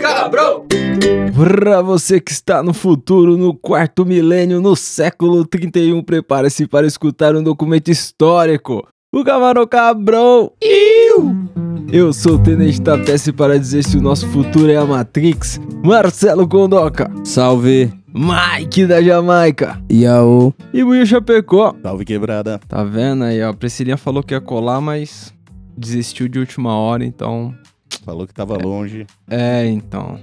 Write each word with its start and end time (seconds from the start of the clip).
Cabrão! 0.00 0.64
Pra 1.34 1.82
você 1.82 2.18
que 2.18 2.32
está 2.32 2.62
no 2.62 2.72
futuro, 2.72 3.36
no 3.36 3.54
quarto 3.54 4.06
milênio, 4.06 4.62
no 4.62 4.74
século 4.74 5.46
31, 5.46 6.02
prepare-se 6.02 6.66
para 6.66 6.86
escutar 6.86 7.36
um 7.36 7.42
documento 7.42 7.90
histórico. 7.90 8.88
O 9.14 9.22
Camarão 9.22 9.66
Cabrão! 9.66 10.50
Iu! 10.62 11.36
Eu 11.92 12.10
sou 12.14 12.36
o 12.36 12.42
Tenente 12.42 12.80
Tapece 12.80 13.34
para 13.34 13.58
dizer 13.58 13.84
se 13.84 13.98
o 13.98 14.00
nosso 14.00 14.26
futuro 14.28 14.70
é 14.70 14.76
a 14.76 14.86
Matrix. 14.86 15.60
Marcelo 15.84 16.48
Condoca, 16.48 17.10
Salve! 17.22 18.03
Mike 18.14 18.86
da 18.86 19.02
Jamaica 19.02 19.82
Yaô! 19.90 20.54
e 20.72 20.84
Will 20.84 21.04
Chapecó. 21.04 21.74
Salve 21.82 22.04
quebrada. 22.04 22.60
Tá 22.68 22.84
vendo 22.84 23.24
aí, 23.24 23.42
ó? 23.42 23.50
A 23.50 23.54
Priscilinha 23.54 23.96
falou 23.96 24.22
que 24.22 24.32
ia 24.32 24.40
colar, 24.40 24.80
mas 24.80 25.34
desistiu 25.76 26.28
de 26.28 26.38
última 26.38 26.76
hora, 26.76 27.04
então 27.04 27.52
Falou 28.04 28.26
que 28.26 28.34
tava 28.34 28.56
longe. 28.56 29.06
É, 29.28 29.66
então. 29.66 30.18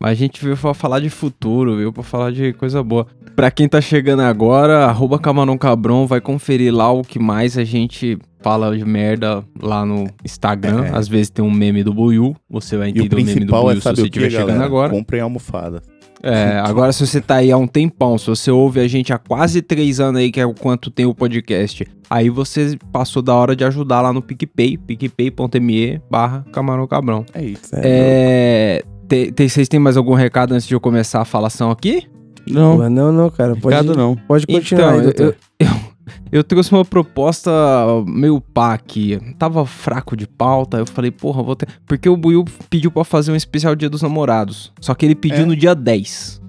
Mas 0.00 0.12
a 0.12 0.14
gente 0.14 0.42
veio 0.44 0.56
pra 0.56 0.72
falar 0.72 1.00
de 1.00 1.10
futuro, 1.10 1.76
viu? 1.76 1.92
Pra 1.92 2.02
falar 2.02 2.30
de 2.30 2.52
coisa 2.52 2.82
boa. 2.82 3.06
Pra 3.34 3.50
quem 3.50 3.68
tá 3.68 3.80
chegando 3.80 4.20
agora, 4.20 4.84
arroba 4.86 5.18
Camarão 5.18 5.58
Cabrão, 5.58 6.06
vai 6.06 6.20
conferir 6.20 6.72
lá 6.72 6.90
o 6.92 7.02
que 7.02 7.18
mais 7.18 7.58
a 7.58 7.64
gente 7.64 8.18
fala 8.40 8.76
de 8.76 8.84
merda 8.84 9.42
lá 9.60 9.84
no 9.84 10.06
Instagram. 10.24 10.84
É. 10.84 10.96
Às 10.96 11.08
vezes 11.08 11.30
tem 11.30 11.44
um 11.44 11.50
meme 11.50 11.82
do 11.82 11.92
Buiu, 11.92 12.36
você 12.48 12.76
vai 12.76 12.90
E 12.90 12.92
o 12.92 13.04
entender 13.04 13.14
o, 13.14 13.18
meme 13.18 13.30
do 13.30 13.34
principal 13.34 13.62
Buiu 13.62 13.72
é 13.72 13.80
se 13.80 13.82
você 13.82 14.02
estiver 14.02 14.30
chegando 14.30 14.46
galera? 14.48 14.64
agora. 14.64 14.90
Comprem 14.90 15.20
almofada. 15.20 15.82
É, 16.24 16.58
agora 16.60 16.90
se 16.92 17.06
você 17.06 17.20
tá 17.20 17.36
aí 17.36 17.52
há 17.52 17.56
um 17.56 17.66
tempão, 17.66 18.16
se 18.16 18.26
você 18.26 18.50
ouve 18.50 18.80
a 18.80 18.88
gente 18.88 19.12
há 19.12 19.18
quase 19.18 19.60
três 19.60 20.00
anos 20.00 20.20
aí, 20.20 20.30
que 20.32 20.40
é 20.40 20.46
o 20.46 20.54
quanto 20.54 20.90
tem 20.90 21.04
o 21.04 21.14
podcast, 21.14 21.86
aí 22.08 22.30
você 22.30 22.78
passou 22.90 23.20
da 23.22 23.34
hora 23.34 23.54
de 23.54 23.62
ajudar 23.64 24.00
lá 24.00 24.12
no 24.12 24.22
PicPay, 24.22 24.78
picpay.me 24.78 26.00
barra 26.10 26.44
Camarão 26.52 26.86
Cabrão. 26.86 27.26
É 27.34 27.42
isso. 27.44 27.70
É. 27.74 28.82
Tem, 29.06 29.30
tem- 29.32 29.48
vocês 29.48 29.68
têm 29.68 29.78
mais 29.78 29.96
algum 29.96 30.14
recado 30.14 30.54
antes 30.54 30.66
de 30.66 30.74
eu 30.74 30.80
começar 30.80 31.20
a 31.20 31.24
falação 31.26 31.70
aqui? 31.70 32.06
Não, 32.48 32.88
não, 32.90 33.12
não, 33.12 33.30
cara. 33.30 33.54
Pode, 33.56 33.76
Ricardo 33.76 33.94
não. 33.96 34.16
pode 34.16 34.46
continuar 34.46 34.92
aí, 34.92 34.98
Então, 35.00 35.02
doutor. 35.04 35.36
eu, 35.60 35.66
eu, 35.66 35.72
eu 36.30 36.44
trouxe 36.44 36.72
uma 36.72 36.84
proposta 36.84 37.50
meio 38.06 38.40
pá 38.40 38.74
aqui. 38.74 39.18
Tava 39.38 39.64
fraco 39.66 40.16
de 40.16 40.26
pauta, 40.26 40.78
eu 40.78 40.86
falei, 40.86 41.10
porra, 41.10 41.42
vou 41.42 41.56
ter. 41.56 41.68
Porque 41.86 42.08
o 42.08 42.16
Buiu 42.16 42.44
pediu 42.68 42.90
pra 42.90 43.04
fazer 43.04 43.32
um 43.32 43.36
especial 43.36 43.74
Dia 43.74 43.88
dos 43.90 44.02
Namorados. 44.02 44.72
Só 44.80 44.94
que 44.94 45.04
ele 45.06 45.14
pediu 45.14 45.42
É. 45.44 45.46
no 45.46 45.56
dia 45.56 45.74
10. 45.74 46.42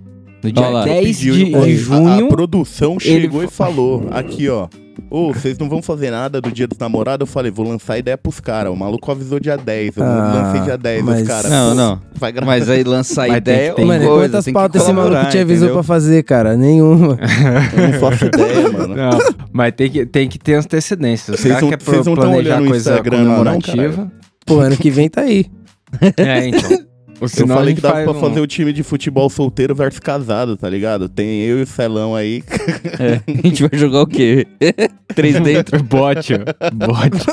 No 0.43 0.51
dia 0.51 0.63
Olha 0.63 0.69
lá. 0.71 0.83
10 0.85 1.05
Pediu, 1.17 1.33
de, 1.33 1.55
ó, 1.55 1.59
de 1.65 1.71
a- 1.71 1.75
junho. 1.77 2.25
A, 2.25 2.27
produção 2.29 2.99
chegou 2.99 3.41
ele 3.41 3.47
e 3.49 3.51
falou: 3.51 4.07
aqui, 4.11 4.47
ó. 4.49 4.67
Ô, 5.09 5.33
vocês 5.33 5.57
não 5.57 5.67
vão 5.67 5.81
fazer 5.81 6.09
nada 6.09 6.39
do 6.39 6.49
dia 6.51 6.65
dos 6.67 6.77
namorados? 6.77 7.27
Eu 7.27 7.31
falei, 7.31 7.51
vou 7.51 7.67
lançar 7.67 7.97
ideia 7.97 8.17
pros 8.17 8.39
caras. 8.39 8.71
O 8.71 8.75
maluco 8.77 9.11
avisou 9.11 9.39
dia 9.41 9.57
10. 9.57 9.97
Eu 9.97 10.03
Ah, 10.03 10.43
lancei 10.45 10.61
dia 10.61 10.77
10. 10.77 11.03
mas- 11.03 11.21
Os 11.21 11.27
caras. 11.27 11.51
Não, 11.51 11.75
não. 11.75 12.01
Vai 12.15 12.31
gravar. 12.31 12.45
Mas 12.47 12.69
aí 12.69 12.83
lançar 12.83 13.27
tem 13.27 13.35
ideia 13.35 13.69
que 13.71 13.75
ter. 13.75 13.81
é 13.81 13.85
uma 13.85 13.93
Mano, 13.93 14.05
coisa, 14.07 14.23
quantas 14.29 14.45
tem 14.45 14.53
que 14.53 14.59
pautas 14.59 14.81
esse 14.81 14.93
maluco 14.93 15.29
te 15.29 15.37
avisou 15.37 15.55
entendeu? 15.67 15.73
pra 15.73 15.83
fazer, 15.83 16.23
cara? 16.23 16.55
Nenhuma. 16.55 17.17
Eu 17.77 17.87
não 17.91 17.99
faço 17.99 18.25
ideia, 18.25 18.71
mano. 18.71 18.95
Não, 18.95 19.19
mas 19.51 19.73
tem 19.75 19.89
que, 19.89 20.05
tem 20.05 20.29
que 20.29 20.39
ter 20.39 20.53
antecedência. 20.55 21.33
Os 21.33 21.41
Vocês 21.41 21.61
não- 21.61 21.69
querem 21.69 21.85
vocês 21.85 22.05
não 22.05 22.15
tão 22.15 22.23
planejar 22.23 22.37
olhando 22.55 22.65
o 22.65 22.69
coisa 22.69 22.89
Instagram 22.91 23.17
lá, 23.17 23.23
não, 23.23 23.35
comemorativa. 23.61 24.11
Pô, 24.45 24.59
ano 24.59 24.77
que 24.77 24.89
vem 24.89 25.09
tá 25.09 25.21
aí. 25.21 25.45
é, 26.17 26.47
então. 26.47 26.69
Eu 27.21 27.47
falei 27.47 27.73
que 27.73 27.81
dava 27.81 27.95
faz 27.95 28.07
pra 28.09 28.17
um- 28.17 28.19
fazer 28.19 28.39
o 28.41 28.47
time 28.47 28.73
de 28.73 28.83
futebol 28.83 29.29
solteiro 29.29 29.73
versus 29.73 29.99
casado, 29.99 30.57
tá 30.57 30.69
ligado? 30.69 31.07
Tem 31.07 31.41
eu 31.41 31.59
e 31.59 31.61
o 31.63 31.67
Celão 31.67 32.13
aí. 32.15 32.43
É, 32.99 33.21
a 33.31 33.47
gente 33.47 33.63
vai 33.67 33.79
jogar 33.79 34.01
o 34.01 34.07
quê? 34.07 34.45
Três 35.15 35.39
dentro? 35.39 35.81
Bote, 35.83 36.33
ó. 36.33 36.71
bote. 36.71 37.25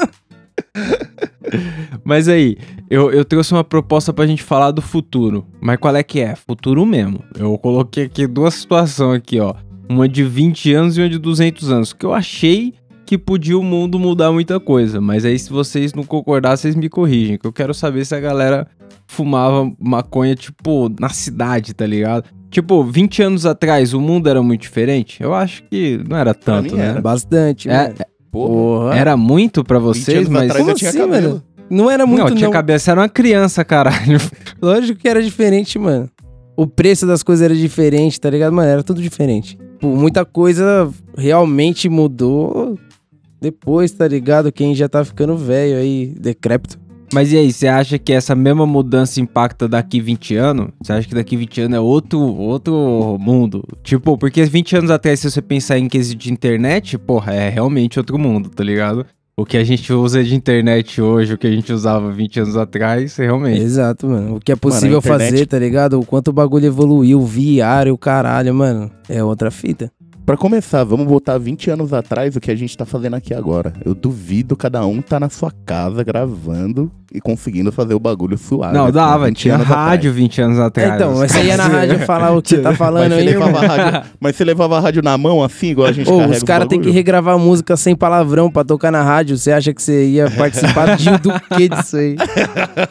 Mas 2.04 2.28
aí, 2.28 2.56
eu, 2.90 3.10
eu 3.10 3.24
trouxe 3.24 3.52
uma 3.52 3.64
proposta 3.64 4.12
pra 4.12 4.26
gente 4.26 4.42
falar 4.42 4.70
do 4.70 4.80
futuro. 4.82 5.46
Mas 5.60 5.78
qual 5.78 5.94
é 5.96 6.02
que 6.02 6.20
é? 6.20 6.34
Futuro 6.36 6.84
mesmo. 6.86 7.22
Eu 7.38 7.56
coloquei 7.58 8.04
aqui 8.04 8.26
duas 8.26 8.54
situações 8.54 9.18
aqui, 9.18 9.40
ó. 9.40 9.54
Uma 9.88 10.08
de 10.08 10.22
20 10.24 10.72
anos 10.72 10.96
e 10.96 11.00
uma 11.02 11.08
de 11.08 11.18
200 11.18 11.70
anos. 11.70 11.92
Que 11.92 12.06
eu 12.06 12.14
achei 12.14 12.74
que 13.04 13.18
podia 13.18 13.58
o 13.58 13.62
mundo 13.62 13.98
mudar 13.98 14.32
muita 14.32 14.58
coisa. 14.58 15.00
Mas 15.00 15.24
aí, 15.24 15.38
se 15.38 15.50
vocês 15.50 15.92
não 15.92 16.04
concordar, 16.04 16.56
vocês 16.56 16.74
me 16.74 16.88
corrigem. 16.88 17.36
Que 17.36 17.46
eu 17.46 17.52
quero 17.52 17.74
saber 17.74 18.04
se 18.06 18.14
a 18.14 18.20
galera 18.20 18.66
fumava 19.12 19.70
maconha, 19.78 20.34
tipo, 20.34 20.90
na 20.98 21.08
cidade, 21.10 21.74
tá 21.74 21.86
ligado? 21.86 22.24
Tipo, 22.50 22.82
20 22.84 23.22
anos 23.22 23.46
atrás 23.46 23.94
o 23.94 24.00
mundo 24.00 24.28
era 24.28 24.42
muito 24.42 24.60
diferente? 24.62 25.22
Eu 25.22 25.32
acho 25.34 25.62
que 25.64 26.00
não 26.08 26.16
era 26.16 26.34
tanto, 26.34 26.72
mim 26.74 26.78
né? 26.80 26.88
era. 26.88 27.00
Bastante, 27.00 27.68
É, 27.68 27.84
mano. 27.84 27.94
Porra. 28.30 28.94
era 28.94 29.16
muito 29.16 29.62
pra 29.62 29.78
20 29.78 29.84
vocês, 29.86 30.16
anos 30.18 30.28
mas. 30.30 30.42
atrás 30.44 30.58
Como 30.60 30.70
eu 30.70 30.74
tinha 30.74 30.90
assim, 30.90 30.98
cabelo. 30.98 31.28
mano? 31.28 31.42
Não 31.70 31.90
era 31.90 32.06
muito, 32.06 32.20
não, 32.24 32.28
não. 32.28 32.36
tinha 32.36 32.50
cabeça, 32.50 32.90
era 32.90 33.00
uma 33.00 33.08
criança, 33.08 33.64
caralho. 33.64 34.18
Lógico 34.60 34.98
que 34.98 35.08
era 35.08 35.22
diferente, 35.22 35.78
mano. 35.78 36.08
O 36.56 36.66
preço 36.66 37.06
das 37.06 37.22
coisas 37.22 37.42
era 37.42 37.54
diferente, 37.54 38.20
tá 38.20 38.28
ligado? 38.28 38.52
Mano, 38.52 38.68
era 38.68 38.82
tudo 38.82 39.00
diferente. 39.00 39.58
Pô, 39.80 39.88
muita 39.88 40.24
coisa 40.24 40.90
realmente 41.16 41.88
mudou 41.88 42.78
depois, 43.40 43.90
tá 43.92 44.06
ligado? 44.06 44.52
Quem 44.52 44.74
já 44.74 44.88
tá 44.88 45.02
ficando 45.04 45.36
velho 45.36 45.76
aí, 45.78 46.14
decrépito. 46.18 46.78
Mas 47.12 47.32
e 47.32 47.36
aí, 47.36 47.52
você 47.52 47.68
acha 47.68 47.98
que 47.98 48.12
essa 48.12 48.34
mesma 48.34 48.66
mudança 48.66 49.20
impacta 49.20 49.68
daqui 49.68 50.00
20 50.00 50.34
anos? 50.36 50.68
Você 50.82 50.92
acha 50.92 51.08
que 51.08 51.14
daqui 51.14 51.36
20 51.36 51.60
anos 51.62 51.76
é 51.76 51.80
outro, 51.80 52.18
outro 52.20 53.16
mundo? 53.20 53.62
Tipo, 53.82 54.16
porque 54.16 54.44
20 54.44 54.76
anos 54.76 54.90
atrás, 54.90 55.20
se 55.20 55.30
você 55.30 55.42
pensar 55.42 55.78
em 55.78 55.88
quesito 55.88 56.22
de 56.22 56.32
internet, 56.32 56.96
porra, 56.98 57.32
é 57.34 57.48
realmente 57.48 57.98
outro 57.98 58.18
mundo, 58.18 58.48
tá 58.48 58.64
ligado? 58.64 59.04
O 59.34 59.46
que 59.46 59.56
a 59.56 59.64
gente 59.64 59.90
usa 59.92 60.22
de 60.22 60.34
internet 60.34 61.00
hoje, 61.00 61.32
o 61.34 61.38
que 61.38 61.46
a 61.46 61.50
gente 61.50 61.72
usava 61.72 62.12
20 62.12 62.40
anos 62.40 62.56
atrás, 62.56 63.16
realmente. 63.16 63.62
Exato, 63.62 64.06
mano. 64.06 64.36
O 64.36 64.40
que 64.40 64.52
é 64.52 64.56
possível 64.56 64.98
internet- 64.98 65.30
fazer, 65.30 65.46
tá 65.46 65.58
ligado? 65.58 65.98
O 65.98 66.04
quanto 66.04 66.28
o 66.28 66.32
bagulho 66.32 66.66
evoluiu, 66.66 67.18
o 67.18 67.26
VR, 67.26 67.90
o 67.90 67.96
caralho, 67.98 68.54
mano. 68.54 68.90
É 69.08 69.24
outra 69.24 69.50
fita. 69.50 69.90
Pra 70.24 70.36
começar, 70.36 70.84
vamos 70.84 71.06
voltar 71.08 71.36
20 71.36 71.68
anos 71.70 71.92
atrás 71.92 72.36
o 72.36 72.40
que 72.40 72.52
a 72.52 72.54
gente 72.54 72.76
tá 72.76 72.86
fazendo 72.86 73.14
aqui 73.14 73.34
agora. 73.34 73.72
Eu 73.84 73.92
duvido 73.92 74.56
cada 74.56 74.86
um 74.86 75.02
tá 75.02 75.18
na 75.18 75.28
sua 75.28 75.50
casa 75.66 76.04
gravando 76.04 76.92
e 77.12 77.20
conseguindo 77.20 77.72
fazer 77.72 77.94
o 77.94 77.98
bagulho 77.98 78.38
suave. 78.38 78.72
Não, 78.72 78.88
dava, 78.92 79.26
20 79.26 79.36
tinha 79.36 79.56
rádio 79.56 80.12
20 80.12 80.42
anos 80.42 80.58
atrás. 80.60 80.94
então, 80.94 81.16
mas 81.18 81.32
você 81.32 81.42
ia 81.42 81.56
na 81.56 81.66
rádio 81.68 81.98
falar 82.06 82.30
o 82.30 82.40
que 82.40 82.50
você 82.50 82.56
tá 82.58 82.70
atrás. 82.70 82.78
falando 82.78 83.10
Mas 83.10 83.14
você, 83.14 83.18
aí, 83.18 83.26
levava 83.26 83.66
rádio, 83.66 84.10
mas 84.20 84.36
você 84.36 84.44
levava 84.44 84.78
a 84.78 84.80
rádio 84.80 85.02
na 85.02 85.18
mão 85.18 85.42
assim, 85.42 85.70
igual 85.70 85.88
a 85.88 85.92
gente 85.92 86.08
Ô, 86.08 86.18
carrega 86.18 86.36
os 86.36 86.42
caras 86.44 86.68
têm 86.68 86.80
que 86.80 86.90
regravar 86.90 87.36
música 87.36 87.76
sem 87.76 87.96
palavrão 87.96 88.48
pra 88.48 88.62
tocar 88.62 88.92
na 88.92 89.02
rádio. 89.02 89.36
Você 89.36 89.50
acha 89.50 89.74
que 89.74 89.82
você 89.82 90.06
ia 90.06 90.30
participar 90.30 90.96
de, 90.96 91.10
do 91.18 91.32
que 91.56 91.68
disso 91.68 91.96
aí? 91.96 92.14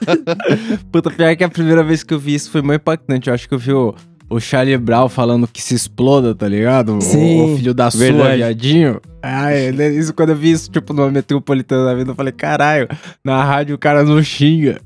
Puta, 0.92 1.10
pior 1.10 1.34
que 1.38 1.46
a 1.46 1.50
primeira 1.50 1.82
vez 1.82 2.04
que 2.04 2.14
eu 2.14 2.20
vi 2.20 2.36
isso 2.36 2.52
foi 2.52 2.62
muito 2.62 2.82
impactante. 2.82 3.30
Eu 3.30 3.34
acho 3.34 3.48
que 3.48 3.56
eu 3.56 3.60
vi 3.60 3.72
o, 3.72 3.96
o 4.32 4.40
Charlie 4.40 4.78
Brown 4.78 5.10
falando 5.10 5.48
que 5.48 5.62
se 5.62 5.76
exploda, 5.76 6.34
tá 6.34 6.48
ligado? 6.48 6.98
O- 6.98 7.02
Sim. 7.02 7.54
O, 7.54 7.58
filho 7.58 7.74
da 7.74 7.92
sua, 7.92 8.00
Verdade. 8.00 8.38
viadinho. 8.38 9.02
Ai, 9.22 9.70
isso 9.98 10.14
quando 10.14 10.30
eu 10.30 10.36
vi 10.36 10.52
isso, 10.52 10.72
tipo, 10.72 10.94
numa 10.94 11.12
metropolitana 11.12 11.86
da 11.86 11.94
vida, 11.94 12.12
eu 12.12 12.16
falei, 12.16 12.32
caralho, 12.32 12.88
na 13.24 13.44
rádio 13.44 13.76
o 13.76 13.78
cara 13.78 14.04
não 14.04 14.22
xinga. 14.24 14.80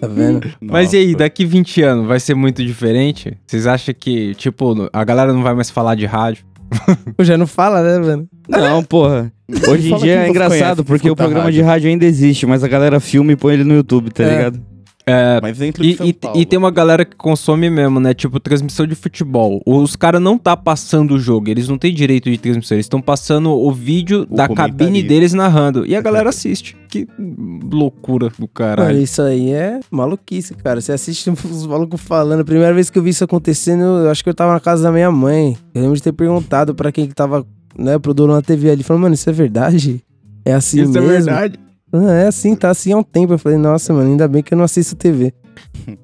Tá 0.00 0.06
vendo? 0.06 0.46
Mas 0.60 0.92
e 0.92 0.98
aí, 0.98 1.14
daqui 1.16 1.44
20 1.44 1.82
anos, 1.82 2.06
vai 2.06 2.20
ser 2.20 2.34
muito 2.34 2.64
diferente? 2.64 3.36
Vocês 3.46 3.66
acham 3.66 3.94
que, 3.98 4.34
tipo, 4.34 4.88
a 4.92 5.04
galera 5.04 5.32
não 5.32 5.42
vai 5.42 5.54
mais 5.54 5.70
falar 5.70 5.94
de 5.94 6.06
rádio? 6.06 6.44
Já 7.20 7.36
não 7.38 7.46
fala, 7.46 7.82
né, 7.82 7.98
mano? 7.98 8.28
Não, 8.48 8.82
porra. 8.84 9.32
Hoje 9.68 9.92
em 9.92 9.96
dia 9.98 10.22
é 10.24 10.28
engraçado, 10.28 10.58
conhece 10.58 10.76
que 10.82 10.84
porque 10.84 11.10
o 11.10 11.16
programa 11.16 11.44
rádio. 11.44 11.60
de 11.60 11.62
rádio 11.62 11.88
ainda 11.90 12.04
existe, 12.04 12.44
mas 12.46 12.62
a 12.64 12.68
galera 12.68 12.98
filma 13.00 13.32
e 13.32 13.36
põe 13.36 13.54
ele 13.54 13.64
no 13.64 13.74
YouTube, 13.74 14.10
tá 14.10 14.24
É. 14.24 14.36
ligado? 14.36 14.60
É, 15.08 15.38
Mas 15.40 15.58
dentro 15.58 15.84
de 15.84 15.90
E, 15.90 15.96
São 15.96 16.04
e- 16.06 16.12
Paulo. 16.12 16.40
e 16.40 16.44
tem 16.44 16.58
uma 16.58 16.70
galera 16.70 17.04
que 17.04 17.14
consome 17.14 17.70
mesmo, 17.70 18.00
né? 18.00 18.12
Tipo, 18.12 18.40
transmissão 18.40 18.84
de 18.88 18.96
futebol. 18.96 19.62
Os 19.64 19.94
caras 19.94 20.20
não 20.20 20.36
tá 20.36 20.56
passando 20.56 21.14
o 21.14 21.18
jogo, 21.18 21.48
eles 21.48 21.68
não 21.68 21.78
têm 21.78 21.94
direito 21.94 22.28
de 22.28 22.36
transmissão, 22.36 22.74
eles 22.76 22.86
estão 22.86 23.00
passando 23.00 23.50
o 23.52 23.70
vídeo 23.72 24.26
O 24.28 24.34
da 24.34 24.48
cabine 24.48 25.04
deles 25.04 25.32
narrando. 25.32 25.86
E 25.86 25.94
a 25.94 26.00
galera 26.02 26.30
assiste. 26.30 26.76
Que 26.88 27.06
loucura 27.70 28.28
do 28.30 28.34
Mano, 28.40 28.48
caralho. 28.52 28.98
isso 28.98 29.22
aí 29.22 29.52
é 29.52 29.78
maluquice, 29.92 30.54
cara. 30.54 30.80
Você 30.80 30.92
assiste 30.92 31.30
os 31.30 31.66
malucos 31.66 32.00
falando. 32.00 32.40
A 32.40 32.44
primeira 32.44 32.74
vez 32.74 32.90
que 32.90 32.98
eu 32.98 33.02
vi 33.02 33.10
isso 33.10 33.22
acontecendo, 33.22 33.82
eu 33.84 34.10
acho 34.10 34.24
que 34.24 34.30
eu 34.30 34.34
tava 34.34 34.52
na 34.54 34.60
casa 34.60 34.82
da 34.82 34.90
minha 34.90 35.10
mãe. 35.12 35.56
Eu 35.72 35.82
lembro 35.82 35.96
de 35.96 36.02
ter 36.02 36.12
perguntado 36.12 36.74
pra 36.74 36.90
quem 36.90 37.06
que 37.06 37.14
tava, 37.14 37.46
né, 37.78 37.96
pro 37.98 38.12
dono 38.12 38.32
da 38.32 38.42
TV 38.42 38.70
ali. 38.70 38.82
Falando, 38.82 39.02
mano, 39.02 39.14
isso 39.14 39.30
é 39.30 39.32
verdade? 39.32 40.02
É 40.44 40.52
assim 40.52 40.82
Isso 40.82 40.92
mesmo? 40.92 41.10
é 41.10 41.12
verdade. 41.12 41.58
Ah, 41.92 42.12
é 42.12 42.26
assim, 42.26 42.54
tá 42.54 42.70
assim 42.70 42.92
há 42.92 42.96
um 42.96 43.02
tempo. 43.02 43.32
Eu 43.34 43.38
falei, 43.38 43.58
nossa, 43.58 43.92
mano, 43.92 44.10
ainda 44.10 44.26
bem 44.28 44.42
que 44.42 44.52
eu 44.52 44.58
não 44.58 44.64
assisto 44.64 44.96
TV. 44.96 45.32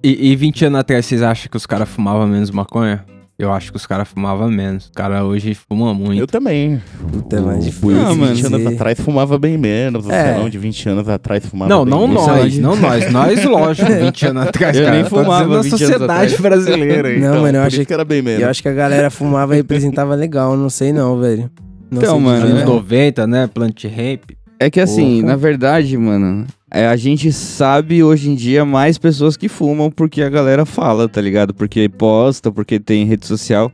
E, 0.02 0.32
e 0.32 0.36
20 0.36 0.66
anos 0.66 0.80
atrás, 0.80 1.06
vocês 1.06 1.22
acham 1.22 1.50
que 1.50 1.56
os 1.56 1.66
caras 1.66 1.88
fumavam 1.88 2.26
menos 2.26 2.50
maconha? 2.50 3.04
Eu 3.38 3.50
acho 3.52 3.72
que 3.72 3.76
os 3.76 3.86
caras 3.86 4.06
fumavam 4.06 4.48
menos. 4.48 4.84
Os 4.84 4.90
caras 4.90 5.22
hoje 5.22 5.52
fumam 5.54 5.92
muito. 5.92 6.20
Eu 6.20 6.26
também. 6.28 6.80
Puta, 7.10 7.36
é 7.38 7.40
mais 7.40 7.58
o 7.58 7.60
difícil. 7.62 7.80
Buiu 7.88 7.98
de 7.98 8.04
Ah, 8.04 8.08
20 8.12 8.42
mano. 8.42 8.56
anos 8.56 8.74
atrás 8.74 9.00
fumava 9.00 9.38
bem 9.38 9.58
menos. 9.58 10.06
O 10.06 10.12
É. 10.12 10.48
De 10.48 10.58
20 10.58 10.88
anos 10.90 11.08
atrás 11.08 11.44
fumava 11.46 11.68
Não, 11.68 11.84
bem 11.84 11.90
não 11.92 12.06
menos. 12.06 12.26
nós, 12.26 12.58
não 12.58 12.76
nós. 12.76 13.10
Nós, 13.10 13.42
lógico, 13.44 13.90
20 13.90 14.26
anos 14.26 14.42
atrás, 14.46 14.76
Eu 14.76 14.84
cara. 14.84 14.94
nem 14.96 15.04
Tô 15.04 15.10
fumava 15.16 15.60
dizendo 15.60 15.62
20 15.62 15.72
a 15.72 15.74
anos 15.74 15.80
sociedade 15.98 16.42
brasileira 16.42 17.08
aí. 17.08 17.18
Não, 17.20 17.28
Então, 17.30 17.42
mano, 17.42 17.58
eu 17.58 17.66
isso 17.66 17.84
que 17.84 17.92
era 17.92 18.04
bem 18.04 18.22
menos. 18.22 18.42
Eu 18.42 18.48
acho 18.48 18.62
que 18.62 18.68
a 18.68 18.72
galera 18.74 19.10
fumava 19.10 19.54
e 19.54 19.56
representava 19.56 20.14
legal, 20.14 20.56
não 20.56 20.70
sei 20.70 20.92
não, 20.92 21.18
velho. 21.18 21.50
Não 21.90 21.98
Então, 22.00 22.14
sei 22.16 22.24
mano, 22.24 22.36
dizer, 22.42 22.50
Anos 22.52 22.62
é. 22.62 22.66
não. 22.66 22.74
90, 22.74 23.26
né? 23.26 23.46
Plant 23.52 23.84
Ramp. 23.84 24.30
É 24.64 24.70
que 24.70 24.80
assim, 24.80 25.16
Porra. 25.20 25.32
na 25.32 25.36
verdade, 25.36 25.96
mano, 25.96 26.46
é, 26.70 26.86
a 26.86 26.96
gente 26.96 27.32
sabe 27.32 28.02
hoje 28.02 28.30
em 28.30 28.34
dia 28.34 28.64
mais 28.64 28.96
pessoas 28.98 29.36
que 29.36 29.48
fumam 29.48 29.90
porque 29.90 30.22
a 30.22 30.28
galera 30.28 30.64
fala, 30.64 31.08
tá 31.08 31.20
ligado? 31.20 31.52
Porque 31.52 31.88
posta, 31.88 32.50
porque 32.52 32.78
tem 32.78 33.04
rede 33.04 33.26
social. 33.26 33.70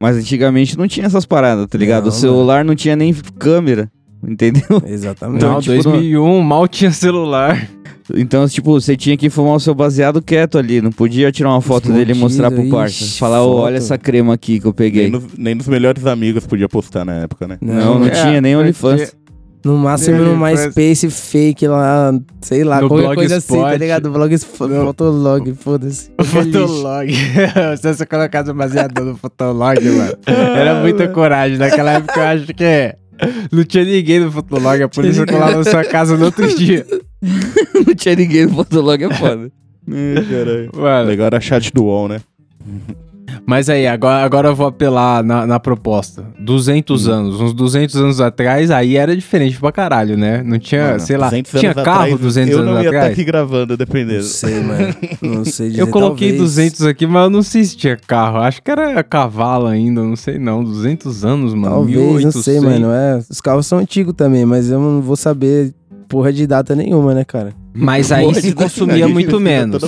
Mas 0.00 0.16
antigamente 0.16 0.76
não 0.78 0.86
tinha 0.86 1.06
essas 1.06 1.24
paradas, 1.26 1.66
tá 1.66 1.76
ligado? 1.78 2.04
Não, 2.04 2.10
o 2.10 2.14
celular 2.14 2.64
não 2.64 2.74
tinha 2.74 2.94
nem 2.94 3.12
câmera, 3.38 3.90
entendeu? 4.26 4.82
Exatamente. 4.86 5.38
Então, 5.38 5.54
Não, 5.54 5.60
tipo, 5.60 5.82
2001, 5.82 6.40
mal 6.42 6.68
tinha 6.68 6.90
celular. 6.92 7.68
Então, 8.14 8.48
tipo, 8.48 8.70
você 8.72 8.96
tinha 8.96 9.16
que 9.16 9.28
fumar 9.28 9.54
o 9.56 9.60
seu 9.60 9.74
baseado 9.74 10.22
quieto 10.22 10.56
ali, 10.56 10.80
não 10.80 10.90
podia 10.92 11.30
tirar 11.32 11.50
uma 11.50 11.60
foto 11.60 11.88
dele 11.88 12.12
e 12.12 12.14
Escondido, 12.14 12.20
mostrar 12.20 12.50
pro 12.50 12.68
parça. 12.70 13.04
Falar, 13.18 13.42
ô, 13.42 13.52
foto. 13.52 13.62
olha 13.64 13.76
essa 13.76 13.98
crema 13.98 14.32
aqui 14.34 14.58
que 14.60 14.66
eu 14.66 14.70
Nem 14.70 14.90
peguei. 14.90 15.10
nos, 15.10 15.24
nem 15.36 15.54
nos 15.54 15.68
melhores 15.68 16.06
amigos 16.06 16.46
podia 16.46 16.68
postar 16.68 17.04
na 17.04 17.14
época, 17.14 17.46
né? 17.46 17.58
Não, 17.60 17.98
não 17.98 18.06
É, 18.06 18.10
tinha 18.10 18.40
nem 18.40 18.56
OnlyFans. 18.56 19.14
No 19.68 19.76
máximo 19.76 20.22
no 20.22 20.34
MySpace 20.34 21.10
fake 21.10 21.68
lá, 21.68 22.10
sei 22.40 22.64
lá, 22.64 22.80
No 22.80 22.88
qualquer 22.88 23.14
coisa 23.14 23.36
assim, 23.36 23.60
tá 23.60 23.76
ligado? 23.76 24.10
Blog, 24.10 24.38
Fotolog, 24.38 25.54
foda-se. 25.56 26.10
Fotolog. 26.24 27.12
Se 27.76 27.94
você 27.94 28.06
colocasse 28.06 28.50
baseado 28.54 29.04
no 29.04 29.14
Fotolog, 29.14 29.78
mano. 29.78 30.12
Era 30.26 30.80
muita 30.80 31.06
coragem. 31.08 31.58
Naquela 31.58 31.92
época 31.92 32.18
eu 32.18 32.24
acho 32.24 32.46
que 32.46 32.96
não 33.52 33.62
tinha 33.62 33.84
ninguém 33.84 34.20
no 34.20 34.32
Fotolog. 34.32 34.82
A 34.82 34.88
polícia 34.88 35.26
colava 35.26 35.58
na 35.58 35.64
sua 35.64 35.84
casa 35.84 36.16
no 36.16 36.24
outro 36.24 36.48
dia. 36.56 36.86
não 37.86 37.94
tinha 37.94 38.16
ninguém 38.16 38.46
no 38.46 38.54
Fotolog, 38.54 39.04
é 39.04 39.14
foda. 39.16 39.52
Ai, 39.86 40.24
caralho. 40.24 40.70
Mano, 40.74 41.08
Legal 41.08 41.26
era 41.26 41.40
chat 41.42 41.70
do 41.74 41.84
UOL, 41.84 42.08
né? 42.08 42.20
Mas 43.46 43.68
aí, 43.68 43.86
agora, 43.86 44.24
agora 44.24 44.48
eu 44.48 44.54
vou 44.54 44.66
apelar 44.66 45.22
na, 45.22 45.46
na 45.46 45.60
proposta. 45.60 46.24
200 46.38 47.06
Hum. 47.06 47.12
anos. 47.12 47.40
Uns 47.40 47.52
200 47.52 47.96
anos 47.96 48.20
atrás, 48.20 48.70
aí 48.70 48.96
era 48.96 49.14
diferente 49.16 49.58
pra 49.58 49.70
caralho, 49.72 50.16
né? 50.16 50.42
Não 50.44 50.58
tinha, 50.58 50.88
Mano, 50.88 51.00
sei 51.00 51.16
lá, 51.16 51.26
200 51.28 51.60
tinha 51.60 51.72
anos 51.72 51.84
carro 51.84 52.00
atrás, 52.02 52.20
200 52.20 52.50
eu 52.52 52.58
anos 52.60 52.70
não 52.74 52.80
ia 52.82 52.86
estar 52.88 52.98
atrás? 52.98 53.12
aqui 53.12 53.24
gravando, 53.24 53.76
dependendo. 53.76 54.18
Não 54.18 54.22
sei, 54.22 54.60
mano. 54.60 54.94
Não 55.22 55.44
sei 55.46 55.68
dizer, 55.70 55.82
Eu 55.82 55.88
coloquei 55.88 56.28
talvez. 56.30 56.54
200 56.54 56.82
aqui, 56.86 57.06
mas 57.06 57.24
eu 57.24 57.30
não 57.30 57.42
sei 57.42 57.64
se 57.64 57.76
tinha 57.76 57.96
carro. 57.96 58.38
Acho 58.38 58.62
que 58.62 58.70
era 58.70 59.02
cavalo 59.04 59.66
ainda, 59.66 60.02
não 60.02 60.16
sei 60.16 60.38
não. 60.38 60.62
200 60.64 61.24
anos, 61.24 61.54
mano. 61.54 61.74
Talvez, 61.76 61.96
1800. 61.98 62.34
não 62.34 62.42
sei, 62.42 62.60
mano. 62.60 62.92
É, 62.92 63.18
os 63.30 63.40
carros 63.40 63.66
são 63.66 63.78
antigos 63.78 64.14
também, 64.14 64.44
mas 64.44 64.70
eu 64.70 64.78
não 64.80 65.00
vou 65.00 65.16
saber 65.16 65.72
porra 66.08 66.32
de 66.32 66.46
data 66.46 66.74
nenhuma, 66.74 67.12
né, 67.14 67.24
cara? 67.24 67.52
Mas 67.78 68.10
aí 68.12 68.24
Pode 68.24 68.40
se 68.40 68.52
consumia 68.52 69.08
muito 69.08 69.40
menos. 69.40 69.82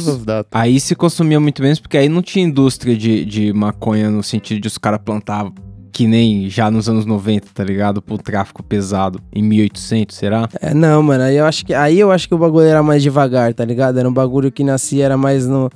Aí 0.50 0.78
se 0.80 0.94
consumia 0.94 1.40
muito 1.40 1.62
menos, 1.62 1.80
porque 1.80 1.96
aí 1.96 2.08
não 2.08 2.22
tinha 2.22 2.44
indústria 2.44 2.96
de, 2.96 3.24
de 3.24 3.52
maconha 3.52 4.10
no 4.10 4.22
sentido 4.22 4.60
de 4.60 4.68
os 4.68 4.78
caras 4.78 5.00
plantavam 5.04 5.52
que 5.92 6.06
nem 6.06 6.48
já 6.48 6.70
nos 6.70 6.88
anos 6.88 7.04
90, 7.04 7.48
tá 7.52 7.64
ligado? 7.64 8.00
Pro 8.00 8.16
tráfico 8.16 8.62
pesado. 8.62 9.20
Em 9.34 9.42
1800, 9.42 10.16
será? 10.16 10.48
É, 10.60 10.72
não, 10.72 11.02
mano, 11.02 11.24
aí 11.24 11.36
eu 11.36 11.44
acho 11.44 11.66
que 11.66 11.74
aí 11.74 11.98
eu 11.98 12.10
acho 12.10 12.28
que 12.28 12.34
o 12.34 12.38
bagulho 12.38 12.66
era 12.66 12.82
mais 12.82 13.02
devagar, 13.02 13.52
tá 13.52 13.64
ligado? 13.64 13.98
Era 13.98 14.08
um 14.08 14.12
bagulho 14.12 14.50
que 14.50 14.64
nascia 14.64 15.04
era 15.04 15.16
mais 15.16 15.46
no, 15.46 15.68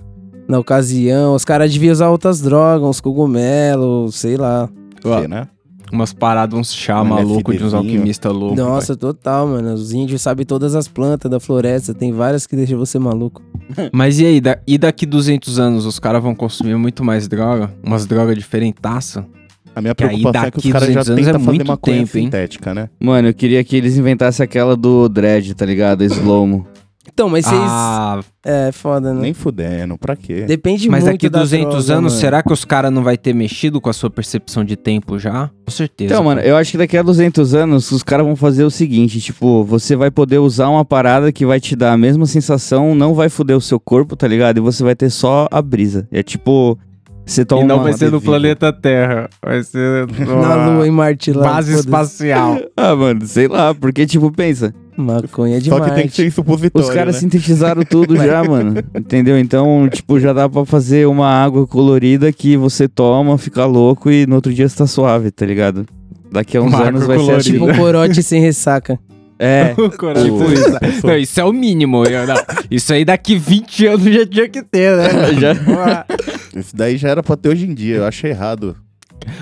na 0.49 0.59
ocasião. 0.59 1.35
Os 1.35 1.45
caras 1.45 1.73
deviam 1.73 1.93
usar 1.93 2.11
outras 2.11 2.41
drogas, 2.41 2.89
uns 2.89 3.01
cogumelos, 3.01 4.15
sei 4.15 4.37
lá. 4.37 4.69
Sei, 5.03 5.29
né? 5.29 5.49
Umas 5.95 6.13
paradas, 6.13 6.59
uns 6.59 6.75
chá 6.75 7.01
Um 7.01 7.05
maluco 7.05 7.53
de 7.57 7.63
uns 7.63 7.73
alquimistas 7.73 8.33
loucos. 8.33 8.59
Nossa, 8.59 8.97
total, 8.97 9.47
mano. 9.47 9.73
Os 9.75 9.93
índios 9.93 10.21
sabem 10.21 10.45
todas 10.45 10.75
as 10.75 10.89
plantas 10.89 11.31
da 11.31 11.39
floresta, 11.39 11.95
tem 11.95 12.13
várias 12.13 12.47
que 12.47 12.57
deixam 12.57 12.77
você 12.79 12.99
maluco. 12.99 13.41
Mas 13.93 14.19
e 14.19 14.27
aí, 14.27 14.41
da- 14.41 14.59
e 14.67 14.77
daqui 14.77 15.07
200 15.07 15.59
anos 15.61 15.87
os 15.87 15.99
caras 15.99 16.23
vão 16.23 16.35
consumir 16.35 16.77
muito 16.77 17.05
mais 17.05 17.29
droga? 17.29 17.73
Umas 17.83 18.07
drogas 18.07 18.37
diferentaças? 18.37 19.25
A 19.77 19.81
minha 19.81 19.91
aí 19.91 19.95
preocupação 19.95 20.45
é 20.45 20.51
que 20.51 20.59
os 20.59 20.63
daqui 20.65 20.73
caras 20.73 20.89
já 20.93 21.01
200 21.01 21.09
anos 21.09 21.17
tentam 21.27 21.41
é 21.41 21.45
fazer 21.45 21.57
muito 21.59 21.67
maconha 21.69 21.97
tempo, 21.99 22.19
hein? 22.19 22.25
sintética, 22.25 22.75
né? 22.75 22.89
Mano, 23.01 23.29
eu 23.29 23.35
queria 23.35 23.63
que 23.65 23.75
eles 23.77 23.97
inventassem 23.97 24.45
aquela 24.45 24.77
do 24.77 25.09
Dread, 25.09 25.55
tá 25.55 25.65
ligado? 25.67 26.03
Slomo. 26.05 26.67
Então, 27.13 27.29
mas 27.29 27.45
vocês. 27.45 27.61
Ah, 27.63 28.21
É, 28.45 28.71
foda, 28.73 29.13
né? 29.15 29.21
Nem 29.23 29.35
fudendo, 29.35 29.97
pra 29.99 30.17
quê? 30.17 30.43
Depende 30.47 30.89
mas 30.89 31.05
muito 31.05 31.15
daqui 31.15 31.29
da 31.29 31.41
200 31.41 31.65
droga, 31.87 31.99
anos, 31.99 32.13
mano. 32.13 32.21
será 32.21 32.43
que 32.43 32.53
os 32.53 32.65
caras 32.65 32.91
não 32.93 33.03
vai 33.03 33.17
ter 33.17 33.35
mexido 33.35 33.81
com 33.81 33.89
a 33.89 33.93
sua 33.93 34.11
percepção 34.11 34.65
de 34.65 34.77
tempo 34.77 35.19
já? 35.19 35.51
Com 35.67 35.71
certeza. 35.71 36.13
Então, 36.13 36.25
mano, 36.25 36.41
eu 36.41 36.57
acho 36.57 36.73
que 36.73 36.79
daqui 36.79 36.97
a 36.97 37.03
200 37.03 37.55
anos 37.55 37.91
os 37.93 38.03
caras 38.03 38.27
vão 38.27 38.37
fazer 38.37 38.65
o 38.65 38.71
seguinte, 38.71 39.21
tipo, 39.21 39.65
você 39.65 39.95
vai 39.97 40.11
poder 40.11 40.39
usar 40.39 40.69
uma 40.69 40.85
parada 40.85 41.31
que 41.33 41.47
vai 41.47 41.61
te 41.61 41.75
dar 41.77 41.93
a 41.93 41.97
mesma 41.97 42.27
sensação, 42.27 42.95
não 42.95 43.15
vai 43.15 43.29
foder 43.29 43.57
o 43.57 43.61
seu 43.61 43.79
corpo, 43.79 44.17
tá 44.17 44.27
ligado? 44.27 44.59
E 44.59 44.61
você 44.61 44.83
vai 44.83 44.95
ter 44.95 45.11
só 45.11 45.47
a 45.51 45.63
brisa. 45.63 46.07
É 46.11 46.23
tipo, 46.23 46.79
você 47.27 47.45
toma 47.45 47.63
E 47.63 47.67
não 47.67 47.83
vai 47.83 47.93
ser 47.95 48.11
no 48.11 48.21
planeta 48.21 48.71
Terra. 48.73 49.31
Vai 49.43 49.63
ser 49.63 50.07
Na 50.21 50.67
lua, 50.69 50.87
em 50.87 50.91
Marte 50.91 51.33
lá. 51.33 51.45
base 51.45 51.75
espacial. 51.75 52.59
Ah, 52.77 52.95
mano, 52.95 53.25
sei 53.25 53.49
lá, 53.49 53.75
porque 53.75 54.05
tipo, 54.07 54.31
pensa, 54.31 54.75
Maconha 54.97 55.61
de 55.61 55.69
Só 55.71 55.81
que 55.81 55.91
tem 55.93 56.07
que 56.09 56.15
ser 56.15 56.27
em 56.27 56.31
supositório, 56.31 56.89
os 56.89 56.95
caras 56.95 57.15
né? 57.17 57.21
sintetizaram 57.21 57.83
tudo 57.85 58.17
já, 58.23 58.45
mano. 58.45 58.75
Entendeu? 58.95 59.39
Então, 59.39 59.89
tipo, 59.91 60.21
já 60.21 60.33
dá 60.33 60.49
pra 60.49 60.65
fazer 60.65 61.07
uma 61.07 61.29
água 61.29 61.67
colorida 61.67 62.33
que 62.33 62.57
você 62.57 62.87
toma, 62.89 63.37
fica 63.39 63.65
louco 63.67 64.11
e 64.11 64.27
no 64.27 64.37
outro 64.37 64.53
dia 64.53 64.69
você 64.69 64.77
tá 64.77 64.87
suave, 64.87 65.31
tá 65.31 65.45
ligado? 65.45 65.85
Daqui 66.31 66.57
a 66.57 66.63
uns 66.63 66.73
Uma 66.73 66.89
anos 66.89 67.07
vai 67.07 67.19
ser 67.19 67.33
assim. 67.33 67.53
Tipo 67.53 67.67
um 67.71 67.75
corote 67.77 68.23
sem 68.23 68.41
ressaca. 68.41 68.99
É. 69.39 69.75
Tipo 69.75 70.53
isso. 70.53 71.07
Não, 71.07 71.17
isso 71.17 71.41
é 71.41 71.45
o 71.45 71.53
mínimo. 71.53 72.05
eu- 72.05 72.27
não. 72.27 72.37
Isso 72.71 72.93
aí 72.93 73.05
daqui 73.05 73.37
20 73.37 73.87
anos 73.87 74.05
já 74.15 74.27
tinha 74.27 74.49
que 74.49 74.63
ter, 74.63 74.97
né? 74.97 75.09
Já. 75.41 76.07
Isso 76.57 76.75
daí 76.77 76.97
já 76.97 77.09
era 77.09 77.23
pra 77.23 77.37
ter 77.37 77.49
hoje 77.49 77.67
em 77.67 77.75
dia, 77.75 77.97
eu 77.97 78.05
acho 78.05 78.27
errado. 78.29 78.77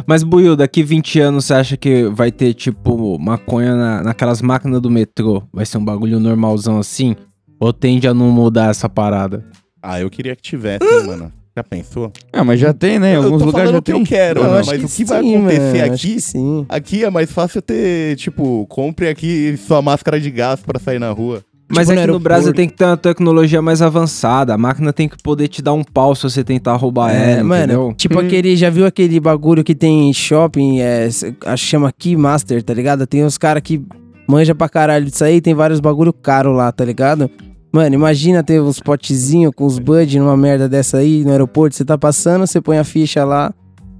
Mas, 0.06 0.22
Buiu, 0.22 0.54
daqui 0.56 0.82
20 0.82 1.20
anos 1.20 1.44
você 1.46 1.54
acha 1.54 1.76
que 1.76 2.04
vai 2.08 2.30
ter, 2.30 2.54
tipo, 2.54 3.18
maconha 3.18 3.74
na, 3.74 4.02
naquelas 4.02 4.40
máquinas 4.40 4.80
do 4.80 4.90
metrô? 4.90 5.42
Vai 5.52 5.66
ser 5.66 5.78
um 5.78 5.84
bagulho 5.84 6.20
normalzão 6.20 6.78
assim? 6.78 7.16
Ou 7.58 7.72
tende 7.72 8.06
a 8.08 8.14
não 8.14 8.30
mudar 8.30 8.70
essa 8.70 8.88
parada? 8.88 9.44
Ah, 9.82 10.00
eu 10.00 10.08
queria 10.10 10.34
que 10.36 10.42
tivesse, 10.42 10.84
hein, 10.84 11.06
mano. 11.06 11.32
Já 11.54 11.62
pensou? 11.62 12.10
Ah, 12.32 12.42
mas 12.42 12.58
já 12.58 12.72
tem, 12.72 12.98
né? 12.98 13.10
Em 13.12 13.14
Eu 13.16 13.24
alguns 13.24 13.40
tô 13.40 13.46
lugares 13.46 13.70
já 13.70 13.78
o 13.78 13.82
que 13.82 13.92
tem. 13.92 14.00
eu 14.00 14.06
quero, 14.06 14.42
mano, 14.42 14.56
acho 14.56 14.70
mas 14.70 14.82
o 14.82 14.86
que 14.86 14.90
sim, 14.90 15.04
vai 15.04 15.18
acontecer 15.18 15.78
mano, 15.82 15.92
aqui 15.94 16.14
que 16.14 16.20
sim. 16.20 16.66
Aqui 16.68 17.04
é 17.04 17.10
mais 17.10 17.30
fácil 17.30 17.60
ter, 17.60 18.16
tipo, 18.16 18.66
compre 18.68 19.06
aqui 19.08 19.56
sua 19.58 19.82
máscara 19.82 20.18
de 20.18 20.30
gás 20.30 20.60
pra 20.60 20.80
sair 20.80 20.98
na 20.98 21.10
rua. 21.10 21.42
Mas 21.74 21.88
Tipo 21.88 21.98
é 21.98 22.02
no 22.02 22.06
que 22.06 22.12
no 22.12 22.20
Brasil 22.20 22.52
tem 22.52 22.68
que 22.68 22.74
ter 22.74 22.84
uma 22.84 22.96
tecnologia 22.96 23.62
mais 23.62 23.80
avançada. 23.80 24.54
A 24.54 24.58
máquina 24.58 24.92
tem 24.92 25.08
que 25.08 25.16
poder 25.22 25.48
te 25.48 25.62
dar 25.62 25.72
um 25.72 25.82
pau 25.82 26.14
se 26.14 26.22
você 26.24 26.44
tentar 26.44 26.76
roubar 26.76 27.10
É, 27.14 27.32
ela, 27.34 27.44
mano, 27.44 27.64
entendeu? 27.64 27.94
tipo 27.96 28.18
aquele, 28.18 28.54
já 28.56 28.68
viu 28.70 28.84
aquele 28.84 29.18
bagulho 29.18 29.64
que 29.64 29.74
tem 29.74 30.08
em 30.08 30.12
shopping, 30.12 30.80
é, 30.80 31.06
s- 31.06 31.34
acho 31.46 31.64
que 31.64 31.70
chama 31.70 31.90
Keymaster, 31.90 32.62
tá 32.62 32.74
ligado? 32.74 33.06
Tem 33.06 33.24
uns 33.24 33.38
caras 33.38 33.62
que 33.62 33.80
manja 34.28 34.54
pra 34.54 34.68
caralho 34.68 35.06
disso 35.06 35.24
aí, 35.24 35.40
tem 35.40 35.54
vários 35.54 35.80
bagulho 35.80 36.12
caro 36.12 36.52
lá, 36.52 36.70
tá 36.70 36.84
ligado? 36.84 37.30
Mano, 37.72 37.94
imagina 37.94 38.42
ter 38.42 38.60
uns 38.60 38.78
potezinhos 38.78 39.52
com 39.56 39.64
os 39.64 39.78
bud 39.78 40.18
numa 40.18 40.36
merda 40.36 40.68
dessa 40.68 40.98
aí 40.98 41.24
no 41.24 41.30
aeroporto, 41.30 41.74
você 41.74 41.84
tá 41.86 41.96
passando, 41.96 42.46
você 42.46 42.60
põe 42.60 42.76
a 42.76 42.84
ficha 42.84 43.24
lá 43.24 43.50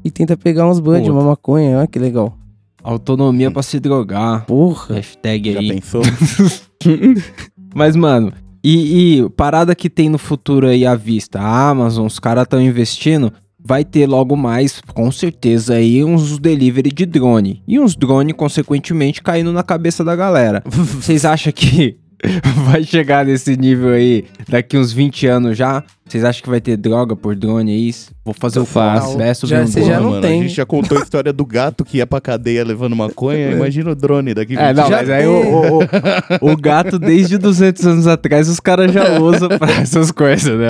e 0.05 0.11
tenta 0.11 0.37
pegar 0.37 0.69
uns 0.69 0.79
bud, 0.79 1.11
uma 1.11 1.23
maconha, 1.23 1.79
olha 1.79 1.87
que 1.87 1.99
legal. 1.99 2.37
Autonomia 2.85 3.49
pra 3.51 3.63
se 3.63 3.79
drogar. 3.79 4.45
Porra. 4.45 4.97
Hashtag 4.97 5.53
Já 5.53 5.61
aí. 5.61 5.69
pensou? 5.69 6.03
Mas, 7.75 7.97
mano, 7.97 8.33
e, 8.65 9.21
e 9.21 9.31
parada 9.31 9.75
que 9.75 9.91
tem 9.91 10.09
no 10.09 10.19
futuro 10.19 10.69
aí 10.69 10.87
à 10.87 10.95
vista? 10.95 11.41
A 11.41 11.71
Amazon, 11.71 12.07
os 12.07 12.19
caras 12.19 12.45
estão 12.45 12.61
investindo. 12.61 13.33
Vai 13.65 13.85
ter 13.85 14.09
logo 14.09 14.37
mais, 14.37 14.81
com 14.93 15.11
certeza, 15.13 15.75
aí 15.75 16.03
uns 16.03 16.39
delivery 16.39 16.91
de 16.91 17.07
drone. 17.07 17.63
E 17.67 17.79
uns 17.79 17.95
drone, 17.95 18.33
consequentemente, 18.33 19.23
caindo 19.23 19.53
na 19.53 19.63
cabeça 19.63 20.03
da 20.03 20.17
galera. 20.17 20.63
Vocês 20.67 21.25
acham 21.25 21.53
que 21.53 21.97
vai 22.71 22.83
chegar 22.85 23.25
nesse 23.25 23.57
nível 23.57 23.91
aí 23.91 24.25
daqui 24.49 24.79
uns 24.79 24.93
20 24.93 25.27
anos 25.27 25.57
já? 25.59 25.83
Vocês 26.07 26.25
acham 26.25 26.43
que 26.43 26.51
vai 26.51 26.61
ter 26.61 26.77
droga 26.77 27.17
por 27.17 27.35
drone 27.35 27.73
aí? 27.73 27.91
Vou 28.25 28.35
fazer 28.35 28.61
o 28.61 28.65
Fácil. 28.67 29.19
fácil. 29.19 29.49
Já- 29.49 29.67
você 29.67 29.81
já 29.81 29.87
Porra, 29.97 30.01
não 30.01 30.11
mano, 30.11 30.23
tem. 30.23 30.41
A 30.41 30.43
gente 30.43 30.55
já 30.55 30.67
contou 30.67 30.99
a 30.99 31.01
história 31.03 31.33
do 31.33 31.45
gato 31.47 31.85
que 31.85 31.97
ia 31.99 32.07
pra 32.07 32.21
cadeia 32.21 32.65
levando 32.65 32.95
maconha. 32.95 33.51
Imagina 33.51 33.91
o 33.91 33.95
drone 33.95 34.35
daqui. 34.35 34.57
É, 34.57 34.69
20 34.69 34.77
não, 34.77 34.91
mas 34.91 35.11
aí 35.11 35.27
o, 35.27 35.33
o, 35.33 35.79
o- 35.79 36.53
o 36.53 36.57
gato, 36.57 36.99
desde 36.99 37.39
200 37.39 37.87
anos 37.87 38.07
atrás, 38.07 38.49
os 38.49 38.61
caras 38.61 38.93
já 38.93 39.19
usam 39.19 39.49
pra 39.59 39.73
essas 39.81 40.11
coisas, 40.13 40.59
né? 40.59 40.69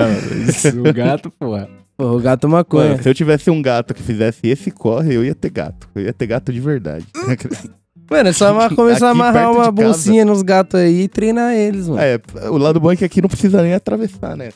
O 0.89 0.93
gato, 0.93 1.29
porra. 1.37 1.67
Porra, 1.97 2.13
o 2.13 2.19
gato 2.19 2.49
maconha. 2.49 2.89
Mano, 2.91 3.03
se 3.03 3.09
eu 3.09 3.13
tivesse 3.13 3.51
um 3.51 3.61
gato 3.61 3.93
que 3.93 4.01
fizesse 4.01 4.39
esse 4.43 4.71
corre, 4.71 5.13
eu 5.13 5.23
ia 5.23 5.35
ter 5.35 5.51
gato. 5.51 5.87
Eu 5.93 6.03
ia 6.03 6.13
ter 6.13 6.25
gato 6.25 6.51
de 6.51 6.59
verdade. 6.59 7.05
Mano, 8.09 8.29
é 8.29 8.33
só 8.33 8.69
começar 8.75 9.07
a 9.07 9.11
amarrar 9.11 9.51
uma 9.51 9.71
bolsinha 9.71 10.23
nos 10.25 10.41
gatos 10.41 10.79
aí 10.79 11.03
e 11.03 11.07
treinar 11.07 11.53
eles, 11.53 11.87
mano. 11.87 12.01
é, 12.01 12.19
o 12.49 12.57
lado 12.57 12.79
bom 12.79 12.91
é 12.91 12.95
que 12.95 13.05
aqui 13.05 13.21
não 13.21 13.29
precisa 13.29 13.61
nem 13.61 13.73
atravessar, 13.73 14.35
né? 14.35 14.49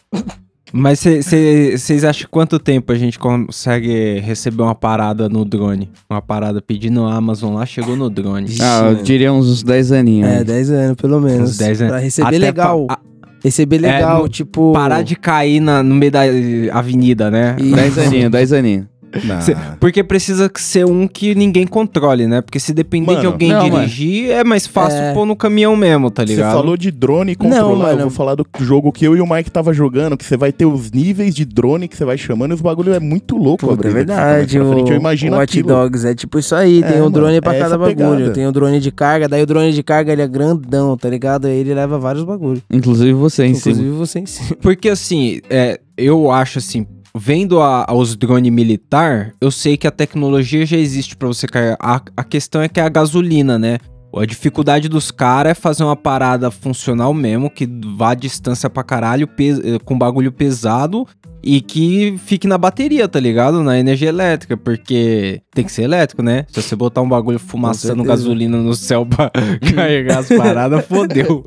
Mas 0.74 1.00
vocês 1.02 2.04
acham 2.04 2.28
quanto 2.30 2.60
tempo 2.60 2.92
a 2.92 2.96
gente 2.96 3.18
consegue 3.18 4.20
receber 4.20 4.64
uma 4.64 4.76
parada 4.76 5.30
no 5.30 5.46
drone? 5.46 5.90
Uma 6.10 6.22
parada 6.22 6.62
pedindo 6.62 7.06
a 7.06 7.16
Amazon 7.16 7.56
lá, 7.56 7.66
chegou 7.66 7.96
no 7.96 8.10
drone. 8.10 8.54
Ah, 8.62 8.90
eu 8.90 8.96
diria 9.02 9.32
uns 9.32 9.64
10 9.64 9.92
aninhos. 9.94 10.30
É, 10.30 10.38
né? 10.40 10.44
10 10.44 10.70
anos, 10.72 10.96
pelo 10.98 11.22
menos. 11.22 11.52
Uns 11.52 11.58
10 11.58 11.82
anos. 11.82 11.92
Pra 11.94 12.02
receber 12.02 12.28
Até 12.28 12.38
legal. 12.38 12.86
pa- 12.86 13.00
Receber 13.44 13.78
legal, 13.78 14.24
no- 14.24 14.28
tipo. 14.28 14.74
Parar 14.74 15.04
de 15.04 15.16
cair 15.16 15.62
na- 15.62 15.82
no 15.82 15.96
meio 15.96 16.12
da 16.12 16.22
avenida, 16.74 17.32
né? 17.32 17.56
Isso. 17.60 17.72
10 17.76 17.98
aninhos, 18.00 18.32
10 18.32 18.52
aninhos. 18.54 18.86
Cê- 19.42 19.56
porque 19.80 20.04
precisa 20.04 20.52
ser 20.56 20.86
um 20.86 21.08
que 21.08 21.34
ninguém 21.34 21.66
controle, 21.66 22.28
né? 22.28 22.42
Porque 22.42 22.60
se 22.60 22.74
depender 22.74 23.12
de 23.12 23.16
Mano, 23.18 23.30
alguém 23.30 23.50
não, 23.52 23.70
dirigir, 23.70 24.30
é 24.32 24.44
mais 24.44 24.68
fácil 24.68 25.00
É. 25.00 25.14
pôr 25.14 25.26
no 25.26 25.36
caminhão 25.36 25.76
mesmo, 25.76 26.12
tá 26.12 26.24
Você 26.26 26.34
ligado? 26.36 26.54
falou 26.54 26.76
de 26.78 26.92
drone 26.92 27.36
controlar. 27.36 27.76
mano. 27.76 28.00
Eu 28.02 28.08
vou 28.08 28.10
falar 28.10 28.36
do 28.36 28.46
jogo 28.60 28.92
que 28.92 29.06
eu 29.06 29.16
e 29.16 29.22
o 29.22 29.28
Mike 29.28 29.50
tava 29.52 29.74
jogando, 29.74 30.18
que 30.18 30.26
você 30.26 30.36
vai 30.38 30.52
ter 30.52 30.66
os 30.66 30.92
níveis 30.92 31.34
de 31.34 31.46
drone 31.46 31.88
que 31.88 31.96
você 31.96 32.06
vai 32.06 32.18
chamando 32.18 32.52
e 32.52 32.54
os 32.56 32.62
bagulho 32.62 32.94
é 32.94 33.00
muito 33.00 33.38
louco. 33.38 33.66
a 33.66 33.76
Puta, 33.76 33.88
é 33.88 33.92
verdade. 33.92 34.60
O, 34.60 34.72
frente. 34.74 34.92
Eu 34.92 34.98
imagino 34.98 35.36
o 35.36 35.40
Watch 35.40 35.60
aquilo. 35.60 35.68
Dogs 35.74 36.06
é 36.08 36.14
tipo 36.14 36.38
isso 36.40 36.54
aí. 36.56 36.80
É, 36.84 36.88
tem 36.88 36.96
um 36.98 37.04
mano, 37.06 37.12
drone 37.12 37.42
pra 37.42 37.56
é 37.56 37.60
cada 37.60 37.78
bagulho. 37.78 37.96
pegada. 37.96 38.32
Tem 38.34 38.46
o 38.48 38.52
drone 38.52 38.80
de 38.80 38.92
carga, 38.92 39.28
daí 39.28 39.42
o 39.42 39.46
drone 39.46 39.72
de 39.72 39.84
carga 39.84 40.12
ele 40.12 40.22
é 40.22 40.28
grandão, 40.28 40.96
tá 40.98 41.10
ligado? 41.10 41.46
Aí 41.48 41.58
ele 41.58 41.74
leva 41.74 41.98
vários 41.98 42.24
bagulhos. 42.24 42.62
Inclusive 42.72 43.14
você 43.14 43.46
em 43.46 43.52
Inclusive 43.52 43.76
cima. 43.88 43.98
você 43.98 44.20
em 44.20 44.26
cima. 44.26 44.58
Porque 44.62 44.90
assim, 44.90 45.40
é, 45.50 45.80
eu 45.98 46.30
acho 46.32 46.60
assim, 46.60 46.86
vendo 47.18 47.62
a- 47.62 47.86
os 47.94 48.16
drones 48.16 48.52
militar, 48.52 49.34
eu 49.42 49.52
sei 49.52 49.76
que 49.78 49.88
a 49.88 49.92
tecnologia 49.92 50.66
já 50.66 50.78
existe 50.78 51.16
pra 51.16 51.28
você 51.28 51.48
cair. 51.48 51.76
A, 51.80 52.02
a 52.16 52.24
questão 52.24 52.62
é 52.62 52.70
que 52.70 52.80
é 52.80 52.84
a 52.84 52.90
gasolina, 52.90 53.58
né? 53.60 53.78
A 54.16 54.26
dificuldade 54.26 54.88
dos 54.90 55.12
caras 55.12 55.52
é 55.52 55.54
fazer 55.54 55.84
uma 55.84 55.96
parada 55.96 56.50
funcional 56.50 57.14
mesmo, 57.14 57.50
que 57.52 57.70
vá 57.98 58.12
a 58.12 58.16
distância 58.16 58.70
pra 58.70 58.82
caralho, 58.84 59.30
eh, 59.38 59.78
com 59.86 59.98
bagulho 59.98 60.32
pesado 60.32 61.06
e 61.44 61.62
que 61.62 62.16
fique 62.26 62.48
na 62.48 62.58
bateria, 62.58 63.08
tá 63.08 63.20
ligado? 63.20 63.62
Na 63.62 63.78
energia 63.78 64.10
elétrica, 64.10 64.58
porque 64.58 65.42
tem 65.54 65.64
que 65.64 65.72
ser 65.72 65.84
elétrico, 65.84 66.24
né? 66.24 66.46
Se 66.50 66.62
você 66.62 66.76
botar 66.76 67.02
um 67.02 67.10
bagulho 67.10 67.38
fumaçando 67.38 68.02
gasolina 68.04 68.58
no 68.58 68.74
céu 68.74 69.06
pra 69.06 69.30
carregar 69.76 70.20
as 70.20 70.30
paradas, 70.30 70.84
fodeu. 70.88 71.46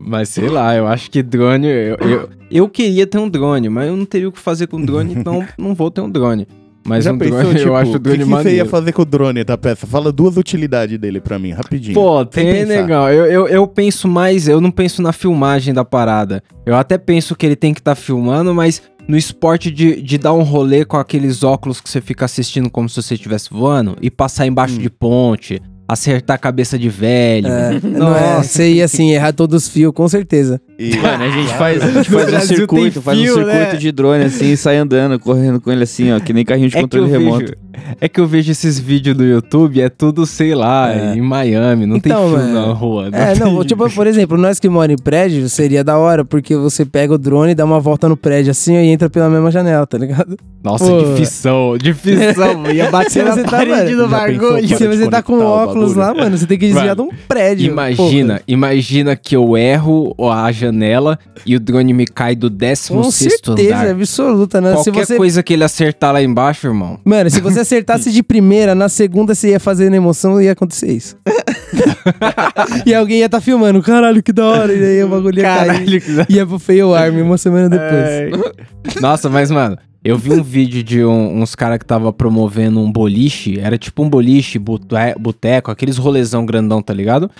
Mas 0.00 0.30
sei 0.30 0.48
lá, 0.48 0.74
eu 0.74 0.86
acho 0.86 1.10
que 1.10 1.22
drone. 1.22 1.66
Eu, 1.66 1.96
eu, 2.00 2.28
eu 2.50 2.68
queria 2.68 3.06
ter 3.06 3.18
um 3.18 3.28
drone, 3.28 3.68
mas 3.68 3.86
eu 3.88 3.96
não 3.96 4.06
teria 4.06 4.28
o 4.28 4.32
que 4.32 4.38
fazer 4.40 4.66
com 4.66 4.80
drone, 4.80 5.14
então 5.14 5.44
não 5.58 5.74
vou 5.74 5.90
ter 5.90 6.00
um 6.00 6.10
drone. 6.10 6.48
Mas 6.82 7.04
Já 7.04 7.12
um 7.12 7.18
pensou, 7.18 7.38
drone, 7.40 7.54
tipo, 7.58 7.68
eu 7.68 7.76
acho 7.76 7.90
o 7.90 7.94
o 7.94 7.98
que, 7.98 8.02
drone 8.02 8.18
que 8.20 8.24
você 8.24 8.56
ia 8.56 8.64
fazer 8.64 8.92
com 8.92 9.02
o 9.02 9.04
drone 9.04 9.44
da 9.44 9.58
peça? 9.58 9.86
Fala 9.86 10.10
duas 10.10 10.38
utilidades 10.38 10.98
dele 10.98 11.20
pra 11.20 11.38
mim, 11.38 11.50
rapidinho. 11.50 11.92
Pô, 11.94 12.24
tem 12.24 12.64
legal. 12.64 13.12
Eu, 13.12 13.26
eu, 13.26 13.46
eu 13.48 13.66
penso 13.66 14.08
mais, 14.08 14.48
eu 14.48 14.60
não 14.62 14.70
penso 14.70 15.02
na 15.02 15.12
filmagem 15.12 15.74
da 15.74 15.84
parada. 15.84 16.42
Eu 16.64 16.74
até 16.74 16.96
penso 16.96 17.36
que 17.36 17.44
ele 17.44 17.54
tem 17.56 17.74
que 17.74 17.80
estar 17.80 17.94
filmando, 17.94 18.54
mas 18.54 18.82
no 19.06 19.16
esporte 19.16 19.70
de, 19.70 20.00
de 20.00 20.16
dar 20.16 20.32
um 20.32 20.42
rolê 20.42 20.84
com 20.84 20.96
aqueles 20.96 21.42
óculos 21.42 21.80
que 21.82 21.90
você 21.90 22.00
fica 22.00 22.24
assistindo 22.24 22.70
como 22.70 22.88
se 22.88 23.02
você 23.02 23.14
estivesse 23.14 23.50
voando 23.50 23.96
e 24.00 24.10
passar 24.10 24.46
embaixo 24.46 24.76
Hum. 24.76 24.78
de 24.78 24.88
ponte, 24.88 25.60
acertar 25.92 26.36
a 26.36 26.38
cabeça 26.38 26.78
de 26.78 26.88
velho. 26.88 27.48
É, 27.48 27.80
não 27.82 28.16
é, 28.16 28.42
você 28.42 28.70
ia 28.72 28.84
assim, 28.84 29.10
errar 29.12 29.32
todos 29.32 29.64
os 29.64 29.68
fios, 29.68 29.92
com 29.92 30.08
certeza. 30.08 30.60
E- 30.78 30.96
Mano, 30.96 31.24
a 31.24 31.30
gente 31.30 31.54
faz, 31.54 31.82
a 31.82 31.90
gente 31.90 32.10
faz 32.10 32.32
um 32.32 32.40
circuito, 32.40 32.94
tem 32.94 33.02
faz 33.02 33.18
um 33.18 33.22
fio, 33.22 33.34
circuito 33.34 33.56
né? 33.58 33.74
de 33.76 33.92
drone 33.92 34.24
assim 34.24 34.52
e 34.52 34.56
sai 34.56 34.76
andando, 34.76 35.18
correndo 35.18 35.60
com 35.60 35.70
ele 35.72 35.82
assim, 35.84 36.10
ó, 36.12 36.20
que 36.20 36.32
nem 36.32 36.44
carrinho 36.44 36.68
de 36.68 36.76
É 36.76 36.80
controle 36.80 37.10
remoto. 37.10 37.40
vejo, 37.40 37.54
é 38.00 38.08
que 38.08 38.20
eu 38.20 38.26
vejo 38.26 38.50
esses 38.52 38.78
vídeos 38.78 39.16
no 39.16 39.24
YouTube, 39.24 39.80
é 39.80 39.88
tudo, 39.88 40.26
sei 40.26 40.54
lá, 40.54 40.92
É. 40.92 41.14
em 41.16 41.20
Miami, 41.20 41.86
não 41.86 41.98
tem 42.00 42.12
Então, 42.12 42.28
filme 42.28 42.44
mano, 42.52 42.66
na 42.66 42.72
rua. 42.72 43.08
É, 43.12 43.34
não, 43.38 43.56
tem- 43.58 43.66
tipo, 43.66 43.90
por 43.90 44.06
exemplo, 44.06 44.36
nós 44.36 44.58
que 44.58 44.68
moramos 44.68 45.00
em 45.00 45.02
prédio, 45.02 45.48
seria 45.48 45.82
da 45.84 45.98
hora, 45.98 46.24
porque 46.24 46.56
você 46.56 46.84
pega 46.84 47.14
o 47.14 47.18
drone, 47.18 47.54
dá 47.54 47.64
uma 47.64 47.78
volta 47.80 48.08
no 48.08 48.16
prédio 48.16 48.50
assim 48.50 48.74
e 48.74 48.86
entra 48.90 49.08
pela 49.10 49.28
mesma 49.28 49.50
janela, 49.50 49.86
tá 49.86 49.98
ligado? 49.98 50.36
Nossa, 50.62 50.84
Pô. 50.84 51.02
difícil, 51.04 51.78
difícil, 51.80 52.72
ia 52.74 52.90
bater 52.90 53.24
na 53.24 53.36
tá, 53.36 53.50
parede 53.50 53.94
mano, 53.94 54.02
do 54.04 54.08
bagulho. 54.08 54.68
Se 54.68 54.86
você 54.86 55.08
tá 55.08 55.22
com 55.22 55.38
óculos 55.40 55.94
lá, 55.94 56.12
mano, 56.12 56.36
você 56.36 56.46
tem 56.46 56.58
que 56.58 56.66
desviar 56.66 56.94
de 56.94 57.02
um 57.02 57.08
prédio. 57.28 57.70
Imagina, 57.70 58.40
imagina 58.46 59.16
que 59.16 59.34
eu 59.36 59.56
erro 59.56 60.14
a 60.30 60.50
janela 60.52 61.18
e 61.46 61.56
o 61.56 61.60
drone 61.60 61.92
me 61.94 62.06
cai 62.06 62.34
do 62.36 62.50
16 62.50 62.88
Com 63.04 63.10
certeza, 63.10 63.74
andar. 63.76 63.90
absoluta, 63.90 64.60
né? 64.60 64.72
Qualquer 64.74 65.06
você 65.06 65.16
coisa 65.16 65.42
que 65.42 65.52
ele 65.54 65.64
acertar 65.64 66.12
lá 66.12 66.22
embaixo, 66.22 66.66
irmão. 66.66 66.98
Mano, 67.04 67.30
se 67.30 67.40
você 67.40 67.59
acertasse 67.60 68.10
de 68.12 68.22
primeira, 68.22 68.74
na 68.74 68.88
segunda 68.88 69.34
você 69.34 69.50
ia 69.50 69.60
fazer 69.60 69.90
na 69.90 69.96
emoção 69.96 70.40
e 70.40 70.44
ia 70.44 70.52
acontecer 70.52 70.92
isso. 70.92 71.16
e 72.86 72.94
alguém 72.94 73.18
ia 73.18 73.26
estar 73.26 73.40
filmando, 73.40 73.82
caralho, 73.82 74.22
que 74.22 74.32
da 74.32 74.44
hora. 74.44 74.72
E 74.72 74.82
aí 74.84 75.04
o 75.04 75.08
bagulho 75.08 75.38
ia 75.38 75.44
cair. 75.44 75.66
Caralho, 75.68 76.00
que 76.00 76.12
da- 76.12 76.26
Ia 76.28 76.46
pro 76.46 76.58
fail 76.58 76.94
arm 76.94 77.20
uma 77.20 77.38
semana 77.38 77.68
depois. 77.68 77.90
É. 77.92 79.00
Nossa, 79.00 79.28
mas, 79.28 79.50
mano, 79.50 79.76
eu 80.04 80.16
vi 80.16 80.32
um 80.32 80.42
vídeo 80.42 80.82
de 80.82 81.04
um- 81.04 81.40
uns 81.42 81.54
caras 81.54 81.78
que 81.78 81.84
tava 81.86 82.12
promovendo 82.12 82.80
um 82.80 82.90
boliche. 82.90 83.58
Era 83.60 83.76
tipo 83.78 84.02
um 84.02 84.08
boliche, 84.10 84.58
boteco, 84.58 85.70
aqueles 85.70 85.96
rolezão 85.96 86.44
grandão, 86.46 86.82
tá 86.82 86.92
ligado? 86.92 87.30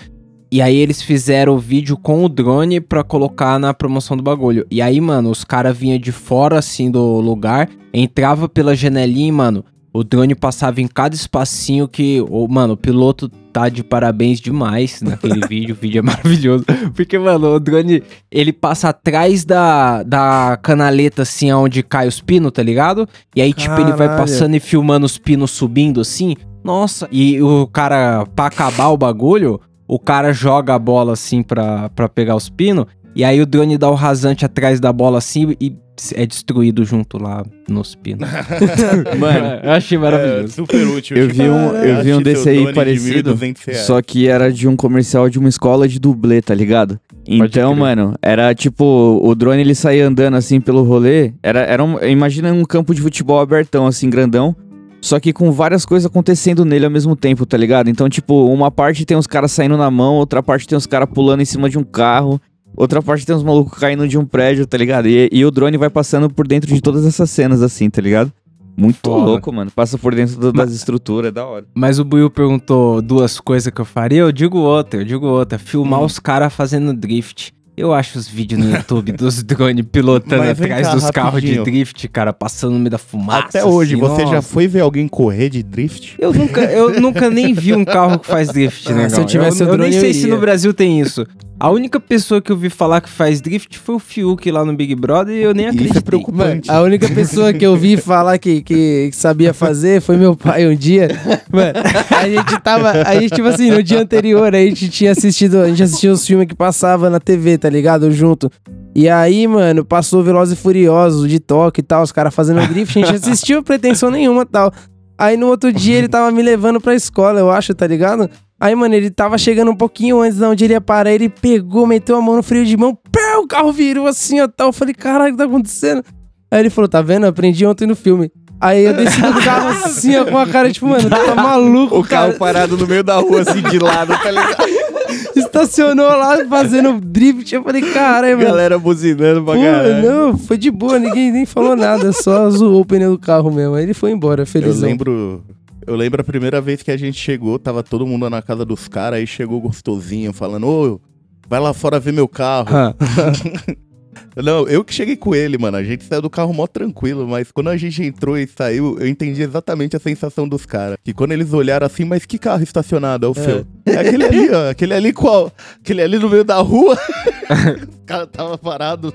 E 0.53 0.61
aí 0.61 0.75
eles 0.75 1.01
fizeram 1.01 1.53
o 1.55 1.57
vídeo 1.59 1.95
com 1.95 2.25
o 2.25 2.29
drone 2.29 2.81
pra 2.81 3.05
colocar 3.05 3.57
na 3.57 3.73
promoção 3.73 4.17
do 4.17 4.23
bagulho. 4.23 4.65
E 4.69 4.81
aí, 4.81 4.99
mano, 4.99 5.29
os 5.29 5.45
caras 5.45 5.77
vinham 5.77 5.97
de 5.97 6.11
fora, 6.11 6.59
assim, 6.59 6.91
do 6.91 7.21
lugar, 7.21 7.69
entrava 7.93 8.49
pela 8.49 8.75
janelinha 8.75 9.29
e, 9.29 9.31
mano, 9.31 9.63
o 9.93 10.03
drone 10.03 10.33
passava 10.35 10.79
em 10.79 10.87
cada 10.87 11.15
espacinho 11.15 11.87
que, 11.87 12.21
o, 12.29 12.47
mano, 12.47 12.73
o 12.73 12.77
piloto 12.77 13.29
tá 13.51 13.67
de 13.67 13.83
parabéns 13.83 14.39
demais 14.39 15.01
naquele 15.01 15.45
vídeo. 15.47 15.75
O 15.75 15.77
vídeo 15.77 15.99
é 15.99 16.01
maravilhoso. 16.01 16.63
Porque, 16.95 17.19
mano, 17.19 17.55
o 17.55 17.59
drone, 17.59 18.01
ele 18.31 18.53
passa 18.53 18.89
atrás 18.89 19.43
da, 19.43 20.03
da 20.03 20.57
canaleta, 20.61 21.23
assim, 21.23 21.51
onde 21.51 21.83
cai 21.83 22.07
os 22.07 22.21
pinos, 22.21 22.51
tá 22.51 22.63
ligado? 22.63 23.07
E 23.35 23.41
aí, 23.41 23.53
tipo, 23.53 23.73
ele 23.75 23.91
vai 23.91 24.07
Caralho. 24.07 24.17
passando 24.17 24.55
e 24.55 24.59
filmando 24.59 25.05
os 25.05 25.17
pinos 25.17 25.51
subindo, 25.51 25.99
assim. 25.99 26.35
Nossa, 26.63 27.07
e 27.11 27.41
o 27.41 27.67
cara, 27.67 28.25
pra 28.35 28.45
acabar 28.45 28.87
o 28.89 28.97
bagulho, 28.97 29.59
o 29.87 29.99
cara 29.99 30.31
joga 30.31 30.73
a 30.73 30.79
bola 30.79 31.13
assim 31.13 31.43
pra, 31.43 31.89
pra 31.89 32.07
pegar 32.07 32.35
os 32.37 32.47
pinos, 32.47 32.85
e 33.15 33.23
aí 33.23 33.41
o 33.41 33.45
drone 33.45 33.77
dá 33.77 33.89
o 33.89 33.95
rasante 33.95 34.45
atrás 34.45 34.79
da 34.79 34.91
bola 34.93 35.17
assim 35.17 35.55
e 35.59 35.73
é 36.15 36.25
destruído 36.25 36.83
junto 36.83 37.21
lá 37.21 37.43
nos 37.69 37.93
pinos. 37.93 38.27
Mano, 39.19 39.59
eu 39.63 39.71
achei 39.71 39.97
É, 39.97 40.01
maravilhoso. 40.01 40.53
super 40.53 40.87
útil. 40.87 41.17
Eu 41.17 41.27
vi 41.29 41.41
um- 41.43 41.75
eu 41.75 42.03
vi 42.03 42.13
um 42.13 42.21
desse 42.21 42.49
aí 42.49 42.65
de 42.65 42.73
parecido, 42.73 43.35
1.200 43.35 43.63
reais. 43.65 43.81
Só 43.81 44.01
que 44.01 44.27
era 44.27 44.51
de 44.51 44.67
um 44.67 44.75
comercial 44.75 45.29
de 45.29 45.37
uma 45.37 45.49
escola 45.49 45.87
de 45.87 45.99
dublê, 45.99 46.41
tá 46.41 46.55
ligado? 46.55 46.99
Então, 47.27 47.75
mano, 47.75 48.15
era 48.21 48.53
tipo, 48.55 49.19
o 49.21 49.35
drone 49.35 49.61
ele 49.61 49.75
saía 49.75 50.07
andando 50.07 50.35
assim 50.37 50.59
pelo 50.59 50.81
rolê. 50.83 51.33
Era, 51.43 51.59
era 51.61 51.83
um, 51.83 51.99
imagina 52.03 52.51
um 52.51 52.65
campo 52.65 52.95
de 52.95 53.01
futebol 53.01 53.39
abertão, 53.39 53.85
assim, 53.85 54.09
grandão. 54.09 54.55
Só 55.03 55.19
que 55.19 55.31
com 55.33 55.51
várias 55.51 55.83
coisas 55.85 56.05
acontecendo 56.07 56.63
nele 56.65 56.85
ao 56.85 56.91
mesmo 56.91 57.15
tempo, 57.15 57.45
tá 57.45 57.57
ligado? 57.57 57.89
Então, 57.89 58.07
tipo, 58.09 58.45
uma 58.45 58.69
parte 58.71 59.05
tem 59.05 59.17
uns 59.17 59.25
caras 59.27 59.51
saindo 59.51 59.75
na 59.77 59.89
mão, 59.89 60.15
outra 60.15 60.41
parte 60.43 60.67
tem 60.67 60.77
uns 60.77 60.85
caras 60.85 61.09
pulando 61.11 61.41
em 61.41 61.45
cima 61.45 61.67
de 61.69 61.77
um 61.77 61.83
carro, 61.83 62.39
outra 62.75 63.01
parte 63.01 63.25
tem 63.25 63.35
uns 63.35 63.43
malucos 63.43 63.77
caindo 63.79 64.07
de 64.07 64.17
um 64.17 64.25
prédio, 64.25 64.65
tá 64.65 64.77
ligado? 64.77 65.07
E, 65.07 65.29
e 65.31 65.45
o 65.45 65.51
drone 65.51 65.77
vai 65.77 65.89
passando 65.89 66.29
por 66.29 66.47
dentro 66.47 66.73
de 66.73 66.81
todas 66.81 67.05
essas 67.05 67.29
cenas, 67.29 67.61
assim, 67.61 67.89
tá 67.89 68.01
ligado? 68.01 68.31
Muito 68.77 68.99
Foda. 69.03 69.25
louco, 69.25 69.51
mano. 69.53 69.69
Passa 69.69 69.97
por 69.97 70.15
dentro 70.15 70.37
do- 70.37 70.53
das 70.53 70.71
estruturas, 70.71 71.29
é 71.29 71.31
da 71.31 71.45
hora. 71.45 71.65
Mas 71.75 71.99
o 71.99 72.05
Buiu 72.05 72.29
perguntou 72.29 73.01
duas 73.01 73.39
coisas 73.39 73.71
que 73.71 73.81
eu 73.81 73.85
faria, 73.85 74.21
eu 74.21 74.31
digo 74.31 74.57
outra, 74.57 75.01
eu 75.01 75.05
digo 75.05 75.25
outra. 75.27 75.59
Filmar 75.59 76.01
os 76.01 76.17
caras 76.19 76.53
fazendo 76.53 76.93
drift. 76.93 77.53
Eu 77.75 77.93
acho 77.93 78.17
os 78.19 78.27
vídeos 78.27 78.61
no 78.63 78.69
YouTube 78.75 79.11
dos 79.13 79.41
drones 79.43 79.85
pilotando 79.91 80.43
atrás 80.43 80.87
cá, 80.87 80.93
dos 80.93 81.09
carros 81.09 81.41
de 81.41 81.47
rapidinho. 81.53 81.63
drift, 81.63 82.07
cara, 82.09 82.31
passando 82.33 82.73
no 82.73 82.79
meio 82.79 82.91
da 82.91 82.97
fumaça. 82.97 83.47
Até 83.47 83.65
hoje, 83.65 83.93
assim, 83.95 84.01
você 84.01 84.21
já 84.25 84.35
nossa. 84.35 84.41
foi 84.41 84.67
ver 84.67 84.81
alguém 84.81 85.07
correr 85.07 85.49
de 85.49 85.63
drift? 85.63 86.15
Eu 86.19 86.33
nunca, 86.33 86.61
eu 86.65 86.99
nunca 87.01 87.29
nem 87.29 87.53
vi 87.53 87.73
um 87.73 87.83
carro 87.85 88.19
que 88.19 88.27
faz 88.27 88.49
drift, 88.49 88.87
Ah, 88.91 88.95
né? 88.95 89.09
se 89.09 89.19
eu 89.19 89.25
tivesse 89.25 89.61
eu, 89.63 89.67
o 89.67 89.69
eu 89.71 89.77
nem 89.77 89.89
drone, 89.89 89.95
eu 89.95 90.01
sei 90.01 90.13
se 90.13 90.27
no 90.27 90.37
Brasil 90.37 90.73
tem 90.73 90.99
isso. 90.99 91.25
A 91.61 91.69
única 91.69 91.99
pessoa 91.99 92.41
que 92.41 92.51
eu 92.51 92.57
vi 92.57 92.71
falar 92.71 93.01
que 93.01 93.07
faz 93.07 93.39
drift 93.39 93.77
foi 93.77 93.93
o 93.93 93.99
Fiuk 93.99 94.49
lá 94.49 94.65
no 94.65 94.75
Big 94.75 94.95
Brother 94.95 95.35
e 95.35 95.43
eu 95.43 95.53
nem 95.53 95.67
Isso 95.67 95.75
acreditei. 95.75 95.99
é 95.99 96.03
preocupante. 96.03 96.67
Mano, 96.67 96.79
a 96.79 96.81
única 96.81 97.07
pessoa 97.07 97.53
que 97.53 97.63
eu 97.63 97.77
vi 97.77 97.97
falar 98.01 98.39
que, 98.39 98.63
que, 98.63 99.09
que 99.11 99.15
sabia 99.15 99.53
fazer 99.53 100.01
foi 100.01 100.17
meu 100.17 100.35
pai 100.35 100.67
um 100.67 100.73
dia. 100.73 101.09
Mano, 101.53 101.73
a 102.17 102.27
gente 102.27 102.59
tava. 102.63 102.89
A 103.05 103.13
gente, 103.13 103.35
tipo 103.35 103.47
assim, 103.47 103.69
no 103.69 103.83
dia 103.83 104.01
anterior, 104.01 104.55
a 104.55 104.57
gente 104.57 104.89
tinha 104.89 105.11
assistido. 105.11 105.59
A 105.59 105.67
gente 105.67 105.83
assistiu 105.83 106.13
os 106.13 106.25
filmes 106.25 106.47
que 106.47 106.55
passava 106.55 107.11
na 107.11 107.19
TV, 107.19 107.59
tá 107.59 107.69
ligado? 107.69 108.11
Junto. 108.11 108.49
E 108.95 109.07
aí, 109.07 109.47
mano, 109.47 109.85
passou 109.85 110.23
Velozes 110.23 110.57
e 110.57 110.59
Furiosos 110.59 111.29
de 111.29 111.39
toque 111.39 111.81
e 111.81 111.83
tal, 111.83 112.01
os 112.01 112.11
caras 112.11 112.33
fazendo 112.33 112.67
drift, 112.69 112.97
a 112.97 113.05
gente 113.05 113.15
assistiu 113.17 113.61
pretensão 113.61 114.09
nenhuma 114.09 114.41
e 114.41 114.45
tal. 114.45 114.73
Aí 115.15 115.37
no 115.37 115.45
outro 115.45 115.71
dia 115.71 115.99
ele 115.99 116.07
tava 116.07 116.31
me 116.31 116.41
levando 116.41 116.81
pra 116.81 116.95
escola, 116.95 117.39
eu 117.39 117.51
acho, 117.51 117.75
tá 117.75 117.85
ligado? 117.85 118.27
Aí, 118.61 118.75
mano, 118.75 118.93
ele 118.93 119.09
tava 119.09 119.39
chegando 119.39 119.71
um 119.71 119.75
pouquinho 119.75 120.21
antes 120.21 120.37
de 120.37 120.45
onde 120.45 120.63
ele 120.65 120.73
ia 120.73 120.79
parar, 120.81 121.11
ele 121.11 121.27
pegou, 121.27 121.87
meteu 121.87 122.15
a 122.15 122.21
mão 122.21 122.35
no 122.35 122.43
freio 122.43 122.63
de 122.63 122.77
mão, 122.77 122.95
pé, 123.11 123.37
o 123.37 123.47
carro 123.47 123.71
virou 123.73 124.05
assim, 124.05 124.39
ó, 124.39 124.47
tal. 124.47 124.67
Eu 124.67 124.73
falei, 124.73 124.93
caralho, 124.93 125.29
o 125.29 125.35
que 125.35 125.37
tá 125.39 125.45
acontecendo? 125.45 126.03
Aí 126.51 126.59
ele 126.59 126.69
falou, 126.69 126.87
tá 126.87 127.01
vendo? 127.01 127.23
Eu 127.25 127.29
aprendi 127.29 127.65
ontem 127.65 127.87
no 127.87 127.95
filme. 127.95 128.31
Aí 128.59 128.85
eu 128.85 128.93
desci 128.93 129.19
do 129.19 129.41
carro 129.43 129.69
assim, 129.69 130.15
ó, 130.15 130.25
com 130.25 130.37
a 130.37 130.45
cara, 130.45 130.71
tipo, 130.71 130.85
mano, 130.87 131.09
tá 131.09 131.33
maluco, 131.33 131.97
O 131.97 132.03
carro 132.03 132.27
cara. 132.27 132.37
parado 132.37 132.77
no 132.77 132.85
meio 132.85 133.03
da 133.03 133.15
rua, 133.15 133.41
assim, 133.41 133.61
de 133.63 133.79
lado, 133.79 134.13
tá 134.21 134.29
ligado? 134.29 134.63
estacionou 135.35 136.05
lá 136.09 136.45
fazendo 136.45 136.99
drift. 137.01 137.53
Eu 137.55 137.63
falei, 137.63 137.81
caralho, 137.81 138.37
mano. 138.37 138.49
Galera 138.49 138.77
buzinando 138.77 139.43
pra 139.43 139.55
Pô, 139.55 139.61
caralho. 139.61 140.03
não, 140.03 140.37
foi 140.37 140.57
de 140.57 140.69
boa, 140.69 140.99
ninguém 140.99 141.31
nem 141.31 141.45
falou 141.47 141.75
nada, 141.75 142.11
só 142.13 142.47
zoou 142.51 142.81
o 142.81 142.85
pneu 142.85 143.11
do 143.11 143.19
carro 143.19 143.51
mesmo. 143.51 143.73
Aí 143.73 143.83
ele 143.83 143.93
foi 143.95 144.11
embora, 144.11 144.43
Eu 144.43 144.45
felizão. 144.47 144.87
lembro. 144.87 145.43
Eu 145.85 145.95
lembro 145.95 146.21
a 146.21 146.23
primeira 146.23 146.61
vez 146.61 146.83
que 146.83 146.91
a 146.91 146.97
gente 146.97 147.17
chegou, 147.19 147.57
tava 147.57 147.83
todo 147.83 148.05
mundo 148.05 148.29
na 148.29 148.41
casa 148.41 148.63
dos 148.63 148.87
caras, 148.87 149.19
aí 149.19 149.27
chegou 149.27 149.59
gostosinho, 149.59 150.31
falando, 150.31 150.67
ô, 150.67 151.01
vai 151.47 151.59
lá 151.59 151.73
fora 151.73 151.99
ver 151.99 152.13
meu 152.13 152.27
carro. 152.27 152.67
Não, 154.35 154.67
eu 154.67 154.83
que 154.83 154.93
cheguei 154.93 155.15
com 155.15 155.35
ele, 155.35 155.57
mano. 155.57 155.75
A 155.77 155.83
gente 155.83 156.03
saiu 156.05 156.21
do 156.21 156.29
carro 156.29 156.53
mó 156.53 156.65
tranquilo, 156.67 157.27
mas 157.27 157.51
quando 157.51 157.69
a 157.69 157.75
gente 157.77 158.01
entrou 158.03 158.37
e 158.37 158.47
saiu, 158.47 158.97
eu 158.99 159.07
entendi 159.07 159.41
exatamente 159.41 159.95
a 159.95 159.99
sensação 159.99 160.47
dos 160.47 160.65
caras. 160.65 160.97
Que 161.03 161.13
quando 161.13 161.33
eles 161.33 161.51
olharam 161.53 161.85
assim, 161.85 162.05
mas 162.05 162.25
que 162.25 162.37
carro 162.37 162.63
estacionado? 162.63 163.25
É 163.25 163.29
o 163.29 163.33
seu. 163.33 163.65
É 163.85 163.97
aquele 163.97 164.23
ali, 164.23 164.49
ó. 164.51 164.69
Aquele 164.69 164.93
ali 164.93 165.11
qual? 165.13 165.51
Aquele 165.81 166.01
ali 166.01 166.17
no 166.17 166.29
meio 166.29 166.43
da 166.43 166.57
rua. 166.57 166.97
o 168.01 168.05
cara 168.05 168.25
tava 168.27 168.57
parado. 168.57 169.13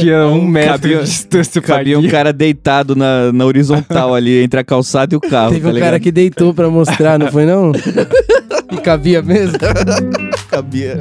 Tinha 0.00 0.26
um 0.26 0.44
metro 0.46 0.72
cabia- 0.72 0.98
de 0.98 1.04
distância 1.04 1.62
Cabia 1.62 1.98
um 1.98 2.08
cara 2.08 2.32
deitado 2.32 2.96
na, 2.96 3.32
na 3.32 3.44
horizontal 3.44 4.14
ali, 4.14 4.42
entre 4.42 4.58
a 4.58 4.64
calçada 4.64 5.14
e 5.14 5.16
o 5.16 5.20
carro, 5.20 5.50
Teve 5.50 5.62
tá 5.62 5.68
um 5.68 5.72
ligado? 5.72 5.86
cara 5.88 6.00
que 6.00 6.10
deitou 6.10 6.52
pra 6.52 6.68
mostrar, 6.68 7.18
não 7.18 7.30
foi 7.30 7.46
não? 7.46 7.72
E 8.70 8.76
cabia 8.82 9.22
mesmo? 9.22 9.56
Cabia. 10.50 10.98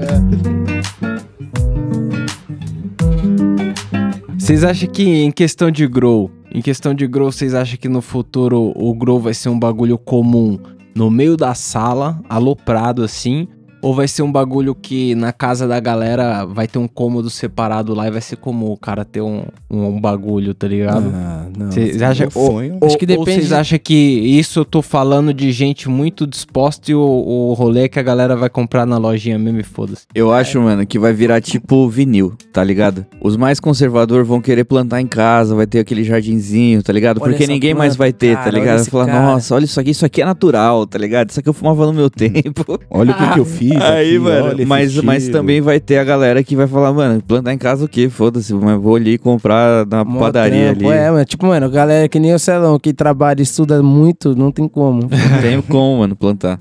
Vocês 4.48 4.64
acham 4.64 4.88
que 4.88 5.04
em 5.04 5.30
questão 5.30 5.70
de 5.70 5.86
grow, 5.86 6.32
em 6.50 6.62
questão 6.62 6.94
de 6.94 7.06
grow, 7.06 7.30
vocês 7.30 7.54
acham 7.54 7.78
que 7.78 7.90
no 7.90 8.02
futuro 8.02 8.72
o 8.78 8.94
grow 8.94 9.20
vai 9.20 9.34
ser 9.34 9.50
um 9.50 9.60
bagulho 9.60 9.98
comum 9.98 10.58
no 10.96 11.12
meio 11.12 11.36
da 11.36 11.54
sala, 11.54 12.18
aloprado 12.30 13.04
assim? 13.04 13.46
Ou 13.82 13.94
vai 13.94 14.08
ser 14.08 14.22
um 14.24 14.32
bagulho 14.32 14.74
que 14.76 15.14
na 15.16 15.32
casa 15.32 15.68
da 15.68 15.80
galera 15.80 16.46
vai 16.46 16.68
ter 16.68 16.80
um 16.80 16.88
cômodo 16.88 17.30
separado 17.30 17.94
lá 17.94 18.08
e 18.08 18.12
vai 18.12 18.22
ser 18.22 18.36
comum 18.38 18.72
o 18.72 18.78
cara 18.78 19.06
ter 19.06 19.22
um, 19.22 19.44
um, 19.70 20.00
bagulho, 20.00 20.54
tá 20.54 20.68
ligado? 20.68 21.12
Ah, 21.14 21.46
não. 21.58 21.72
Vocês 21.72 22.02
acham, 22.02 22.28
ou, 22.34 22.48
sonho. 22.52 22.78
ou- 22.82 22.88
Acho 22.88 22.98
que 22.98 23.06
depende 23.06 23.32
vocês 23.32 23.48
de- 23.50 23.54
acham 23.54 23.80
que 23.80 23.94
isso 23.94 24.60
eu 24.60 24.66
tô 24.66 24.82
falando 24.82 25.34
de 25.34 25.52
gente 25.52 25.88
muito 25.90 26.26
disposta 26.26 26.92
e 26.92 26.96
o, 26.96 27.00
o 27.02 27.54
rolê 27.54 27.84
é 27.84 27.88
que 27.88 28.00
a 28.00 28.04
galera 28.04 28.36
vai 28.36 28.50
comprar 28.50 28.86
na 28.86 28.98
lojinha 28.98 29.38
mesmo 29.38 29.60
e 29.60 29.64
foda-se? 29.64 30.06
Eu 30.14 30.34
acho, 30.34 30.60
mano, 30.60 30.86
que 30.86 30.98
vai 30.98 31.14
virar 31.14 31.40
tipo 31.40 31.88
vinil, 31.88 32.34
tá 32.52 32.64
ligado? 32.64 33.06
Os 33.22 33.38
mais 33.38 33.60
conservadores 33.60 34.28
vão 34.28 34.42
querer 34.42 34.64
plantar 34.64 35.02
em 35.02 35.08
casa, 35.08 35.56
vai 35.56 35.68
ter 35.68 35.80
aquele 35.80 36.04
jardinzinho, 36.04 36.82
tá 36.82 36.92
ligado? 36.92 37.22
Olha 37.22 37.32
Porque 37.32 37.46
ninguém 37.48 37.74
mais 37.76 37.96
planta, 37.96 37.98
vai 38.00 38.14
ter, 38.14 38.36
tá 38.36 38.44
cara, 38.44 38.50
olha 38.56 38.60
ligado? 38.60 38.78
Vai 38.80 38.86
falar, 38.86 39.06
cara. 39.06 39.22
nossa, 39.22 39.56
olha 39.56 39.66
isso 39.66 39.80
aqui, 39.80 39.92
isso 39.92 40.06
aqui 40.06 40.22
é 40.22 40.26
natural, 40.26 40.86
tá 40.88 40.98
ligado? 40.98 41.30
Isso 41.30 41.40
aqui 41.40 41.48
eu 41.48 41.54
fumava 41.54 41.86
no 41.86 41.94
meu 41.94 42.10
tempo. 42.12 42.80
Olha 42.90 43.12
o 43.12 43.16
que, 43.16 43.34
que 43.34 43.40
eu 43.40 43.46
fiz. 43.46 43.77
Aí, 43.80 44.10
aqui, 44.16 44.20
mano, 44.20 44.68
mas, 44.68 44.96
mas 45.02 45.28
também 45.30 45.62
vai 45.62 45.80
ter 45.80 45.98
a 45.98 46.04
galera 46.04 46.44
que 46.44 46.56
vai 46.56 46.68
falar, 46.68 46.94
mano, 46.94 47.22
plantar 47.22 47.54
em 47.54 47.58
casa 47.58 47.86
o 47.86 47.88
quê? 47.88 48.10
Foda-se, 48.10 48.54
mas 48.54 48.80
vou 48.80 48.96
ali 48.96 49.18
comprar 49.18 49.86
na 49.86 50.04
Mó 50.04 50.20
padaria 50.20 50.74
trampo, 50.74 50.90
ali. 50.90 50.98
É, 50.98 51.12
mano, 51.12 51.26
tipo, 51.26 51.46
mano, 51.46 51.70
galera 51.70 52.08
que 52.08 52.20
nem 52.20 52.34
o 52.34 52.40
Celão, 52.40 52.80
que 52.80 52.94
trabalha 52.94 53.40
e 53.40 53.44
estuda 53.44 53.82
muito, 53.82 54.36
não 54.36 54.52
tem 54.52 54.68
como. 54.68 55.08
Não 55.38 55.42
tem 55.42 55.62
como, 55.62 56.00
mano, 56.00 56.16
plantar. 56.16 56.58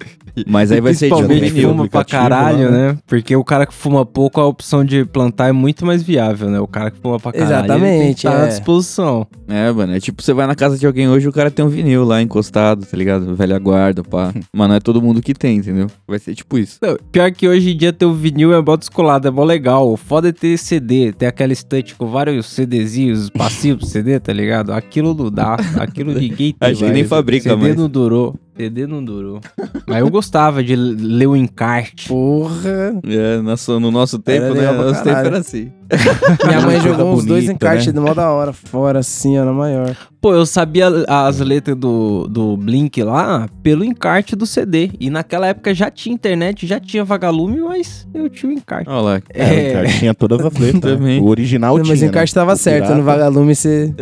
Mas 0.47 0.71
aí 0.71 0.81
vai 0.81 0.93
ser 0.93 1.07
tipo 1.07 1.17
Principalmente 1.17 1.53
vinil. 1.53 1.69
fuma 1.71 1.89
pra 1.89 2.05
caralho, 2.05 2.65
lá, 2.67 2.71
né? 2.71 2.99
Porque 3.07 3.35
o 3.35 3.43
cara 3.45 3.65
que 3.65 3.73
fuma 3.73 4.05
pouco, 4.05 4.39
a 4.41 4.47
opção 4.47 4.85
de 4.85 5.05
plantar 5.05 5.49
é 5.49 5.53
muito 5.53 5.87
mais 5.87 6.03
viável, 6.03 6.51
né? 6.51 6.61
O 6.61 6.67
cara 6.67 6.91
que 6.91 6.99
fuma 6.99 7.19
pra 7.19 7.33
caralho, 7.33 7.53
ele 7.55 7.57
tem 7.57 7.79
que 7.79 7.87
Exatamente, 7.87 8.27
estar 8.27 8.43
à 8.43 8.45
é. 8.45 8.49
disposição. 8.49 9.27
É, 9.49 9.73
mano, 9.73 9.95
é 9.95 10.01
tipo, 10.01 10.23
você 10.23 10.35
vai 10.35 10.47
na 10.47 10.55
casa 10.55 10.77
de 10.77 10.87
alguém 10.87 11.09
hoje, 11.09 11.27
o 11.27 11.33
cara 11.33 11.51
tem 11.51 11.65
um 11.65 11.69
vinil 11.69 12.05
lá 12.05 12.21
encostado, 12.21 12.85
tá 12.85 12.97
ligado? 12.97 13.35
Velha 13.35 13.59
guarda, 13.59 14.03
pá. 14.03 14.35
Mas 14.53 14.69
não 14.69 14.75
é 14.75 14.81
todo 14.81 15.01
mundo 15.01 15.23
que 15.23 15.33
tem, 15.33 15.57
entendeu? 15.57 15.87
Vai 16.07 16.19
ser 16.19 16.35
tipo 16.35 16.59
isso. 16.59 16.79
Não, 16.83 16.96
Pior 17.11 17.31
que 17.33 17.49
hoje 17.49 17.73
em 17.73 17.77
dia 17.77 17.93
ter 17.93 18.07
o 18.07 18.13
vinil 18.13 18.53
é 18.53 18.61
mó 18.61 18.77
descolado, 18.77 19.29
é 19.29 19.31
mó 19.31 19.45
legal. 19.45 19.91
O 19.91 19.97
foda 19.97 20.29
é 20.29 20.33
ter 20.33 20.57
CD, 20.59 21.13
ter 21.13 21.27
aquela 21.27 21.53
estante 21.53 21.95
com 21.95 22.07
vários 22.07 22.47
CDzinhos 22.47 23.31
passivos 23.31 23.81
pro 23.81 23.87
CD, 23.89 24.21
tá 24.21 24.33
ligado? 24.33 24.73
Aquilo 24.73 25.15
não 25.15 25.31
dá, 25.31 25.57
aquilo 25.79 26.13
ninguém 26.19 26.53
tem. 26.53 26.57
Acho 26.61 26.85
que 26.85 26.91
nem 26.91 27.05
fabrica 27.05 27.51
CD 27.51 27.63
mais. 27.63 27.77
não 27.77 27.89
durou, 27.89 28.35
CD 28.57 28.87
não 28.87 29.05
durou. 29.05 29.41
Mas 29.87 29.99
eu 30.01 30.11
gostava 30.11 30.63
de 30.65 30.75
ler 30.75 31.27
o 31.27 31.37
encarte. 31.37 32.09
Porra. 32.09 32.99
É, 33.07 33.39
nosso- 33.43 33.79
no 33.79 33.91
nosso 33.91 34.19
tempo, 34.19 34.55
né? 34.55 34.63
pra 34.67 34.73
Nosso 34.73 35.05
tempo 35.05 35.17
era 35.19 35.39
assim. 35.39 35.71
Minha 36.45 36.61
mãe 36.63 36.81
jogou 36.81 37.15
uns 37.15 37.25
dois 37.25 37.49
encartes 37.49 37.87
né? 37.87 37.93
de 37.93 38.01
mó 38.01 38.13
da 38.13 38.29
hora, 38.33 38.53
fora 38.53 38.99
assim, 38.99 39.39
ó, 39.39 39.45
na 39.45 39.53
maior. 39.53 39.95
Pô, 40.21 40.35
eu 40.35 40.45
sabia 40.45 40.89
as 41.07 41.39
letras 41.39 41.77
do, 41.77 42.27
do 42.29 42.57
Blink 42.57 43.01
lá 43.05 43.49
pelo 43.63 43.85
encarte 43.85 44.35
do 44.35 44.45
CD. 44.47 44.91
E 44.99 45.09
naquela 45.11 45.47
época 45.47 45.73
já 45.73 45.89
tinha 45.89 46.13
internet, 46.13 46.67
já 46.67 46.81
tinha 46.81 47.05
vagalume, 47.05 47.61
mas 47.61 48.05
eu 48.13 48.29
tinha 48.29 48.51
o 48.51 48.55
encarte. 48.55 48.91
Olha 48.91 49.01
lá. 49.01 49.23
É, 49.33 49.45
o 49.45 49.69
encarte 49.71 49.99
tinha 50.01 50.15
todas 50.15 50.45
as 50.45 50.55
letras. 50.55 50.95
Também. 50.99 51.21
O 51.21 51.27
original 51.29 51.77
Não, 51.77 51.85
tinha. 51.85 51.93
mas 51.93 52.01
o 52.01 52.05
né? 52.05 52.09
encarte 52.09 52.35
tava 52.35 52.55
O 52.55 52.57
certo, 52.57 52.79
pirata- 52.83 52.97
no 52.99 53.05
Vagalume 53.05 53.55
você... 53.55 53.95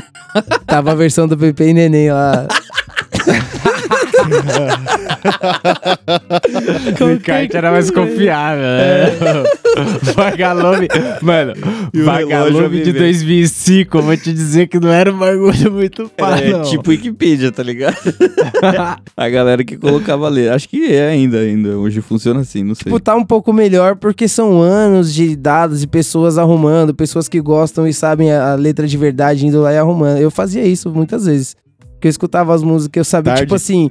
tava 0.66 0.92
a 0.92 0.94
versão 0.94 1.26
do 1.26 1.38
Pepe 1.38 1.64
e 1.64 1.72
Neném 1.72 2.10
lá. 2.10 2.46
O 7.00 7.10
encarte 7.10 7.56
era 7.56 7.70
mais 7.70 7.90
confiável, 7.90 8.62
né? 8.62 9.10
Vagalume. 10.14 10.88
Mano, 11.22 11.54
E 11.92 12.02
Vagalume 12.02 12.78
de 12.78 12.84
viver. 12.92 12.98
2005, 13.00 13.98
eu 13.98 14.02
vou 14.02 14.16
te 14.16 14.32
dizer 14.32 14.68
que 14.68 14.78
não 14.78 14.90
era 14.90 15.12
um 15.12 15.18
bagulho 15.18 15.72
muito 15.72 16.10
Era, 16.16 16.36
fácil. 16.36 16.56
é 16.56 16.62
tipo 16.62 16.90
Wikipedia, 16.90 17.52
tá 17.52 17.62
ligado? 17.62 17.96
a 19.16 19.28
galera 19.28 19.64
que 19.64 19.76
colocava 19.76 20.28
letra. 20.28 20.54
Acho 20.54 20.68
que 20.68 20.92
é 20.92 21.08
ainda, 21.08 21.38
ainda. 21.38 21.70
Hoje 21.78 22.00
funciona 22.00 22.40
assim, 22.40 22.62
não 22.62 22.74
sei. 22.74 22.84
Tipo, 22.84 23.00
tá 23.00 23.14
um 23.14 23.24
pouco 23.24 23.52
melhor 23.52 23.96
porque 23.96 24.28
são 24.28 24.60
anos 24.60 25.12
de 25.14 25.36
dados 25.36 25.82
e 25.82 25.86
pessoas 25.86 26.38
arrumando, 26.38 26.94
pessoas 26.94 27.28
que 27.28 27.40
gostam 27.40 27.86
e 27.86 27.94
sabem 27.94 28.32
a, 28.32 28.52
a 28.52 28.54
letra 28.54 28.86
de 28.86 28.96
verdade 28.96 29.46
indo 29.46 29.60
lá 29.60 29.72
e 29.72 29.78
arrumando. 29.78 30.18
Eu 30.18 30.30
fazia 30.30 30.64
isso 30.64 30.90
muitas 30.90 31.26
vezes. 31.26 31.56
Porque 32.00 32.08
eu 32.08 32.10
escutava 32.10 32.54
as 32.54 32.62
músicas, 32.62 32.98
eu 32.98 33.04
sabia, 33.04 33.34
Tarde. 33.34 33.42
tipo 33.42 33.54
assim, 33.54 33.90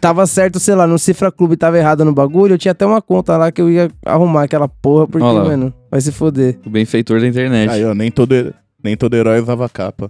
tava 0.00 0.24
certo, 0.28 0.60
sei 0.60 0.76
lá, 0.76 0.86
no 0.86 0.96
Cifra 0.96 1.32
Clube 1.32 1.56
tava 1.56 1.76
errado 1.76 2.04
no 2.04 2.12
bagulho, 2.12 2.54
eu 2.54 2.58
tinha 2.58 2.70
até 2.70 2.86
uma 2.86 3.02
conta 3.02 3.36
lá 3.36 3.50
que 3.50 3.60
eu 3.60 3.68
ia 3.68 3.90
arrumar 4.06 4.44
aquela 4.44 4.68
porra, 4.68 5.08
porque, 5.08 5.26
mano, 5.26 5.74
vai 5.90 6.00
se 6.00 6.12
foder. 6.12 6.56
O 6.64 6.70
benfeitor 6.70 7.20
da 7.20 7.26
internet. 7.26 7.68
Aí, 7.68 7.84
ó, 7.84 7.94
nem 7.96 8.12
todo, 8.12 8.54
nem 8.82 8.96
todo 8.96 9.14
herói 9.14 9.40
usava 9.40 9.68
capa. 9.68 10.08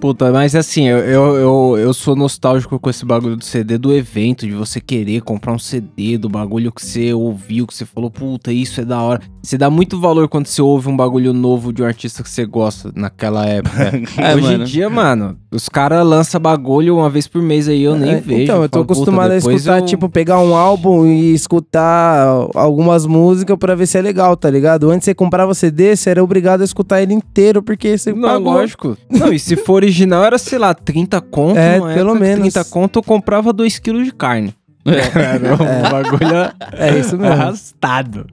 Puta, 0.00 0.30
mas 0.32 0.54
assim, 0.54 0.88
eu, 0.88 0.98
eu, 0.98 1.34
eu, 1.36 1.74
eu 1.78 1.94
sou 1.94 2.14
nostálgico 2.16 2.78
com 2.78 2.90
esse 2.90 3.04
bagulho 3.04 3.36
do 3.36 3.44
CD 3.44 3.78
do 3.78 3.92
evento, 3.92 4.46
de 4.46 4.52
você 4.52 4.80
querer 4.80 5.22
comprar 5.22 5.52
um 5.52 5.58
CD 5.58 6.18
do 6.18 6.28
bagulho 6.28 6.72
que 6.72 6.84
você 6.84 7.12
ouviu, 7.12 7.66
que 7.66 7.74
você 7.74 7.84
falou, 7.84 8.10
puta, 8.10 8.52
isso 8.52 8.80
é 8.80 8.84
da 8.84 9.00
hora. 9.00 9.20
Você 9.42 9.58
dá 9.58 9.68
muito 9.68 10.00
valor 10.00 10.28
quando 10.28 10.46
você 10.46 10.62
ouve 10.62 10.88
um 10.88 10.96
bagulho 10.96 11.32
novo 11.32 11.72
de 11.72 11.82
um 11.82 11.86
artista 11.86 12.22
que 12.22 12.30
você 12.30 12.44
gosta 12.46 12.92
naquela 12.94 13.44
época. 13.46 13.72
É, 14.22 14.34
Hoje 14.34 14.42
mano. 14.42 14.62
em 14.62 14.66
dia, 14.66 14.90
mano, 14.90 15.36
os 15.50 15.68
caras 15.68 16.06
lançam 16.06 16.40
bagulho 16.40 16.96
uma 16.96 17.08
vez 17.10 17.26
por 17.26 17.42
mês 17.42 17.68
aí, 17.68 17.82
eu 17.82 17.96
nem 17.96 18.12
É, 18.12 18.20
vejo. 18.20 18.42
Então, 18.42 18.62
eu 18.62 18.68
tô 18.68 18.78
falo, 18.78 18.84
acostumado 18.84 19.30
a 19.32 19.36
escutar, 19.36 19.78
eu- 19.80 19.86
tipo, 19.86 20.08
pegar 20.08 20.38
um 20.40 20.54
álbum 20.54 21.06
e 21.06 21.32
escutar 21.32 22.26
algumas 22.54 23.06
músicas 23.06 23.56
pra 23.58 23.74
ver 23.74 23.86
se 23.86 23.98
é 23.98 24.02
legal, 24.02 24.36
tá 24.36 24.48
ligado? 24.50 24.90
Antes 24.90 25.04
você 25.06 25.14
comprava 25.14 25.54
CD, 25.54 25.96
você 25.96 26.10
era 26.10 26.22
obrigado 26.22 26.60
a 26.60 26.64
escutar 26.64 27.02
ele 27.02 27.14
inteiro, 27.14 27.62
porque 27.62 27.96
você 27.96 28.12
Não, 28.12 28.28
pagou. 28.28 28.52
lógico. 28.54 28.96
Não, 29.10 29.32
e 29.32 29.38
se 29.38 29.51
for 29.56 29.74
original, 29.74 30.24
era, 30.24 30.38
sei 30.38 30.58
lá, 30.58 30.74
30 30.74 31.20
conto. 31.20 31.58
É, 31.58 31.78
pelo 31.94 32.14
menos. 32.14 32.52
30 32.52 32.64
conto 32.64 32.98
eu 32.98 33.02
comprava 33.02 33.52
2 33.52 33.78
quilos 33.78 34.04
de 34.04 34.12
carne. 34.12 34.54
Era 34.84 35.54
um 35.54 35.82
bagulho 35.90 36.52
É 36.72 36.98
isso 36.98 37.16
mesmo. 37.16 37.32
arrastado. 37.32 38.26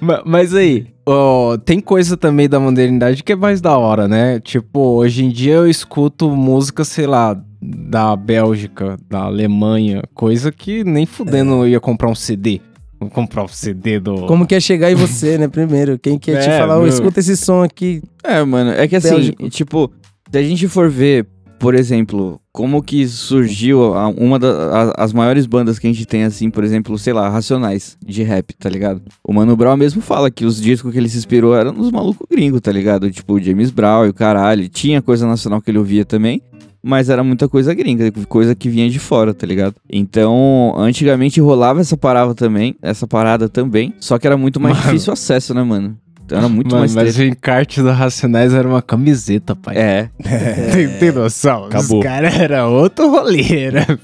Ma- 0.00 0.22
Mas 0.24 0.54
aí, 0.54 0.86
ó, 1.04 1.56
tem 1.56 1.80
coisa 1.80 2.16
também 2.16 2.48
da 2.48 2.60
modernidade 2.60 3.22
que 3.24 3.32
é 3.32 3.36
mais 3.36 3.60
da 3.60 3.76
hora, 3.76 4.06
né? 4.06 4.38
Tipo, 4.38 4.78
hoje 4.96 5.24
em 5.24 5.28
dia 5.30 5.54
eu 5.54 5.68
escuto 5.68 6.30
música, 6.30 6.84
sei 6.84 7.06
lá, 7.06 7.36
da 7.60 8.14
Bélgica, 8.14 8.96
da 9.10 9.22
Alemanha, 9.24 10.02
coisa 10.14 10.52
que 10.52 10.84
nem 10.84 11.04
fudendo 11.06 11.52
eu 11.64 11.68
ia 11.68 11.80
comprar 11.80 12.08
um 12.08 12.14
CD. 12.14 12.60
Vou 13.00 13.10
comprar 13.10 13.42
um 13.42 13.48
CD 13.48 13.98
do. 13.98 14.26
Como 14.26 14.46
que 14.46 14.54
é 14.54 14.60
chegar 14.60 14.88
em 14.92 14.94
você, 14.94 15.36
né, 15.36 15.48
primeiro? 15.48 15.98
Quem 15.98 16.16
quer 16.16 16.40
te 16.40 16.48
É, 16.48 16.58
falar, 16.58 16.76
ô, 16.76 16.82
meu. 16.82 16.88
escuta 16.88 17.18
esse 17.18 17.36
som 17.36 17.60
aqui. 17.60 18.00
É, 18.22 18.44
mano, 18.44 18.70
é 18.70 18.86
que 18.86 18.94
assim, 18.94 19.10
Bélgico. 19.10 19.50
tipo, 19.50 19.92
se 20.32 20.38
a 20.38 20.42
gente 20.42 20.66
for 20.66 20.88
ver, 20.88 21.26
por 21.58 21.74
exemplo, 21.74 22.40
como 22.50 22.82
que 22.82 23.06
surgiu 23.06 23.92
uma 24.16 24.38
das 24.38 25.12
maiores 25.12 25.44
bandas 25.44 25.78
que 25.78 25.86
a 25.86 25.92
gente 25.92 26.06
tem, 26.06 26.24
assim, 26.24 26.48
por 26.48 26.64
exemplo, 26.64 26.98
sei 26.98 27.12
lá, 27.12 27.28
Racionais, 27.28 27.98
de 28.02 28.22
rap, 28.22 28.54
tá 28.54 28.70
ligado? 28.70 29.02
O 29.22 29.30
Mano 29.30 29.54
Brown 29.54 29.76
mesmo 29.76 30.00
fala 30.00 30.30
que 30.30 30.46
os 30.46 30.58
discos 30.58 30.90
que 30.90 30.96
ele 30.96 31.10
se 31.10 31.18
inspirou 31.18 31.54
eram 31.54 31.72
nos 31.72 31.90
malucos 31.90 32.26
gringos, 32.30 32.62
tá 32.62 32.72
ligado? 32.72 33.10
Tipo, 33.10 33.34
o 33.34 33.40
James 33.40 33.70
Brown 33.70 34.06
e 34.06 34.08
o 34.08 34.14
caralho. 34.14 34.68
Tinha 34.70 35.02
coisa 35.02 35.26
nacional 35.26 35.60
que 35.60 35.70
ele 35.70 35.78
ouvia 35.78 36.04
também. 36.04 36.40
Mas 36.82 37.08
era 37.08 37.22
muita 37.22 37.46
coisa 37.46 37.72
gringa, 37.74 38.10
coisa 38.26 38.56
que 38.56 38.68
vinha 38.68 38.90
de 38.90 38.98
fora, 38.98 39.32
tá 39.32 39.46
ligado? 39.46 39.76
Então, 39.88 40.74
antigamente 40.76 41.40
rolava 41.40 41.80
essa 41.80 41.96
parada 41.96 42.34
também, 42.34 42.74
essa 42.82 43.06
parada 43.06 43.48
também, 43.48 43.94
só 44.00 44.18
que 44.18 44.26
era 44.26 44.36
muito 44.36 44.58
mais 44.58 44.74
Mano. 44.76 44.86
difícil 44.86 45.10
o 45.10 45.12
acesso, 45.12 45.54
né, 45.54 45.62
mano? 45.62 45.96
Era 46.32 46.48
muito 46.48 46.68
Mano, 46.70 46.80
mais 46.80 46.94
mas 46.94 47.14
treta. 47.14 47.20
o 47.28 47.32
encarte 47.32 47.82
do 47.82 47.90
Racionais 47.90 48.52
era 48.54 48.66
uma 48.66 48.82
camiseta, 48.82 49.54
pai. 49.54 49.76
É, 49.76 50.08
Tem, 50.72 50.88
tem 50.98 51.12
noção? 51.12 51.64
Acabou. 51.66 51.98
Os 51.98 52.04
caras 52.04 52.34
eram 52.38 52.72
outro 52.72 53.10
rolê, 53.10 53.64
era. 53.66 53.98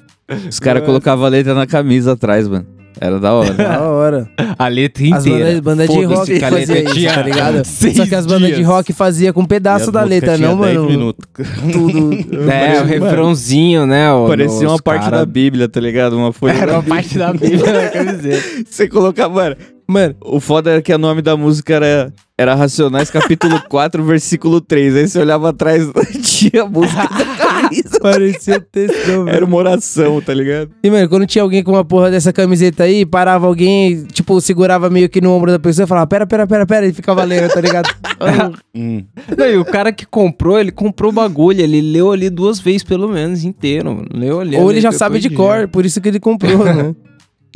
Os 0.49 0.59
caras 0.61 0.85
colocavam 0.85 1.25
a 1.25 1.29
letra 1.29 1.55
na 1.55 1.67
camisa 1.67 2.13
atrás, 2.13 2.47
mano. 2.47 2.67
Era 3.01 3.21
da 3.21 3.33
hora. 3.33 3.55
Da 3.55 3.81
hora. 3.81 4.29
A 4.59 4.67
letra 4.67 5.05
As 5.15 5.25
inteira. 5.25 5.45
bandas 5.45 5.61
banda 5.61 5.87
de 5.89 6.05
rock 6.05 6.39
que 6.39 6.45
a 6.45 6.51
fazia 6.51 6.75
letra 6.75 6.99
isso, 6.99 7.15
tá 7.15 7.23
ligado? 7.23 7.63
Só 7.95 8.07
que 8.07 8.15
as 8.15 8.27
bandas 8.27 8.49
de 8.51 8.55
dias. 8.57 8.67
rock 8.67 8.93
fazia 8.93 9.33
com 9.33 9.41
um 9.43 9.45
pedaço 9.47 9.87
as 9.87 9.93
da 9.93 10.03
letra, 10.03 10.37
não, 10.37 10.59
10 10.61 10.75
mano? 10.77 10.91
minutos. 10.91 11.25
Tudo. 11.73 12.51
É, 12.51 12.81
o 12.83 12.85
refrãozinho, 12.85 13.87
né? 13.87 14.13
o- 14.13 14.27
Parecia 14.27 14.69
uma 14.69 14.83
parte 14.83 15.05
cara- 15.05 15.19
da 15.19 15.27
Bíblia, 15.27 15.69
tá 15.69 15.79
ligado? 15.81 16.17
Uma 16.17 16.33
folha 16.33 16.53
Era 16.55 16.73
uma 16.73 16.83
parte 16.83 17.17
da 17.17 17.33
Bíblia 17.33 17.73
na 17.85 17.89
camiseta. 17.89 18.43
Você 18.69 18.89
colocava, 18.89 19.33
mano. 19.33 19.57
Mano, 19.91 20.15
O 20.23 20.39
foda 20.39 20.71
era 20.71 20.83
que 20.83 20.93
o 20.93 20.99
nome 20.99 21.23
da 21.23 21.35
música 21.35 21.75
era, 21.75 22.13
era 22.37 22.55
Racionais, 22.55 23.11
capítulo 23.11 23.59
4, 23.71 24.05
versículo 24.05 24.61
3. 24.61 24.95
Aí 24.97 25.09
você 25.09 25.19
olhava 25.19 25.49
atrás, 25.49 25.89
tinha 26.23 26.65
a 26.65 26.67
música 26.69 27.05
da 27.05 27.25
camisa. 27.37 27.99
parecia 28.01 28.61
textão, 28.61 29.25
velho. 29.25 29.35
Era 29.37 29.45
uma 29.47 29.57
oração, 29.57 30.21
tá 30.21 30.35
ligado? 30.35 30.71
E, 30.85 30.91
mano, 30.91 31.09
quando 31.09 31.27
tinha 31.27 31.43
alguém 31.43 31.63
com 31.63 31.73
uma 31.73 31.87
porra 31.87 32.11
dessa 32.11 32.35
camiseta 32.35 32.85
aí, 32.85 33.07
parava 33.07 33.47
alguém, 33.47 34.05
tipo, 34.13 34.39
segurava 34.43 34.91
meio 34.91 35.09
que 35.09 35.23
no 35.23 35.33
ombro 35.33 35.51
da 35.51 35.59
pessoa 35.59 35.85
e 35.85 35.89
falava, 35.89 36.07
pera, 36.07 36.27
pera, 36.27 36.47
pera, 36.47 36.67
pera, 36.67 36.87
e 36.87 36.93
ficava 36.93 37.25
lendo, 37.25 37.49
tá 37.53 37.61
ligado? 37.61 37.89
Hum. 38.75 39.05
Não, 39.37 39.47
e 39.47 39.57
o 39.57 39.65
cara 39.65 39.93
que 39.93 40.05
comprou, 40.05 40.59
ele 40.59 40.73
comprou 40.73 41.11
o 41.11 41.15
bagulho, 41.15 41.61
ele 41.61 41.81
leu 41.81 42.11
ali 42.11 42.29
duas 42.29 42.59
vezes 42.59 42.83
pelo 42.83 43.09
menos 43.09 43.45
inteiro. 43.45 43.95
mano. 43.95 44.09
Leu 44.13 44.41
ali. 44.41 44.57
Ou 44.57 44.71
ele 44.71 44.81
já 44.81 44.91
sabe 44.91 45.21
de 45.21 45.31
cor, 45.31 45.69
por 45.69 45.87
isso 45.87 46.01
que 46.01 46.09
ele 46.09 46.19
comprou, 46.21 46.65
né? 46.65 46.95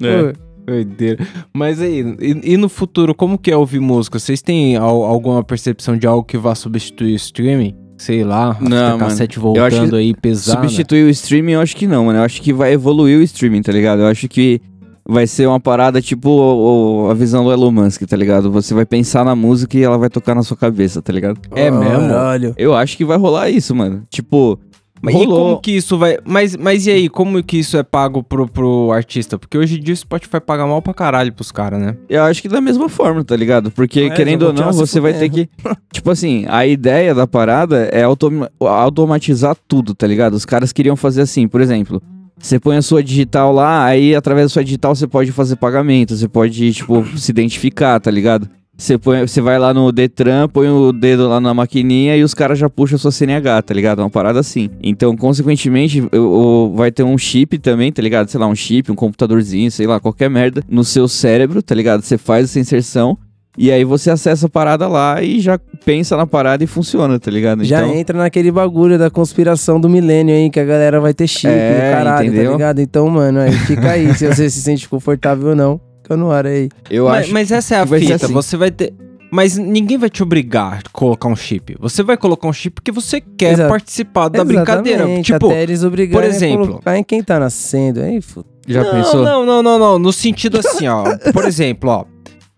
É. 0.01 0.33
Pô, 0.33 0.38
Doideira. 0.66 1.27
Mas 1.53 1.81
aí, 1.81 2.01
e, 2.20 2.53
e 2.55 2.57
no 2.57 2.68
futuro, 2.68 3.14
como 3.14 3.37
que 3.38 3.51
é 3.51 3.57
ouvir 3.57 3.81
música? 3.81 4.18
Vocês 4.18 4.40
têm 4.42 4.77
al- 4.77 5.03
alguma 5.05 5.42
percepção 5.42 5.96
de 5.96 6.07
algo 6.07 6.25
que 6.25 6.38
vá 6.38 6.55
substituir 6.55 7.12
o 7.12 7.16
streaming? 7.16 7.75
Sei 7.98 8.25
lá, 8.25 8.57
Não, 8.61 8.98
cassete 8.98 9.38
voltando 9.38 9.94
aí 9.96 10.14
pesada. 10.14 10.61
Substituir 10.61 11.05
o 11.05 11.11
streaming, 11.11 11.53
eu 11.53 11.61
acho 11.61 11.77
que 11.77 11.87
não, 11.87 12.07
mano. 12.07 12.18
Eu 12.18 12.25
acho 12.25 12.42
que 12.42 12.53
vai 12.53 12.72
evoluir 12.72 13.18
o 13.18 13.22
streaming, 13.22 13.62
tá 13.62 13.70
ligado? 13.72 14.01
Eu 14.03 14.07
acho 14.07 14.29
que 14.29 14.61
vai 15.09 15.27
ser 15.27 15.46
uma 15.46 15.61
parada 15.61 16.01
tipo 16.01 16.29
o- 16.29 17.05
o- 17.07 17.11
a 17.11 17.14
visão 17.14 17.44
do 17.44 17.53
Elon 17.53 17.70
Musk, 17.70 18.03
tá 18.03 18.16
ligado? 18.16 18.51
Você 18.51 18.72
vai 18.75 18.85
pensar 18.87 19.25
na 19.25 19.35
música 19.37 19.77
e 19.79 19.83
ela 19.83 19.98
vai 19.98 20.09
tocar 20.09 20.35
na 20.35 20.42
sua 20.42 20.57
cabeça, 20.57 21.01
tá 21.03 21.12
ligado? 21.12 21.40
É 21.55 21.70
mesmo? 21.70 22.09
Caralho. 22.09 22.55
Eu 22.57 22.75
acho 22.75 22.96
que 22.96 23.05
vai 23.05 23.16
rolar 23.18 23.51
isso, 23.51 23.75
mano. 23.75 24.03
Tipo, 24.11 24.59
Mas 25.02 25.14
e 25.16 25.18
rolou. 25.18 25.38
como 25.48 25.60
que 25.60 25.72
isso 25.72 25.98
vai. 25.98 26.16
Mas, 26.24 26.56
mas 26.56 26.86
e 26.86 26.90
aí, 26.92 27.08
como 27.08 27.42
que 27.42 27.58
isso 27.58 27.76
é 27.76 27.82
pago 27.82 28.22
pro, 28.22 28.46
pro 28.48 28.92
artista? 28.92 29.36
Porque 29.36 29.58
hoje 29.58 29.78
em 29.78 29.82
dia 29.82 29.92
o 29.92 29.96
Spotify 29.96 30.40
paga 30.40 30.64
mal 30.64 30.80
pra 30.80 30.94
caralho 30.94 31.32
pros 31.32 31.50
caras, 31.50 31.80
né? 31.80 31.96
Eu 32.08 32.22
acho 32.22 32.40
que 32.40 32.48
da 32.48 32.60
mesma 32.60 32.88
forma, 32.88 33.24
tá 33.24 33.34
ligado? 33.36 33.72
Porque, 33.72 34.02
É, 34.02 34.10
querendo 34.10 34.44
ou 34.44 34.52
não, 34.52 34.72
você 34.72 35.00
vai 35.00 35.12
ter 35.12 35.28
que. 35.28 35.48
tipo 35.92 36.08
assim, 36.10 36.46
a 36.48 36.64
ideia 36.64 37.12
da 37.14 37.26
parada 37.26 37.88
é 37.92 38.04
automa- 38.04 38.48
automatizar 38.60 39.56
tudo, 39.66 39.94
tá 39.94 40.06
ligado? 40.06 40.34
Os 40.34 40.44
caras 40.44 40.72
queriam 40.72 40.94
fazer 40.96 41.22
assim, 41.22 41.48
por 41.48 41.60
exemplo. 41.60 42.00
Você 42.38 42.58
põe 42.58 42.76
a 42.76 42.82
sua 42.82 43.02
digital 43.04 43.52
lá, 43.52 43.84
aí 43.84 44.14
através 44.16 44.46
da 44.46 44.48
sua 44.48 44.64
digital 44.64 44.94
você 44.94 45.06
pode 45.06 45.30
fazer 45.30 45.54
pagamento, 45.56 46.16
você 46.16 46.26
pode, 46.26 46.72
tipo, 46.72 47.04
se 47.16 47.30
identificar, 47.30 48.00
tá 48.00 48.10
ligado? 48.10 48.48
Você, 48.83 48.99
põe, 48.99 49.21
você 49.25 49.40
vai 49.40 49.61
lá 49.61 49.73
no 49.73 49.92
Detran, 49.92 50.49
põe 50.49 50.68
o 50.68 50.92
dedo 50.92 51.29
lá 51.29 51.40
na 51.40 51.55
maquininha 51.55 52.16
e 52.16 52.25
os 52.25 52.35
caras 52.35 52.59
já 52.59 52.68
puxam 52.68 52.97
a 52.97 52.99
sua 52.99 53.12
CNH, 53.12 53.62
tá 53.62 53.73
ligado? 53.73 54.01
Uma 54.01 54.11
parada 54.11 54.40
assim. 54.40 54.71
Então, 54.83 55.16
consequentemente, 55.16 56.01
o- 56.12 56.16
o- 56.18 56.75
vai 56.75 56.90
ter 56.90 57.05
um 57.05 57.16
chip 57.16 57.59
também, 57.59 57.92
tá 57.92 58.03
ligado? 58.03 58.29
Sei 58.29 58.40
lá, 58.40 58.47
um 58.49 58.57
chip, 58.57 58.90
um 58.90 58.97
computadorzinho, 58.97 59.71
sei 59.71 59.87
lá, 59.87 60.01
qualquer 60.01 60.29
merda, 60.29 60.64
no 60.68 60.83
seu 60.83 61.07
cérebro, 61.07 61.62
tá 61.62 61.77
ligado? 61.77 62.03
Você 62.03 62.18
faz 62.18 62.47
essa 62.47 62.59
inserção 62.59 63.16
e 63.57 63.71
aí 63.71 63.85
você 63.85 64.11
acessa 64.11 64.47
a 64.47 64.49
parada 64.49 64.88
lá 64.88 65.23
e 65.23 65.38
já 65.38 65.61
pensa 65.85 66.16
na 66.16 66.27
parada 66.27 66.64
e 66.64 66.66
funciona, 66.66 67.21
tá 67.21 67.31
ligado? 67.31 67.62
Já 67.64 67.85
então, 67.85 67.95
entra 67.95 68.18
naquele 68.18 68.51
bagulho 68.51 68.99
da 68.99 69.11
conspiração 69.11 69.81
do 69.81 69.88
milênio 69.88 70.35
aí, 70.35 70.51
que 70.51 70.59
a 70.59 70.64
galera 70.64 71.01
vai 71.01 71.14
ter 71.14 71.29
chip 71.29 71.47
É, 71.53 71.92
caralho, 71.92 72.27
entendeu? 72.27 72.47
tá 72.47 72.57
ligado? 72.57 72.81
Então, 72.81 73.09
mano, 73.09 73.38
aí 73.38 73.53
fica 73.53 73.92
aí, 73.92 74.12
se 74.14 74.27
você 74.27 74.51
se 74.51 74.61
sente 74.61 74.88
confortável 74.88 75.51
ou 75.51 75.55
não. 75.55 75.81
Fica 76.12 76.16
no 76.16 76.31
ar 76.31 76.46
aí. 76.46 76.68
eu 76.90 77.07
mas, 77.07 77.25
acho. 77.25 77.33
mas 77.33 77.51
essa 77.53 77.75
é 77.77 77.81
a 77.81 77.87
fita, 77.87 78.14
assim. 78.16 78.33
você 78.33 78.57
vai 78.57 78.70
ter. 78.70 78.92
Mas 79.31 79.57
ninguém 79.57 79.96
vai 79.96 80.11
te 80.11 80.22
obrigar 80.22 80.75
a 80.85 80.90
colocar 80.92 81.27
um 81.27 81.35
chip. 81.35 81.75
Você 81.81 82.03
vai 82.03 82.18
colocar 82.18 82.46
um 82.46 82.53
chip 82.53 82.75
porque 82.75 82.92
você 82.92 83.18
quer 83.18 83.55
Exato. 83.55 83.70
participar 83.70 84.29
da 84.29 84.44
brincadeira. 84.44 85.05
Exatamente, 85.05 85.33
Tipo, 85.33 85.46
até 85.46 85.62
eles 85.62 85.81
por 85.83 86.22
exemplo- 86.22 86.64
a 86.64 86.66
colocar 86.68 86.98
em 86.98 87.03
quem 87.03 87.22
tá 87.22 87.40
nascendo. 87.40 88.03
Aí, 88.03 88.20
Já 88.66 88.85
não, 88.85 88.90
pensou? 88.90 89.25
Não, 89.25 89.46
não, 89.46 89.62
não, 89.62 89.79
não. 89.79 89.98
No 89.98 90.12
sentido 90.12 90.59
assim, 90.59 90.87
ó. 90.87 91.05
Por 91.33 91.46
exemplo, 91.46 91.88
ó. 91.88 92.05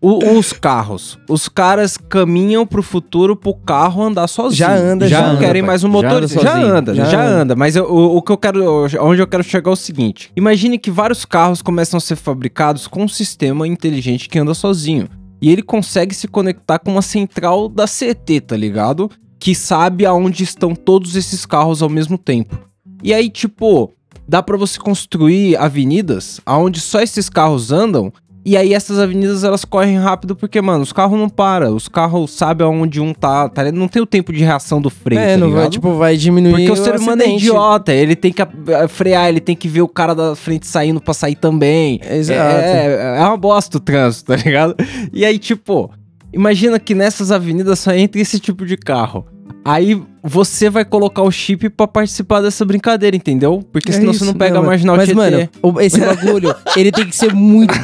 O- 0.07 0.39
os 0.39 0.53
carros. 0.53 1.19
Os 1.29 1.49
caras 1.49 1.97
caminham 1.97 2.67
pro 2.67 2.83
futuro 2.83 3.35
pro 3.37 3.55
carro 3.55 4.03
andar 4.03 4.27
sozinho. 4.29 4.57
Já 4.59 4.75
anda, 4.77 5.09
já 5.09 5.19
já 5.21 5.27
não 5.27 5.31
anda, 5.33 5.41
querem 5.41 5.63
pai. 5.63 5.67
mais 5.69 5.85
um 5.85 5.89
Já 5.89 5.93
motorista. 5.93 6.41
anda 6.41 6.49
Já, 6.51 6.57
anda, 6.59 6.95
já, 6.95 7.05
Já 7.07 7.23
anda. 7.23 7.41
anda. 7.43 7.57
Mas 7.57 7.77
eu- 7.77 7.85
o, 7.91 8.17
o 8.17 8.23
que 8.23 8.33
eu 8.33 8.37
quero. 8.37 8.85
Onde 9.01 9.21
eu 9.23 9.27
quero 9.27 9.43
chegar 9.43 9.71
é 9.71 9.73
o 9.73 9.77
seguinte: 9.77 10.31
imagine 10.37 10.79
que 10.79 10.91
vários 10.91 11.25
carros 11.25 11.63
começam 11.63 11.99
a 11.99 12.01
ser 12.01 12.17
fabricados 12.17 12.87
com 12.87 13.03
um 13.05 13.09
sistema 13.09 13.67
inteligente 13.67 14.29
que 14.29 14.39
anda 14.39 14.55
sozinho. 14.55 15.09
E 15.41 15.51
ele 15.51 15.63
consegue 15.63 16.15
se 16.15 16.27
conectar 16.29 16.79
com 16.79 16.91
uma 16.93 17.03
central 17.03 17.69
da 17.69 17.87
CT, 17.87 18.41
tá 18.41 18.57
ligado? 18.57 19.11
Que 19.39 19.55
sabe 19.55 20.07
aonde 20.07 20.43
estão 20.43 20.75
todos 20.75 21.17
esses 21.17 21.45
carros 21.45 21.83
ao 21.83 21.89
mesmo 21.91 22.17
tempo. 22.17 22.59
E 23.03 23.13
aí, 23.13 23.29
tipo, 23.29 23.93
dá 24.27 24.43
pra 24.43 24.57
você 24.57 24.79
construir 24.79 25.55
avenidas 25.59 26.41
aonde 26.47 26.81
só 26.81 27.01
esses 27.03 27.29
carros 27.29 27.71
andam. 27.71 28.11
E 28.45 28.57
aí 28.57 28.75
essas 28.75 28.99
avenidas 28.99 29.43
elas 29.43 29.65
correm 29.65 29.99
rápido 29.99 30.37
porque, 30.37 30.61
mano, 30.61 30.83
os 30.83 30.93
carros 30.93 31.19
não 31.19 31.29
param. 31.29 31.75
Os 31.75 31.89
carros 31.89 32.31
sabem 32.31 32.67
aonde 32.67 33.01
um 33.01 33.15
tá, 33.15 33.49
tá? 33.49 33.73
Não 33.73 33.89
tem 33.89 34.03
o 34.03 34.07
tempo 34.07 34.33
de 34.33 34.45
reação 34.45 34.83
do 34.83 34.91
freio, 34.91 35.19
é, 35.19 35.33
tá 35.33 35.39
não 35.39 35.51
vai, 35.51 35.71
tipo, 35.71 35.95
vai 35.95 36.17
diminuir 36.17 36.53
Porque 36.53 36.71
o 36.71 36.77
ser 36.77 36.97
humano 36.97 37.23
é 37.23 37.25
acidente. 37.25 37.45
idiota, 37.47 37.93
ele 37.93 38.15
tem 38.15 38.33
que 38.33 38.43
frear, 38.89 39.29
ele 39.29 39.41
tem 39.41 39.57
que 39.57 39.67
ver 39.67 39.81
o 39.81 39.89
cara 39.89 40.15
da 40.15 40.37
frente 40.37 40.67
saindo 40.67 41.01
pra 41.01 41.15
sair 41.15 41.37
também. 41.37 42.01
Exato. 42.09 42.39
É, 42.39 43.19
é 43.19 43.23
uma 43.23 43.37
bosta 43.37 43.79
o 43.79 43.81
trânsito, 43.81 44.27
tá 44.27 44.37
ligado? 44.37 44.75
E 45.13 45.25
aí, 45.25 45.39
tipo, 45.39 45.91
imagina 46.33 46.79
que 46.79 46.95
nessas 46.95 47.33
avenidas 47.33 47.79
só 47.79 47.93
entra 47.93 48.21
esse 48.21 48.39
tipo 48.39 48.67
de 48.67 48.77
carro. 48.77 49.25
Aí 49.65 50.01
você 50.27 50.71
vai 50.71 50.85
colocar 50.87 51.21
o 51.23 51.31
chip 51.31 51.69
pra 51.69 51.87
participar 51.87 52.41
dessa 52.41 52.65
brincadeira, 52.65 53.15
entendeu? 53.15 53.63
Porque 53.71 53.91
É 53.91 53.95
senão 53.95 54.11
isso, 54.11 54.21
você 54.21 54.25
não 54.25 54.33
pega 54.33 54.55
né, 54.55 54.59
a 54.61 54.63
marginal 54.63 54.97
Mas, 54.97 55.05
Tietê. 55.07 55.21
mano, 55.21 55.81
esse 55.83 56.01
bagulho, 56.01 56.55
ele 56.75 56.91
tem 56.91 57.05
que 57.07 57.15
ser 57.15 57.33
muito 57.35 57.75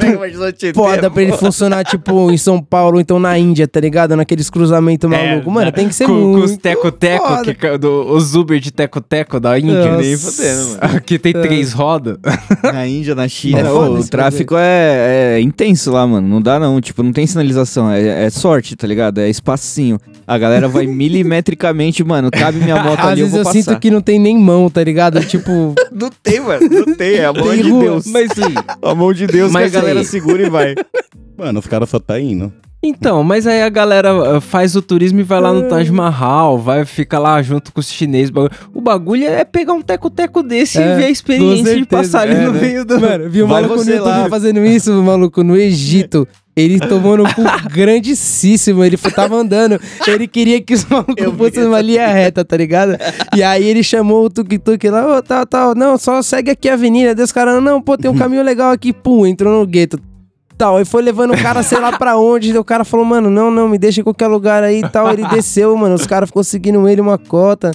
foda 0.73 1.11
pra 1.11 1.21
ele 1.21 1.33
funcionar, 1.33 1.83
tipo, 1.85 2.31
em 2.31 2.37
São 2.37 2.59
Paulo, 2.61 2.95
ou 2.95 3.01
então 3.01 3.19
na 3.19 3.37
Índia, 3.37 3.67
tá 3.67 3.79
ligado? 3.79 4.15
Naqueles 4.15 4.49
cruzamentos 4.49 5.07
malucos. 5.07 5.53
Mano, 5.53 5.71
tem 5.71 5.87
que 5.87 5.93
ser 5.93 6.05
É, 6.05 6.07
com, 6.07 6.13
com 6.13 6.35
os 6.39 6.49
muito. 6.51 6.61
teco-teco, 6.61 7.43
que- 7.55 7.77
do, 7.77 8.11
os 8.13 8.33
Uber 8.33 8.59
de 8.59 8.71
teco-teco 8.71 9.39
da 9.39 9.59
Índia. 9.59 9.85
Nossa. 9.91 10.01
nem 10.01 10.17
fudendo, 10.17 10.67
mano. 10.81 11.01
Que 11.05 11.19
tem 11.19 11.33
três 11.33 11.73
rodas. 11.73 12.17
Na 12.63 12.87
Índia, 12.87 13.13
na 13.13 13.27
China, 13.27 13.59
É 13.59 13.71
ô, 13.71 13.75
foda 13.75 13.99
o 13.99 14.07
tráfico 14.07 14.55
é, 14.57 15.35
é 15.37 15.41
intenso 15.41 15.91
lá, 15.91 16.07
mano. 16.07 16.27
Não 16.27 16.41
dá 16.41 16.59
não, 16.59 16.81
tipo, 16.81 17.03
não 17.03 17.11
tem 17.11 17.27
sinalização, 17.27 17.91
é, 17.91 18.25
é 18.25 18.29
sorte, 18.31 18.75
tá 18.75 18.87
ligado? 18.87 19.19
É 19.19 19.29
espacinho. 19.29 19.99
A 20.25 20.37
galera 20.37 20.67
vai 20.67 20.87
milimetricamente, 20.87 22.03
mano, 22.03 22.30
cabe 22.31 22.59
minha 22.59 22.81
moto 22.81 22.99
Às 22.99 23.05
ali, 23.07 23.21
eu 23.21 23.25
vezes 23.27 23.37
eu, 23.39 23.43
passar. 23.43 23.61
sinto 23.61 23.79
que 23.79 23.91
não 23.91 24.01
tem 24.01 24.17
nem 24.19 24.37
mão, 24.37 24.69
tá 24.69 24.83
ligado? 24.83 25.19
Tipo, 25.25 25.75
Não 25.91 26.09
tem, 26.23 26.39
mano, 26.39 26.67
não 26.69 26.95
tem, 26.95 27.15
é 27.17 27.25
a 27.25 27.33
mão 27.33 27.49
Tem 27.49 27.61
de 27.61 27.69
rua, 27.69 27.81
Deus. 27.83 28.05
Mas 28.07 28.31
sim. 28.33 28.53
A 28.81 28.95
mão 28.95 29.13
de 29.13 29.27
Deus 29.27 29.51
Mas 29.51 29.69
que 29.71 29.77
a 29.77 29.79
galera 29.81 29.99
aí- 29.99 30.05
segura 30.05 30.41
e 30.45 30.49
vai. 30.49 30.75
Mano, 31.37 31.59
os 31.59 31.67
caras 31.67 31.89
só 31.89 31.99
tá 31.99 32.19
indo. 32.19 32.51
Então, 32.83 33.23
mas 33.23 33.45
aí 33.45 33.61
a 33.61 33.69
galera 33.69 34.37
ah, 34.37 34.41
faz 34.41 34.75
o 34.75 34.81
turismo 34.81 35.19
e 35.19 35.23
vai 35.23 35.39
lá 35.39 35.53
no 35.53 35.67
Taj 35.67 35.91
Mahal, 35.91 36.57
vai 36.57 36.83
ficar 36.83 37.19
lá 37.19 37.39
junto 37.41 37.71
com 37.71 37.79
os 37.79 37.91
chineses. 37.91 38.33
O 38.73 38.81
bagulho 38.81 39.25
é 39.25 39.45
pegar 39.45 39.73
um 39.73 39.81
teco-teco 39.83 40.41
desse 40.41 40.79
É, 40.79 40.93
e 40.93 40.95
ver 40.95 41.05
a 41.05 41.09
experiência 41.11 41.57
com 41.57 41.63
de 41.63 41.69
certeza, 41.69 42.01
passar 42.01 42.21
ali 42.21 42.33
é, 42.33 42.41
no 42.41 42.53
né? 42.53 42.61
meio 42.61 42.83
do. 42.83 42.99
mano, 42.99 43.29
viu 43.29 43.45
o 43.45 43.47
Vai 43.47 43.61
maluco 43.61 43.83
no 43.83 44.03
lá. 44.03 44.27
fazendo 44.29 44.65
isso, 44.65 44.99
o 44.99 45.03
maluco 45.03 45.43
no 45.43 45.55
Egito. 45.55 46.27
Ele 46.55 46.79
tomou 46.79 47.15
no 47.15 47.23
cu 47.33 47.43
grandíssimo. 47.71 48.83
Ele 48.83 48.97
tava 48.97 49.35
andando. 49.35 49.79
Ele 50.05 50.27
queria 50.27 50.59
que 50.59 50.73
os 50.73 50.83
malucos 50.85 51.23
fossem 51.37 51.63
numa 51.63 51.79
linha 51.81 52.07
reta, 52.07 52.43
tá 52.43 52.57
ligado? 52.57 52.97
E 53.35 53.41
aí 53.41 53.63
ele 53.63 53.83
chamou 53.83 54.25
o 54.25 54.29
tuk-tuk 54.29 54.89
lá, 54.89 55.17
ô, 55.17 55.21
tal, 55.21 55.45
tal. 55.45 55.75
Não, 55.75 55.97
só 55.97 56.21
segue 56.21 56.51
aqui 56.51 56.67
a 56.67 56.73
avenida. 56.73 57.15
Deus, 57.15 57.31
cara, 57.31 57.61
não, 57.61 57.81
pô, 57.81 57.97
tem 57.97 58.11
um 58.11 58.17
caminho 58.17 58.43
legal 58.43 58.71
aqui. 58.71 58.91
Pum, 58.91 59.25
entrou 59.25 59.59
no 59.59 59.65
gueto. 59.65 59.97
Tal, 60.61 60.79
e 60.79 60.85
foi 60.85 61.01
levando 61.01 61.33
o 61.33 61.41
cara, 61.41 61.63
sei 61.63 61.79
lá 61.79 61.97
pra 61.97 62.17
onde. 62.19 62.55
O 62.55 62.63
cara 62.63 62.85
falou, 62.85 63.03
mano, 63.03 63.31
não, 63.31 63.49
não, 63.49 63.67
me 63.67 63.79
deixa 63.79 64.01
em 64.01 64.03
qualquer 64.03 64.27
lugar 64.27 64.63
aí 64.63 64.81
e 64.83 64.87
tal. 64.89 65.11
Ele 65.11 65.25
desceu, 65.33 65.75
mano. 65.75 65.95
Os 65.95 66.05
caras 66.05 66.29
ficou 66.29 66.43
seguindo 66.43 66.87
ele 66.87 67.01
uma 67.01 67.17
cota. 67.17 67.71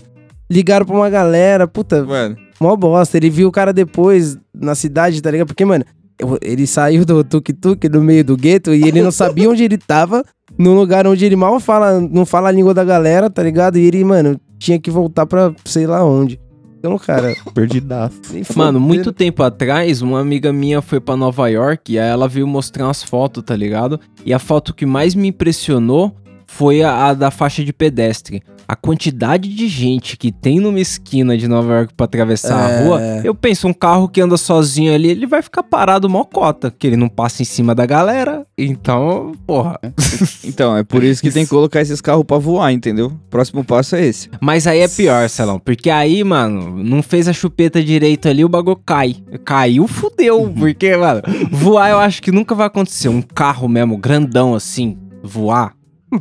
Ligaram 0.49 0.87
pra 0.87 0.94
uma 0.94 1.11
galera. 1.11 1.66
Puta, 1.66 2.05
Mano, 2.05 2.37
Mó 2.61 2.77
bosta. 2.77 3.16
Ele 3.16 3.29
viu 3.29 3.49
o 3.49 3.51
cara 3.51 3.72
depois 3.72 4.38
na 4.55 4.77
cidade, 4.77 5.20
tá 5.20 5.29
ligado? 5.33 5.49
Porque, 5.49 5.64
mano, 5.64 5.85
eu- 6.16 6.38
ele 6.40 6.64
saiu 6.64 7.05
do 7.05 7.25
tuk-tuk 7.25 7.88
no 7.88 8.01
meio 8.01 8.25
do 8.25 8.37
gueto 8.37 8.72
e 8.72 8.85
ele 8.87 9.03
não 9.03 9.11
sabia 9.11 9.51
onde 9.51 9.64
ele 9.64 9.79
tava, 9.79 10.22
num 10.57 10.77
lugar 10.77 11.09
onde 11.09 11.25
ele 11.27 11.35
mal 11.35 11.59
fala, 11.59 12.01
não 12.01 12.25
fala 12.25 12.51
a 12.51 12.53
língua 12.53 12.72
da 12.72 12.85
galera, 12.85 13.29
tá 13.29 13.42
ligado? 13.42 13.79
E 13.79 13.85
ele, 13.85 14.05
mano, 14.05 14.38
tinha 14.61 14.79
que 14.79 14.92
voltar 14.92 15.27
pra 15.27 15.53
sei 15.64 15.88
lá 15.88 16.05
onde. 16.05 16.38
Então, 16.87 16.99
cara. 16.99 17.35
Perdidaço. 17.53 18.20
Mano, 18.55 18.79
muito 18.79 19.12
tempo 19.12 19.42
atrás, 19.42 20.01
uma 20.03 20.20
amiga 20.20 20.53
minha 20.53 20.81
foi 20.81 21.01
pra 21.01 21.16
Nova 21.16 21.49
York 21.49 21.92
e 21.92 21.99
aí 21.99 22.09
ela 22.09 22.29
veio 22.29 22.46
mostrar 22.46 22.85
umas 22.85 23.03
fotos, 23.03 23.42
tá 23.42 23.57
ligado? 23.57 24.01
E 24.25 24.33
a 24.33 24.38
foto 24.38 24.72
que 24.72 24.87
mais 24.87 25.14
me 25.14 25.29
impressionou 25.29 26.16
foi 26.46 26.83
a, 26.83 27.09
a 27.09 27.14
da 27.14 27.31
faixa 27.31 27.64
de 27.64 27.72
pedestre. 27.72 28.42
A 28.69 28.75
quantidade 28.75 29.49
de 29.49 29.69
gente 29.69 30.17
que 30.17 30.31
tem 30.33 30.59
numa 30.61 30.81
esquina 30.81 31.37
de 31.37 31.47
Nova 31.49 31.73
York 31.75 31.95
pra 31.95 32.05
atravessar 32.05 32.71
É. 32.71 32.79
a 32.81 32.85
rua, 32.85 33.01
eu 33.25 33.35
penso, 33.35 33.69
um 33.69 33.73
carro 33.73 34.09
que 34.09 34.21
anda 34.21 34.37
sozinho 34.37 34.93
ali, 34.95 35.09
ele 35.11 35.27
vai 35.27 35.43
ficar 35.43 35.63
parado 35.63 36.09
mó 36.09 36.25
cota, 36.25 36.75
que 36.77 36.87
ele 36.87 36.97
não 36.97 37.09
passa 37.09 37.43
em 37.43 37.45
cima 37.45 37.75
da 37.75 37.87
galera. 37.87 38.47
Então, 38.59 39.33
porra. 39.47 39.79
Então, 40.45 40.77
é 40.77 40.83
por 40.85 41.03
isso 41.03 41.21
que 41.23 41.31
tem 41.31 41.45
que 41.45 41.51
colocar 41.51 41.81
esses 41.81 42.01
carros 42.01 42.25
pra 42.25 42.39
voar, 42.39 42.73
entendeu? 42.73 43.13
Próximo 43.29 43.65
passo 43.65 43.97
é 43.97 44.05
esse. 44.07 44.29
Mas 44.41 44.67
aí 44.67 44.81
é 44.81 44.89
pior, 44.89 45.29
Celão, 45.29 45.59
porque 45.59 45.91
aí, 45.91 46.23
mano, 46.25 46.83
não 46.83 47.03
fez 47.03 47.27
a 47.29 47.33
chupeta 47.33 47.83
direito 47.83 48.29
ali, 48.29 48.45
o 48.45 48.49
bagulho 48.49 48.81
cai. 48.87 49.17
Caiu, 49.45 49.87
fudeu, 49.89 50.53
porque, 50.57 50.97
mano, 50.97 51.23
voar 51.51 51.91
eu 51.91 51.99
acho 51.99 52.23
que 52.23 52.31
nunca 52.33 52.55
vai 52.55 52.67
acontecer. 52.69 53.09
Um 53.09 53.21
carro 53.23 53.69
mesmo, 53.69 53.97
grandão 53.99 54.55
assim, 54.55 54.97
voar. 55.23 55.73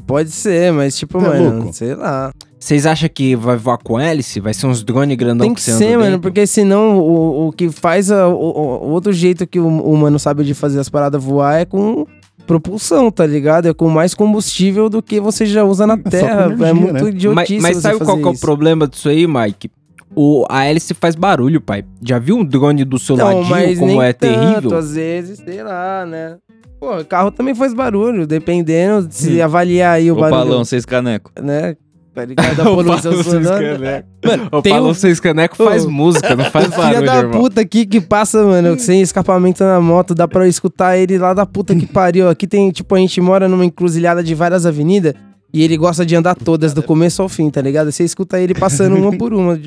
Pode 0.07 0.31
ser, 0.31 0.71
mas 0.73 0.97
tipo, 0.97 1.19
Tá 1.19 1.29
mano, 1.29 1.57
louco? 1.57 1.73
sei 1.73 1.93
lá. 1.95 2.31
Vocês 2.59 2.85
acham 2.87 3.07
que 3.07 3.35
vai 3.35 3.55
voar 3.55 3.77
com 3.77 3.99
hélice? 3.99 4.39
Vai 4.39 4.53
ser 4.53 4.65
uns 4.65 4.83
drones 4.83 5.15
grandão 5.15 5.45
Tem 5.45 5.53
que 5.53 5.61
você 5.61 5.71
anda 5.71 5.77
ser, 5.77 5.91
mano, 5.97 6.03
dentro? 6.11 6.21
porque 6.21 6.47
senão 6.47 6.97
o, 6.97 7.47
o 7.47 7.51
que 7.51 7.69
faz 7.69 8.09
a- 8.09 8.27
o, 8.27 8.33
o- 8.33 8.89
outro 8.89 9.13
jeito 9.13 9.45
que 9.45 9.59
o, 9.59 9.67
humano 9.67 10.17
sabe 10.17 10.43
de 10.43 10.53
fazer 10.55 10.79
as 10.79 10.89
paradas 10.89 11.23
voar 11.23 11.59
é 11.61 11.65
com 11.65 12.07
propulsão, 12.47 13.11
tá 13.11 13.25
ligado? 13.25 13.67
É 13.67 13.73
com 13.73 13.87
mais 13.89 14.13
combustível 14.15 14.89
do 14.89 15.01
que 15.03 15.19
você 15.19 15.45
já 15.45 15.63
usa 15.63 15.85
na 15.85 15.97
Terra. 15.97 16.45
energia, 16.45 16.67
é 16.67 16.73
muito 16.73 16.93
né? 16.93 17.01
Mas, 17.03 17.13
idiotice 17.15 17.59
mas 17.61 17.75
você 17.77 17.81
sabe 17.81 17.99
qual 18.03 18.17
que 18.17 18.23
é 18.27 18.31
o 18.31 18.39
problema 18.39 18.87
disso 18.87 19.07
aí, 19.09 19.27
Mike? 19.27 19.69
O, 20.15 20.45
a 20.49 20.65
hélice 20.65 20.93
faz 20.93 21.13
barulho, 21.15 21.59
pai. 21.61 21.83
Já 22.01 22.17
viu 22.17 22.37
um 22.37 22.43
drone 22.45 22.83
do 22.85 22.97
seu 22.97 23.15
Não, 23.17 23.25
ladinho 23.25 23.49
mas 23.49 23.77
como 23.79 23.91
nem 23.91 24.01
é 24.01 24.13
tanto, 24.13 24.33
terrível? 24.39 24.77
às 24.77 24.93
vezes, 24.95 25.39
sei 25.39 25.61
lá, 25.61 26.05
né? 26.05 26.37
Pô, 26.79 27.03
carro 27.05 27.31
também 27.31 27.55
faz 27.55 27.73
barulho, 27.73 28.27
dependendo 28.27 29.07
Hum. 29.07 29.11
se 29.11 29.41
avaliar 29.41 29.95
aí 29.95 30.11
o 30.11 30.15
Ô, 30.15 30.19
barulho, 30.19 30.39
Palão, 30.43 30.65
seis 30.65 30.85
caneco. 30.85 31.31
né? 31.41 31.75
Tá 32.13 32.23
ligado? 32.23 32.55
Da 32.55 32.63
poluição 32.63 33.11
Seis 33.11 33.25
sonora. 33.25 33.73
Caneco. 33.73 34.07
Mano, 34.25 34.49
O 34.85 34.89
um 34.89 34.93
Seis 34.93 35.19
Caneco 35.19 35.55
faz 35.57 35.85
música, 35.85 36.33
não 36.33 36.45
faz 36.45 36.67
filha 36.67 36.85
barulho, 36.85 37.05
da 37.05 37.17
irmão. 37.17 37.41
puta 37.41 37.59
aqui 37.59 37.85
que 37.85 37.99
passa, 37.99 38.41
mano, 38.41 38.79
sem 38.79 39.01
escapamento 39.01 39.61
na 39.65 39.81
moto, 39.81 40.15
dá 40.15 40.25
pra 40.25 40.45
eu 40.45 40.49
escutar 40.49 40.97
ele 40.97 41.17
lá 41.17 41.33
da 41.33 41.45
puta 41.45 41.75
que 41.75 41.85
pariu. 41.85 42.29
Aqui 42.29 42.47
tem, 42.47 42.71
tipo, 42.71 42.95
a 42.95 42.99
gente 42.99 43.19
mora 43.19 43.49
numa 43.49 43.65
encruzilhada 43.65 44.23
de 44.23 44.33
várias 44.33 44.65
avenidas 44.65 45.13
e 45.53 45.61
ele 45.61 45.75
gosta 45.75 46.05
de 46.05 46.15
andar 46.15 46.35
todas, 46.35 46.73
do 46.73 46.81
começo 46.81 47.21
ao 47.21 47.27
fim, 47.27 47.49
tá 47.49 47.61
ligado? 47.61 47.91
Você 47.91 48.05
escuta 48.05 48.39
ele 48.39 48.53
passando 48.53 48.95
uma 48.95 49.11
por 49.17 49.33
uma. 49.33 49.59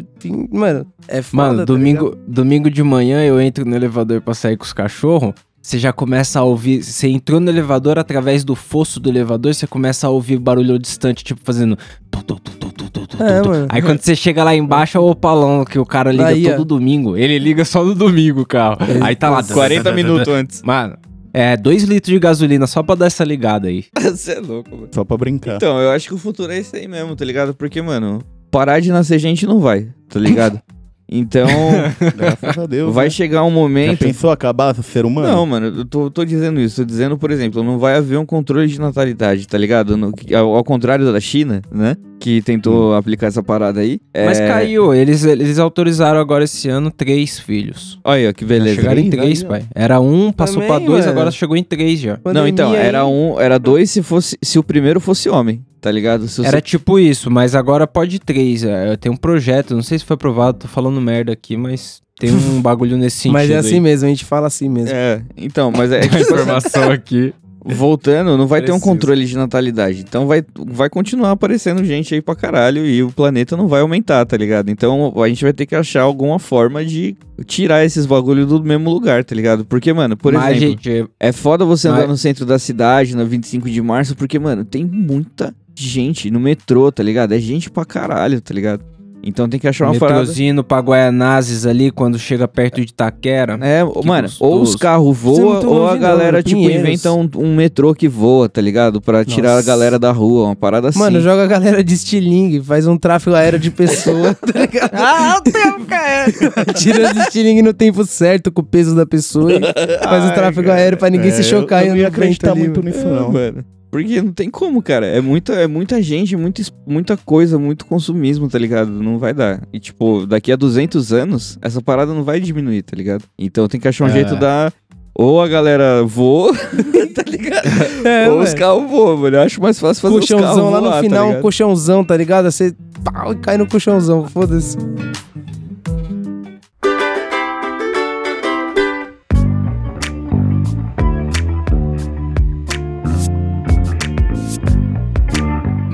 Mano, 0.50 0.86
é 1.06 1.20
foda, 1.20 1.42
Mano, 1.42 1.58
tá 1.58 1.64
domingo, 1.66 2.16
domingo 2.26 2.70
de 2.70 2.82
manhã 2.82 3.22
eu 3.24 3.38
entro 3.38 3.66
no 3.66 3.76
elevador 3.76 4.22
pra 4.22 4.32
sair 4.32 4.56
com 4.56 4.64
os 4.64 4.72
cachorros. 4.72 5.34
Você 5.68 5.78
já 5.78 5.92
começa 5.92 6.40
a 6.40 6.42
ouvir. 6.44 6.82
Você 6.82 7.08
entrou 7.08 7.38
no 7.40 7.50
elevador 7.50 7.98
através 7.98 8.42
do 8.42 8.54
fosso 8.54 8.98
do 8.98 9.10
elevador, 9.10 9.52
você 9.54 9.66
começa 9.66 10.06
a 10.06 10.10
ouvir 10.10 10.38
barulho 10.38 10.78
distante, 10.78 11.22
tipo 11.22 11.42
fazendo. 11.44 11.76
tu, 12.10 12.22
tu, 12.22 12.40
tu, 12.40 12.56
tu, 12.56 12.72
tu, 12.72 12.90
tu, 12.90 13.06
tu, 13.06 13.22
É, 13.22 13.42
mano. 13.46 13.66
Aí 13.68 13.82
quando 13.82 14.00
você 14.00 14.16
chega 14.16 14.42
lá 14.42 14.56
embaixo 14.56 14.96
é 14.96 15.00
o 15.00 15.14
palão 15.14 15.66
que 15.66 15.78
o 15.78 15.84
cara 15.84 16.10
liga 16.10 16.54
ó. 16.54 16.56
todo 16.56 16.64
domingo. 16.78 17.18
Ele 17.18 17.38
liga 17.38 17.66
só 17.66 17.84
no 17.84 17.94
domingo 17.94 18.40
o 18.40 18.46
carro. 18.46 18.78
Ele- 18.88 19.00
Aí 19.04 19.14
tá 19.14 19.28
lá. 19.28 19.42
40 19.44 19.92
minutos 19.92 20.28
antes. 20.32 20.62
Mano, 20.62 20.96
é 21.34 21.54
2 21.54 21.82
litros 21.82 22.14
de 22.14 22.18
gasolina 22.18 22.66
só 22.66 22.82
pra 22.82 22.94
dar 22.94 23.06
essa 23.08 23.22
ligada 23.22 23.68
aí. 23.68 23.84
Você 24.00 24.32
é 24.38 24.40
louco, 24.40 24.70
mano. 24.74 24.88
Só 24.90 25.04
pra 25.04 25.18
brincar. 25.18 25.56
Então, 25.56 25.78
eu 25.78 25.90
acho 25.90 26.08
que 26.08 26.14
o 26.14 26.18
futuro 26.18 26.50
é 26.50 26.56
esse 26.56 26.74
aí 26.74 26.88
mesmo, 26.88 27.14
tá 27.14 27.26
ligado? 27.26 27.52
Porque, 27.52 27.82
mano, 27.82 28.22
parar 28.50 28.80
de 28.80 28.90
nascer 28.90 29.18
gente 29.18 29.46
não 29.46 29.60
vai, 29.60 29.88
tá 30.08 30.18
ligado? 30.18 30.62
Então, 31.10 31.48
Graças 32.16 32.58
a 32.58 32.66
Deus. 32.66 32.94
vai 32.94 33.06
né? 33.06 33.10
chegar 33.10 33.42
um 33.44 33.48
Já 33.48 33.54
momento. 33.54 33.98
pensou 34.00 34.30
acabar 34.30 34.78
o 34.78 34.82
ser 34.82 35.06
humano? 35.06 35.26
Não, 35.28 35.46
mano, 35.46 35.66
eu 35.78 35.84
tô, 35.84 36.10
tô 36.10 36.24
dizendo 36.24 36.60
isso. 36.60 36.76
Tô 36.76 36.84
dizendo, 36.84 37.16
por 37.16 37.30
exemplo, 37.30 37.62
não 37.64 37.78
vai 37.78 37.96
haver 37.96 38.18
um 38.18 38.26
controle 38.26 38.66
de 38.68 38.78
natalidade, 38.78 39.46
tá 39.48 39.56
ligado? 39.56 39.96
No- 39.96 40.12
ao, 40.36 40.54
ao 40.56 40.64
contrário 40.64 41.10
da 41.10 41.18
China, 41.20 41.62
né? 41.72 41.96
Que 42.20 42.42
tentou 42.42 42.94
aplicar 42.94 43.28
essa 43.28 43.42
parada 43.42 43.80
aí. 43.80 44.00
Mas 44.14 44.40
É, 44.40 44.48
caiu, 44.48 44.92
eles, 44.92 45.24
eles 45.24 45.58
autorizaram 45.58 46.18
agora 46.20 46.44
esse 46.44 46.68
ano 46.68 46.90
três 46.90 47.38
filhos. 47.38 47.98
Olha 48.04 48.32
que 48.34 48.44
beleza. 48.44 48.76
Chegaram 48.76 49.00
em 49.00 49.08
três 49.08 49.42
pai. 49.42 49.62
Era 49.74 50.00
um, 50.00 50.30
passou 50.32 50.56
Também, 50.60 50.68
pra 50.68 50.78
dois, 50.78 51.06
mano. 51.06 51.12
agora 51.12 51.30
chegou 51.30 51.56
em 51.56 51.62
três 51.62 52.00
já. 52.00 52.18
Não, 52.34 52.46
então, 52.46 52.70
Pandemia 52.70 52.86
era 52.88 53.06
um, 53.06 53.40
era 53.40 53.56
dois 53.58 53.90
se 53.90 54.02
fosse 54.02 54.36
se 54.42 54.58
o 54.58 54.62
primeiro 54.64 54.98
fosse 55.00 55.28
homem, 55.28 55.62
tá 55.80 55.90
ligado? 55.90 56.28
Se 56.28 56.40
Era 56.44 56.58
você- 56.58 56.60
tipo 56.62 56.98
isso, 56.98 57.30
mas 57.30 57.54
agora 57.54 57.86
pode 57.86 58.18
três. 58.18 58.64
É, 58.64 58.96
Tem 58.96 59.10
um 59.10 59.16
projeto, 59.16 59.74
não 59.74 59.82
sei 59.82 59.98
se 59.98 60.04
foi 60.04 60.14
aprovado, 60.14 60.58
tô 60.58 60.68
falando 60.68 61.00
merda 61.00 61.32
aqui, 61.32 61.56
mas 61.56 62.00
tem 62.18 62.30
um 62.32 62.60
bagulho 62.62 62.96
nesse 62.96 63.16
sentido. 63.18 63.32
Mas 63.32 63.50
é 63.50 63.56
assim 63.56 63.74
aí. 63.74 63.80
mesmo, 63.80 64.06
a 64.06 64.08
gente 64.10 64.24
fala 64.24 64.46
assim 64.46 64.68
mesmo. 64.68 64.94
É, 64.94 65.22
então, 65.36 65.70
mas 65.70 65.92
é 65.92 66.00
tipo 66.02 66.14
assim, 66.16 66.24
Informação 66.24 66.90
aqui. 66.90 67.32
voltando, 67.64 68.36
não 68.38 68.46
vai 68.46 68.60
ter 68.60 68.72
um 68.72 68.76
Preciso. 68.76 68.90
controle 68.92 69.26
de 69.26 69.36
natalidade. 69.36 70.00
Então 70.00 70.26
vai, 70.26 70.42
vai 70.66 70.88
continuar 70.88 71.32
aparecendo 71.32 71.84
gente 71.84 72.14
aí 72.14 72.22
pra 72.22 72.34
caralho 72.34 72.86
e 72.86 73.02
o 73.02 73.10
planeta 73.12 73.56
não 73.56 73.68
vai 73.68 73.80
aumentar, 73.82 74.24
tá 74.24 74.36
ligado? 74.36 74.70
Então 74.70 75.12
a 75.22 75.28
gente 75.28 75.42
vai 75.44 75.52
ter 75.52 75.66
que 75.66 75.74
achar 75.74 76.02
alguma 76.02 76.38
forma 76.38 76.84
de 76.84 77.14
tirar 77.46 77.84
esses 77.84 78.06
bagulho 78.06 78.46
do 78.46 78.62
mesmo 78.62 78.88
lugar, 78.90 79.22
tá 79.24 79.34
ligado? 79.34 79.64
Porque, 79.64 79.92
mano, 79.92 80.16
por 80.16 80.32
mas, 80.32 80.56
exemplo, 80.56 80.78
gente, 80.82 81.10
é 81.20 81.30
foda 81.32 81.64
você 81.64 81.88
andar 81.88 82.00
mas- 82.00 82.08
no 82.08 82.16
centro 82.16 82.46
da 82.46 82.58
cidade, 82.58 83.14
na 83.14 83.24
25 83.24 83.68
de 83.68 83.82
março, 83.82 84.16
porque, 84.16 84.38
mano, 84.38 84.64
tem 84.64 84.84
muita 84.84 85.54
gente 85.84 86.30
no 86.30 86.40
metrô, 86.40 86.90
tá 86.92 87.02
ligado? 87.02 87.32
É 87.32 87.38
gente 87.38 87.70
pra 87.70 87.84
caralho, 87.84 88.40
tá 88.40 88.52
ligado? 88.54 88.82
Então 89.20 89.48
tem 89.48 89.58
que 89.58 89.66
achar 89.66 89.86
uma 89.90 89.98
parada. 89.98 90.20
metrozinho 90.20 90.54
no 90.54 90.62
Paguaianazes 90.62 91.66
ali, 91.66 91.90
quando 91.90 92.16
chega 92.20 92.46
perto 92.46 92.76
de 92.76 92.82
Itaquera. 92.92 93.58
É, 93.60 93.84
Que 93.84 94.06
mano, 94.06 94.28
gostoso. 94.28 94.44
ou 94.52 94.62
os 94.62 94.76
carros 94.76 95.10
é 95.18 95.20
voam, 95.20 95.66
ou 95.66 95.88
a 95.88 95.96
galera, 95.96 96.40
tipo, 96.40 96.60
Pinheiros. 96.60 96.82
inventa 96.88 97.12
um, 97.12 97.28
um 97.36 97.52
metrô 97.56 97.92
que 97.92 98.06
voa, 98.08 98.48
tá 98.48 98.60
ligado? 98.60 99.00
Pra 99.00 99.24
tirar 99.24 99.54
a 99.54 99.56
Nossa. 99.56 99.66
galera 99.66 99.98
da 99.98 100.12
rua, 100.12 100.44
uma 100.46 100.54
parada 100.56 100.88
assim. 100.90 101.00
Mano, 101.00 101.20
joga 101.20 101.42
a 101.42 101.46
galera 101.48 101.82
de 101.82 101.94
estilingue, 101.94 102.60
faz 102.62 102.86
um 102.86 102.96
tráfego 102.96 103.34
aéreo 103.34 103.58
de 103.58 103.72
pessoa, 103.72 104.34
tá 104.40 104.60
ligado? 104.60 104.90
Ah, 104.94 105.36
o 105.36 105.42
tempo, 105.42 105.84
cara! 105.86 106.32
Tira 106.76 107.10
os 107.10 107.16
estilingue 107.16 107.60
no 107.62 107.74
tempo 107.74 108.04
certo, 108.04 108.52
com 108.52 108.60
o 108.60 108.64
peso 108.64 108.94
da 108.94 109.04
pessoa 109.04 109.52
e 109.52 109.60
faz 110.00 110.30
o 110.30 110.32
tráfego 110.32 110.70
aéreo 110.70 110.96
pra 110.96 111.10
ninguém 111.10 111.32
se 111.32 111.40
É, 111.40 111.42
chocar 111.42 111.82
eu, 111.84 111.88
eu 111.90 111.96
e 111.96 112.00
não 112.02 112.08
acreditar 112.08 112.54
muito 112.54 112.80
nisso, 112.82 113.00
É, 113.00 113.10
não. 113.10 113.32
mano. 113.32 113.64
Porque 113.90 114.20
não 114.20 114.32
tem 114.32 114.50
como, 114.50 114.82
cara. 114.82 115.06
É 115.06 115.20
muita, 115.20 115.54
é 115.54 115.66
muita 115.66 116.02
gente, 116.02 116.36
muita, 116.36 116.62
muita 116.86 117.16
coisa, 117.16 117.58
muito 117.58 117.86
consumismo, 117.86 118.48
tá 118.48 118.58
ligado? 118.58 118.90
Não 118.90 119.18
vai 119.18 119.32
dar. 119.32 119.62
E, 119.72 119.80
tipo, 119.80 120.26
daqui 120.26 120.52
a 120.52 120.56
200 120.56 121.12
anos, 121.12 121.58
essa 121.62 121.80
parada 121.80 122.12
não 122.12 122.22
vai 122.22 122.38
diminuir, 122.40 122.82
tá 122.82 122.94
ligado? 122.96 123.24
Então 123.38 123.66
tem 123.66 123.80
que 123.80 123.88
achar 123.88 124.04
um 124.04 124.08
É. 124.08 124.12
jeito 124.12 124.36
da... 124.36 124.70
Ou 125.14 125.42
a 125.42 125.48
galera 125.48 126.04
voa, 126.04 126.52
tá 127.12 127.24
ligado? 127.26 127.66
É, 128.06 128.30
ou 128.30 128.40
os 128.40 128.54
carros 128.54 128.88
voam, 128.88 129.16
mano. 129.16 129.36
Eu 129.36 129.42
acho 129.42 129.60
mais 129.60 129.76
fácil 129.80 130.00
fazer 130.02 130.14
os 130.14 130.28
carros 130.28 130.44
colchãozão 130.44 130.70
lá 130.70 130.78
voar, 130.78 130.88
no 130.90 130.94
tá 130.96 131.00
final, 131.00 131.24
um 131.24 131.28
ligado? 131.28 131.42
colchãozão, 131.42 132.04
tá 132.04 132.16
ligado? 132.16 132.50
Você 132.52 132.72
pau, 133.02 133.32
e 133.32 133.36
cai 133.36 133.58
no 133.58 133.66
colchãozão, 133.66 134.26
foda-se. 134.28 134.76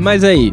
Mas 0.04 0.22
aí, 0.22 0.52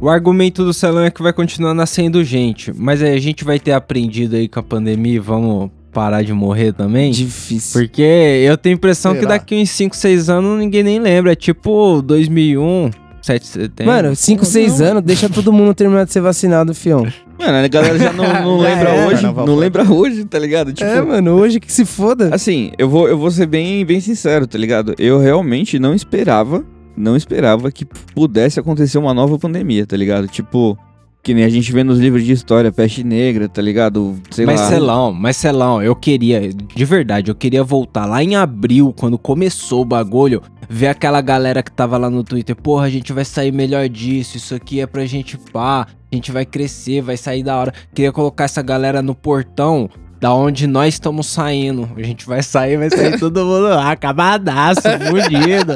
o 0.00 0.08
argumento 0.08 0.64
do 0.64 0.74
Celão 0.74 1.04
é 1.04 1.12
que 1.12 1.22
vai 1.22 1.32
continuar 1.32 1.72
nascendo 1.74 2.24
gente. 2.24 2.72
Mas 2.76 3.00
aí 3.00 3.14
a 3.14 3.20
gente 3.20 3.44
vai 3.44 3.60
ter 3.60 3.70
aprendido 3.70 4.34
aí 4.34 4.48
com 4.48 4.58
a 4.58 4.64
pandemia 4.64 5.14
e 5.14 5.18
vamos 5.20 5.70
parar 5.92 6.22
de 6.24 6.32
morrer 6.32 6.72
também? 6.72 7.12
Difícil. 7.12 7.80
Porque 7.80 8.02
eu 8.02 8.58
tenho 8.58 8.74
a 8.74 8.78
impressão 8.78 9.12
que 9.14 9.20
Será? 9.20 9.34
daqui 9.34 9.54
uns 9.54 9.70
5, 9.70 9.94
6 9.96 10.28
anos 10.28 10.58
ninguém 10.58 10.82
nem 10.82 10.98
lembra. 10.98 11.30
É 11.30 11.36
tipo 11.36 12.02
2001, 12.02 12.90
7 13.22 13.40
de 13.40 13.46
setembro. 13.46 13.92
Mano, 13.92 14.16
5, 14.16 14.44
6 14.44 14.80
anos, 14.80 15.02
deixa 15.04 15.28
todo 15.28 15.52
mundo 15.52 15.72
terminar 15.72 16.04
de 16.04 16.12
ser 16.12 16.20
vacinado, 16.20 16.74
fião. 16.74 17.06
Mano, 17.38 17.64
a 17.64 17.68
galera 17.68 17.96
já 17.96 18.12
não, 18.12 18.24
não 18.24 18.60
Já 18.60 18.68
lembra 18.74 18.88
era. 18.90 19.06
hoje, 19.06 19.22
não 19.22 19.34
foi. 19.36 19.54
lembra 19.54 19.84
hoje, 19.92 20.24
tá 20.24 20.38
ligado? 20.40 20.72
Tipo, 20.72 20.90
é, 20.90 21.00
mano, 21.00 21.36
hoje 21.36 21.60
que 21.60 21.72
se 21.72 21.84
foda. 21.84 22.34
Assim, 22.34 22.72
eu 22.76 22.88
vou, 22.88 23.08
eu 23.08 23.16
vou 23.16 23.30
ser 23.30 23.46
bem, 23.46 23.84
bem 23.86 24.00
sincero, 24.00 24.48
tá 24.48 24.58
ligado? 24.58 24.96
Eu 24.98 25.20
realmente 25.20 25.78
não 25.78 25.94
esperava, 25.94 26.64
não 27.00 27.16
esperava 27.16 27.72
que 27.72 27.84
pudesse 27.84 28.60
acontecer 28.60 28.98
uma 28.98 29.14
nova 29.14 29.38
pandemia, 29.38 29.86
tá 29.86 29.96
ligado? 29.96 30.28
Tipo, 30.28 30.78
que 31.22 31.34
nem 31.34 31.44
a 31.44 31.48
gente 31.48 31.70
vê 31.72 31.84
nos 31.84 31.98
livros 31.98 32.24
de 32.24 32.32
história, 32.32 32.72
peste 32.72 33.04
negra, 33.04 33.48
tá 33.48 33.60
ligado? 33.60 34.16
Sei 34.30 34.46
mas 34.46 34.60
lá. 34.60 34.68
Celão, 34.68 35.12
mas 35.12 35.36
Celão, 35.36 35.82
eu 35.82 35.94
queria, 35.94 36.52
de 36.52 36.84
verdade, 36.84 37.30
eu 37.30 37.34
queria 37.34 37.62
voltar 37.62 38.06
lá 38.06 38.22
em 38.22 38.36
abril, 38.36 38.94
quando 38.98 39.18
começou 39.18 39.82
o 39.82 39.84
bagulho, 39.84 40.42
ver 40.68 40.88
aquela 40.88 41.20
galera 41.20 41.62
que 41.62 41.72
tava 41.72 41.98
lá 41.98 42.08
no 42.08 42.24
Twitter, 42.24 42.56
porra, 42.56 42.86
a 42.86 42.90
gente 42.90 43.12
vai 43.12 43.24
sair 43.24 43.52
melhor 43.52 43.88
disso, 43.88 44.36
isso 44.36 44.54
aqui 44.54 44.80
é 44.80 44.86
pra 44.86 45.04
gente 45.04 45.36
pá, 45.36 45.86
a 46.10 46.14
gente 46.14 46.32
vai 46.32 46.46
crescer, 46.46 47.02
vai 47.02 47.16
sair 47.16 47.42
da 47.42 47.56
hora. 47.56 47.74
Queria 47.94 48.12
colocar 48.12 48.44
essa 48.44 48.62
galera 48.62 49.02
no 49.02 49.14
portão 49.14 49.90
da 50.18 50.34
onde 50.34 50.66
nós 50.66 50.94
estamos 50.94 51.26
saindo. 51.26 51.88
A 51.96 52.02
gente 52.02 52.26
vai 52.26 52.42
sair, 52.42 52.76
vai 52.76 52.90
sair 52.90 53.16
todo 53.20 53.44
mundo 53.44 53.68
lá, 53.68 53.92
acabadaço, 53.92 54.82
fudido. 54.82 55.74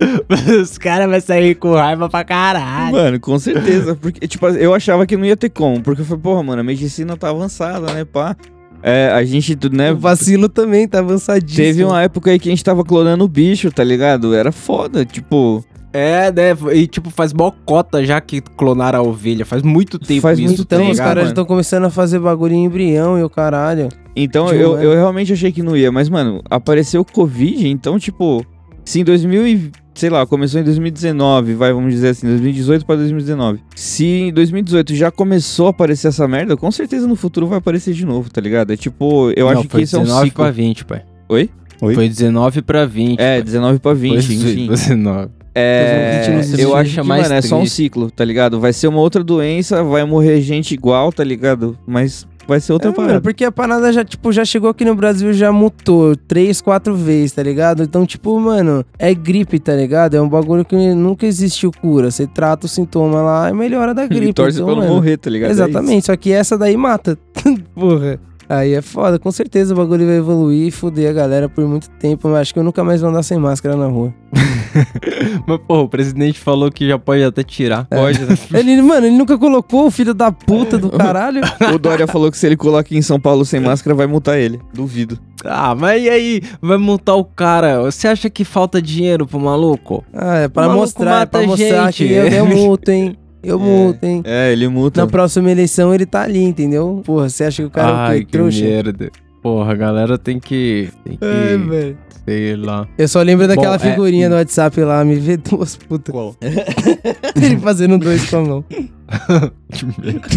Os 0.62 0.78
caras 0.78 1.08
vão 1.10 1.20
sair 1.20 1.54
com 1.54 1.72
raiva 1.74 2.08
pra 2.08 2.24
caralho. 2.24 2.92
Mano, 2.92 3.20
com 3.20 3.38
certeza. 3.38 3.94
Porque, 3.94 4.26
tipo, 4.26 4.46
eu 4.48 4.74
achava 4.74 5.06
que 5.06 5.16
não 5.16 5.24
ia 5.24 5.36
ter 5.36 5.50
como. 5.50 5.80
Porque 5.82 6.02
eu 6.02 6.06
falei, 6.06 6.22
porra, 6.22 6.42
mano, 6.42 6.60
a 6.60 6.64
medicina 6.64 7.16
tá 7.16 7.30
avançada, 7.30 7.92
né, 7.92 8.04
pá? 8.04 8.36
É, 8.82 9.12
a 9.14 9.22
gente, 9.24 9.56
né, 9.70 9.92
O 9.92 9.96
vacilo 9.96 10.48
também 10.48 10.88
tá 10.88 10.98
avançadíssimo. 10.98 11.64
Teve 11.64 11.84
uma 11.84 12.02
época 12.02 12.30
aí 12.32 12.38
que 12.38 12.48
a 12.48 12.52
gente 12.52 12.64
tava 12.64 12.82
clonando 12.84 13.24
o 13.24 13.28
bicho, 13.28 13.70
tá 13.70 13.84
ligado? 13.84 14.34
Era 14.34 14.50
foda, 14.50 15.04
tipo. 15.04 15.64
É, 15.92 16.32
né? 16.32 16.56
E 16.72 16.86
tipo, 16.86 17.10
faz 17.10 17.32
mó 17.34 17.52
cota 17.66 18.04
já 18.04 18.18
que 18.20 18.40
clonaram 18.40 18.98
a 18.98 19.02
ovelha. 19.02 19.44
Faz 19.44 19.62
muito 19.62 19.98
tempo 19.98 20.22
Faz 20.22 20.38
isso. 20.38 20.48
muito 20.48 20.64
tá 20.64 20.76
Então 20.76 20.90
os 20.90 20.98
caras 20.98 21.28
estão 21.28 21.44
começando 21.44 21.84
a 21.84 21.90
fazer 21.90 22.18
bagulho 22.18 22.54
em 22.54 22.64
embrião 22.64 23.18
e 23.18 23.22
o 23.22 23.28
caralho. 23.28 23.88
Então 24.16 24.46
De 24.46 24.56
eu, 24.56 24.70
humano. 24.70 24.82
eu 24.84 24.92
realmente 24.94 25.32
achei 25.34 25.52
que 25.52 25.62
não 25.62 25.76
ia, 25.76 25.92
mas, 25.92 26.08
mano, 26.08 26.42
apareceu 26.50 27.02
o 27.02 27.04
Covid, 27.04 27.68
então, 27.68 27.98
tipo, 27.98 28.44
se 28.84 29.00
em 29.00 29.04
2000 29.04 29.46
e, 29.46 29.70
sei 29.94 30.10
lá, 30.10 30.26
começou 30.26 30.60
em 30.60 30.64
2019, 30.64 31.54
vai, 31.54 31.72
vamos 31.72 31.92
dizer 31.92 32.08
assim, 32.08 32.26
2018 32.26 32.84
pra 32.86 32.96
2019. 32.96 33.60
Se 33.76 34.04
em 34.04 34.32
2018 34.32 34.94
já 34.94 35.10
começou 35.10 35.66
a 35.66 35.70
aparecer 35.70 36.08
essa 36.08 36.26
merda, 36.26 36.56
com 36.56 36.70
certeza 36.70 37.06
no 37.06 37.14
futuro 37.16 37.46
vai 37.46 37.58
aparecer 37.58 37.92
de 37.94 38.04
novo, 38.06 38.30
tá 38.30 38.40
ligado? 38.40 38.72
É 38.72 38.76
tipo, 38.76 39.30
eu 39.36 39.46
Não, 39.50 39.58
acho 39.60 39.68
que 39.68 39.80
isso 39.82 39.96
é 39.96 39.98
um 39.98 40.02
19 40.04 40.24
ciclo. 40.26 40.44
pra 40.44 40.50
20, 40.50 40.84
pai. 40.84 41.02
Oi? 41.28 41.50
Oi? 41.80 41.94
Foi 41.94 42.08
19 42.08 42.62
pra 42.62 42.86
20. 42.86 43.18
É, 43.20 43.36
pai. 43.36 43.42
19 43.42 43.78
pra 43.80 43.92
20, 43.94 44.22
Foi 44.26 44.34
enfim. 44.34 44.66
19. 44.68 45.30
É, 45.54 46.24
2020 46.24 46.32
não 46.32 46.40
existe. 46.40 46.62
eu 46.62 46.76
acho 46.76 47.04
mais 47.04 47.22
mano, 47.24 47.34
é 47.34 47.42
só 47.42 47.58
um 47.58 47.66
ciclo, 47.66 48.10
tá 48.10 48.24
ligado? 48.24 48.58
Vai 48.60 48.72
ser 48.72 48.88
uma 48.88 49.00
outra 49.00 49.22
doença, 49.22 49.82
vai 49.84 50.04
morrer 50.04 50.40
gente 50.40 50.72
igual, 50.72 51.12
tá 51.12 51.22
ligado? 51.22 51.78
Mas 51.86 52.26
vai 52.48 52.58
ser 52.58 52.72
outra 52.72 52.88
É, 52.88 52.90
mano, 52.92 53.02
parada. 53.06 53.20
porque 53.20 53.44
a 53.44 53.52
parada 53.52 53.92
já, 53.92 54.02
tipo, 54.04 54.32
já 54.32 54.44
chegou 54.44 54.70
aqui 54.70 54.84
no 54.84 54.94
Brasil, 54.94 55.32
já 55.32 55.52
mutou 55.52 56.16
três, 56.16 56.60
quatro 56.60 56.96
vezes, 56.96 57.32
tá 57.32 57.42
ligado? 57.42 57.82
Então, 57.82 58.06
tipo, 58.06 58.38
mano, 58.40 58.84
é 58.98 59.12
gripe, 59.14 59.58
tá 59.58 59.74
ligado? 59.74 60.16
É 60.16 60.20
um 60.22 60.28
bagulho 60.28 60.64
que 60.64 60.74
nunca 60.94 61.26
existiu 61.26 61.70
cura. 61.70 62.10
Você 62.10 62.26
trata 62.26 62.66
o 62.66 62.68
sintoma 62.68 63.20
lá 63.20 63.50
e 63.50 63.52
melhora 63.52 63.92
da 63.94 64.06
gripe. 64.08 64.28
E 64.30 64.32
torce 64.32 64.56
então, 64.56 64.66
pra 64.66 64.74
não 64.76 64.82
mano, 64.82 64.94
morrer, 64.94 65.18
tá 65.18 65.28
ligado? 65.30 65.50
É. 65.50 65.52
Exatamente, 65.52 66.06
só 66.06 66.16
que 66.16 66.32
essa 66.32 66.56
daí 66.56 66.76
mata. 66.76 67.18
Porra. 67.74 68.18
Aí 68.48 68.74
é 68.74 68.82
foda, 68.82 69.18
com 69.18 69.30
certeza 69.30 69.72
o 69.72 69.76
bagulho 69.76 70.06
vai 70.06 70.16
evoluir 70.16 70.66
e 70.68 70.70
foder 70.70 71.10
a 71.10 71.12
galera 71.12 71.48
por 71.48 71.66
muito 71.66 71.88
tempo, 71.90 72.28
mas 72.28 72.42
acho 72.42 72.52
que 72.54 72.58
eu 72.58 72.64
nunca 72.64 72.82
mais 72.84 73.00
vou 73.00 73.10
andar 73.10 73.22
sem 73.22 73.38
máscara 73.38 73.76
na 73.76 73.86
rua. 73.86 74.12
Mas, 75.46 75.58
porra, 75.66 75.82
o 75.82 75.88
presidente 75.88 76.38
falou 76.38 76.70
que 76.70 76.88
já 76.88 76.98
pode 76.98 77.22
até 77.22 77.42
tirar. 77.42 77.84
Pode, 77.86 78.20
né? 78.20 78.36
Ele, 78.58 78.80
mano, 78.80 79.06
ele 79.06 79.16
nunca 79.16 79.36
colocou 79.36 79.86
o 79.86 79.90
filho 79.90 80.14
da 80.14 80.32
puta 80.32 80.78
do 80.78 80.88
caralho. 80.96 81.42
O 81.74 81.78
Dória 81.78 82.06
falou 82.06 82.30
que 82.30 82.38
se 82.38 82.46
ele 82.46 82.56
coloca 82.56 82.94
em 82.94 83.02
São 83.02 83.20
Paulo 83.20 83.44
sem 83.44 83.60
máscara, 83.60 83.94
vai 83.94 84.06
multar 84.06 84.38
ele. 84.38 84.60
Duvido. 84.72 85.18
Ah, 85.44 85.74
mas 85.74 86.02
e 86.02 86.08
aí? 86.08 86.42
Vai 86.60 86.78
multar 86.78 87.16
o 87.16 87.24
cara? 87.24 87.82
Você 87.82 88.08
acha 88.08 88.30
que 88.30 88.44
falta 88.44 88.80
dinheiro 88.80 89.26
pro 89.26 89.40
maluco? 89.40 90.04
Ah, 90.14 90.38
é 90.38 90.48
pra 90.48 90.68
mostrar, 90.68 91.22
é 91.22 91.26
pra 91.26 91.42
mostrar 91.46 91.86
gente. 91.86 92.06
que 92.06 92.12
eu, 92.12 92.26
eu 92.28 92.46
multo, 92.46 92.90
hein? 92.90 93.16
Eu 93.42 93.58
multo, 93.58 94.04
hein? 94.04 94.22
É, 94.24 94.52
ele 94.52 94.68
multa. 94.68 95.00
Na 95.00 95.06
próxima 95.06 95.50
eleição 95.50 95.92
ele 95.94 96.06
tá 96.06 96.22
ali, 96.22 96.42
entendeu? 96.42 97.02
Porra, 97.04 97.28
você 97.28 97.44
acha 97.44 97.62
que 97.62 97.66
o 97.66 97.70
cara 97.70 97.88
é 97.88 97.92
o 97.92 97.96
Ai, 97.96 98.18
quê? 98.20 98.24
que 98.26 98.32
trouxa? 98.32 98.64
merda. 98.64 99.10
Porra, 99.42 99.72
a 99.72 99.74
galera 99.74 100.16
tem 100.16 100.38
que. 100.38 100.88
Tem 101.04 101.16
que. 101.16 101.24
É, 101.24 101.56
velho. 101.58 101.98
sei 102.24 102.54
lá. 102.56 102.86
Eu 102.96 103.08
só 103.08 103.20
lembro 103.22 103.48
daquela 103.48 103.76
Bom, 103.76 103.84
é- 103.84 103.90
figurinha 103.90 104.28
do 104.28 104.36
WhatsApp 104.36 104.80
lá, 104.82 105.04
me 105.04 105.16
vê 105.16 105.36
duas 105.36 105.74
putas. 105.76 106.12
Qual? 106.12 106.36
Ele 107.34 107.58
fazendo 107.58 107.98
dois 107.98 108.30
com 108.30 108.36
a 108.36 108.42
mão. 108.42 108.64
Que 109.72 109.84
merda. 109.86 110.28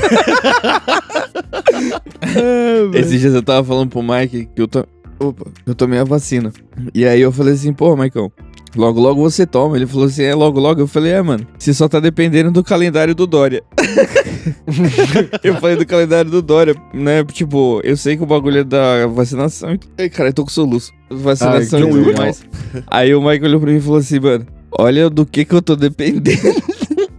Esses 2.98 3.22
dias 3.22 3.34
eu 3.34 3.44
tava 3.44 3.64
falando 3.66 3.90
pro 3.90 4.02
Mike 4.04 4.48
que 4.56 4.62
eu, 4.62 4.68
to... 4.68 4.86
Opa, 5.20 5.46
eu 5.66 5.76
tomei 5.76 6.00
a 6.00 6.04
vacina. 6.04 6.52
E 6.94 7.06
aí 7.06 7.22
eu 7.22 7.32
falei 7.32 7.54
assim, 7.54 7.74
pô, 7.74 7.96
Maicon, 7.96 8.32
logo 8.76 9.00
logo 9.00 9.22
você 9.22 9.46
toma. 9.46 9.76
Ele 9.76 9.88
falou 9.88 10.06
assim, 10.06 10.24
é 10.24 10.36
logo 10.36 10.60
logo. 10.60 10.82
Eu 10.82 10.88
falei, 10.88 11.14
é, 11.14 11.22
mano, 11.22 11.46
você 11.58 11.74
só 11.74 11.88
tá 11.88 12.00
dependendo 12.00 12.52
do 12.52 12.64
calendário 12.64 13.16
do 13.16 13.26
Dória. 13.26 13.64
eu 15.44 15.56
falei 15.56 15.76
do 15.76 15.86
calendário 15.86 16.30
do 16.30 16.42
Dória, 16.42 16.76
né? 16.94 17.24
Tipo, 17.26 17.82
eu 17.84 17.96
sei 17.98 18.18
que 18.18 18.24
o 18.24 18.26
bagulho 18.28 18.60
é 18.60 18.64
da 18.64 19.08
vacinação. 19.08 19.74
e- 19.74 19.80
Ai, 19.98 20.10
cara, 20.10 20.30
eu 20.30 20.34
tô 20.34 20.44
com 20.44 20.50
soluço. 20.50 20.92
Vacinação 21.10 21.80
Ai, 21.80 21.86
e 21.86 21.92
que 21.94 22.00
tudo 22.04 22.18
mais. 22.18 22.44
Aí 22.88 23.16
o 23.16 23.22
Mike 23.22 23.46
olhou 23.46 23.60
pra 23.60 23.72
mim 23.72 23.78
e 23.78 23.82
falou 23.82 24.00
assim, 24.00 24.20
mano, 24.20 24.46
olha 24.72 25.10
do 25.10 25.26
que 25.26 25.46
que 25.46 25.54
eu 25.54 25.62
tô 25.62 25.76
dependendo. 25.76 26.40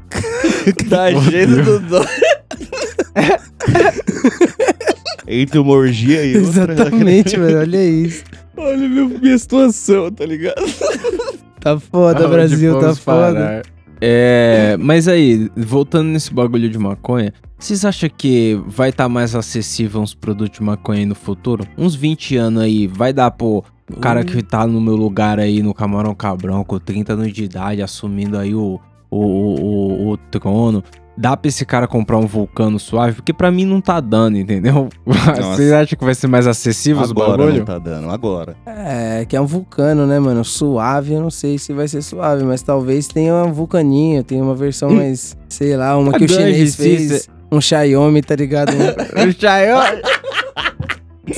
da 0.89 1.05
agenda 1.05 1.63
do 1.63 1.81
Dória. 1.81 2.27
Entre 5.29 5.59
uma 5.59 5.73
orgia 5.73 6.25
e 6.25 6.37
outra. 6.39 6.73
Exatamente, 6.73 7.37
velho. 7.37 7.59
Olha 7.59 7.85
isso. 7.85 8.23
Olha 8.57 8.89
meu, 8.89 9.09
minha 9.09 9.39
situação, 9.39 10.11
tá 10.11 10.25
ligado? 10.25 10.63
Tá 11.67 11.81
foda, 11.81 12.21
Aonde 12.21 12.33
Brasil, 12.33 12.79
tá 12.79 12.95
foda. 12.95 13.35
parar? 13.35 13.63
É, 14.01 14.77
mas 14.79 15.09
aí, 15.09 15.51
voltando 15.57 16.07
nesse 16.11 16.33
bagulho 16.33 16.71
de 16.71 16.79
maconha, 16.79 17.33
vocês 17.59 17.85
acham 17.85 18.09
que 18.09 18.57
vai 18.69 18.91
estar 18.91 19.09
mais 19.09 19.35
acessível 19.35 20.01
uns 20.01 20.15
produtos 20.15 20.59
de 20.59 20.63
maconha 20.63 21.01
aí 21.01 21.07
no 21.07 21.17
futuro? 21.17 21.67
Uns 21.77 21.97
20 21.97 22.37
anos 22.37 22.63
aí, 22.63 22.87
vai 22.87 23.13
dar 23.13 23.33
pro 23.33 23.65
cara 24.01 24.23
que 24.23 24.45
tá 24.45 24.65
no 24.65 24.81
meu 24.81 24.95
lugar 24.95 25.41
aí 25.41 25.61
no 25.61 25.75
Camarão 25.75 26.15
Cabrão, 26.15 26.63
com 26.63 26.79
30 26.79 27.15
anos 27.15 27.33
de 27.33 27.43
idade, 27.43 27.83
assumindo 27.83 28.39
aí 28.39 28.55
o, 28.55 28.79
o, 29.11 29.19
o, 29.19 29.59
o, 29.59 30.11
o 30.13 30.17
trono. 30.17 30.85
Dá 31.19 31.35
pra 31.37 31.49
esse 31.49 31.65
cara 31.65 31.87
comprar 31.89 32.19
um 32.19 32.27
vulcano 32.27 32.79
suave? 32.79 33.15
Porque 33.15 33.33
pra 33.33 33.51
mim 33.51 33.65
não 33.65 33.81
tá 33.81 34.01
dando, 34.01 34.37
entendeu? 34.37 34.89
Vocês 35.07 35.73
acham 35.73 35.99
que 35.99 36.05
vai 36.05 36.15
ser 36.15 36.27
mais 36.27 36.47
acessível 36.47 37.03
os 37.03 37.11
Agora 37.11 37.39
bagulho? 37.39 37.59
não 37.59 37.65
tá 37.65 37.79
dando, 37.79 38.11
agora. 38.11 38.55
É, 38.67 39.25
que 39.27 39.35
é 39.35 39.41
um 39.41 39.47
vulcano, 39.47 40.07
né, 40.07 40.19
mano? 40.19 40.45
Suave, 40.45 41.15
eu 41.15 41.21
não 41.23 41.31
sei 41.31 41.57
se 41.57 41.73
vai 41.73 41.89
ser 41.89 42.03
suave, 42.03 42.45
mas 42.45 42.61
talvez 42.63 43.09
tenha 43.09 43.35
um 43.35 43.53
vulcaninho, 43.53 44.23
tenha 44.23 44.43
uma 44.43 44.55
versão 44.55 44.91
mais, 44.91 45.35
sei 45.49 45.75
lá, 45.77 45.97
uma 45.97 46.13
que 46.13 46.25
o 46.25 46.29
chinês 46.29 46.77
fez. 46.77 47.23
cê- 47.23 47.31
Um 47.51 47.61
Xiaomi, 47.63 48.21
tá 48.21 48.37
ligado? 48.37 48.73
Um- 48.75 49.29
O 49.29 49.33
Xiaomi... 49.41 50.03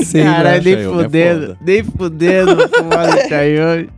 sei 0.04 0.24
lá. 0.24 0.32
Caralho, 0.34 0.64
nem 0.64 0.74
é 0.74 0.82
fudendo, 0.84 1.40
foda. 1.46 1.58
nem 1.64 1.84
fudendo 1.84 2.68
fumar 2.76 3.06
no 3.14 3.28
Xiaomi. 3.28 3.88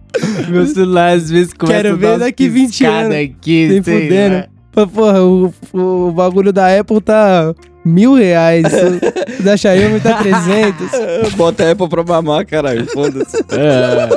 Meu 0.51 0.67
celular 0.67 1.13
às 1.17 1.31
vezes 1.31 1.53
começa 1.53 1.83
Quero 1.83 1.95
a 1.95 1.97
ver 1.97 2.19
daqui 2.19 2.49
20 2.49 2.69
piscadas 2.71 3.05
anos. 3.07 3.15
aqui, 3.17 3.69
Nem 3.69 3.83
fudendo. 3.83 4.35
lá. 4.37 4.47
Pô, 4.73 4.87
Porra, 4.87 5.23
o, 5.23 5.53
o 5.75 6.13
bagulho 6.13 6.53
da 6.53 6.79
Apple 6.79 7.01
tá 7.01 7.55
mil 7.85 8.15
reais. 8.15 8.65
o 9.39 9.43
da 9.43 9.57
Xiaomi 9.57 10.01
tá 10.01 10.19
300. 10.19 11.35
Bota 11.37 11.65
a 11.65 11.73
Apple 11.73 11.89
pra 11.89 12.05
mamar, 12.05 12.47
caralho. 12.47 12.87
Foda-se. 12.87 13.37
É, 13.51 14.09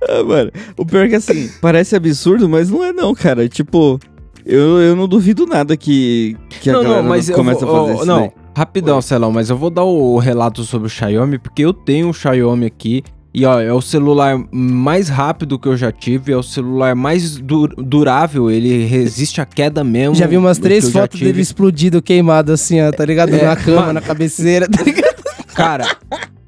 Ah, 0.10 0.24
mano, 0.24 0.52
o 0.78 0.86
pior 0.86 1.06
é 1.06 1.10
que 1.10 1.16
assim, 1.16 1.50
parece 1.62 1.96
absurdo, 1.96 2.50
mas 2.50 2.70
não 2.72 2.84
é 2.84 2.92
não, 2.92 3.14
cara. 3.14 3.48
Tipo, 3.48 4.00
eu, 4.44 4.82
eu 4.82 4.96
não 4.96 5.08
duvido 5.08 5.46
nada 5.46 5.78
que, 5.78 6.36
que 6.50 6.70
a 6.70 6.74
não, 6.74 6.82
não, 6.84 6.90
galera 6.90 7.08
mas 7.08 7.30
eu 7.30 7.36
começa 7.36 7.66
vou, 7.66 7.76
a 7.76 7.80
fazer 7.82 7.92
ó, 7.92 7.96
isso 7.98 8.06
Não, 8.06 8.20
daí. 8.22 8.32
rapidão, 8.58 9.02
Celão, 9.02 9.32
mas 9.32 9.50
eu 9.52 9.58
vou 9.58 9.70
dar 9.70 9.84
o 9.84 10.18
relato 10.18 10.64
sobre 10.64 10.88
o 10.88 10.90
Xiaomi, 10.90 11.38
porque 11.38 11.64
eu 11.64 11.74
tenho 11.74 12.08
um 12.08 12.14
Xiaomi 12.14 12.66
aqui. 12.66 13.04
E 13.38 13.46
ó, 13.46 13.60
é 13.60 13.74
o 13.74 13.82
celular 13.82 14.42
mais 14.50 15.10
rápido 15.10 15.60
que 15.60 15.68
eu 15.68 15.76
já 15.76 15.92
tive, 15.92 16.32
é 16.32 16.38
o 16.38 16.42
celular 16.42 16.96
mais 16.96 17.36
du- 17.36 17.68
durável, 17.68 18.50
ele 18.50 18.86
resiste 18.86 19.42
à 19.42 19.46
queda 19.46 19.84
mesmo. 19.84 20.16
Já 20.16 20.26
vi 20.26 20.38
umas 20.38 20.58
três 20.58 20.90
fotos 20.90 21.20
dele 21.20 21.42
explodido, 21.42 22.02
queimado 22.02 22.54
assim, 22.54 22.80
ó, 22.82 22.90
tá 22.94 23.04
ligado? 23.04 23.34
É, 23.36 23.44
na 23.44 23.56
cama, 23.58 23.82
mano. 23.82 23.94
na 23.94 24.02
cabeceira, 24.02 24.70
tá 24.70 24.82
ligado? 24.82 25.16
Cara, 25.54 25.86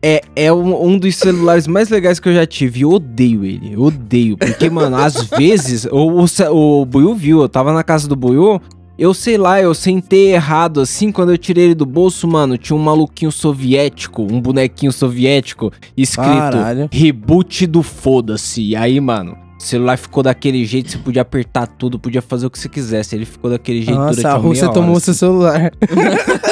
é, 0.02 0.22
é 0.34 0.54
um, 0.54 0.86
um 0.92 0.98
dos 0.98 1.14
celulares 1.18 1.68
mais 1.68 1.90
legais 1.90 2.22
que 2.22 2.30
eu 2.30 2.34
já 2.34 2.46
tive. 2.46 2.82
Eu 2.84 2.92
odeio 2.92 3.44
ele. 3.44 3.74
Eu 3.74 3.82
odeio. 3.82 4.38
Porque, 4.38 4.70
mano, 4.70 4.96
às 4.96 5.16
vezes, 5.38 5.86
o, 5.92 6.24
o, 6.24 6.82
o 6.82 6.86
Buiu 6.86 7.14
viu, 7.14 7.42
eu 7.42 7.50
tava 7.50 7.74
na 7.74 7.84
casa 7.84 8.08
do 8.08 8.16
Buiu. 8.16 8.62
Eu 8.98 9.14
sei 9.14 9.38
lá, 9.38 9.62
eu 9.62 9.74
sentei 9.76 10.34
errado 10.34 10.82
assim, 10.82 11.12
quando 11.12 11.32
eu 11.32 11.38
tirei 11.38 11.66
ele 11.66 11.76
do 11.76 11.86
bolso, 11.86 12.28
mano, 12.28 12.58
tinha 12.58 12.76
um 12.76 12.80
maluquinho 12.82 13.32
soviético, 13.32 14.24
um 14.24 14.42
bonequinho 14.42 14.92
soviético, 14.92 15.72
escrito 15.96 16.30
Caralho. 16.32 16.90
reboot 16.92 17.68
do 17.68 17.84
foda-se. 17.84 18.62
E 18.62 18.76
aí, 18.76 19.00
mano, 19.00 19.38
o 19.60 19.62
celular 19.62 19.98
ficou 20.00 20.24
daquele 20.24 20.66
jeito, 20.66 20.90
você 20.90 20.98
podia 20.98 21.22
apertar 21.22 21.68
tudo, 21.68 22.00
podia 22.00 22.24
fazer 22.24 22.48
o 22.48 22.50
que 22.50 22.58
você 22.58 22.68
quisesse. 22.68 23.16
Ele 23.16 23.26
ficou 23.26 23.52
daquele 23.52 23.84
jeito 23.84 24.00
Nossa, 24.00 24.16
durante 24.16 24.28
a 24.36 24.38
Rússia 24.38 24.70
tomou 24.70 25.00
seu 25.00 25.14
celular. 25.14 25.72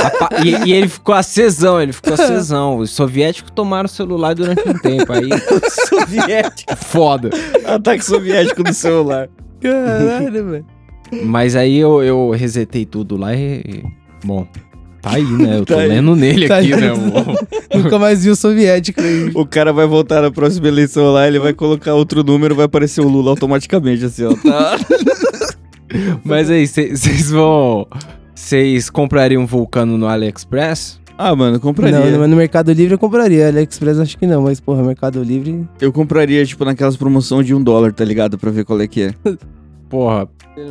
Apa- 0.03 0.29
E, 0.45 0.69
e 0.69 0.73
ele 0.73 0.87
ficou 0.87 1.15
acesão, 1.15 1.81
ele 1.81 1.93
ficou 1.93 2.13
acesão. 2.17 2.77
Os 2.77 2.91
soviéticos 2.91 3.51
tomaram 3.55 3.85
o 3.85 3.89
celular 3.89 4.35
durante 4.35 4.67
um 4.69 4.73
tempo. 4.73 5.11
Aí, 5.13 5.29
Soviético. 5.89 6.75
foda. 6.75 7.31
Ataque 7.65 8.05
soviético 8.05 8.61
no 8.61 8.73
celular. 8.73 9.29
Caralho, 9.59 10.45
velho. 10.49 10.65
Mas 11.23 11.55
aí 11.55 11.77
eu, 11.77 12.03
eu 12.03 12.31
resetei 12.31 12.85
tudo 12.85 13.15
lá 13.17 13.33
e. 13.35 13.83
Bom, 14.23 14.47
tá 15.01 15.11
aí, 15.15 15.23
né? 15.23 15.57
Eu 15.59 15.65
tô 15.65 15.75
Tá 15.75 15.81
aí. 15.81 15.87
lendo 15.89 16.15
nele 16.15 16.47
Tá 16.47 16.57
aqui, 16.57 16.73
aí. 16.73 16.81
né? 16.81 16.87
Nunca 17.75 17.99
mais 17.99 18.23
vi 18.23 18.29
o 18.31 18.35
soviético 18.35 19.01
aí. 19.01 19.31
O 19.35 19.45
cara 19.45 19.71
vai 19.71 19.85
voltar 19.85 20.21
na 20.21 20.31
próxima 20.31 20.67
eleição 20.67 21.11
lá, 21.11 21.27
ele 21.27 21.39
vai 21.39 21.53
colocar 21.53 21.93
outro 21.93 22.23
número, 22.23 22.55
vai 22.55 22.65
aparecer 22.65 23.01
o 23.01 23.07
Lula 23.07 23.29
automaticamente, 23.31 24.05
assim, 24.05 24.23
ó. 24.25 24.33
Tá? 24.33 24.77
Mas 26.23 26.49
aí, 26.49 26.65
vocês 26.67 27.29
vão. 27.29 27.87
Vocês 28.33 28.89
comprariam 28.89 29.43
um 29.43 29.45
vulcano 29.45 29.97
no 29.97 30.07
AliExpress? 30.07 30.99
Ah, 31.17 31.33
mano, 31.33 31.55
eu 31.55 31.59
compraria. 31.61 31.97
Não, 32.11 32.19
mas 32.19 32.29
no 32.29 32.35
Mercado 32.35 32.73
Livre 32.73 32.95
eu 32.95 32.99
compraria. 32.99 33.47
AliExpress 33.47 33.99
acho 33.99 34.17
que 34.17 34.27
não, 34.27 34.41
mas 34.41 34.59
porra, 34.59 34.83
Mercado 34.83 35.23
Livre. 35.23 35.65
Eu 35.79 35.93
compraria, 35.93 36.45
tipo, 36.45 36.65
naquelas 36.65 36.97
promoções 36.97 37.45
de 37.45 37.55
um 37.55 37.63
dólar, 37.63 37.93
tá 37.93 38.03
ligado? 38.03 38.37
Pra 38.37 38.51
ver 38.51 38.65
qual 38.65 38.81
é 38.81 38.87
que 38.87 39.03
é. 39.03 39.13
Porra, 39.89 40.27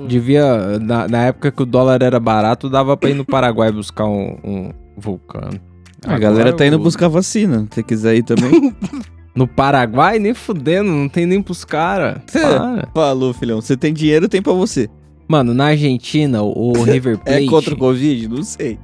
devia. 0.08 0.78
Na, 0.78 1.06
na 1.08 1.24
época 1.26 1.50
que 1.52 1.62
o 1.62 1.66
dólar 1.66 2.02
era 2.02 2.18
barato, 2.20 2.68
dava 2.68 2.96
pra 2.96 3.10
ir 3.10 3.14
no 3.14 3.24
Paraguai 3.24 3.70
buscar 3.72 4.06
um, 4.06 4.36
um 4.44 4.70
vulcano. 4.96 5.60
A 6.06 6.18
galera 6.18 6.52
tá 6.52 6.66
indo 6.66 6.76
o- 6.76 6.80
buscar 6.80 7.08
vacina. 7.08 7.66
Se 7.70 7.82
quiser 7.82 8.16
ir 8.16 8.22
também. 8.24 8.72
No 9.36 9.48
Paraguai, 9.48 10.20
nem 10.20 10.32
fudendo, 10.32 10.88
não 10.92 11.08
tem 11.08 11.26
nem 11.26 11.42
pros 11.42 11.64
caras. 11.64 12.18
Para. 12.32 12.88
Falou, 12.94 13.34
filhão. 13.34 13.60
Você 13.60 13.76
tem 13.76 13.92
dinheiro, 13.92 14.28
tem 14.28 14.40
pra 14.40 14.52
você. 14.52 14.88
Mano, 15.26 15.52
na 15.52 15.66
Argentina, 15.70 16.40
o, 16.40 16.70
o 16.70 16.82
River 16.84 17.18
Plate. 17.18 17.42
É 17.44 17.46
contra 17.48 17.74
o 17.74 17.76
Covid? 17.76 18.28
Não 18.28 18.44
sei. 18.44 18.78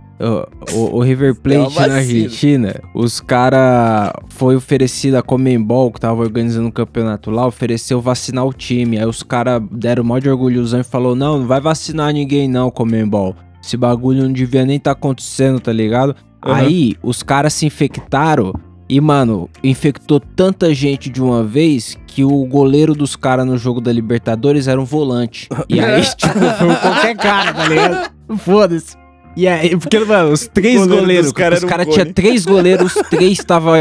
O, 0.75 0.99
o- 0.99 1.01
River 1.03 1.31
É 1.31 1.35
Plate 1.35 1.89
na. 1.89 1.95
Argentina, 1.97 2.75
os 2.95 3.21
cara 3.21 4.13
foi 4.29 4.55
oferecido 4.57 5.15
a 5.17 5.23
Comembol, 5.23 5.91
que 5.91 6.01
tava 6.01 6.21
organizando 6.21 6.69
o 6.69 6.73
campeonato 6.73 7.31
lá, 7.31 7.47
ofereceu 7.47 8.01
vacinar 8.01 8.45
o 8.47 8.53
time. 8.53 8.99
Aí 8.99 9.07
os 9.07 9.23
cara 9.23 9.59
deram 9.71 10.05
mó 10.05 10.19
de 10.19 10.29
orgulhosão 10.29 10.81
e 10.81 10.85
falou: 10.85 11.15
"Não, 11.17 11.39
não 11.39 11.47
vai 11.47 11.61
vacinar 11.61 12.13
ninguém 12.13 12.49
não, 12.49 12.71
Comembol. 12.71 13.35
Esse 13.63 13.77
bagulho 13.77 14.23
não 14.25 14.33
devia 14.33 14.65
nem 14.67 14.79
tá 14.79 14.91
acontecendo, 14.91 15.59
tá 15.61 15.73
ligado?" 15.73 16.15
Uhum. 16.45 16.53
Aí 16.53 16.97
os 17.03 17.23
caras 17.23 17.53
se 17.55 17.67
infectaram 17.67 18.53
e, 18.89 19.01
mano, 19.01 19.49
infectou 19.63 20.19
tanta 20.19 20.75
gente 20.75 21.09
de 21.09 21.23
uma 21.23 21.45
vez 21.45 21.97
que 22.07 22.25
o 22.25 22.45
goleiro 22.47 22.93
dos 22.95 23.15
caras 23.15 23.47
no 23.47 23.57
jogo 23.57 23.81
da 23.81 23.93
Libertadores 23.93 24.67
era 24.67 24.81
um 24.81 24.85
volante. 24.85 25.49
E 25.69 25.79
aí, 25.81 26.03
tipo, 26.17 26.33
foi 26.59 26.75
qualquer 26.77 27.17
cara, 27.17 27.53
tá 27.55 27.69
ligado? 27.69 28.11
Foda-se. 28.39 29.00
E 29.37 29.47
aí, 29.47 29.77
porque, 29.77 29.99
mano, 30.05 30.33
os 30.33 30.47
três 30.47 30.79
goleiro 30.79 31.01
goleiros, 31.01 31.33
cara 31.33 31.57
os 31.57 31.63
um 31.63 31.67
caras 31.67 31.87
cone. 31.87 31.95
tinham 31.99 32.13
três 32.13 32.45
goleiros, 32.45 32.95
os 32.95 33.03
três 33.09 33.33
estavam 33.33 33.75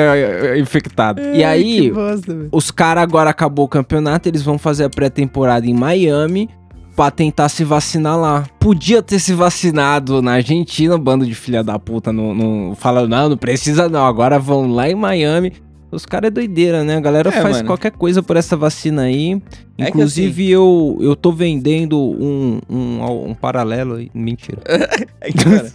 infectados. 0.58 1.24
E 1.34 1.44
aí, 1.44 1.92
bosta, 1.92 2.48
os 2.52 2.72
caras 2.72 3.04
agora 3.04 3.30
acabou 3.30 3.66
o 3.66 3.70
campeonato, 3.70 4.30
eles 4.30 4.42
vão 4.44 4.58
fazer 4.58 4.86
a 4.86 4.90
pré-temporada 4.90 5.66
em 5.66 5.74
Miami 5.74 6.50
pra 6.96 7.10
tentar 7.10 7.48
se 7.50 7.64
vacinar 7.64 8.20
lá. 8.20 8.46
Podia 8.60 9.02
ter 9.02 9.20
se 9.20 9.34
vacinado 9.34 10.22
na 10.22 10.34
Argentina, 10.34 10.98
bando 10.98 11.26
de 11.26 11.34
filha 11.34 11.64
da 11.64 11.80
puta, 11.80 12.12
não, 12.12 12.36
não 12.36 12.76
fala, 12.76 13.08
não, 13.08 13.30
não 13.30 13.38
precisa 13.38 13.88
não, 13.88 14.06
agora 14.06 14.38
vão 14.38 14.68
lá 14.70 14.90
em 14.90 14.96
Miami. 14.96 15.54
Os 15.92 16.06
caras 16.06 16.28
é 16.28 16.32
doideira, 16.32 16.84
né? 16.84 16.98
A 16.98 17.00
galera 17.00 17.30
É, 17.30 17.42
faz 17.42 17.58
mano. 17.58 17.68
qualquer 17.68 17.92
coisa 17.92 18.22
por 18.22 18.38
essa 18.38 18.56
vacina 18.56 19.04
aí. 19.04 19.42
É 19.78 19.90
Inclusive, 19.90 20.50
eu, 20.50 20.98
eu 21.02 21.16
tô 21.16 21.32
vendendo 21.32 21.98
um, 22.00 22.60
um, 22.70 23.30
um 23.30 23.34
paralelo 23.34 23.96
aí. 23.96 24.12
Mentira. 24.14 24.60
É 25.22 25.32
que, 25.34 25.44
cara, 25.44 25.72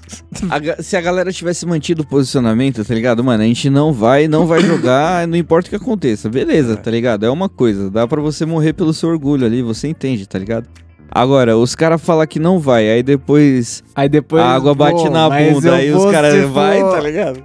a 0.78 0.82
se 0.82 0.96
a 0.96 1.00
galera 1.02 1.30
tivesse 1.30 1.66
mantido 1.66 2.02
o 2.02 2.06
posicionamento, 2.06 2.82
tá 2.82 2.94
ligado? 2.94 3.22
Mano, 3.22 3.42
a 3.42 3.46
gente 3.46 3.68
não 3.68 3.92
vai, 3.92 4.26
não 4.26 4.46
vai 4.46 4.60
jogar, 4.60 5.26
não 5.28 5.36
importa 5.36 5.66
o 5.66 5.70
que 5.70 5.76
aconteça. 5.76 6.30
Beleza, 6.30 6.76
tá 6.76 6.90
ligado? 6.90 7.26
É 7.26 7.30
uma 7.30 7.48
coisa. 7.48 7.90
Dá 7.90 8.06
pra 8.06 8.22
você 8.22 8.46
morrer 8.46 8.72
pelo 8.72 8.94
seu 8.94 9.10
orgulho 9.10 9.44
ali, 9.44 9.60
você 9.62 9.88
entende, 9.88 10.26
tá 10.26 10.38
ligado? 10.38 10.66
Agora, 11.10 11.56
os 11.58 11.74
caras 11.74 12.00
falam 12.00 12.26
que 12.26 12.38
não 12.38 12.58
vai, 12.58 12.90
aí 12.90 13.02
depois 13.02 13.84
Aí 13.94 14.08
depois. 14.08 14.42
a 14.42 14.46
água 14.46 14.74
bate 14.74 15.02
pô, 15.04 15.10
na 15.10 15.28
bunda, 15.28 15.74
aí 15.76 15.92
os 15.92 16.10
caras 16.10 16.48
vai, 16.50 16.80
tá 16.80 17.00
ligado? 17.00 17.44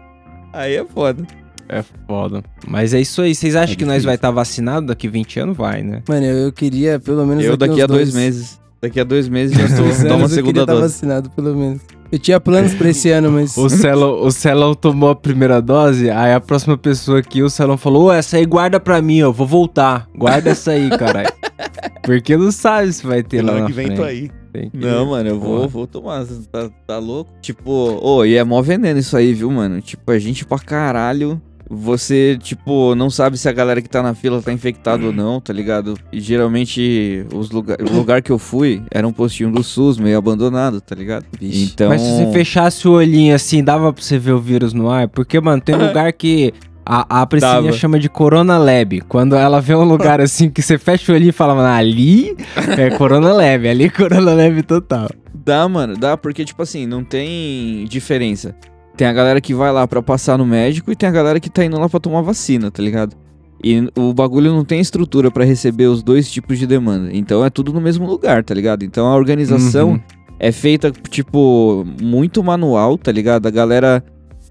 Aí 0.53 0.75
é 0.75 0.85
foda. 0.85 1.23
É 1.69 1.83
foda. 2.07 2.43
Mas 2.67 2.93
é 2.93 2.99
isso 3.01 3.21
aí. 3.21 3.35
Vocês 3.35 3.55
acham 3.55 3.73
É 3.73 3.75
que 3.75 3.85
nós 3.85 4.03
vai 4.03 4.15
estar 4.15 4.31
vacinado 4.31 4.87
daqui 4.87 5.07
20 5.07 5.39
anos? 5.39 5.55
Vai, 5.57 5.83
né? 5.83 6.01
Mano, 6.09 6.25
eu, 6.25 6.37
eu 6.47 6.51
queria 6.51 6.99
pelo 6.99 7.25
menos 7.25 7.45
Eu 7.45 7.55
daqui 7.55 7.75
uns 7.75 7.83
a 7.83 7.87
dois 7.87 8.13
meses. 8.13 8.59
Daqui 8.81 8.99
a 8.99 9.03
dois 9.03 9.27
meses 9.29 9.55
já 9.57 9.67
tô, 9.77 9.83
Dois 9.83 10.03
uma 10.03 10.13
anos 10.15 10.21
eu 10.31 10.35
segunda 10.35 10.43
queria 10.45 10.61
estar 10.63 10.73
dose. 10.73 10.81
vacinado, 10.93 11.29
pelo 11.31 11.55
menos. 11.55 11.81
Eu 12.11 12.17
tinha 12.17 12.39
planos 12.39 12.73
pra 12.73 12.89
esse 12.89 13.11
ano, 13.11 13.31
mas... 13.31 13.55
O 13.55 13.69
Celão, 13.69 14.21
o 14.25 14.31
Celão 14.31 14.73
tomou 14.73 15.09
a 15.11 15.15
primeira 15.15 15.61
dose, 15.61 16.09
aí 16.09 16.33
a 16.33 16.39
próxima 16.39 16.75
pessoa 16.75 17.19
aqui, 17.19 17.43
o 17.43 17.49
Celão 17.51 17.77
falou, 17.77 18.05
ô, 18.05 18.11
essa 18.11 18.37
aí 18.37 18.45
guarda 18.47 18.79
pra 18.79 18.99
mim, 18.99 19.17
eu 19.17 19.31
vou 19.31 19.45
voltar. 19.45 20.07
Guarda 20.17 20.49
essa 20.49 20.71
aí, 20.71 20.89
caralho. 20.89 21.29
Porque 22.01 22.35
não 22.35 22.51
sabe 22.51 22.91
se 22.93 23.05
vai 23.05 23.21
ter 23.21 23.43
lá 23.43 23.51
Ano 23.51 23.61
na 23.61 23.67
que 23.67 23.73
vem 23.73 23.89
tô 23.89 23.95
frente. 23.97 24.09
aí. 24.09 24.31
Tem 24.51 24.69
que- 24.71 24.77
Não, 24.77 25.05
mano, 25.11 25.29
eu 25.29 25.39
vou, 25.39 25.69
vou 25.69 25.85
tomar. 25.85 26.23
Você 26.25 26.41
Tá, 26.51 26.67
tá 26.87 26.97
louco? 26.97 27.29
Tipo, 27.41 27.71
ô, 28.01 28.25
e 28.25 28.35
é 28.35 28.43
mó 28.43 28.59
veneno 28.63 28.99
isso 28.99 29.15
aí, 29.15 29.31
viu, 29.31 29.51
mano? 29.51 29.79
Tipo, 29.79 30.11
a 30.11 30.17
gente 30.17 30.43
pra 30.45 30.57
caralho. 30.57 31.39
Você, 31.69 32.37
tipo, 32.41 32.95
não 32.95 33.11
sabe 33.11 33.37
se 33.37 33.47
a 33.47 33.51
galera 33.51 33.79
que 33.79 33.87
tá 33.87 34.01
na 34.01 34.15
fila 34.15 34.41
tá 34.41 34.51
infectada 34.51 35.05
ou 35.05 35.13
não, 35.13 35.39
tá 35.39 35.53
ligado? 35.53 35.93
E 36.11 36.19
geralmente 36.19 37.23
os 37.31 37.51
lugar, 37.51 37.77
o 37.79 37.93
lugar 37.93 38.23
que 38.23 38.31
eu 38.31 38.39
fui 38.39 38.81
era 38.89 39.07
um 39.07 39.13
postinho 39.13 39.51
do 39.51 39.63
SUS, 39.63 39.99
meio 39.99 40.17
abandonado, 40.17 40.81
tá 40.81 40.95
ligado? 40.95 41.25
Vixe. 41.39 41.71
Então. 41.71 41.89
Mas 41.89 42.01
se 42.01 42.09
você 42.09 42.31
fechasse 42.31 42.87
o 42.87 42.93
olhinho 42.93 43.35
assim, 43.35 43.63
dava 43.63 43.93
pra 43.93 44.01
você 44.01 44.17
ver 44.17 44.31
o 44.31 44.39
vírus 44.39 44.73
no 44.73 44.89
ar? 44.89 45.07
Porque, 45.07 45.39
mano, 45.39 45.61
tem 45.61 45.75
lugar 45.77 46.11
que 46.11 46.51
a, 46.83 47.21
a 47.21 47.25
Priscilinha 47.27 47.61
Dava. 47.61 47.73
chama 47.73 47.99
de 47.99 48.09
Corona 48.09 48.57
Lab. 48.57 49.01
Quando 49.01 49.35
ela 49.35 49.61
vê 49.61 49.75
um 49.75 49.83
lugar 49.83 50.19
assim 50.21 50.49
que 50.49 50.63
você 50.63 50.75
fecha 50.75 51.11
o 51.11 51.15
olhinho 51.15 51.29
e 51.29 51.33
fala, 51.33 51.53
mano, 51.53 51.69
ali 51.69 52.35
é 52.75 52.89
Corona 52.89 53.31
Lab, 53.31 53.67
ali 53.67 53.83
é 53.83 53.89
Corona 53.89 54.33
Lab 54.33 54.63
total. 54.63 55.07
Dá, 55.35 55.69
mano, 55.69 55.95
dá, 55.95 56.17
porque, 56.17 56.43
tipo 56.43 56.63
assim, 56.63 56.87
não 56.87 57.03
tem 57.03 57.85
diferença. 57.85 58.55
Tem 58.99 59.07
a 59.07 59.13
galera 59.13 59.39
que 59.39 59.53
vai 59.53 59.71
lá 59.71 59.87
pra 59.87 60.01
passar 60.03 60.37
no 60.37 60.45
médico 60.45 60.91
e 60.91 60.95
tem 60.95 61.07
a 61.07 61.11
galera 61.13 61.39
que 61.39 61.49
tá 61.49 61.63
indo 61.63 61.79
lá 61.79 61.87
pra 61.87 62.01
tomar 62.01 62.21
vacina, 62.21 62.69
tá 62.69 62.83
ligado? 62.83 63.15
E 63.63 63.89
o 63.97 64.13
bagulho 64.13 64.51
não 64.51 64.65
tem 64.65 64.81
estrutura 64.81 65.31
pra 65.31 65.45
receber 65.45 65.85
os 65.85 66.03
dois 66.03 66.29
tipos 66.29 66.59
de 66.59 66.67
demanda. 66.67 67.09
Então 67.13 67.45
é 67.45 67.49
tudo 67.49 67.71
no 67.71 67.79
mesmo 67.79 68.05
lugar, 68.05 68.43
tá 68.43 68.53
ligado? 68.53 68.83
Então 68.83 69.07
a 69.07 69.15
organização 69.15 69.91
Uhum. 69.91 69.99
é 70.37 70.51
feita, 70.51 70.91
tipo, 70.91 71.87
muito 72.01 72.43
manual, 72.43 72.97
tá 72.97 73.09
ligado? 73.09 73.47
A 73.47 73.49
galera. 73.49 74.03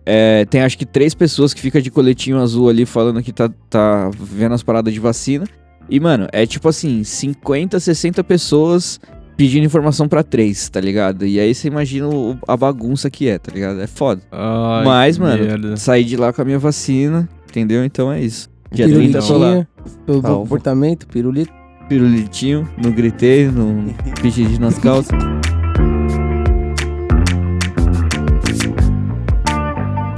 é, 0.07 0.47
tem 0.47 0.63
acho 0.63 0.79
que 0.79 0.87
três 0.87 1.13
pessoas 1.13 1.53
que 1.53 1.61
fica 1.61 1.83
de 1.83 1.91
coletinho 1.91 2.39
azul 2.41 2.71
ali 2.71 2.87
falando 2.87 3.23
que 3.23 3.31
tá, 3.35 3.51
tá 3.69 4.11
vendo 4.19 4.55
as 4.55 4.63
paradas 4.63 4.95
de 4.95 4.99
vacina. 4.99 5.45
E, 5.91 6.01
mano, 6.01 6.27
é 6.33 6.47
tipo 6.47 6.67
assim, 6.71 7.05
50, 7.05 7.79
60 7.79 8.25
pessoas 8.25 8.99
pedindo 9.39 9.64
informação 9.64 10.09
pra 10.09 10.22
três, 10.24 10.68
tá 10.68 10.80
ligado? 10.80 11.24
E 11.24 11.39
aí 11.39 11.55
você 11.55 11.68
imagina 11.68 12.09
o- 12.09 12.36
a 12.47 12.57
bagunça 12.57 13.09
que 13.09 13.28
é, 13.28 13.39
tá 13.39 13.53
ligado? 13.55 13.80
É 13.80 13.86
foda. 13.86 14.20
Ai, 14.32 14.84
Mas, 14.84 15.16
mano, 15.16 15.43
merda. 15.45 15.76
Saí 15.76 16.03
de 16.05 16.16
lá 16.16 16.32
com 16.32 16.43
a 16.43 16.45
minha 16.45 16.59
vacina, 16.59 17.28
entendeu? 17.49 17.84
Então 17.84 18.12
é 18.12 18.20
isso. 18.20 18.51
Dia 18.72 18.86
30 18.89 19.22
tô 19.22 19.39
lá. 19.39 19.64
Pelo 20.05 20.20
bom 20.20 20.41
comportamento, 20.41 21.07
pirulito. 21.07 21.53
Pirulitinho, 21.89 22.68
não 22.84 22.91
gritei, 22.91 23.49
não 23.49 23.86
pedi 24.20 24.59
nas 24.61 24.76
calças. 24.78 25.16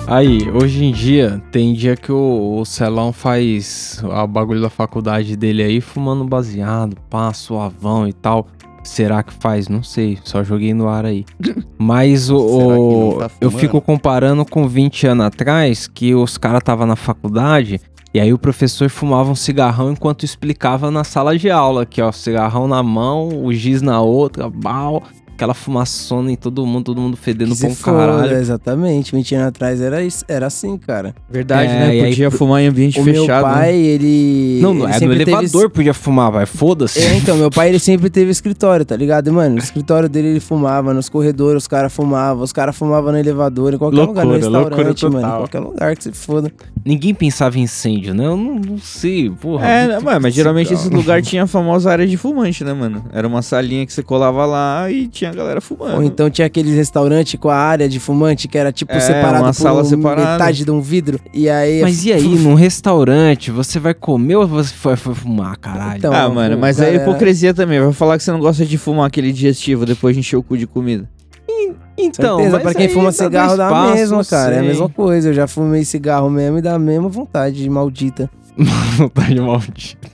Aí, 0.07 0.51
hoje 0.51 0.85
em 0.85 0.91
dia, 0.93 1.41
tem 1.53 1.73
dia 1.73 1.95
que 1.97 2.11
o, 2.11 2.59
o 2.59 2.65
Celão 2.65 3.13
faz 3.13 4.03
o 4.03 4.27
bagulho 4.27 4.61
da 4.61 4.69
faculdade 4.69 5.37
dele 5.37 5.63
aí, 5.63 5.81
fumando 5.81 6.25
baseado, 6.25 6.97
pá, 7.09 7.33
suavão 7.33 8.09
e 8.09 8.13
tal. 8.13 8.49
Será 8.91 9.23
que 9.23 9.33
faz? 9.33 9.69
Não 9.69 9.85
sei, 9.85 10.19
só 10.25 10.43
joguei 10.43 10.75
no 10.75 10.89
ar 10.89 11.05
aí. 11.07 11.25
Mas 11.79 12.29
o, 12.29 12.39
Será 12.39 12.59
que 12.59 12.69
não 12.73 13.09
o- 13.11 13.17
tá 13.21 13.31
eu 13.41 13.51
fico 13.53 13.81
comparando 13.81 14.45
com 14.45 14.67
20 14.67 15.07
anos 15.07 15.27
atrás, 15.27 15.87
que 15.87 16.13
os 16.13 16.37
caras 16.37 16.59
estavam 16.59 16.87
na 16.89 16.97
faculdade 16.97 17.81
e 18.13 18.19
aí 18.19 18.33
o 18.33 18.39
professor 18.39 18.91
fumava 18.91 19.31
um 19.31 19.37
cigarrão 19.37 19.93
enquanto 19.93 20.25
explicava 20.25 20.91
na 20.91 21.05
sala 21.05 21.39
de 21.39 21.49
aula, 21.49 21.83
aqui 21.83 22.03
ó, 22.03 22.11
cigarrão 22.11 22.67
na 22.67 22.83
mão, 22.83 23.29
o 23.45 23.53
giz 23.53 23.81
na 23.81 24.01
outra, 24.01 24.51
bal, 24.51 25.05
aquela 25.41 25.55
fumaçona 25.55 26.31
em 26.31 26.37
todo 26.37 26.67
mundo, 26.67 26.85
todo 26.85 27.01
mundo 27.01 27.17
fedendo 27.17 27.55
Que 27.57 27.71
foda, 27.71 27.97
caralho. 27.97 28.37
Exatamente. 28.37 29.13
20 29.17 29.35
anos 29.37 29.47
atrás 29.49 29.81
era, 29.81 30.03
isso, 30.03 30.23
era 30.29 30.47
assim, 30.47 30.77
cara. 30.77 31.15
Verdade, 31.31 31.73
É, 31.73 31.79
né? 31.79 31.87
aí 31.89 32.09
Podia 32.11 32.29
pro- 32.29 32.39
fumar 32.39 32.61
em 32.63 32.67
ambiente 32.67 33.01
o 33.01 33.05
fechado. 33.05 33.27
meu 33.27 33.37
né? 33.37 33.43
pai, 33.43 33.75
ele. 33.75 34.59
Não, 34.61 34.73
ele 34.73 34.83
é 34.85 34.87
no 34.87 34.99
teve 34.99 35.23
elevador 35.23 35.71
podia 35.71 35.95
fumar, 35.95 36.31
vai, 36.31 36.45
foda-se. 36.45 36.99
É, 36.99 37.17
então, 37.17 37.39
meu 37.39 37.51
pai 37.51 37.71
ele 37.71 37.79
sempre 37.81 38.11
teve 38.11 38.31
escritório, 38.31 38.85
tá 38.85 38.95
ligado? 38.95 39.29
E, 39.29 39.31
mano, 39.31 39.55
no 39.55 39.59
escritório 39.59 40.09
dele 40.11 40.29
ele 40.29 40.41
fumava, 40.41 40.93
nos 40.93 41.09
corredores 41.09 41.63
os 41.63 41.69
caras 41.69 41.91
fumavam, 41.93 42.43
os 42.45 42.53
caras 42.53 42.77
fumavam 42.77 43.13
no 43.13 43.19
elevador, 43.19 43.73
em 43.73 43.79
qualquer 43.79 43.97
lugar, 44.03 44.25
no 44.27 44.33
Loucura, 44.33 44.51
loucura 44.51 44.89
restaurante, 44.89 45.15
mano, 45.15 45.27
em 45.35 45.39
qualquer 45.39 45.61
lugar 45.61 45.97
que 45.97 46.05
se 46.05 46.13
foda. 46.13 46.53
Ninguém 46.85 47.15
pensava 47.15 47.59
em 47.59 47.63
incêndio, 47.63 48.13
né? 48.15 48.27
Eu 48.27 48.37
não, 48.37 48.55
não 48.57 48.79
sei, 48.79 49.31
porra. 49.31 49.67
É, 49.67 49.87
né, 49.87 49.93
muito 49.95 50.05
mano, 50.05 50.21
mas 50.23 50.35
geralmente 50.35 50.73
esse 50.75 50.89
lugar 50.89 51.21
tinha 51.23 51.45
a 51.45 51.47
famosa 51.47 51.91
área 51.91 52.07
de 52.07 52.17
fumante, 52.17 52.63
né, 52.65 52.73
mano? 52.73 53.05
Era 53.13 53.27
uma 53.27 53.41
salinha 53.43 53.87
que 53.87 53.93
você 53.93 54.03
colava 54.03 54.45
lá 54.47 54.91
e 54.91 55.07
tinha 55.09 55.30
a 55.31 55.35
galera 55.35 55.61
fumando. 55.61 55.97
Ou 55.97 56.03
então 56.03 56.29
tinha 56.31 56.47
aqueles 56.47 56.75
restaurantes 56.75 57.39
com 57.41 57.49
a 57.49 57.57
área 57.57 57.89
de 57.89 57.99
fumante 58.01 58.47
que 58.49 58.57
era 58.59 58.71
tipo 58.73 58.93
É, 58.93 59.01
separado 59.01 59.45
uma 59.45 59.53
por 59.53 59.55
sala 59.55 59.85
separada. 59.85 60.33
metade 60.33 60.65
de 60.65 60.71
um 60.71 60.81
vidro. 60.81 61.19
E 61.33 61.49
aí. 61.49 61.81
Mas 61.83 62.05
e 62.05 62.13
aí, 62.13 62.23
num 62.39 62.55
restaurante, 62.55 63.51
você 63.51 63.79
vai 63.79 63.95
comer 63.95 64.37
ou 64.37 64.47
você 64.47 64.75
foi, 64.75 64.97
foi 64.97 65.15
fumar, 65.15 65.57
caralho? 65.57 65.99
Então, 65.99 66.13
ah, 66.13 66.29
mano, 66.29 66.59
mas 66.59 66.81
aí 66.81 66.89
é 66.89 66.93
galera- 66.93 67.11
hipocrisia 67.11 67.55
também. 67.55 67.81
Vai 67.81 67.93
falar 67.93 68.17
que 68.19 68.25
você 68.25 68.31
não 68.33 68.41
gosta 68.41 68.65
de 68.65 68.77
fumar 68.79 69.07
aquele 69.07 69.33
digestivo 69.33 69.87
depois 69.87 70.15
de 70.15 70.21
encher 70.21 70.37
o 70.37 70.43
cu 70.43 70.57
de 70.59 70.67
comida. 70.67 71.09
então, 71.99 72.37
Certeza, 72.39 72.57
mas 72.57 72.63
pra 72.63 72.75
quem 72.75 72.89
fuma 72.89 73.13
cigarro 73.13 73.57
dá 73.57 73.69
a 73.69 73.95
mesma, 73.95 74.25
cara. 74.25 74.55
É 74.57 74.59
a 74.61 74.63
mesma 74.63 74.89
coisa. 74.89 75.29
Eu 75.29 75.35
já 75.35 75.47
fumei 75.47 75.85
cigarro 75.85 76.31
mesmo 76.31 76.59
e 76.59 76.63
dá 76.63 76.75
a 76.75 76.79
mesma 76.79 77.09
vontade 77.09 77.69
maldita. 77.69 78.31
Vontade 78.97 79.41
maldita. 79.41 80.09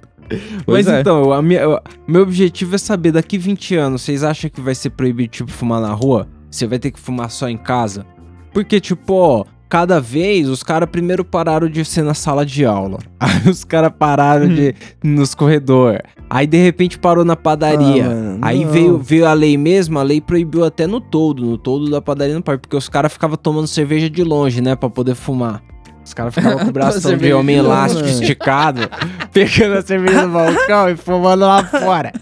Mas 0.67 0.87
é. 0.87 1.01
então, 1.01 1.33
a 1.33 1.41
minha, 1.43 1.61
eu- 1.61 1.81
meu 2.07 2.23
objetivo 2.23 2.75
é 2.75 2.79
saber, 2.79 3.13
daqui 3.13 3.39
20 3.39 3.75
anos, 3.77 4.03
vocês 4.03 4.23
acham 4.25 4.51
que 4.51 4.61
vai 4.61 4.75
ser 4.75 4.91
proibido, 4.91 5.31
tipo, 5.31 5.51
fumar 5.51 5.81
na 5.81 5.93
rua? 5.93 6.27
Você 6.51 6.67
vai 6.67 6.79
ter 6.79 6.91
que 6.91 6.99
fumar 7.01 7.31
só 7.31 7.49
em 7.49 7.57
casa? 7.57 8.07
Porque, 8.53 8.81
tipo, 8.81 9.13
ó, 9.15 9.45
cada 9.69 10.01
vez 10.01 10.49
os 10.49 10.63
caras 10.63 10.89
primeiro 10.89 11.25
pararam 11.25 11.69
de 11.69 11.85
ser 11.85 12.03
na 12.03 12.15
sala 12.15 12.47
de 12.47 12.65
aula. 12.65 12.99
Aí 13.21 13.49
os 13.51 13.65
caras 13.65 13.93
pararam 13.99 14.49
de 14.49 14.75
nos 15.05 15.35
corredores. 15.35 16.01
Aí 16.29 16.47
de 16.47 16.57
repente 16.57 16.99
parou 16.99 17.25
na 17.25 17.37
padaria. 17.37 18.07
Ah, 18.41 18.49
Aí 18.49 18.65
não. 18.65 18.73
veio, 18.73 18.99
veio 18.99 19.27
a 19.27 19.33
lei 19.33 19.57
mesmo, 19.57 19.99
a 19.99 20.03
lei 20.03 20.21
proibiu 20.21 20.65
até 20.65 20.87
no 20.87 21.01
todo, 21.01 21.45
no 21.45 21.57
todo 21.59 21.89
da 21.91 22.01
padaria 22.03 22.35
não 22.35 22.43
pode, 22.43 22.61
porque 22.63 22.77
os 22.77 22.89
caras 22.89 23.13
ficavam 23.13 23.37
tomando 23.37 23.67
cerveja 23.69 24.09
de 24.11 24.25
longe, 24.25 24.61
né, 24.61 24.75
Pra 24.75 24.89
poder 24.91 25.15
fumar. 25.15 25.63
Os 26.07 26.15
caras 26.15 26.33
ficavam 26.33 26.59
com 26.61 26.69
o 26.69 26.73
bração 26.73 27.17
de 27.17 27.33
homem 27.33 27.57
elástico 27.57 28.07
esticado, 28.09 28.83
pegando 29.33 29.79
a 29.79 29.83
cerveja 29.83 30.25
no 30.25 30.33
balcão 30.33 30.89
e 30.89 30.97
fumando 30.97 31.41
lá 31.41 31.65
fora. 31.65 32.13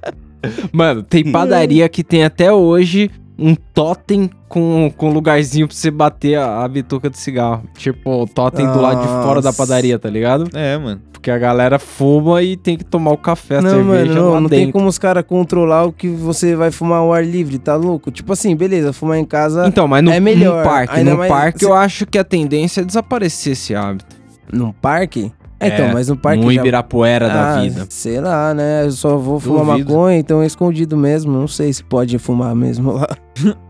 Mano, 0.72 1.02
tem 1.02 1.30
padaria 1.30 1.86
que 1.90 2.02
tem 2.02 2.24
até 2.24 2.50
hoje 2.50 3.10
um 3.38 3.54
totem 3.54 4.28
com, 4.48 4.92
com 4.96 5.10
lugarzinho 5.10 5.68
pra 5.68 5.76
você 5.76 5.90
bater 5.90 6.36
a, 6.38 6.64
a 6.64 6.68
bituca 6.68 7.08
de 7.08 7.18
cigarro. 7.18 7.62
Tipo, 7.76 8.22
o 8.22 8.26
totem 8.26 8.66
do 8.66 8.80
lado 8.80 9.00
de 9.00 9.06
fora 9.06 9.40
da 9.40 9.48
Nossa. 9.50 9.58
padaria, 9.58 9.98
tá 9.98 10.10
ligado? 10.10 10.48
É, 10.54 10.76
mano. 10.76 11.00
Porque 11.12 11.30
a 11.30 11.38
galera 11.38 11.78
fuma 11.78 12.42
e 12.42 12.56
tem 12.56 12.76
que 12.76 12.84
tomar 12.84 13.10
o 13.10 13.16
café, 13.16 13.58
a 13.58 13.62
Não, 13.62 13.70
cerveja 13.70 14.14
mano, 14.14 14.30
não, 14.32 14.40
não 14.42 14.48
tem 14.48 14.70
como 14.70 14.86
os 14.86 14.98
caras 14.98 15.24
controlar 15.26 15.84
o 15.84 15.92
que 15.92 16.08
você 16.08 16.54
vai 16.54 16.70
fumar 16.70 16.98
ao 16.98 17.12
ar 17.12 17.24
livre, 17.24 17.58
tá 17.58 17.74
louco? 17.74 18.10
Tipo 18.10 18.32
assim, 18.32 18.54
beleza, 18.54 18.92
fumar 18.92 19.18
em 19.18 19.24
casa 19.24 19.66
Então, 19.66 19.88
mas 19.88 20.02
no, 20.04 20.12
É 20.12 20.20
melhor, 20.20 20.58
no 20.64 20.70
parque, 20.70 20.94
ainda 20.96 21.10
no 21.12 21.18
mais- 21.18 21.30
parque 21.30 21.64
eu 21.64 21.74
acho 21.74 22.06
que 22.06 22.18
a 22.18 22.24
tendência 22.24 22.82
é 22.82 22.84
desaparecer 22.84 23.52
esse 23.54 23.74
hábito. 23.74 24.16
num 24.52 24.70
parque. 24.72 25.32
É, 25.60 25.68
É, 25.68 25.74
então, 25.74 25.90
mas 25.92 26.08
no 26.08 26.16
parque 26.16 26.44
no 26.44 26.52
já... 26.52 26.60
Ibirapuera 26.60 27.26
da 27.28 27.56
Ah, 27.56 27.60
vida. 27.62 27.84
Sei 27.88 28.20
lá, 28.20 28.54
né? 28.54 28.84
Eu 28.84 28.92
só 28.92 29.16
vou 29.16 29.40
fumar 29.40 29.64
Duvido. 29.78 29.90
maconha, 29.92 30.18
então 30.18 30.40
é 30.42 30.46
escondido 30.46 30.96
mesmo. 30.96 31.32
Não 31.32 31.48
sei 31.48 31.72
se 31.72 31.82
pode 31.82 32.16
fumar 32.18 32.54
mesmo 32.54 32.92
lá. 32.92 33.08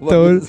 Então, 0.00 0.40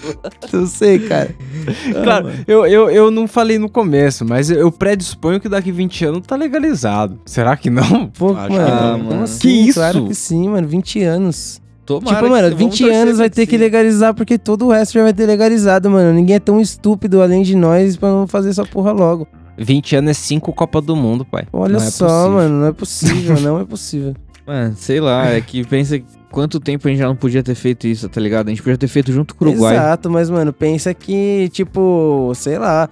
Não 0.54 0.66
sei, 0.68 1.00
cara. 1.00 1.30
Claro, 2.04 2.30
eu, 2.48 2.66
eu, 2.66 2.90
eu 2.90 3.12
não 3.12 3.28
falei 3.28 3.58
no 3.60 3.70
começo, 3.70 4.24
mas 4.26 4.50
eu, 4.50 4.72
predisponho 4.72 5.40
que 5.40 5.50
daqui 5.50 5.72
20 5.72 6.06
anos 6.06 6.22
tá 6.28 6.36
legalizado. 6.36 7.20
Será 7.26 7.56
que 7.58 7.70
não? 7.70 8.08
Pô, 8.18 8.34
Acho 8.36 8.52
mano, 8.54 8.66
que 8.66 8.72
não, 8.84 8.92
como 9.00 9.04
mano. 9.12 9.24
assim? 9.24 9.40
Que 9.40 9.50
isso? 9.50 9.80
Claro 9.80 10.06
que 10.08 10.16
sim, 10.16 10.48
mano. 10.50 10.68
20 10.68 11.04
anos. 11.04 11.62
Tomara 11.86 12.18
tipo, 12.18 12.30
mano, 12.30 12.48
você- 12.50 12.54
vamos 12.56 12.60
20 12.78 12.80
torcer 12.84 13.02
anos 13.02 13.18
vai 13.18 13.30
ter 13.32 13.46
que 13.48 13.58
legalizar 13.58 14.14
porque 14.14 14.38
todo 14.38 14.68
o 14.68 14.72
resto 14.72 14.94
já 14.94 15.04
vai 15.04 15.14
ter 15.14 15.26
legalizado, 15.26 15.90
mano. 15.90 16.14
Ninguém 16.14 16.36
é 16.36 16.40
tão 16.40 16.60
estúpido 16.62 17.22
além 17.22 17.42
de 17.42 17.56
nós 17.56 17.98
pra 17.98 18.10
não 18.10 18.28
fazer 18.28 18.50
essa 18.50 18.64
porra 18.64 18.92
logo. 18.92 19.28
20 19.60 19.96
anos 19.98 20.12
é 20.12 20.14
5 20.14 20.54
Copa 20.54 20.82
do 20.82 20.96
Mundo, 20.96 21.26
pai. 21.26 21.46
Olha 21.52 21.78
Não 21.78 21.86
é 21.86 21.90
só, 21.90 22.30
mano. 22.30 22.62
Não 22.62 22.68
é 22.68 22.72
possível, 22.72 23.40
não 23.40 23.60
é 23.60 23.66
possível. 23.66 24.16
Mano, 24.50 24.76
sei 24.76 25.00
lá, 25.00 25.28
é 25.28 25.40
que 25.42 25.64
pensa 25.64 26.02
quanto 26.32 26.60
tempo 26.60 26.88
a 26.88 26.90
gente 26.90 27.00
já 27.00 27.06
não 27.06 27.16
podia 27.16 27.44
ter 27.44 27.54
feito 27.54 27.86
isso, 27.86 28.10
tá 28.10 28.20
ligado? 28.20 28.48
A 28.48 28.50
gente 28.50 28.64
podia 28.64 28.80
ter 28.80 28.88
feito 28.88 29.12
junto 29.12 29.36
com 29.36 29.46
o 29.46 29.50
Uruguai. 29.50 29.76
Exato, 29.76 30.10
mas, 30.10 30.28
mano, 30.28 30.52
pensa 30.52 30.92
que, 30.92 31.50
tipo, 31.54 32.32
sei 32.34 32.58
lá. 32.58 32.90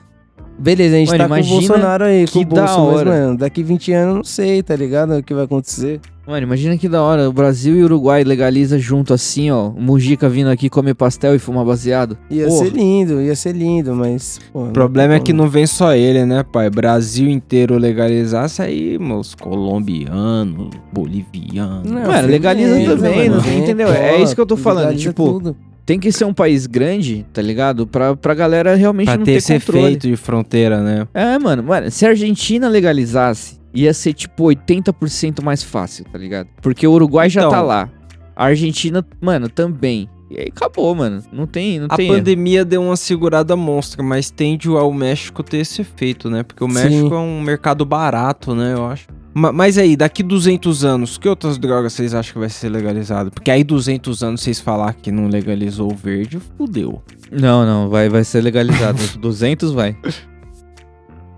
Beleza, 0.60 0.96
a 0.96 1.00
gente 1.00 1.08
Mano, 1.10 1.18
tá 1.20 1.28
com 1.28 1.34
o 1.34 1.38
imagina 1.38 1.60
Bolsonaro 1.68 2.04
aí, 2.06 2.26
com 2.26 2.32
que 2.32 2.40
o 2.40 2.46
Bolso, 2.46 2.56
da 2.56 2.78
mas, 2.82 2.96
hora. 2.96 3.10
mano, 3.12 3.38
daqui 3.38 3.62
20 3.64 3.92
anos 3.94 4.16
não 4.16 4.24
sei, 4.24 4.64
tá 4.64 4.76
ligado? 4.76 5.16
O 5.16 5.24
que 5.24 5.34
vai 5.34 5.44
acontecer. 5.46 6.00
Mano, 6.26 6.44
imagina 6.44 6.78
que 6.78 6.90
da 6.90 7.02
hora, 7.02 7.30
o 7.30 7.32
Brasil 7.32 7.78
e 7.78 7.82
o 7.82 7.86
Uruguai 7.86 8.22
legaliza 8.24 8.78
junto 8.78 9.14
assim, 9.14 9.50
ó. 9.50 9.70
O 9.70 9.80
Mujica 9.82 10.28
vindo 10.28 10.50
aqui 10.50 10.70
comer 10.70 10.94
pastel 10.94 11.34
e 11.36 11.40
fumar 11.40 11.64
baseado. 11.64 12.18
Ia 12.30 12.48
Porra. 12.48 12.66
ser 12.66 12.74
lindo, 12.74 13.22
ia 13.22 13.34
ser 13.36 13.56
lindo, 13.56 13.96
mas. 13.96 14.40
Pô, 14.52 14.66
O 14.66 14.72
problema 14.72 15.14
é 15.14 15.20
que 15.22 15.32
não 15.32 15.48
vem 15.48 15.66
só 15.66 15.94
ele, 15.96 16.26
né, 16.26 16.44
pai? 16.44 16.70
Brasil 16.70 17.30
inteiro 17.30 17.78
legalizasse 17.78 18.62
aí, 18.62 19.00
meus 19.00 19.34
colombianos, 19.36 20.70
bolivianos. 20.92 21.90
Mano, 21.90 22.28
legaliza 22.28 22.98
também, 22.98 23.30
não 23.30 23.40
entendeu? 23.40 23.88
É 23.90 24.22
isso 24.22 24.36
que 24.36 24.42
eu 24.42 24.46
tô 24.46 24.58
falando, 24.58 24.98
tipo, 24.98 25.24
tudo. 25.34 25.56
Tem 25.88 25.98
que 26.00 26.12
ser 26.12 26.26
um 26.26 26.34
país 26.34 26.68
grande, 26.68 27.26
tá 27.34 27.42
ligado? 27.42 27.88
Pra, 27.88 28.16
pra 28.16 28.34
galera 28.36 28.76
realmente 28.76 29.06
Pra 29.08 29.18
não 29.18 29.24
ter 29.26 29.32
ter, 29.32 29.38
esse 29.38 29.54
controle. 29.54 29.86
efeito 29.86 30.08
de 30.10 30.16
fronteira, 30.18 30.84
né? 30.84 31.08
É, 31.14 31.40
mano, 31.40 31.64
mano, 31.64 31.90
se 31.90 32.06
a 32.06 32.10
Argentina 32.10 32.68
legalizasse, 32.68 33.58
ia 33.74 33.94
ser 33.94 34.14
tipo 34.14 34.44
80% 34.44 35.42
mais 35.42 35.64
fácil, 35.64 36.04
tá 36.12 36.18
ligado? 36.20 36.50
Porque 36.62 36.86
o 36.86 36.92
Uruguai 36.92 37.30
já 37.30 37.42
Então. 37.42 37.52
tá 37.52 37.62
lá. 37.62 37.90
A 38.36 38.46
Argentina, 38.48 39.04
mano, 39.22 39.48
também. 39.50 40.10
E 40.30 40.38
aí 40.38 40.48
acabou, 40.54 40.94
mano. 40.94 41.24
Não 41.32 41.48
tem, 41.48 41.80
não 41.80 41.88
A 41.90 41.96
tem. 41.96 42.08
erro. 42.08 42.18
pandemia 42.18 42.66
deu 42.66 42.84
uma 42.84 42.98
segurada 42.98 43.56
monstra, 43.56 44.04
mas 44.04 44.30
tende 44.30 44.68
ao 44.68 44.92
México 44.92 45.42
ter 45.42 45.60
esse 45.60 45.82
efeito, 45.82 46.30
né? 46.30 46.44
Porque 46.44 46.62
o 46.64 46.68
Sim. 46.68 46.74
México 46.74 47.14
é 47.16 47.18
um 47.20 47.40
mercado 47.42 47.86
barato, 47.86 48.54
né? 48.54 48.74
Eu 48.74 48.86
acho. 48.88 49.08
Ma- 49.38 49.52
Mas 49.52 49.78
aí, 49.78 49.96
daqui 49.96 50.24
200 50.24 50.84
anos, 50.84 51.18
que 51.18 51.30
outras 51.30 51.58
drogas 51.58 51.94
vocês 51.94 52.14
acham 52.14 52.34
que 52.34 52.40
vai 52.40 52.50
ser 52.50 52.70
legalizado? 52.70 53.30
Porque 53.32 53.52
aí 53.52 53.64
200 53.64 54.24
anos 54.24 54.42
vocês 54.42 54.60
falar 54.60 54.94
que 54.94 55.12
não 55.12 55.28
legalizou 55.28 55.92
o 55.92 55.96
verde, 55.96 56.40
fudeu. 56.58 57.02
Não, 57.32 57.66
não, 57.66 57.90
vai, 57.90 58.10
vai 58.10 58.24
ser 58.24 58.42
legalizado. 58.42 58.98
200 59.20 59.72
vai. 59.74 59.96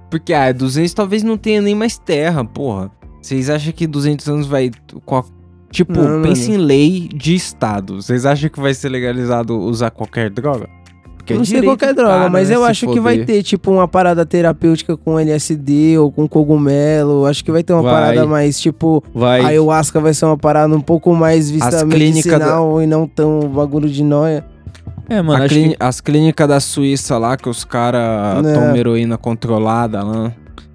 Porque, 0.10 0.34
ah, 0.34 0.52
200 0.52 0.94
talvez 0.94 1.24
não 1.24 1.38
tenha 1.38 1.62
nem 1.62 1.76
mais 1.76 1.98
terra, 1.98 2.44
porra. 2.44 2.90
Vocês 3.22 3.50
acham 3.50 3.72
que 3.74 3.86
200 3.86 4.28
anos 4.30 4.48
vai... 4.48 4.72
qual- 5.06 5.26
Tipo, 5.72 5.94
Não, 6.02 6.24
pense 6.24 6.50
mano. 6.50 6.64
em 6.64 6.66
lei 6.66 7.10
de 7.14 7.36
estado. 7.36 8.02
Vocês 8.02 8.26
acham 8.26 8.50
que 8.50 8.60
vai 8.60 8.74
ser 8.74 8.90
legalizado 8.90 9.56
usar 9.56 9.92
qualquer 9.92 10.32
droga? 10.32 10.68
Porque 11.30 11.34
é 11.34 11.38
não 11.38 11.46
sei 11.46 11.62
qualquer 11.62 11.94
droga, 11.94 12.10
cara, 12.12 12.30
mas 12.30 12.50
né, 12.50 12.56
eu 12.56 12.64
acho 12.64 12.88
que 12.88 13.00
vai 13.00 13.20
ter, 13.20 13.44
tipo, 13.44 13.72
uma 13.72 13.88
parada 13.88 14.26
terapêutica 14.26 14.98
com 14.98 15.20
LSD 15.20 15.98
ou 15.98 16.12
com 16.12 16.28
cogumelo. 16.28 17.26
Acho 17.26 17.44
que 17.44 17.52
vai 17.52 17.64
ter 17.64 17.74
uma 17.74 17.84
Vai. 17.84 17.94
parada 17.94 18.26
mais, 18.26 18.60
tipo, 18.60 19.04
Vai. 19.14 19.42
a 19.42 19.48
ayahuasca 19.48 20.00
vai 20.00 20.14
ser 20.14 20.26
uma 20.26 20.38
parada 20.38 20.76
um 20.76 20.82
pouco 20.82 21.14
mais 21.14 21.50
vista 21.52 21.78
As 21.78 21.84
medicinal 21.84 22.82
e 22.82 22.88
não 22.88 23.08
tão 23.08 23.42
bagulho 23.42 23.90
de 23.90 24.04
noia. 24.04 24.46
É, 25.10 25.22
mano, 25.22 25.48
que... 25.48 25.76
As 25.80 26.00
clínicas 26.02 26.48
da 26.48 26.60
Suíça 26.60 27.18
lá, 27.18 27.36
que 27.36 27.50
os 27.50 27.64
caras 27.64 28.44
Né. 28.44 28.54
tomam 28.54 28.76
heroína 28.76 29.18
controlada 29.18 30.04
lá. 30.04 30.32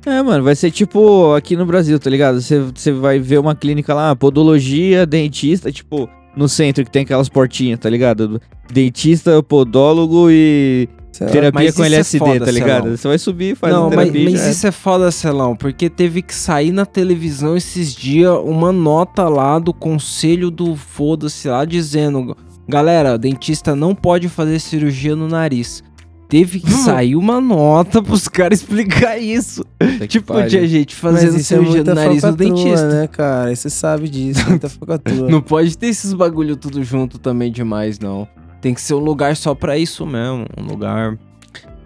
É, 0.06 0.20
mano, 0.22 0.44
vai 0.44 0.54
ser 0.54 0.70
tipo 0.70 1.32
aqui 1.34 1.56
no 1.56 1.64
Brasil, 1.64 1.98
tá 1.98 2.10
ligado? 2.10 2.40
Você 2.40 2.58
você 2.60 2.92
vai 2.92 3.18
ver 3.18 3.38
uma 3.38 3.54
clínica 3.54 3.94
lá, 3.94 4.14
podologia, 4.14 5.06
dentista, 5.06 5.72
tipo, 5.72 6.08
no 6.36 6.48
centro 6.48 6.84
que 6.84 6.90
tem 6.90 7.02
aquelas 7.02 7.28
portinhas, 7.28 7.78
tá 7.78 7.88
ligado? 7.88 8.40
Dentista, 8.72 9.42
podólogo 9.42 10.28
e 10.30 10.88
Sei 11.12 11.26
lá. 11.26 11.32
terapia 11.32 11.60
mas 11.66 11.74
com 11.76 11.82
isso 11.82 11.82
é 11.82 11.86
LSD, 11.86 12.18
foda, 12.18 12.38
tá 12.40 12.46
Celão. 12.46 12.60
ligado? 12.60 12.96
Você 12.96 13.08
vai 13.08 13.18
subir, 13.18 13.56
faz 13.56 13.72
não, 13.72 13.84
mas, 13.84 14.10
terapia. 14.10 14.30
mas 14.30 14.40
é. 14.40 14.50
isso 14.50 14.66
é 14.66 14.72
foda, 14.72 15.10
Celão, 15.12 15.54
porque 15.54 15.88
teve 15.88 16.22
que 16.22 16.34
sair 16.34 16.72
na 16.72 16.84
televisão 16.84 17.56
esses 17.56 17.94
dias 17.94 18.36
uma 18.44 18.72
nota 18.72 19.28
lá 19.28 19.60
do 19.60 19.72
conselho 19.72 20.50
do 20.50 20.74
foda-se 20.74 21.46
lá 21.46 21.64
dizendo: 21.64 22.36
galera, 22.68 23.16
dentista 23.16 23.76
não 23.76 23.94
pode 23.94 24.28
fazer 24.28 24.58
cirurgia 24.58 25.14
no 25.14 25.28
nariz. 25.28 25.84
Teve 26.28 26.58
que 26.60 26.70
sair 26.70 27.16
uma 27.16 27.40
nota 27.40 28.02
pros 28.02 28.28
caras 28.28 28.60
explicar 28.60 29.18
isso. 29.18 29.64
Tipo, 30.08 30.32
pariu. 30.34 30.48
tinha 30.48 30.66
gente 30.66 30.94
fazendo 30.94 31.36
isso 31.36 31.54
é 31.54 31.56
cirurgia 31.56 31.70
no 31.70 31.76
muita 31.76 31.94
nariz 31.94 32.22
no 32.22 32.36
dentista. 32.36 32.88
né, 32.88 33.06
cara? 33.06 33.52
E 33.52 33.56
Você 33.56 33.70
sabe 33.70 34.08
disso, 34.08 34.48
muita 34.48 34.68
falcatrua. 34.68 35.28
Não 35.30 35.40
pode 35.40 35.76
ter 35.76 35.88
esses 35.88 36.12
bagulho 36.12 36.56
tudo 36.56 36.82
junto 36.82 37.18
também 37.18 37.52
demais, 37.52 37.98
não. 37.98 38.26
Tem 38.60 38.72
que 38.72 38.80
ser 38.80 38.94
um 38.94 38.98
lugar 38.98 39.36
só 39.36 39.54
pra 39.54 39.76
isso 39.76 40.06
mesmo. 40.06 40.46
Um 40.56 40.64
lugar. 40.64 41.18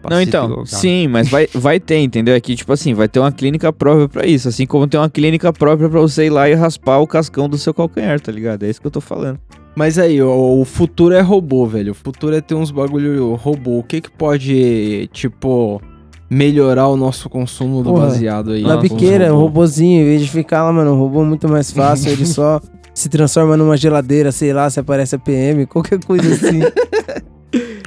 Não, 0.09 0.23
então, 0.23 0.65
sim, 0.65 1.09
mas 1.09 1.29
vai, 1.29 1.49
vai 1.53 1.81
ter, 1.81 1.99
entendeu? 1.99 2.35
É 2.35 2.41
que, 2.41 2.55
tipo 2.55 2.73
assim, 2.73 2.95
vai 2.95 3.09
ter 3.09 3.19
uma 3.19 3.33
clínica 3.33 3.73
própria 3.73 4.09
pra 4.09 4.27
isso. 4.27 4.49
Assim 4.49 4.65
como 4.65 4.87
tem 4.87 4.99
uma 4.99 5.11
clínica 5.11 5.53
própria 5.53 5.89
pra 5.89 6.01
você 6.01 6.27
ir 6.27 6.31
lá 6.31 6.49
e 6.49 6.55
raspar 6.55 6.99
o 6.99 7.07
cascão 7.07 7.49
do 7.49 7.59
seu 7.59 7.75
calcanhar, 7.75 8.21
tá 8.21 8.31
ligado? 8.31 8.63
É 8.63 8.71
isso 8.71 8.81
que 8.81 8.87
eu 8.87 8.91
tô 8.91 9.01
falando. 9.01 9.39
Mas 9.75 9.99
aí, 9.99 10.21
o, 10.21 10.61
o 10.61 10.65
futuro 10.65 11.15
é 11.15 11.21
robô, 11.21 11.67
velho. 11.67 11.93
O 11.93 11.95
futuro 11.95 12.35
é 12.35 12.41
ter 12.41 12.55
uns 12.55 12.71
bagulho 12.71 13.35
robô. 13.35 13.79
O 13.79 13.83
que 13.83 14.01
que 14.01 14.11
pode, 14.11 15.09
tipo, 15.13 15.81
melhorar 16.29 16.89
o 16.89 16.97
nosso 16.97 17.29
consumo 17.29 17.83
do 17.83 17.91
Porra, 17.91 18.07
baseado 18.07 18.53
aí? 18.53 18.63
Na 18.63 18.77
biqueira, 18.77 19.27
um 19.27 19.37
robô? 19.37 19.47
robozinho, 19.47 20.03
em 20.03 20.05
vez 20.05 20.23
de 20.23 20.29
ficar 20.29 20.65
lá, 20.65 20.73
mano, 20.73 20.93
um 20.93 20.99
robô 20.99 21.25
muito 21.25 21.49
mais 21.49 21.71
fácil, 21.71 22.11
ele 22.11 22.27
só 22.27 22.61
se 22.93 23.09
transforma 23.09 23.57
numa 23.57 23.77
geladeira, 23.77 24.33
sei 24.33 24.53
lá, 24.53 24.69
se 24.69 24.81
aparece 24.81 25.15
a 25.15 25.19
PM, 25.19 25.67
qualquer 25.67 26.03
coisa 26.05 26.33
assim. 26.33 26.61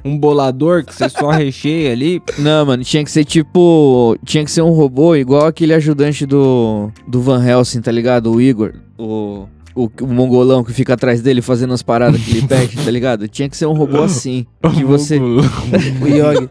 Um 0.03 0.17
bolador 0.17 0.83
que 0.83 0.95
você 0.95 1.07
só 1.09 1.29
recheia 1.29 1.91
ali. 1.91 2.21
Não, 2.39 2.65
mano, 2.65 2.83
tinha 2.83 3.03
que 3.03 3.11
ser 3.11 3.23
tipo. 3.23 4.17
Tinha 4.25 4.43
que 4.43 4.49
ser 4.49 4.63
um 4.63 4.71
robô 4.71 5.15
igual 5.15 5.45
aquele 5.45 5.73
ajudante 5.73 6.25
do. 6.25 6.89
Do 7.07 7.21
Van 7.21 7.45
Helsing, 7.45 7.81
tá 7.81 7.91
ligado? 7.91 8.31
O 8.31 8.41
Igor. 8.41 8.73
O. 8.97 9.45
O, 9.75 9.89
o 10.01 10.07
mongolão 10.07 10.63
que 10.63 10.73
fica 10.73 10.93
atrás 10.95 11.21
dele 11.21 11.41
fazendo 11.41 11.73
as 11.73 11.81
paradas 11.81 12.19
que 12.21 12.31
ele 12.37 12.47
pede, 12.47 12.75
tá 12.77 12.91
ligado? 12.91 13.27
Tinha 13.27 13.47
que 13.49 13.55
ser 13.55 13.65
um 13.65 13.73
robô 13.73 14.01
assim. 14.03 14.45
Que 14.75 14.83
você. 14.83 15.17
o 15.19 16.07
Yogi. 16.07 16.49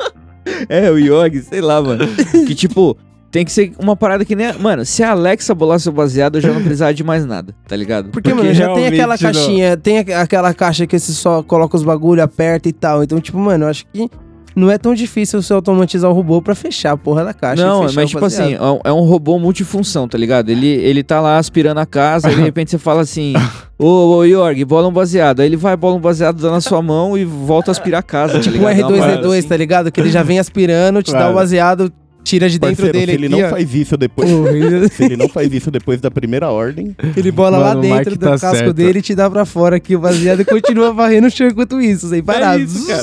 É, 0.68 0.91
o 0.91 0.99
Yogi, 0.99 1.43
sei 1.43 1.61
lá, 1.61 1.81
mano. 1.83 2.05
Que 2.47 2.55
tipo, 2.55 2.97
tem 3.31 3.45
que 3.45 3.53
ser 3.53 3.73
uma 3.79 3.95
parada 3.95 4.25
que 4.25 4.35
nem. 4.35 4.47
a- 4.47 4.59
Mano, 4.59 4.85
se 4.85 5.03
a 5.03 5.11
Alexa 5.11 5.55
bolasse 5.55 5.89
o 5.89 5.93
baseado, 5.93 6.37
eu 6.37 6.41
já 6.41 6.53
não 6.53 6.62
precisava 6.62 6.95
de 6.95 7.05
mais 7.05 7.25
nada, 7.27 7.55
tá 7.68 7.77
ligado? 7.77 8.11
Porque, 8.11 8.31
Porque 8.31 8.43
mano, 8.43 8.55
já 8.55 8.73
tem 8.73 8.87
aquela 8.87 9.14
realmente 9.16 9.23
não. 9.25 9.33
caixinha, 9.33 9.77
tem 9.77 9.99
aqu- 9.99 10.12
aquela 10.12 10.55
caixa 10.55 10.87
que 10.87 10.99
você 10.99 11.12
só 11.12 11.43
coloca 11.43 11.77
os 11.77 11.83
bagulho, 11.85 12.23
aperta 12.23 12.68
e 12.68 12.73
tal. 12.73 13.03
Então, 13.05 13.21
tipo, 13.21 13.39
mano, 13.39 13.64
eu 13.64 13.68
acho 13.68 13.85
que 13.93 14.09
não 14.57 14.70
é 14.70 14.76
tão 14.78 14.94
difícil 14.94 15.40
você 15.42 15.53
automatizar 15.53 16.11
o 16.11 16.14
robô 16.14 16.40
pra 16.42 16.55
fechar 16.55 16.92
a 16.92 16.96
porra 16.96 17.24
da 17.24 17.32
caixa. 17.34 17.64
Não, 17.64 17.82
mas 17.92 18.09
tipo 18.11 18.20
baseado. 18.20 18.48
assim, 18.48 18.55
é 18.57 18.62
um- 18.70 18.80
é 18.84 18.92
um 18.92 19.01
robô 19.05 19.38
multifunção, 19.38 20.09
tá 20.09 20.16
ligado? 20.18 20.48
Ele, 20.51 20.66
ele 20.66 21.03
tá 21.03 21.20
lá 21.20 21.38
aspirando 21.38 21.78
a 21.80 21.86
casa, 21.86 22.30
e 22.30 22.34
de 22.34 22.40
repente 22.42 22.70
você 22.70 22.78
fala 22.78 23.01
assim: 23.03 23.34
Ô, 23.78 24.16
ô 24.16 24.28
Jorg, 24.28 24.64
bola 24.64 24.88
um 24.88 24.92
baseado. 24.92 25.40
Aí 25.40 25.46
ele 25.46 25.57
vai, 25.57 25.76
bola 25.76 25.96
um 25.96 26.01
baseado, 26.01 26.40
dá 26.42 26.51
na 26.51 26.61
sua 26.61 26.82
mão 26.82 27.16
e 27.16 27.24
volta 27.24 27.70
a 27.70 27.72
aspirar 27.72 28.01
a 28.01 28.03
casa, 28.03 28.34
tá 28.34 28.40
Tipo 28.40 28.57
um 28.57 28.59
ligado? 28.68 28.78
É 28.80 28.84
uma 28.86 28.98
parada 28.98 29.22
R2D2, 29.26 29.38
assim. 29.38 29.48
tá 29.48 29.57
ligado? 29.57 29.92
Que 29.92 30.01
ele 30.01 30.11
já 30.11 30.22
vem 30.22 30.38
aspirando, 30.38 31.03
te 31.03 31.12
dá 31.12 31.18
Claro. 31.18 31.32
o 31.32 31.36
baseado, 31.36 31.92
tira 32.31 32.49
de 32.49 32.59
dentro 32.59 32.76
Parceiro, 32.76 32.93
dele 32.99 33.12
se 33.12 33.18
ele 33.18 33.26
aqui, 33.26 33.37
não 33.41 33.47
ó. 33.47 33.51
faz 33.51 33.74
isso 33.74 33.97
depois. 33.97 34.28
se 34.93 35.05
ele 35.05 35.16
não 35.16 35.28
faz 35.28 35.53
isso 35.53 35.70
depois 35.70 36.01
da 36.01 36.11
primeira 36.11 36.49
ordem, 36.51 36.95
Ele 37.16 37.31
bola 37.31 37.59
lá 37.59 37.68
Mano, 37.74 37.81
o 37.81 37.83
dentro 37.83 38.16
do 38.16 38.18
tá 38.18 38.31
casco 38.39 38.57
certo. 38.57 38.72
dele 38.72 38.99
e 39.01 39.03
te 39.03 39.14
dá 39.14 39.28
pra 39.31 39.45
fora 39.45 39.76
aqui 39.76 39.97
o 39.97 39.99
baseado 39.99 40.41
e 40.41 40.45
continua 40.45 40.93
varrendo 40.95 41.26
o 41.26 41.31
chão 41.31 41.49
enquanto 41.49 41.81
isso, 41.81 42.09
sem 42.09 42.22
parar. 42.22 42.59
isso, 42.61 42.87
cara. 42.87 43.03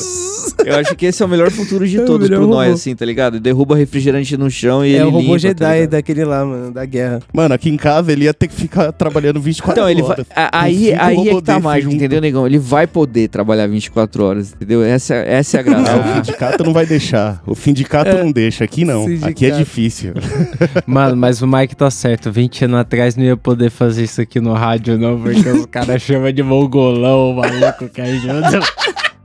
Eu 0.66 0.76
acho 0.78 0.96
que 0.96 1.06
esse 1.06 1.22
é 1.22 1.26
o 1.26 1.30
melhor 1.30 1.52
futuro 1.52 1.88
de 1.88 1.98
É 2.00 2.04
todos 2.04 2.30
pro 2.30 2.48
nós, 2.48 2.74
assim, 2.74 2.96
tá 2.96 3.06
ligado? 3.06 3.40
Derruba 3.40 3.76
refrigerante 3.76 4.36
no 4.38 4.50
chão 4.50 4.86
e 4.86 4.94
É 4.94 4.98
ele 4.98 5.04
o 5.04 5.10
robô 5.10 5.20
limpa, 5.20 5.34
tá 5.34 5.38
Jedi 5.40 5.74
ligado? 5.74 5.90
daquele 5.92 6.26
lá, 6.26 6.46
mano, 6.46 6.72
da 6.72 6.86
guerra. 6.86 7.20
mano, 7.34 7.54
aqui 7.54 7.70
em 7.70 7.78
casa 7.78 8.12
ele 8.12 8.26
ia 8.26 8.34
ter 8.34 8.48
que 8.48 8.56
ficar 8.56 8.92
trabalhando 8.92 9.40
24 9.42 9.74
Então, 9.80 9.90
ele 9.90 10.02
vai, 10.02 10.12
horas. 10.12 10.26
a- 10.36 10.50
Com 10.52 10.58
aí, 10.58 10.86
cinco 10.86 10.98
aí 11.02 11.30
é 11.30 11.36
que 11.36 11.42
tá 11.42 11.60
mágico, 11.60 11.84
junto. 11.92 11.96
entendeu, 11.96 12.22
negão? 12.22 12.46
Ele 12.48 12.60
vai 12.60 12.88
poder 12.88 13.28
trabalhar 13.28 13.68
24 13.68 14.24
horas, 14.24 14.54
entendeu? 14.54 14.84
Essa, 14.84 15.16
essa 15.16 15.58
é 15.58 15.60
a 15.60 15.64
graça. 15.64 15.92
Ah, 15.92 15.98
o 15.98 16.16
sindicato 16.16 16.64
não 16.64 16.74
vai 16.74 16.86
deixar. 16.86 17.42
O 17.46 17.56
sindicato 17.56 18.18
não 18.18 18.32
deixa. 18.32 18.64
Aqui 18.64 18.84
não. 18.86 19.06
Aqui 19.24 19.46
é 19.46 19.52
difícil. 19.52 20.14
Mano, 20.86 21.16
mas 21.16 21.42
o 21.42 21.48
Mike 21.48 21.76
tá 21.76 21.90
certo. 21.90 22.32
20 22.32 22.66
anos 22.66 22.80
atrás 22.80 23.16
não 23.16 23.24
ia 23.24 23.38
poder 23.38 23.70
fazer 23.70 24.04
isso 24.04 24.22
aqui 24.22 24.40
no 24.40 24.54
rádio, 24.54 24.98
não, 24.98 25.20
porque 25.20 25.50
os 25.50 25.66
caras 25.66 26.02
chamam 26.04 26.32
de 26.32 26.44
mongolão, 26.44 27.32
o 27.32 27.36
maluco 27.36 27.90
que 27.90 28.02
ajuda. 28.02 28.60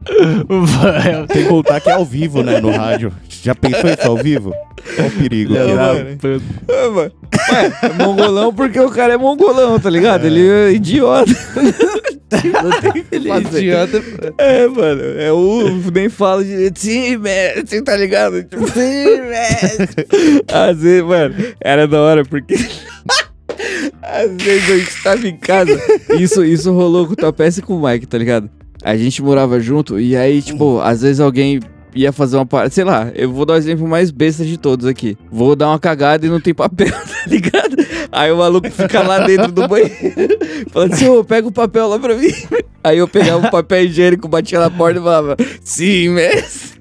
Tem 1.29 1.45
que 1.45 1.49
contar 1.49 1.81
que 1.81 1.89
é 1.89 1.93
ao 1.93 2.05
vivo, 2.05 2.43
né? 2.43 2.61
No 2.61 2.71
rádio. 2.71 3.13
Já 3.29 3.55
pensou 3.55 3.91
isso 3.91 4.07
ao 4.07 4.17
vivo? 4.17 4.53
Olha 4.99 5.09
o 5.09 5.11
perigo. 5.13 5.55
Não, 5.55 5.77
mano. 5.77 6.19
Ah, 6.69 6.91
mano. 6.91 7.13
Ué, 7.51 7.73
é 7.83 8.05
mongolão 8.05 8.53
porque 8.53 8.81
o 8.81 8.91
cara 8.91 9.15
é 9.15 9.17
mongolão, 9.17 9.79
tá 9.79 9.89
ligado? 9.89 10.27
Ele 10.27 10.49
é 10.49 10.73
idiota. 10.73 11.33
Não 12.63 12.81
tem 12.81 12.91
o 12.91 13.05
que 13.05 13.15
Ele 13.15 13.31
é 13.31 13.41
fazer. 13.41 13.65
É, 14.39 14.69
mano. 14.69 15.03
É 15.19 15.33
o. 15.33 15.69
Nem 15.93 16.09
direito. 16.45 16.79
Sim, 16.79 17.17
mestre, 17.19 17.83
tá 17.83 17.97
ligado? 17.97 18.43
Tipo, 18.45 18.67
sim, 18.71 19.21
mestre. 19.29 20.07
Às 20.53 20.79
vezes, 20.79 21.03
mano, 21.03 21.35
era 21.61 21.87
da 21.87 22.01
hora 22.01 22.25
porque. 22.25 22.55
Às 24.03 24.31
vezes 24.43 24.71
a 24.71 24.77
gente 24.79 25.03
tava 25.03 25.29
em 25.29 25.37
casa. 25.37 25.81
Isso, 26.19 26.45
isso 26.45 26.73
rolou 26.73 27.07
com 27.07 27.13
o 27.13 27.17
Topés 27.17 27.59
e 27.59 27.63
com 27.63 27.77
o 27.77 27.89
Mike, 27.89 28.07
tá 28.07 28.19
ligado? 28.19 28.51
A 28.83 28.97
gente 28.97 29.23
morava 29.23 29.61
junto 29.61 29.99
e 30.01 30.17
aí, 30.17 30.43
tipo, 30.43 30.81
às 30.81 31.03
vezes 31.03 31.21
alguém 31.21 31.61
ia 31.95 32.13
fazer 32.13 32.37
uma 32.37 32.47
parada. 32.47 32.71
Sei 32.71 32.85
lá, 32.85 33.11
eu 33.15 33.33
vou 33.33 33.45
dar 33.45 33.55
o 33.55 33.57
exemplo 33.57 33.87
mais 33.87 34.11
besta 34.11 34.45
de 34.45 34.57
todos 34.57 34.87
aqui. 34.87 35.17
Vou 35.31 35.55
dar 35.55 35.69
uma 35.69 35.79
cagada 35.79 36.27
e 36.27 36.29
não 36.29 36.41
tem 36.41 36.55
papel, 36.55 36.91
tá 36.93 37.25
ligado? 37.27 37.77
Aí 38.11 38.31
o 38.31 38.37
maluco 38.37 38.71
fica 38.71 39.03
lá 39.03 39.21
dentro 39.27 39.51
do 39.53 39.67
banheiro, 39.69 40.39
falando 40.71 40.93
assim: 40.93 41.09
ô, 41.09 41.25
pega 41.25 41.49
o 41.49 41.53
papel 41.53 41.89
lá 41.89 41.99
pra 41.99 42.15
mim. 42.15 42.33
Aí 42.85 42.99
eu 42.99 43.07
pegava 43.07 43.47
o 43.47 43.51
papel 43.51 43.85
higiênico, 43.85 44.29
batia 44.29 44.59
na 44.59 44.71
porta 44.71 44.99
e 44.99 45.03
falava: 45.03 45.37
sim, 45.63 46.09
mestre. 46.11 46.73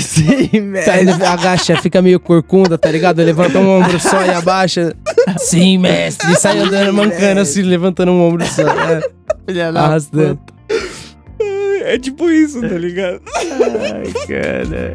Sim, 0.00 0.72
Tá, 0.84 0.98
ele 0.98 1.12
agacha, 1.12 1.76
fica 1.76 2.02
meio 2.02 2.18
corcunda, 2.18 2.76
tá 2.76 2.90
ligado? 2.90 3.22
Levanta 3.22 3.60
um 3.60 3.78
ombro 3.78 4.00
só 4.00 4.24
e 4.24 4.30
abaixa. 4.30 4.96
Sim, 5.38 5.78
mestre. 5.78 6.32
E 6.32 6.34
sai 6.34 6.58
andando, 6.58 6.92
mancando 6.92 7.40
assim, 7.40 7.62
levantando 7.62 8.10
um 8.10 8.20
ombro 8.26 8.44
só. 8.44 8.62
É, 8.62 9.02
Filha 9.46 9.70
da 9.70 9.84
arrastando. 9.84 10.38
É 11.84 11.98
tipo 11.98 12.30
isso, 12.30 12.60
tá 12.60 12.78
ligado? 12.78 13.20
Ai, 13.36 14.12
cara. 14.26 14.92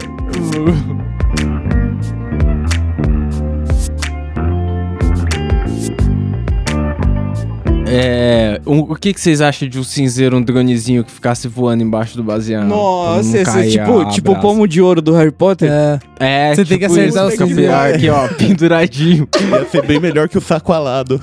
É, 7.90 8.60
um- 8.68 8.80
o 8.80 8.96
que, 8.96 9.14
que 9.14 9.22
vocês 9.22 9.40
acham 9.40 9.68
de 9.68 9.80
um 9.80 9.84
cinzeiro, 9.84 10.36
um 10.36 10.42
dronezinho 10.42 11.06
que 11.06 11.12
ficasse 11.12 11.48
voando 11.48 11.82
embaixo 11.84 12.18
do 12.18 12.24
baseado? 12.24 12.68
Nossa, 12.68 13.38
esse 13.38 13.60
é 13.60 13.64
tipo, 13.70 14.06
tipo 14.12 14.32
o 14.34 14.40
pomo 14.42 14.68
de 14.68 14.82
ouro 14.82 15.02
do 15.02 15.14
Harry 15.14 15.32
Potter. 15.32 15.70
É, 15.72 16.00
É, 16.20 16.50
Você 16.56 16.66
tem 16.66 16.78
que 16.78 16.86
tipo 16.88 17.00
acertar 17.00 17.08
isso, 17.08 17.28
o 17.28 17.32
fica 17.32 17.48
cinzeiro. 17.48 17.74
Aqui, 17.74 18.10
ó, 18.10 18.28
penduradinho. 18.28 19.28
Ia 19.40 19.66
ser 19.70 19.86
bem 19.86 20.02
melhor 20.02 20.28
que 20.28 20.38
o 20.38 20.42
saco 20.42 20.74
alado. 20.74 21.22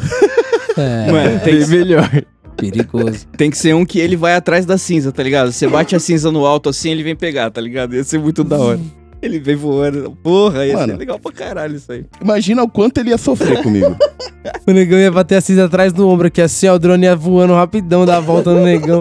é 0.78 1.10
Mano, 1.12 1.40
tem, 1.40 1.58
Bem 1.58 1.66
melhor. 1.66 2.10
Perigoso. 2.56 3.26
tem 3.36 3.50
que 3.50 3.58
ser 3.58 3.74
um 3.74 3.84
que 3.84 3.98
ele 3.98 4.16
vai 4.16 4.34
atrás 4.34 4.64
da 4.66 4.78
cinza, 4.78 5.10
tá 5.12 5.22
ligado? 5.22 5.52
Você 5.52 5.66
bate 5.68 5.94
a 5.94 6.00
cinza 6.00 6.30
no 6.30 6.44
alto 6.46 6.68
assim, 6.68 6.90
ele 6.90 7.02
vem 7.02 7.14
pegar, 7.16 7.50
tá 7.50 7.60
ligado? 7.60 7.94
Ia 7.94 8.04
ser 8.04 8.18
muito 8.18 8.42
da 8.44 8.58
hora. 8.58 8.80
Ele 9.22 9.38
vem 9.38 9.56
voando. 9.56 10.10
Porra, 10.22 10.66
ia 10.66 10.74
Mano. 10.74 10.92
ser 10.92 10.98
legal 10.98 11.18
pra 11.18 11.32
caralho 11.32 11.76
isso 11.76 11.90
aí. 11.90 12.04
Imagina 12.20 12.62
o 12.62 12.68
quanto 12.68 12.98
ele 12.98 13.08
ia 13.10 13.16
sofrer 13.18 13.62
comigo. 13.62 13.96
O 14.66 14.70
negão 14.70 14.98
ia 14.98 15.10
bater 15.10 15.36
a 15.36 15.40
cinza 15.40 15.64
atrás 15.64 15.92
do 15.94 16.06
ombro 16.06 16.26
aqui, 16.26 16.42
assim, 16.42 16.68
ó. 16.68 16.74
O 16.74 16.78
drone 16.78 17.04
ia 17.06 17.16
voando 17.16 17.54
rapidão, 17.54 18.04
dar 18.04 18.18
a 18.18 18.20
volta 18.20 18.52
no 18.52 18.62
negão. 18.62 19.00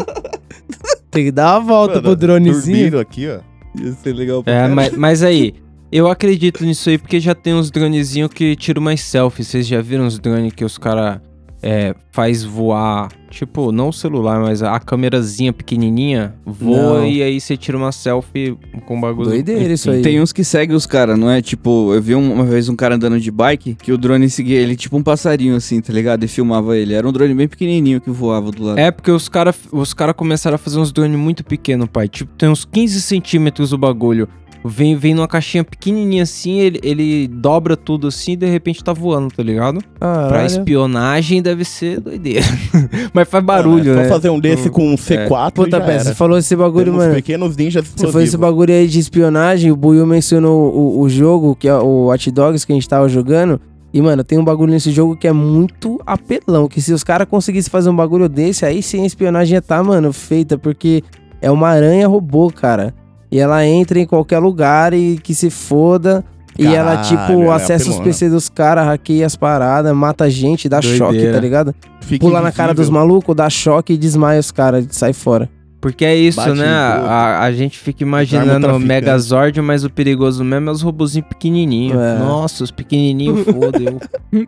Tem 1.11 1.25
que 1.25 1.31
dar 1.31 1.59
uma 1.59 1.67
volta 1.67 1.95
Mano, 1.95 2.03
pro 2.03 2.15
dronezinho. 2.15 2.77
dormindo 2.77 2.99
aqui, 2.99 3.27
ó. 3.27 3.39
Ia 3.79 3.91
ser 3.93 4.13
legal 4.13 4.41
pra 4.43 4.53
É, 4.53 4.55
caralho. 4.55 4.75
mas, 4.75 4.93
mas 4.95 5.23
aí, 5.23 5.53
eu 5.91 6.07
acredito 6.07 6.63
nisso 6.65 6.89
aí 6.89 6.97
porque 6.97 7.19
já 7.19 7.35
tem 7.35 7.53
uns 7.53 7.69
dronezinhos 7.69 8.29
que 8.33 8.55
tiram 8.55 8.81
mais 8.81 9.01
selfies. 9.01 9.47
Vocês 9.47 9.67
já 9.67 9.81
viram 9.81 10.07
os 10.07 10.17
drones 10.19 10.53
que 10.53 10.63
os 10.63 10.77
caras 10.77 11.19
é, 11.63 11.95
faz 12.11 12.43
voar, 12.43 13.09
tipo, 13.29 13.71
não 13.71 13.87
o 13.87 13.93
celular, 13.93 14.39
mas 14.41 14.61
a 14.61 14.77
câmerazinha 14.81 15.53
pequenininha 15.53 16.35
voa 16.45 16.99
Não. 16.99 17.07
e 17.07 17.23
aí 17.23 17.39
você 17.39 17.55
tira 17.55 17.77
uma 17.77 17.91
selfie 17.93 18.57
com 18.85 18.99
bagulho. 18.99 19.29
Doideira 19.29 19.73
isso 19.73 19.89
aí. 19.89 20.01
Tem 20.01 20.19
uns 20.21 20.33
que 20.33 20.43
seguem 20.43 20.75
os 20.75 20.85
caras, 20.85 21.17
não 21.17 21.29
é? 21.29 21.41
Tipo, 21.41 21.93
eu 21.93 22.01
vi 22.01 22.15
um- 22.15 22.33
uma 22.33 22.43
vez 22.43 22.67
um 22.67 22.75
cara 22.75 22.95
andando 22.95 23.19
de 23.19 23.31
bike 23.31 23.75
que 23.81 23.91
o 23.93 23.97
drone 23.97 24.29
seguia 24.29 24.59
ele, 24.59 24.75
tipo 24.75 24.97
um 24.97 25.01
passarinho 25.03 25.55
assim, 25.55 25.79
tá 25.81 25.93
ligado? 25.93 26.23
E 26.23 26.27
filmava 26.27 26.77
ele. 26.77 26.93
Era 26.93 27.07
um 27.07 27.11
drone 27.13 27.33
bem 27.33 27.47
pequenininho 27.47 28.01
que 28.01 28.09
voava 28.09 28.51
do 28.51 28.61
lado. 28.63 28.77
É 28.77 28.91
porque 28.91 29.09
os 29.09 29.29
caras 29.29 29.55
os 29.71 29.93
cara 29.93 30.13
começaram 30.13 30.55
a 30.55 30.57
fazer 30.57 30.79
uns 30.79 30.91
drones 30.91 31.17
muito 31.17 31.43
pequenos, 31.45 31.87
pai. 31.87 32.07
Tipo, 32.09 32.31
tem 32.37 32.49
uns 32.49 32.65
15 32.65 33.01
centímetros 33.01 33.71
o 33.71 33.77
bagulho. 33.77 34.27
Vem, 34.65 34.95
vem 34.95 35.13
numa 35.13 35.27
caixinha 35.27 35.63
pequenininha 35.63 36.23
assim, 36.23 36.59
ele, 36.59 36.79
ele 36.83 37.27
dobra 37.27 37.75
tudo 37.75 38.07
assim 38.07 38.31
e 38.31 38.35
de 38.37 38.45
repente 38.45 38.81
tá 38.83 38.93
voando, 38.93 39.33
tá 39.33 39.43
ligado? 39.43 39.79
Pra 39.99 40.15
Caralho. 40.29 40.45
espionagem 40.45 41.41
deve 41.41 41.65
ser 41.65 41.99
doideira. 41.99 42.45
Mas 43.13 43.27
faz 43.27 43.43
barulho, 43.43 43.91
é 43.91 43.95
só 43.95 44.01
né? 44.03 44.09
fazer 44.09 44.29
um 44.29 44.39
desse 44.39 44.69
com 44.69 44.93
um 44.93 44.95
C4 44.95 45.51
Puta 45.51 45.77
e 45.77 45.79
já 45.79 45.85
pé, 45.85 45.93
era. 45.95 46.03
você 46.05 46.15
falou 46.15 46.37
esse 46.37 46.55
bagulho, 46.55 46.85
Temos 46.85 47.03
mano. 47.03 47.15
pequenos 47.15 47.57
ninjas 47.57 47.85
Se 47.93 48.07
for 48.07 48.21
esse 48.21 48.37
bagulho 48.37 48.73
aí 48.73 48.87
de 48.87 48.99
espionagem, 48.99 49.69
o 49.71 49.75
Buiu 49.75 50.05
mencionou 50.05 50.73
o, 50.73 51.01
o 51.01 51.09
jogo, 51.09 51.55
que 51.55 51.67
é 51.67 51.75
o 51.75 52.05
Watch 52.05 52.31
Dogs 52.31 52.65
que 52.65 52.71
a 52.71 52.75
gente 52.75 52.87
tava 52.87 53.09
jogando. 53.09 53.59
E, 53.93 54.01
mano, 54.01 54.23
tem 54.23 54.39
um 54.39 54.43
bagulho 54.43 54.71
nesse 54.71 54.91
jogo 54.91 55.15
que 55.15 55.27
é 55.27 55.31
muito 55.31 55.99
apelão. 56.05 56.67
Que 56.67 56.81
se 56.81 56.91
os 56.91 57.03
caras 57.03 57.27
conseguissem 57.29 57.69
fazer 57.69 57.89
um 57.89 57.95
bagulho 57.95 58.27
desse, 58.27 58.65
aí 58.65 58.81
sim 58.81 59.03
a 59.03 59.05
espionagem 59.05 59.53
ia 59.53 59.61
tá, 59.61 59.83
mano, 59.83 60.11
feita. 60.11 60.57
Porque 60.57 61.03
é 61.39 61.51
uma 61.51 61.67
aranha 61.69 62.07
robô, 62.07 62.49
cara. 62.49 62.95
E 63.33 63.39
ela 63.39 63.65
entra 63.65 63.99
em 63.99 64.05
qualquer 64.05 64.37
lugar 64.37 64.93
e 64.93 65.17
que 65.17 65.33
se 65.33 65.49
foda. 65.49 66.23
e 66.57 66.67
ela, 66.67 66.97
Caralho, 66.97 67.07
tipo, 67.09 67.43
é 67.45 67.55
acessa 67.55 67.89
os. 67.89 67.99
PC 67.99 68.29
dos 68.29 68.47
caras, 68.47 68.85
hackeia 68.85 69.25
as 69.25 69.35
paradas, 69.35 69.91
mata 69.95 70.29
gente, 70.29 70.69
dá 70.69 70.79
choque, 70.83 70.99
Doideira. 71.13 71.33
tá 71.33 71.39
ligado? 71.39 71.75
Fica 72.01 72.23
Pula 72.23 72.41
na 72.41 72.51
cara 72.51 72.73
dos 72.75 72.87
invisível. 72.87 72.99
malucos, 73.07 73.35
dá 73.35 73.49
choque 73.49 73.93
e 73.93 73.97
desmaia 73.97 74.39
os 74.39 74.51
caras, 74.51 74.85
sai 74.91 75.13
fora. 75.13 75.49
Porque 75.81 76.05
é 76.05 76.15
isso, 76.15 76.37
Bate 76.37 76.53
né? 76.59 76.67
A, 76.67 77.39
a 77.43 77.51
gente 77.51 77.77
fica 77.79 78.03
imaginando 78.03 78.55
o 78.57 78.59
traficante. 78.69 78.85
Megazord, 78.87 79.61
mas 79.61 79.83
o 79.83 79.89
perigoso 79.89 80.43
mesmo 80.43 80.69
é 80.69 80.71
os 80.71 80.81
robozinhos 80.83 81.27
pequenininhos. 81.27 81.99
É. 81.99 82.19
Nossa, 82.19 82.63
os 82.63 82.69
pequenininhos 82.71 83.43
fodeu. 83.45 83.99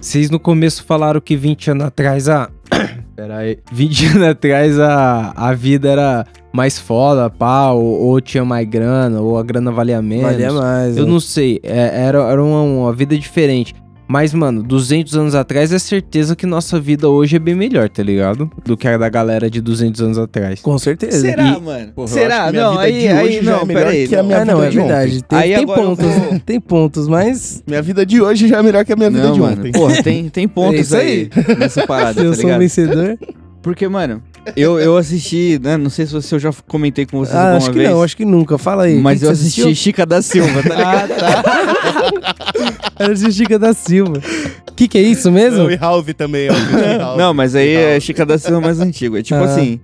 Vocês 0.00 0.30
no 0.30 0.38
começo 0.38 0.84
falaram 0.84 1.20
que 1.20 1.36
20 1.36 1.72
anos 1.72 1.86
atrás 1.86 2.28
a. 2.28 2.48
Pera 3.22 3.36
aí. 3.36 3.58
20 3.72 4.06
anos 4.06 4.28
atrás 4.28 4.80
a, 4.80 5.32
a 5.36 5.54
vida 5.54 5.88
era 5.88 6.26
mais 6.52 6.76
foda, 6.76 7.30
pá, 7.30 7.70
ou, 7.70 7.84
ou 7.84 8.20
tinha 8.20 8.44
mais 8.44 8.68
grana, 8.68 9.20
ou 9.20 9.38
a 9.38 9.44
grana 9.44 9.70
valia 9.70 10.02
menos. 10.02 10.24
Valia 10.24 10.52
mais. 10.52 10.96
Eu 10.96 11.04
né? 11.04 11.12
não 11.12 11.20
sei, 11.20 11.60
é- 11.62 12.02
era, 12.02 12.18
era 12.18 12.42
uma, 12.42 12.62
uma 12.62 12.92
vida 12.92 13.16
diferente. 13.16 13.76
Mas, 14.12 14.34
mano, 14.34 14.62
200 14.62 15.16
anos 15.16 15.34
atrás 15.34 15.72
é 15.72 15.78
certeza 15.78 16.36
que 16.36 16.44
nossa 16.44 16.78
vida 16.78 17.08
hoje 17.08 17.36
é 17.36 17.38
bem 17.38 17.54
melhor, 17.54 17.88
tá 17.88 18.02
ligado? 18.02 18.50
Do 18.62 18.76
que 18.76 18.86
a 18.86 18.98
da 18.98 19.08
galera 19.08 19.48
de 19.48 19.58
200 19.62 20.02
anos 20.02 20.18
atrás. 20.18 20.60
Com 20.60 20.76
certeza. 20.76 21.18
Será, 21.18 21.46
E- 21.56 21.60
mano? 21.62 21.92
Porra, 21.94 22.08
eu 22.10 22.12
Será? 22.12 22.36
acho 22.42 22.44
que 22.44 22.52
minha 22.52 22.62
Não, 22.62 22.70
vida 22.72 22.82
aí, 22.82 23.00
de 23.00 23.08
aí, 23.08 23.40
não, 23.42 23.60
é 23.60 23.64
melhor 23.64 23.82
peraí. 23.84 24.08
que 24.08 24.14
a 24.14 24.18
não. 24.18 24.24
minha 24.26 24.38
Ah, 24.40 24.44
não, 24.44 24.54
vida 24.56 24.66
é 24.66 24.70
de 24.70 24.78
ontem. 24.80 24.88
verdade. 24.88 25.22
Tem, 25.24 25.38
Aí 25.38 25.54
tem 25.54 25.66
pontos. 25.66 26.04
vou- 26.06 26.40
Tem 26.44 26.60
pontos, 26.60 27.08
mas. 27.08 27.62
Minha 27.66 27.80
vida 27.80 28.04
de 28.04 28.20
hoje 28.20 28.48
já 28.48 28.58
é 28.58 28.62
melhor 28.62 28.84
que 28.84 28.92
a 28.92 28.96
minha 28.96 29.08
vida 29.10 29.22
Não, 29.24 29.32
de 29.32 29.40
mano. 29.40 29.56
ontem. 29.60 29.72
Porra, 29.72 29.94
tem, 30.04 30.28
tem 30.28 30.44
É 30.44 30.48
pontos 30.48 30.80
isso 30.80 30.94
aí 30.96 31.30
nessa 31.58 31.86
parada, 31.86 32.20
Se 32.20 32.20
eu 32.26 32.32
tá 32.34 32.36
sou 32.42 32.50
um 32.50 32.58
vencedor. 32.58 33.18
Porque, 33.62 33.88
mano, 33.88 34.22
eu, 34.56 34.78
eu 34.80 34.96
assisti, 34.96 35.58
né? 35.62 35.76
Não 35.76 35.88
sei 35.90 36.06
se 36.06 36.12
você- 36.12 36.34
eu 36.34 36.38
já 36.38 36.50
comentei 36.68 37.06
com 37.06 37.18
vocês 37.18 37.34
Ah, 37.36 37.40
alguma 37.40 37.56
acho 37.58 37.70
que 37.70 37.78
vez. 37.78 37.90
não, 37.90 38.02
acho 38.02 38.16
que 38.16 38.24
nunca. 38.24 38.58
Fala 38.58 38.84
aí. 38.84 38.98
Mas 38.98 39.22
eu 39.22 39.30
assisti 39.30 39.60
assistiu? 39.62 39.74
Chica 39.74 40.04
da 40.06 40.20
Silva, 40.22 40.62
tá 40.62 40.74
ligado? 40.74 41.12
Ah, 41.12 41.42
tá. 41.42 42.34
Era 42.98 43.12
o 43.12 43.32
Chica 43.32 43.58
da 43.58 43.72
Silva. 43.72 44.20
O 44.70 44.74
que, 44.74 44.88
que 44.88 44.98
é 44.98 45.02
isso 45.02 45.30
mesmo? 45.30 45.58
Não, 45.64 45.70
e 45.70 45.76
House 45.76 46.06
também, 46.16 46.48
ó. 46.50 46.98
House. 46.98 47.18
Não, 47.18 47.34
mas 47.34 47.54
aí 47.54 47.74
é. 47.74 48.00
Chica 48.00 48.24
da 48.26 48.38
Silva 48.38 48.60
mais 48.60 48.80
antigo. 48.80 49.16
É 49.16 49.22
tipo 49.22 49.40
Ah. 49.40 49.44
assim. 49.44 49.80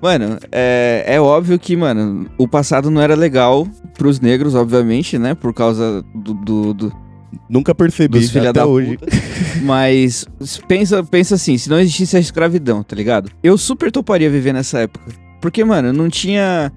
Mano, 0.00 0.38
é, 0.50 1.04
é 1.06 1.20
óbvio 1.20 1.58
que, 1.58 1.76
mano, 1.76 2.26
o 2.38 2.48
passado 2.48 2.90
não 2.90 3.02
era 3.02 3.14
legal 3.14 3.68
pros 3.98 4.18
negros, 4.18 4.54
obviamente, 4.54 5.18
né? 5.18 5.34
Por 5.34 5.52
causa 5.52 6.02
do, 6.14 6.32
do- 6.32 6.72
do- 6.72 6.92
Nunca 7.48 7.74
percebi 7.74 8.18
dos 8.18 8.30
filha 8.30 8.50
até 8.50 8.64
hoje. 8.64 8.96
puta. 8.96 9.16
Mas 9.62 10.26
pensa, 10.66 11.02
pensa 11.02 11.34
assim, 11.34 11.58
se 11.58 11.68
não 11.68 11.80
existisse 11.80 12.16
a 12.16 12.20
escravidão, 12.20 12.82
tá 12.82 12.94
ligado? 12.96 13.30
Eu 13.42 13.58
super 13.58 13.90
toparia 13.90 14.30
viver 14.30 14.52
nessa 14.52 14.80
época. 14.80 15.12
Porque, 15.40 15.64
mano, 15.64 15.92
não 15.92 16.08
tinha. 16.08 16.72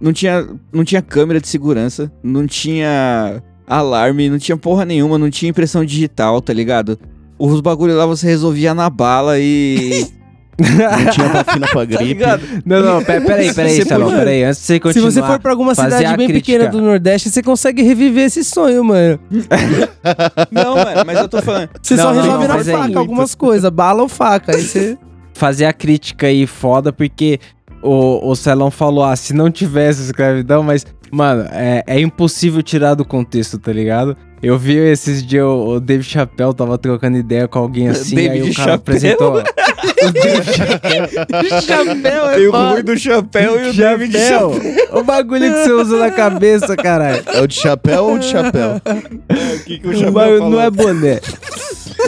Não 0.00 0.12
tinha, 0.12 0.46
não 0.72 0.84
tinha 0.84 1.00
câmera 1.00 1.40
de 1.40 1.48
segurança, 1.48 2.12
não 2.22 2.46
tinha 2.46 3.42
alarme, 3.66 4.28
não 4.28 4.38
tinha 4.38 4.56
porra 4.56 4.84
nenhuma, 4.84 5.16
não 5.16 5.30
tinha 5.30 5.48
impressão 5.48 5.84
digital, 5.84 6.42
tá 6.42 6.52
ligado? 6.52 6.98
Os 7.38 7.60
bagulho 7.60 7.96
lá 7.96 8.04
você 8.04 8.26
resolvia 8.26 8.74
na 8.74 8.90
bala 8.90 9.38
e. 9.38 10.06
Não 10.58 11.10
tinha 11.12 11.28
vacina 11.42 11.66
pra 11.66 11.80
tá 11.80 11.84
gripe. 11.84 12.04
ligado? 12.04 12.42
Não, 12.64 12.80
não, 12.82 12.98
pe- 13.04 13.20
peraí, 13.20 13.52
peraí, 13.52 13.84
Salão, 13.84 14.10
peraí, 14.10 14.44
antes 14.44 14.60
de 14.60 14.66
você 14.66 14.74
Se 14.74 14.80
continuar. 14.80 15.10
você 15.10 15.22
for 15.22 15.38
pra 15.40 15.50
alguma 15.50 15.74
cidade 15.74 16.16
bem 16.16 16.28
crítica. 16.28 16.52
pequena 16.58 16.70
do 16.70 16.80
Nordeste, 16.80 17.30
você 17.30 17.42
consegue 17.42 17.82
reviver 17.82 18.24
esse 18.26 18.44
sonho, 18.44 18.84
mano. 18.84 19.18
Não, 20.50 20.74
mano, 20.76 21.02
mas 21.06 21.18
eu 21.18 21.28
tô 21.28 21.42
falando. 21.42 21.68
Você 21.82 21.94
Não, 21.96 22.02
só 22.04 22.12
não, 22.14 22.22
resolve 22.22 22.46
não, 22.48 22.54
na 22.54 22.60
é 22.60 22.64
faca 22.64 22.78
muito. 22.78 22.98
algumas 22.98 23.34
coisas, 23.34 23.70
bala 23.70 24.02
ou 24.02 24.08
faca. 24.08 24.54
Aí 24.54 24.62
você. 24.62 24.98
fazer 25.34 25.64
a 25.66 25.72
crítica 25.72 26.26
aí 26.26 26.46
foda, 26.46 26.92
porque 26.92 27.38
o, 27.82 28.30
o 28.30 28.34
Celão 28.36 28.70
falou, 28.70 29.04
ah, 29.04 29.16
se 29.16 29.32
não 29.34 29.50
tivesse 29.50 30.02
escravidão, 30.02 30.62
mas, 30.62 30.86
mano, 31.10 31.46
é, 31.50 31.82
é 31.86 32.00
impossível 32.00 32.62
tirar 32.62 32.94
do 32.94 33.04
contexto, 33.04 33.58
tá 33.58 33.72
ligado? 33.72 34.16
Eu 34.44 34.58
vi 34.58 34.76
esses 34.76 35.24
dias 35.24 35.44
o, 35.44 35.74
o 35.76 35.80
David 35.80 36.08
Chappelle 36.08 36.54
tava 36.54 36.76
trocando 36.76 37.16
ideia 37.16 37.48
com 37.48 37.58
alguém 37.58 37.88
assim, 37.88 38.16
aí 38.18 38.28
David 38.28 38.50
o 38.50 38.54
cara 38.54 38.70
Chappelle? 38.72 38.74
apresentou. 38.74 39.32
o 39.38 40.12
David 40.12 40.52
Chappelle. 40.52 41.62
Chapéu 41.62 42.28
Tem 42.34 42.46
o 42.48 42.50
ruim 42.52 42.82
do 42.82 42.98
chapéu 42.98 43.64
e 43.66 43.70
o 43.70 43.74
David 43.74 44.12
Chapéu. 44.12 44.52
Chapéu. 44.54 44.98
O 44.98 45.02
bagulho 45.02 45.52
que 45.52 45.64
você 45.64 45.72
usa 45.72 45.96
na 45.98 46.10
cabeça, 46.10 46.76
caralho. 46.76 47.22
É 47.26 47.40
o 47.40 47.46
de 47.46 47.54
chapéu 47.54 48.04
ou 48.04 48.18
de 48.18 48.26
chapéu? 48.26 48.80
O 49.54 49.64
que, 49.64 49.78
que 49.78 49.86
o 49.86 49.90
O 49.90 49.94
chapéu 49.94 50.12
falou? 50.12 50.50
não 50.50 50.60
é 50.60 50.70
boné. 50.70 51.20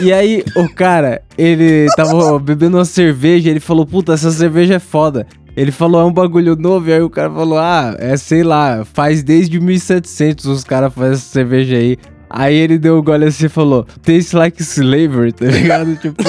E 0.01 0.13
aí, 0.13 0.43
o 0.55 0.69
cara, 0.69 1.21
ele 1.37 1.87
tava 1.95 2.37
bebendo 2.37 2.77
uma 2.77 2.85
cerveja, 2.85 3.49
ele 3.49 3.59
falou, 3.59 3.85
puta, 3.85 4.13
essa 4.13 4.29
cerveja 4.31 4.75
é 4.75 4.79
foda. 4.79 5.25
Ele 5.55 5.71
falou, 5.71 5.99
é 6.01 6.05
um 6.05 6.13
bagulho 6.13 6.55
novo, 6.55 6.87
e 6.89 6.93
aí 6.93 7.01
o 7.01 7.09
cara 7.09 7.31
falou, 7.31 7.57
ah, 7.57 7.95
é, 7.97 8.15
sei 8.15 8.43
lá, 8.43 8.85
faz 8.85 9.23
desde 9.23 9.59
1700 9.59 10.45
os 10.45 10.63
caras 10.63 10.93
fazem 10.93 11.13
essa 11.13 11.25
cerveja 11.25 11.77
aí. 11.77 11.97
Aí 12.29 12.55
ele 12.55 12.77
deu 12.77 12.97
um 12.99 13.03
gole 13.03 13.25
assim 13.25 13.45
e 13.45 13.49
falou, 13.49 13.85
tastes 14.03 14.33
like 14.33 14.61
slavery, 14.61 15.31
tá 15.31 15.45
ligado? 15.45 15.95
Tipo, 16.01 16.23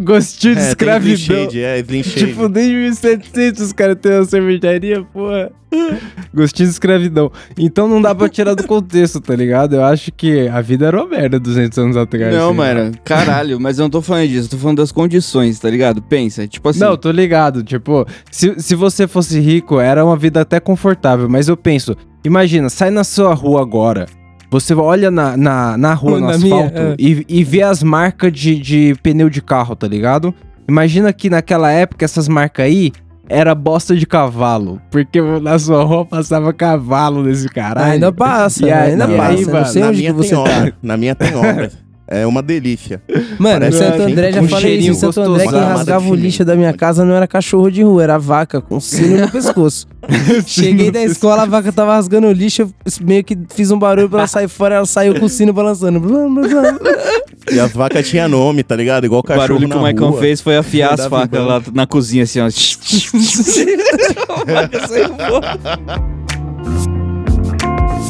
gostinho 0.00 0.54
de 0.56 0.60
É, 0.62 0.68
escravidão. 0.68 1.16
Shade, 1.16 1.60
é. 1.62 1.82
Tipo, 1.82 2.48
desde 2.48 2.74
1700 2.74 3.60
os 3.62 3.72
caras 3.72 3.96
têm 4.00 4.12
uma 4.12 4.24
cervejaria, 4.24 5.02
porra. 5.12 5.50
Gostinho 6.34 6.68
de 6.68 6.72
escravidão. 6.72 7.30
Então 7.58 7.88
não 7.88 8.00
dá 8.00 8.14
pra 8.14 8.28
tirar 8.28 8.54
do 8.54 8.66
contexto, 8.66 9.20
tá 9.20 9.34
ligado? 9.34 9.76
Eu 9.76 9.84
acho 9.84 10.10
que 10.12 10.48
a 10.48 10.60
vida 10.60 10.86
era 10.86 10.96
uma 10.98 11.06
merda 11.08 11.38
200 11.38 11.78
anos 11.78 11.96
atrás. 11.96 12.34
Não, 12.34 12.48
assim. 12.48 12.56
mano, 12.56 12.92
caralho, 13.04 13.60
mas 13.60 13.78
eu 13.78 13.84
não 13.84 13.90
tô 13.90 14.02
falando 14.02 14.28
disso, 14.28 14.46
eu 14.46 14.50
tô 14.50 14.58
falando 14.58 14.78
das 14.78 14.92
condições, 14.92 15.58
tá 15.58 15.68
ligado? 15.70 16.02
Pensa, 16.02 16.46
tipo 16.46 16.68
assim. 16.68 16.80
Não, 16.80 16.96
tô 16.96 17.10
ligado. 17.10 17.62
Tipo, 17.62 18.06
se, 18.30 18.54
se 18.58 18.74
você 18.74 19.06
fosse 19.06 19.38
rico, 19.40 19.78
era 19.80 20.04
uma 20.04 20.16
vida 20.16 20.40
até 20.40 20.58
confortável. 20.60 21.28
Mas 21.28 21.48
eu 21.48 21.56
penso, 21.56 21.96
imagina, 22.24 22.68
sai 22.68 22.90
na 22.90 23.04
sua 23.04 23.34
rua 23.34 23.60
agora. 23.62 24.06
Você 24.52 24.74
olha 24.74 25.10
na, 25.10 25.34
na, 25.36 25.76
na 25.78 25.94
rua, 25.94 26.20
no 26.20 26.26
Na 26.28 26.36
minha, 26.38 26.54
asfalto, 26.66 26.78
é. 26.78 26.94
e, 26.98 27.24
e 27.26 27.42
vê 27.42 27.62
as 27.62 27.82
marcas 27.82 28.30
de, 28.32 28.58
de 28.58 28.94
pneu 29.02 29.30
de 29.30 29.40
carro, 29.40 29.74
tá 29.74 29.88
ligado? 29.88 30.32
Imagina 30.68 31.10
que 31.12 31.30
naquela 31.30 31.70
época, 31.72 32.04
essas 32.04 32.28
marcas 32.28 32.66
aí 32.66 32.92
era 33.28 33.54
bosta 33.54 33.96
de 33.96 34.06
cavalo. 34.06 34.78
Porque 34.90 35.20
na 35.40 35.58
sua 35.58 35.82
rua 35.84 36.04
passava 36.04 36.52
cavalo 36.52 37.22
nesse 37.22 37.48
caralho. 37.48 37.92
ainda 37.92 38.12
passa, 38.12 38.66
E 38.66 38.70
aí- 38.70 38.90
ainda 38.92 39.06
e 39.06 39.18
aí, 39.18 39.46
passa. 39.46 39.52
não 39.58 39.64
sei 39.64 39.82
na 39.82 39.88
onde 39.88 39.98
minha 39.98 40.10
que 40.12 40.16
você 40.18 40.34
tem 40.34 40.44
tá. 40.44 40.50
obra. 40.58 40.74
Na 40.82 40.96
minha 40.98 41.14
tem 41.14 41.34
obra. 41.34 41.70
É 42.14 42.26
uma 42.26 42.42
delícia. 42.42 43.00
Mano, 43.38 43.60
Parece 43.60 43.76
em 43.76 43.80
Santo 43.80 44.02
assim, 44.02 44.12
André 44.12 44.32
já 44.32 44.42
falei 44.42 44.76
isso. 44.76 44.90
Em 44.90 44.94
Santo 44.94 45.20
André, 45.22 45.44
quem 45.44 45.52
gostoso. 45.52 45.72
rasgava 45.72 46.08
o 46.10 46.14
lixo 46.14 46.44
da 46.44 46.54
minha 46.54 46.74
casa 46.74 47.06
não 47.06 47.14
era 47.14 47.26
cachorro 47.26 47.70
de 47.70 47.82
rua, 47.82 48.02
era 48.02 48.18
vaca, 48.18 48.60
com 48.60 48.78
sino 48.78 49.16
no 49.18 49.28
pescoço. 49.32 49.86
Cheguei 50.46 50.90
da 50.90 51.02
escola, 51.02 51.44
a 51.44 51.46
vaca 51.46 51.72
tava 51.72 51.94
rasgando 51.94 52.26
o 52.26 52.32
lixo, 52.32 52.62
eu 52.62 52.70
meio 53.00 53.24
que 53.24 53.38
fiz 53.54 53.70
um 53.70 53.78
barulho 53.78 54.10
pra 54.10 54.18
ela 54.20 54.26
sair 54.26 54.46
fora, 54.48 54.74
ela 54.74 54.84
saiu 54.84 55.18
com 55.18 55.24
o 55.24 55.28
sino 55.28 55.54
balançando. 55.54 56.02
E 57.50 57.58
as 57.58 57.72
vacas 57.72 58.06
tinham 58.06 58.28
nome, 58.28 58.62
tá 58.62 58.76
ligado? 58.76 59.06
Igual 59.06 59.20
o 59.20 59.24
cachorro 59.24 59.48
barulho 59.48 59.68
que 59.70 59.76
o 59.76 59.80
Maicon 59.80 60.12
fez 60.12 60.42
foi 60.42 60.58
afiar 60.58 60.92
as 60.92 61.06
facas 61.06 61.40
lá 61.42 61.62
na 61.72 61.86
cozinha, 61.86 62.24
assim, 62.24 62.40
ó. 62.40 62.44
A 64.28 64.44
vaca 64.52 64.86
saiu 64.86 65.08
fora. 65.16 66.21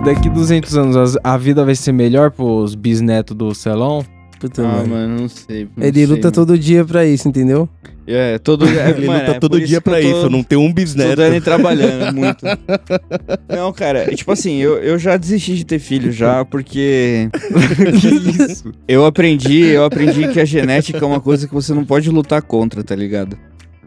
Daqui 0.04 0.28
200 0.28 0.76
anos, 0.76 1.16
a 1.22 1.36
vida 1.38 1.64
vai 1.64 1.74
ser 1.76 1.92
melhor 1.92 2.30
pros 2.30 2.74
bisnetos 2.74 3.36
do 3.36 3.54
Celão? 3.54 4.04
Puta, 4.40 4.62
Ah, 4.62 4.66
mano. 4.78 4.88
mano, 4.88 5.20
não 5.22 5.28
sei. 5.28 5.68
não 5.76 5.84
Ele 5.86 5.98
sei, 5.98 6.06
luta 6.06 6.22
mano. 6.28 6.32
todo 6.32 6.58
dia 6.58 6.84
pra 6.84 7.06
isso, 7.06 7.28
entendeu? 7.28 7.68
É, 8.04 8.36
todo 8.40 8.66
é, 8.66 8.90
Ele 8.90 9.06
mano, 9.06 9.20
luta 9.20 9.36
é 9.36 9.38
todo 9.38 9.60
dia 9.60 9.80
pra 9.80 10.02
eu 10.02 10.10
tô 10.10 10.18
isso, 10.18 10.30
não 10.30 10.42
tem 10.42 10.58
um 10.58 10.72
bisneto. 10.72 11.22
E 11.22 11.40
trabalhando 11.40 12.10
muito. 12.16 12.44
Não, 13.48 13.72
cara, 13.72 14.12
tipo 14.16 14.32
assim, 14.32 14.56
eu, 14.56 14.78
eu 14.78 14.98
já 14.98 15.16
desisti 15.16 15.54
de 15.54 15.64
ter 15.64 15.78
filho 15.78 16.10
já, 16.10 16.44
porque 16.44 17.28
que 18.00 18.42
isso? 18.42 18.72
eu 18.88 19.06
aprendi, 19.06 19.60
eu 19.66 19.84
aprendi 19.84 20.26
que 20.28 20.40
a 20.40 20.44
genética 20.44 20.98
é 20.98 21.04
uma 21.04 21.20
coisa 21.20 21.46
que 21.46 21.54
você 21.54 21.72
não 21.72 21.84
pode 21.84 22.10
lutar 22.10 22.42
contra, 22.42 22.82
tá 22.82 22.96
ligado? 22.96 23.38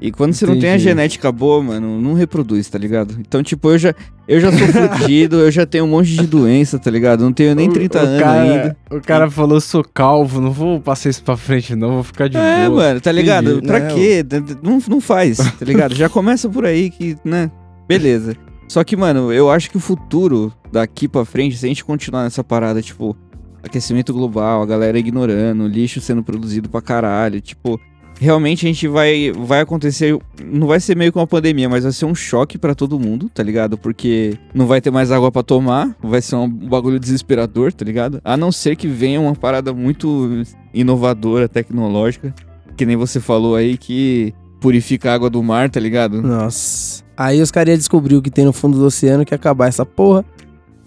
E 0.01 0.11
quando 0.11 0.33
você 0.33 0.45
não 0.45 0.53
tem 0.59 0.69
a 0.69 0.73
Entendi. 0.73 0.83
genética 0.83 1.31
boa, 1.31 1.63
mano, 1.63 2.01
não 2.01 2.13
reproduz, 2.13 2.67
tá 2.69 2.77
ligado? 2.77 3.15
Então, 3.19 3.41
tipo, 3.41 3.69
eu 3.71 3.77
já, 3.77 3.95
eu 4.27 4.41
já 4.41 4.51
sou 4.51 4.67
fudido, 4.97 5.37
eu 5.37 5.49
já 5.49 5.65
tenho 5.65 5.85
um 5.85 5.87
monte 5.87 6.09
de 6.17 6.27
doença, 6.27 6.77
tá 6.77 6.91
ligado? 6.91 7.23
Não 7.23 7.31
tenho 7.31 7.55
nem 7.55 7.71
30 7.71 7.99
anos 7.99 8.19
cara, 8.21 8.41
ainda. 8.41 8.77
O 8.91 8.99
cara 9.01 9.31
falou, 9.31 9.61
sou 9.61 9.83
calvo, 9.83 10.41
não 10.41 10.51
vou 10.51 10.81
passar 10.81 11.09
isso 11.09 11.23
pra 11.23 11.37
frente 11.37 11.75
não, 11.75 11.93
vou 11.93 12.03
ficar 12.03 12.27
de 12.27 12.35
É, 12.37 12.67
boa. 12.67 12.81
mano, 12.83 12.99
tá 12.99 13.11
ligado? 13.11 13.51
Entendi. 13.51 13.67
Pra 13.67 13.79
Não. 13.79 13.95
quê? 13.95 14.25
Não, 14.61 14.79
não 14.89 14.99
faz, 15.01 15.37
tá 15.37 15.63
ligado? 15.65 15.95
Já 15.95 16.09
começa 16.09 16.49
por 16.49 16.65
aí 16.65 16.89
que, 16.89 17.15
né? 17.23 17.49
Beleza. 17.87 18.35
Só 18.67 18.83
que, 18.83 18.97
mano, 18.97 19.31
eu 19.31 19.49
acho 19.49 19.69
que 19.71 19.77
o 19.77 19.79
futuro 19.79 20.51
daqui 20.73 21.07
pra 21.07 21.23
frente, 21.23 21.55
se 21.55 21.65
a 21.65 21.69
gente 21.69 21.85
continuar 21.85 22.23
nessa 22.23 22.43
parada, 22.43 22.81
tipo, 22.81 23.15
aquecimento 23.63 24.11
global, 24.11 24.61
a 24.61 24.65
galera 24.65 24.99
ignorando, 24.99 25.67
lixo 25.67 26.01
sendo 26.01 26.21
produzido 26.21 26.67
pra 26.67 26.81
caralho, 26.81 27.39
tipo, 27.39 27.79
realmente 28.19 28.65
a 28.65 28.69
gente 28.69 28.87
vai 28.87 29.31
vai 29.31 29.61
acontecer, 29.61 30.17
não 30.43 30.67
vai 30.67 30.79
ser 30.79 30.95
meio 30.95 31.11
que 31.11 31.17
uma 31.17 31.27
pandemia, 31.27 31.69
mas 31.69 31.83
vai 31.83 31.91
ser 31.91 32.05
um 32.05 32.15
choque 32.15 32.57
pra 32.57 32.75
todo 32.75 32.99
mundo, 32.99 33.29
tá 33.29 33.43
ligado? 33.43 33.77
Porque 33.77 34.37
não 34.53 34.65
vai 34.67 34.81
ter 34.81 34.91
mais 34.91 35.11
água 35.11 35.31
pra 35.31 35.43
tomar, 35.43 35.95
vai 36.01 36.21
ser 36.21 36.35
um 36.35 36.49
bagulho 36.49 36.99
desesperador, 36.99 37.71
tá 37.73 37.85
ligado? 37.85 38.21
A 38.23 38.37
não 38.37 38.51
ser 38.51 38.75
que 38.75 38.87
venha 38.87 39.19
uma 39.19 39.35
parada 39.35 39.73
muito 39.73 40.43
inovadora, 40.73 41.47
tecnológica, 41.47 42.33
que 42.75 42.85
nem 42.85 42.95
você 42.95 43.19
falou 43.19 43.55
aí 43.55 43.77
que 43.77 44.33
purifica 44.59 45.11
a 45.11 45.13
água 45.13 45.29
do 45.29 45.43
mar, 45.43 45.69
tá 45.69 45.79
ligado? 45.79 46.21
Nossa. 46.21 47.03
Aí 47.17 47.41
os 47.41 47.51
caras 47.51 47.87
o 47.87 48.21
que 48.21 48.31
tem 48.31 48.45
no 48.45 48.51
fundo 48.51 48.77
do 48.77 48.85
oceano, 48.85 49.25
que 49.25 49.33
ia 49.33 49.37
acabar 49.37 49.67
essa 49.67 49.85
porra. 49.85 50.25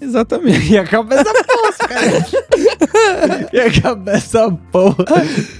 Exatamente. 0.01 0.73
E 0.75 0.79
acaba 0.79 1.15
essa. 1.15 1.33
e 3.53 3.61
acaba 3.61 4.13
essa 4.13 4.51
porra. 4.71 5.05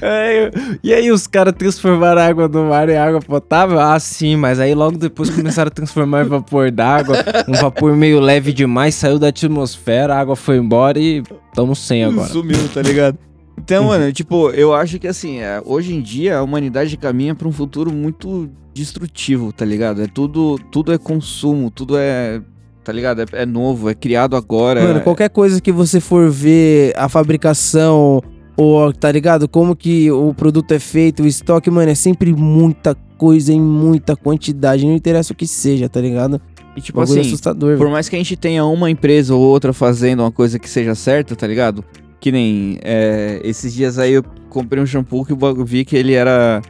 Aí, 0.03 0.79
e 0.83 0.95
aí 0.95 1.11
os 1.11 1.27
caras 1.27 1.55
transformaram 1.57 2.21
a 2.21 2.27
água 2.27 2.49
do 2.49 2.65
mar 2.65 2.89
em 2.89 2.97
água 2.97 3.21
potável? 3.21 3.79
Ah, 3.79 3.99
sim, 3.99 4.37
mas 4.37 4.61
aí 4.61 4.75
logo 4.75 4.99
depois 4.99 5.31
começaram 5.31 5.69
a 5.69 5.73
transformar 5.73 6.25
em 6.25 6.29
vapor 6.29 6.71
d'água. 6.71 7.17
Um 7.49 7.55
vapor 7.55 7.97
meio 7.97 8.21
leve 8.21 8.53
demais, 8.53 8.95
saiu 8.95 9.19
da 9.19 9.29
atmosfera, 9.29 10.15
a 10.15 10.21
água 10.21 10.37
foi 10.37 10.57
embora 10.57 10.99
e 10.99 11.23
estamos 11.49 11.79
sem 11.79 12.05
agora. 12.05 12.29
Sumiu, 12.29 12.69
tá 12.73 12.83
ligado? 12.83 13.19
Então, 13.59 13.85
mano, 13.85 14.13
tipo, 14.13 14.51
eu 14.51 14.73
acho 14.73 14.99
que 14.99 15.09
assim, 15.09 15.41
é, 15.41 15.61
hoje 15.65 15.95
em 15.95 16.01
dia 16.01 16.39
a 16.39 16.43
humanidade 16.43 16.97
caminha 16.97 17.35
pra 17.35 17.49
um 17.49 17.53
futuro 17.53 17.93
muito 17.93 18.49
destrutivo, 18.73 19.53
tá 19.53 19.65
ligado? 19.65 20.03
É 20.03 20.07
tudo, 20.07 20.59
tudo 20.71 20.93
é 20.93 20.99
consumo, 20.99 21.71
tudo 21.71 21.99
é, 21.99 22.41
tá 22.89 22.93
ligado? 22.95 23.21
É, 23.21 23.27
é 23.43 23.45
novo, 23.45 23.91
é 23.91 23.95
criado 23.95 24.35
agora. 24.35 24.83
Mano, 24.83 25.03
qualquer 25.03 25.29
coisa 25.29 25.61
que 25.61 25.71
você 25.71 26.01
for 26.01 26.31
ver, 26.31 26.95
a 26.97 27.07
fabricação, 27.07 28.23
ou 28.57 28.93
tá 28.95 29.13
ligado? 29.13 29.47
Como 29.47 29.77
que 29.77 30.11
o 30.11 30.33
produto 30.33 30.73
é 30.73 30.79
feito, 30.79 31.23
o 31.23 31.27
estoque, 31.27 31.71
mano, 31.71 31.91
é 31.91 31.95
sempre 31.95 32.33
muita 32.33 32.95
coisa 33.19 33.53
em 33.53 33.61
muita 33.61 34.17
quantidade. 34.17 34.87
Não 34.87 34.95
interessa 34.95 35.35
o 35.35 35.37
que 35.37 35.47
seja, 35.47 35.87
tá 35.87 36.01
ligado? 36.01 36.41
E 36.75 36.81
tipo 36.81 36.99
Bagulho 36.99 37.21
assim, 37.21 37.29
assustador, 37.29 37.77
por 37.77 37.91
mais 37.91 38.09
que 38.09 38.17
a 38.17 38.19
gente 38.19 38.37
tenha 38.39 38.65
uma 38.65 38.91
empresa 38.91 39.35
ou 39.35 39.43
outra 39.43 39.75
fazendo 39.75 40.21
uma 40.21 40.33
coisa 40.33 40.59
que 40.59 40.69
seja 40.69 40.95
certa, 40.95 41.37
tá 41.37 41.47
ligado? 41.47 41.85
Que 42.19 42.33
nem 42.33 42.79
é, 42.83 43.39
esses 43.45 43.75
dias 43.75 43.99
aí 43.99 44.15
eu 44.15 44.25
comprei 44.49 44.83
um 44.83 44.87
shampoo 44.87 45.27
que 45.27 45.33
eu 45.33 45.65
vi 45.67 45.85
que 45.85 45.95
ele 45.95 46.15
era 46.15 46.63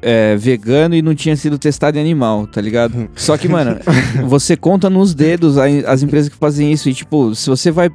é, 0.00 0.36
vegano 0.36 0.94
e 0.94 1.02
não 1.02 1.14
tinha 1.14 1.36
sido 1.36 1.58
testado 1.58 1.98
em 1.98 2.00
animal, 2.00 2.46
tá 2.46 2.60
ligado? 2.60 3.08
Só 3.16 3.36
que, 3.36 3.48
mano, 3.48 3.76
você 4.26 4.56
conta 4.56 4.88
nos 4.88 5.14
dedos 5.14 5.56
as 5.58 6.02
empresas 6.02 6.28
que 6.28 6.36
fazem 6.36 6.72
isso. 6.72 6.88
E, 6.88 6.94
tipo, 6.94 7.34
se 7.34 7.48
você 7.50 7.70
vai 7.70 7.90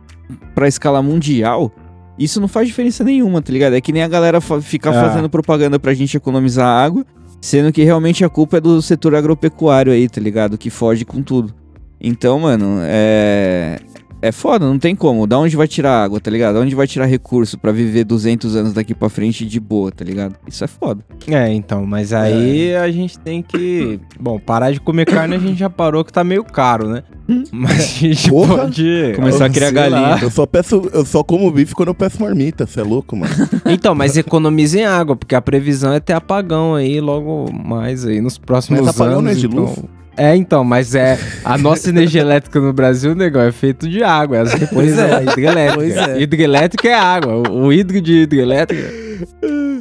pra 0.55 0.67
escala 0.67 1.01
mundial, 1.01 1.71
isso 2.17 2.39
não 2.41 2.47
faz 2.47 2.67
diferença 2.67 3.03
nenhuma, 3.03 3.41
tá 3.41 3.51
ligado? 3.51 3.73
É 3.75 3.81
que 3.81 3.91
nem 3.91 4.03
a 4.03 4.07
galera 4.07 4.39
fa- 4.41 4.61
ficar 4.61 4.91
Ah. 4.91 5.07
fazendo 5.09 5.29
propaganda 5.29 5.79
pra 5.79 5.93
gente 5.93 6.15
economizar 6.17 6.67
água, 6.67 7.05
sendo 7.41 7.71
que 7.71 7.83
realmente 7.83 8.23
a 8.23 8.29
culpa 8.29 8.57
é 8.57 8.61
do 8.61 8.81
setor 8.81 9.15
agropecuário 9.15 9.91
aí, 9.91 10.07
tá 10.07 10.21
ligado? 10.21 10.57
Que 10.57 10.69
foge 10.69 11.03
com 11.05 11.21
tudo. 11.21 11.53
Então, 11.99 12.39
mano, 12.39 12.79
é. 12.81 13.79
É 14.23 14.31
foda, 14.31 14.65
não 14.65 14.79
tem 14.79 14.95
como. 14.95 15.27
Da 15.27 15.37
onde 15.37 15.57
vai 15.57 15.67
tirar 15.67 16.01
água, 16.01 16.17
tá 16.17 16.31
ligado? 16.31 16.53
Da 16.55 16.61
onde 16.61 16.73
vai 16.73 16.87
tirar 16.87 17.05
recurso 17.05 17.57
pra 17.57 17.73
viver 17.73 18.05
200 18.05 18.55
anos 18.55 18.71
daqui 18.71 18.95
pra 18.95 19.09
frente 19.09 19.45
de 19.45 19.59
boa, 19.59 19.91
tá 19.91 20.05
ligado? 20.05 20.35
Isso 20.47 20.63
é 20.63 20.67
foda. 20.67 21.03
É, 21.27 21.51
então, 21.51 21.85
mas 21.85 22.13
aí 22.13 22.73
a 22.73 22.89
gente 22.89 23.19
tem 23.19 23.41
que. 23.41 23.99
Bom, 24.17 24.39
parar 24.39 24.71
de 24.71 24.79
comer 24.79 25.05
carne 25.05 25.35
a 25.35 25.39
gente 25.39 25.59
já 25.59 25.69
parou 25.69 26.05
que 26.05 26.13
tá 26.13 26.23
meio 26.23 26.43
caro, 26.45 26.87
né? 26.87 27.03
Mas 27.51 27.79
a 27.79 27.83
gente 27.83 28.29
Porra! 28.29 28.59
pode. 28.59 29.13
Começar 29.15 29.45
a 29.45 29.49
criar 29.49 29.67
lá. 29.67 29.89
galinha. 29.89 30.19
Eu 30.21 30.31
só 30.31 30.45
peço, 30.45 30.89
eu 30.93 31.05
só 31.05 31.21
como 31.21 31.51
bife 31.51 31.75
quando 31.75 31.89
eu 31.89 31.95
peço 31.95 32.21
marmita, 32.21 32.65
você 32.65 32.79
é 32.79 32.83
louco, 32.83 33.17
mano? 33.17 33.33
Então, 33.65 33.93
mas 33.93 34.15
economizem 34.15 34.85
água, 34.85 35.17
porque 35.17 35.35
a 35.35 35.41
previsão 35.41 35.91
é 35.91 35.99
ter 35.99 36.13
apagão 36.13 36.75
aí 36.75 37.01
logo 37.01 37.51
mais 37.51 38.05
aí 38.05 38.21
nos 38.21 38.37
próximos 38.37 38.79
Mas 38.79 38.89
apagão 38.89 39.19
anos. 39.19 39.23
não 39.23 39.31
é 39.31 39.35
de 39.35 39.45
então... 39.47 39.59
luz? 39.65 40.02
É, 40.15 40.35
então, 40.35 40.63
mas 40.63 40.93
é. 40.95 41.17
A 41.43 41.57
nossa 41.57 41.89
energia 41.89 42.21
elétrica 42.21 42.59
no 42.59 42.71
Brasil, 42.71 43.15
negão, 43.15 43.41
é 43.41 43.51
feito 43.51 43.87
de 43.89 44.03
água. 44.03 44.37
É 44.37 44.41
as 44.41 44.53
represas 44.53 44.99
é. 44.99 45.23
hidrelétrica. 45.23 45.73
Pois 45.75 45.97
é. 45.97 46.21
Hidrelétrica 46.21 46.87
é 46.89 46.93
água. 46.93 47.49
O, 47.49 47.65
o 47.65 47.73
hidro 47.73 47.99
de 47.99 48.13
hidrelétrica. 48.21 48.91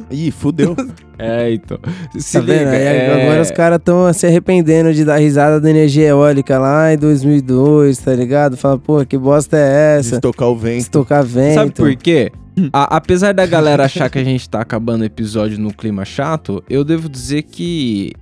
Ih, 0.09 0.31
fudeu. 0.31 0.75
É, 1.17 1.51
então. 1.53 1.77
Se 2.17 2.33
Tá 2.33 2.39
liga, 2.39 2.53
é... 2.75 3.23
agora 3.25 3.41
os 3.41 3.51
caras 3.51 3.77
estão 3.79 4.11
se 4.13 4.25
arrependendo 4.27 4.93
de 4.93 5.05
dar 5.05 5.17
risada 5.17 5.59
da 5.59 5.69
energia 5.69 6.07
eólica 6.09 6.57
lá 6.57 6.93
em 6.93 6.97
2002, 6.97 7.97
tá 7.99 8.13
ligado? 8.13 8.57
Fala, 8.57 8.77
pô, 8.77 9.05
que 9.05 9.17
bosta 9.17 9.57
é 9.57 9.97
essa? 9.99 10.15
Estocar 10.15 10.49
o 10.49 10.55
vento. 10.55 10.79
Estocar 10.79 11.23
vento. 11.23 11.53
Sabe 11.55 11.71
por 11.71 11.95
quê? 11.95 12.31
A- 12.71 12.97
apesar 12.97 13.33
da 13.33 13.45
galera 13.45 13.85
achar 13.85 14.09
que 14.09 14.19
a 14.19 14.23
gente 14.23 14.47
tá 14.49 14.61
acabando 14.61 15.01
o 15.01 15.05
episódio 15.05 15.57
no 15.59 15.73
clima 15.73 16.05
chato, 16.05 16.63
eu 16.69 16.83
devo 16.83 17.09
dizer 17.09 17.43
que 17.43 18.13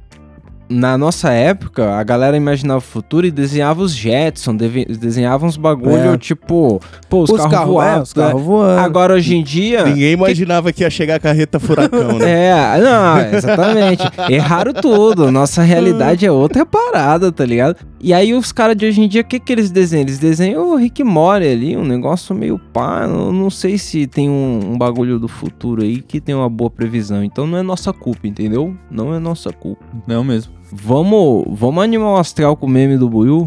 na 0.72 0.98
nossa 0.98 1.30
época, 1.32 1.96
a 1.96 2.04
galera 2.04 2.38
imaginava 2.38 2.78
o 2.80 2.82
futuro 2.82 3.28
e 3.28 3.32
desenhava 3.32 3.82
os 3.82 3.94
Jetson, 3.94 4.56
desenhava 4.56 5.46
uns 5.46 5.58
bagulho 5.58 6.14
É. 6.14 6.18
tipo, 6.18 6.80
pô, 7.10 7.24
os, 7.24 7.30
Os 7.30 7.38
carros 7.38 7.52
carros 7.54 7.68
voavam. 7.70 8.00
é, 8.00 8.02
os 8.02 8.14
carros 8.14 8.42
voando. 8.42 8.80
Agora, 8.80 9.14
hoje 9.14 9.36
em 9.36 9.44
dia... 9.44 9.84
Ninguém 9.86 10.14
imaginava 10.14 10.72
que 10.72 10.84
ia 10.84 10.90
chegar 10.90 11.16
a 11.16 11.20
carreta 11.20 11.60
furacão, 11.60 12.18
né? 12.18 12.32
É, 12.32 12.80
não, 12.82 13.38
exatamente. 13.38 14.04
Erraram 14.30 14.74
tudo. 14.74 15.32
Nossa 15.32 15.62
realidade 15.62 16.26
é 16.26 16.32
outra 16.32 16.66
parada, 16.66 17.32
tá 17.32 17.46
ligado? 17.46 17.76
E 18.04 18.16
aí 18.16 18.34
os 18.34 18.52
caras 18.52 18.76
de 18.76 18.84
hoje 18.84 19.00
em 19.00 19.08
dia, 19.08 19.22
o 19.22 19.24
que 19.24 19.40
que 19.40 19.54
eles 19.54 19.70
desenham? 19.70 20.02
Eles 20.02 20.18
desenham 20.18 20.72
o 20.72 20.76
Rick 20.76 21.04
Mori 21.04 21.48
ali, 21.48 21.78
um 21.78 21.86
negócio 21.86 22.34
meio 22.34 22.58
pá. 22.58 23.06
Não, 23.06 23.32
não 23.32 23.50
sei 23.52 23.78
se 23.78 24.08
tem 24.08 24.28
um, 24.28 24.72
um 24.72 24.78
bagulho 24.78 25.20
do 25.20 25.28
futuro 25.28 25.84
aí 25.84 26.02
que 26.02 26.20
tem 26.20 26.34
uma 26.34 26.50
boa 26.50 26.72
previsão. 26.72 27.24
Então 27.24 27.46
não 27.46 27.60
é 27.60 27.62
nossa 27.62 27.94
culpa, 27.94 28.28
entendeu? 28.28 28.76
Não 28.90 29.14
é 29.14 29.20
nossa 29.20 29.54
culpa. 29.54 29.86
Não 30.08 30.24
mesmo. 30.24 30.52
Vamos, 30.72 31.46
vamos 31.52 31.84
animar 31.84 32.14
o 32.14 32.18
astral 32.18 32.58
com 32.58 32.66
o 32.66 32.70
meme 32.70 32.98
do 32.98 33.08
Buiu? 33.08 33.46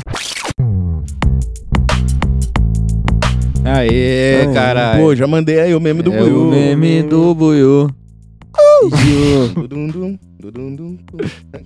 Aê, 3.65 4.47
caralho. 4.55 5.03
Pô, 5.03 5.17
já 5.17 5.27
mandei 5.27 5.59
aí 5.59 5.75
o 5.75 5.81
meme 5.81 6.01
do 6.01 6.13
é 6.13 6.19
Buiu. 6.21 6.43
o 6.43 6.51
meme 6.51 7.03
do 7.03 7.35
Buiu. 7.35 7.91
Dudum, 9.69 10.17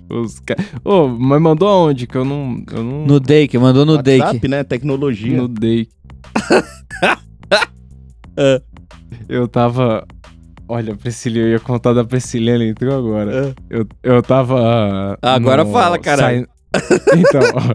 Os 0.09 0.39
ca... 0.39 0.55
Ô, 0.83 1.07
mas 1.07 1.41
mandou 1.41 1.67
aonde? 1.67 2.05
Que 2.07 2.15
eu 2.17 2.25
não. 2.25 2.63
Eu 2.71 2.83
não. 2.83 3.05
No 3.05 3.19
Dake, 3.19 3.57
mandou 3.57 3.85
no 3.85 4.01
Dake. 4.01 4.21
WhatsApp, 4.21 4.47
né? 4.47 4.63
Tecnologia. 4.63 5.37
No 5.37 5.47
day. 5.47 5.87
É. 8.37 8.61
Eu 9.27 9.47
tava. 9.49 10.05
Olha, 10.67 10.95
Priscila, 10.95 11.39
eu 11.39 11.49
ia 11.49 11.59
contar 11.59 11.93
da 11.93 12.05
Priscila, 12.05 12.51
ela 12.51 12.63
entrou 12.63 12.95
agora. 12.97 13.47
É. 13.49 13.53
Eu, 13.69 13.87
eu 14.01 14.21
tava. 14.21 15.17
Agora 15.21 15.65
fala, 15.65 15.97
caralho. 15.99 16.35
saindo- 16.45 16.49
então, 17.17 17.41
ó, 17.55 17.73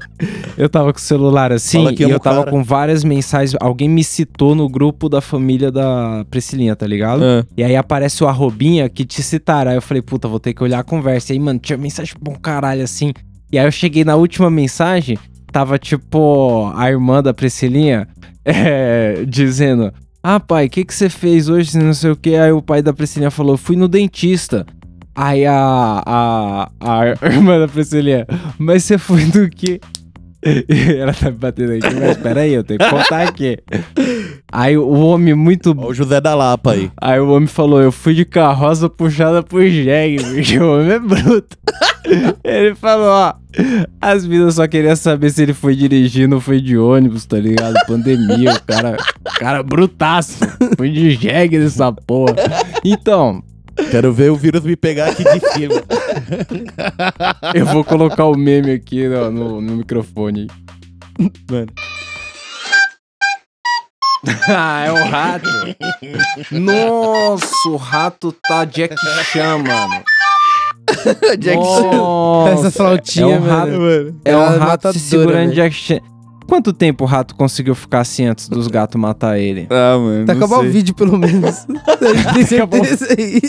eu 0.56 0.68
tava 0.68 0.92
com 0.92 0.98
o 0.98 1.02
celular 1.02 1.52
assim 1.52 1.84
e 1.98 2.02
eu 2.02 2.20
tava 2.20 2.40
cara. 2.40 2.50
com 2.50 2.62
várias 2.62 3.02
mensagens. 3.02 3.56
Alguém 3.60 3.88
me 3.88 4.04
citou 4.04 4.54
no 4.54 4.68
grupo 4.68 5.08
da 5.08 5.20
família 5.20 5.70
da 5.70 6.24
Priscilinha, 6.30 6.76
tá 6.76 6.86
ligado? 6.86 7.24
Ah, 7.24 7.44
E 7.56 7.64
aí 7.64 7.74
aparece 7.74 8.22
o 8.22 8.28
arrobinha 8.28 8.88
que 8.88 9.04
te 9.04 9.22
citaram. 9.22 9.70
Aí 9.72 9.76
eu 9.76 9.82
falei, 9.82 10.00
puta, 10.02 10.28
vou 10.28 10.38
ter 10.38 10.54
que 10.54 10.62
olhar 10.62 10.78
a 10.78 10.84
conversa. 10.84 11.32
E 11.32 11.34
aí, 11.34 11.40
mano, 11.40 11.58
tinha 11.58 11.76
mensagem 11.76 12.14
bom 12.20 12.34
caralho 12.36 12.82
assim. 12.82 13.12
E 13.50 13.58
aí 13.58 13.66
eu 13.66 13.72
cheguei 13.72 14.04
na 14.04 14.16
última 14.16 14.50
mensagem, 14.50 15.18
tava 15.50 15.78
tipo 15.78 16.72
a 16.74 16.88
irmã 16.90 17.22
da 17.22 17.34
Priscilinha 17.34 18.06
é, 18.44 19.24
dizendo: 19.26 19.92
Ah, 20.22 20.38
pai, 20.38 20.66
o 20.66 20.70
que, 20.70 20.84
que 20.84 20.94
você 20.94 21.08
fez 21.08 21.48
hoje? 21.48 21.76
Não 21.78 21.94
sei 21.94 22.10
o 22.12 22.16
que. 22.16 22.36
Aí 22.36 22.52
o 22.52 22.62
pai 22.62 22.80
da 22.80 22.92
Priscilinha 22.92 23.30
falou: 23.30 23.56
Fui 23.56 23.74
no 23.76 23.88
dentista. 23.88 24.64
Aí 25.14 25.46
a, 25.46 26.02
a, 26.04 26.70
a 26.80 27.26
irmã 27.26 27.58
da 27.58 27.68
Priscilinha, 27.68 28.26
mas 28.58 28.84
você 28.84 28.98
foi 28.98 29.24
do 29.26 29.48
quê? 29.48 29.80
Ela 30.98 31.14
tá 31.14 31.30
me 31.30 31.38
batendo 31.38 31.72
aqui, 31.72 31.94
mas 31.94 32.18
peraí, 32.18 32.52
eu 32.52 32.62
tenho 32.62 32.78
que 32.78 32.90
contar 32.90 33.22
aqui. 33.22 33.58
Aí 34.52 34.76
o 34.76 34.90
homem 34.90 35.34
muito 35.34 35.74
Ó 35.76 35.88
o 35.88 35.94
José 35.94 36.20
da 36.20 36.34
Lapa 36.34 36.72
aí. 36.72 36.90
Aí 37.00 37.18
o 37.18 37.30
homem 37.30 37.46
falou, 37.46 37.80
eu 37.80 37.90
fui 37.90 38.14
de 38.14 38.24
carroça 38.24 38.88
puxada 38.90 39.42
por 39.42 39.64
jegue, 39.66 40.22
bicho, 40.22 40.62
o 40.62 40.74
homem 40.74 40.92
é 40.92 40.98
bruto. 40.98 41.56
ele 42.44 42.74
falou, 42.74 43.06
ó, 43.06 43.34
as 44.00 44.26
vidas 44.26 44.56
só 44.56 44.66
queriam 44.68 44.96
saber 44.96 45.30
se 45.30 45.42
ele 45.42 45.54
foi 45.54 45.74
dirigindo 45.74 46.34
ou 46.34 46.40
foi 46.40 46.60
de 46.60 46.76
ônibus, 46.76 47.24
tá 47.24 47.38
ligado? 47.38 47.74
Pandemia, 47.86 48.52
o 48.52 48.62
cara, 48.62 48.96
o 49.20 49.38
cara 49.38 49.62
brutaço, 49.62 50.38
foi 50.76 50.90
de 50.90 51.12
jegue 51.12 51.58
nessa 51.58 51.90
porra. 51.90 52.34
Então, 52.84 53.42
Quero 53.90 54.12
ver 54.12 54.30
o 54.30 54.36
vírus 54.36 54.62
me 54.62 54.76
pegar 54.76 55.08
aqui 55.10 55.24
de 55.24 55.40
cima. 55.52 55.82
eu 57.54 57.66
vou 57.66 57.84
colocar 57.84 58.26
o 58.26 58.36
meme 58.36 58.72
aqui 58.72 59.08
no, 59.08 59.30
no- 59.30 59.60
no 59.60 59.76
microfone. 59.76 60.46
Mano. 61.50 61.72
ah, 64.48 64.84
é 64.86 64.92
o 64.92 65.04
rato. 65.04 65.48
Nossa, 66.50 67.68
o 67.68 67.76
rato 67.76 68.32
tá 68.48 68.64
Jack 68.64 68.94
Chan, 69.32 69.58
mano. 69.58 70.02
Jack 71.38 71.56
Nossa, 71.56 72.52
Essa 72.52 72.70
flautinha, 72.70 73.34
é 73.36 73.38
um 73.38 73.46
rato, 73.46 73.70
mano. 73.72 74.20
é 74.24 74.36
um 74.36 74.42
é 74.54 74.56
rato 74.58 74.92
se 74.92 75.00
segurando 75.00 75.48
velho. 75.50 75.54
Jack 75.54 75.74
Chan. 75.74 76.00
Quanto 76.46 76.72
tempo 76.72 77.04
o 77.04 77.06
rato 77.06 77.34
conseguiu 77.34 77.74
ficar 77.74 78.00
assim 78.00 78.26
antes 78.26 78.48
dos 78.48 78.68
gatos 78.68 79.00
matar 79.00 79.38
ele? 79.38 79.66
Ah, 79.74 79.98
mano. 79.98 80.24
Tá 80.24 80.32
acabar 80.34 80.60
o 80.60 80.70
vídeo, 80.70 80.94
pelo 80.94 81.18
menos. 81.18 81.66
Tem 82.32 82.46
certeza 82.46 83.06
aí. 83.18 83.40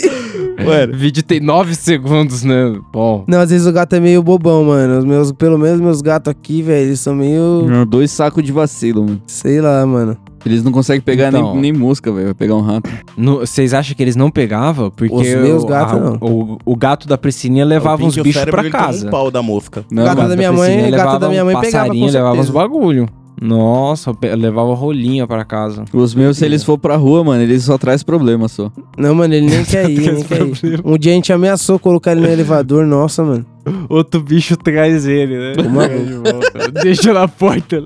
O 0.92 0.96
vídeo 0.96 1.22
tem 1.22 1.38
9 1.40 1.74
segundos, 1.74 2.42
né? 2.42 2.74
Bom. 2.92 3.24
Não, 3.28 3.40
às 3.40 3.50
vezes 3.50 3.66
o 3.66 3.72
gato 3.72 3.94
é 3.94 4.00
meio 4.00 4.22
bobão, 4.22 4.64
mano. 4.64 4.98
Os 4.98 5.04
meus, 5.04 5.32
pelo 5.32 5.58
menos 5.58 5.80
meus 5.80 6.00
gatos 6.00 6.30
aqui, 6.30 6.62
velho, 6.62 6.88
eles 6.88 7.00
são 7.00 7.14
meio. 7.14 7.66
Não, 7.68 7.86
Dois 7.86 8.10
sacos 8.10 8.42
de 8.42 8.50
vacilo, 8.52 9.04
mano. 9.04 9.22
Sei 9.26 9.60
lá, 9.60 9.86
mano. 9.86 10.16
Eles 10.44 10.62
não 10.62 10.70
conseguem 10.70 11.00
pegar 11.00 11.28
Então. 11.28 11.52
nem, 11.54 11.62
nem 11.62 11.72
mosca, 11.72 12.12
velho. 12.12 12.26
Vai 12.26 12.34
pegar 12.34 12.54
um 12.54 12.60
rato. 12.60 12.88
Vocês 13.16 13.74
acham 13.74 13.96
que 13.96 14.02
eles 14.02 14.14
não 14.16 14.30
pegavam? 14.30 14.90
Porque 14.90 15.12
Os 15.14 15.22
meus 15.26 15.64
o- 15.64 15.66
gatos, 15.66 15.94
a- 15.94 16.00
não. 16.00 16.16
O, 16.20 16.58
o 16.64 16.76
gato 16.76 17.08
da 17.08 17.18
Priscilinha 17.18 17.64
levava 17.64 18.02
O 18.02 18.06
uns 18.06 18.16
o 18.16 18.22
bichos 18.22 18.44
pra 18.44 18.68
casa. 18.70 19.08
um 19.08 19.10
pau 19.10 19.30
da 19.30 19.42
mosca. 19.42 19.84
Não, 19.90 20.04
Gato 20.04 20.16
mano. 20.18 20.28
da 20.28 20.36
minha 20.36 20.52
mãe- 20.52 20.76
gato 20.82 20.90
levava 20.90 21.18
da 21.18 21.28
minha 21.28 21.42
um 21.42 21.46
mãe 21.46 21.60
pegava, 21.60 21.88
com 21.88 22.04
levava 22.06 22.40
uns 22.40 22.50
bagulho. 22.50 23.08
Nossa, 23.40 24.12
levava 24.36 24.74
rolinha 24.74 25.26
pra 25.26 25.44
casa. 25.44 25.84
Os 25.92 26.14
meus, 26.14 26.38
se 26.38 26.44
eles 26.46 26.64
for 26.64 26.78
pra 26.78 26.96
rua, 26.96 27.22
mano, 27.22 27.42
eles 27.42 27.64
só 27.64 27.76
traz 27.76 28.02
problema 28.02 28.48
só. 28.48 28.72
Não, 28.96 29.14
mano, 29.14 29.34
ele 29.34 29.46
nem 29.46 29.62
quer 29.66 29.90
ir, 29.90 30.12
nem 30.12 30.22
quer 30.24 30.40
ir. 30.40 30.80
Um 30.84 30.96
dia 30.96 31.12
a 31.12 31.14
gente 31.14 31.32
ameaçou 31.32 31.78
colocar 31.78 32.12
ele 32.12 32.22
no 32.22 32.28
elevador, 32.28 32.86
nossa, 32.86 33.22
mano. 33.22 33.44
Outro 33.88 34.20
bicho 34.20 34.56
traz 34.56 35.06
ele, 35.06 35.36
né? 35.38 35.52
Uma- 35.66 35.88
De 35.88 36.14
volta. 36.14 36.70
Deixa 36.82 37.12
na 37.12 37.26
porta. 37.26 37.84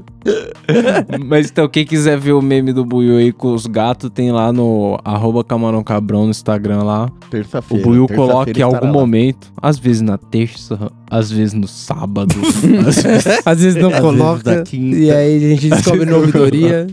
Mas 1.26 1.50
então, 1.50 1.68
quem 1.68 1.84
quiser 1.84 2.18
ver 2.18 2.32
o 2.32 2.42
meme 2.42 2.72
do 2.72 2.84
Buiu 2.84 3.16
aí 3.16 3.32
com 3.32 3.54
os 3.54 3.66
gatos, 3.66 4.10
tem 4.10 4.30
lá 4.30 4.52
no 4.52 4.98
arroba 5.04 5.42
Camarão 5.42 5.82
Cabrão 5.82 6.24
no 6.24 6.30
Instagram 6.30 6.82
lá. 6.82 7.06
O 7.06 7.30
Terça-feira. 7.30 7.82
Buiu 7.84 8.06
terça-feira 8.06 8.32
coloca 8.32 8.58
em 8.58 8.62
algum 8.62 8.86
lá. 8.86 8.92
momento, 8.92 9.50
às 9.60 9.78
vezes 9.78 10.02
na 10.02 10.18
terça, 10.18 10.90
às 11.10 11.30
vezes 11.30 11.54
no 11.54 11.66
sábado, 11.68 12.34
às 12.86 13.02
vezes 13.02 13.26
Às 13.44 13.62
vezes 13.62 13.82
não 13.82 13.88
Às 13.88 13.94
vezes 14.02 14.18
coloca. 14.18 14.62
quinta. 14.64 14.96
e 14.96 15.10
aí 15.10 15.36
a 15.36 15.48
gente 15.56 15.68
descobre 15.70 16.04
na 16.04 16.16
ouvidoria. 16.16 16.86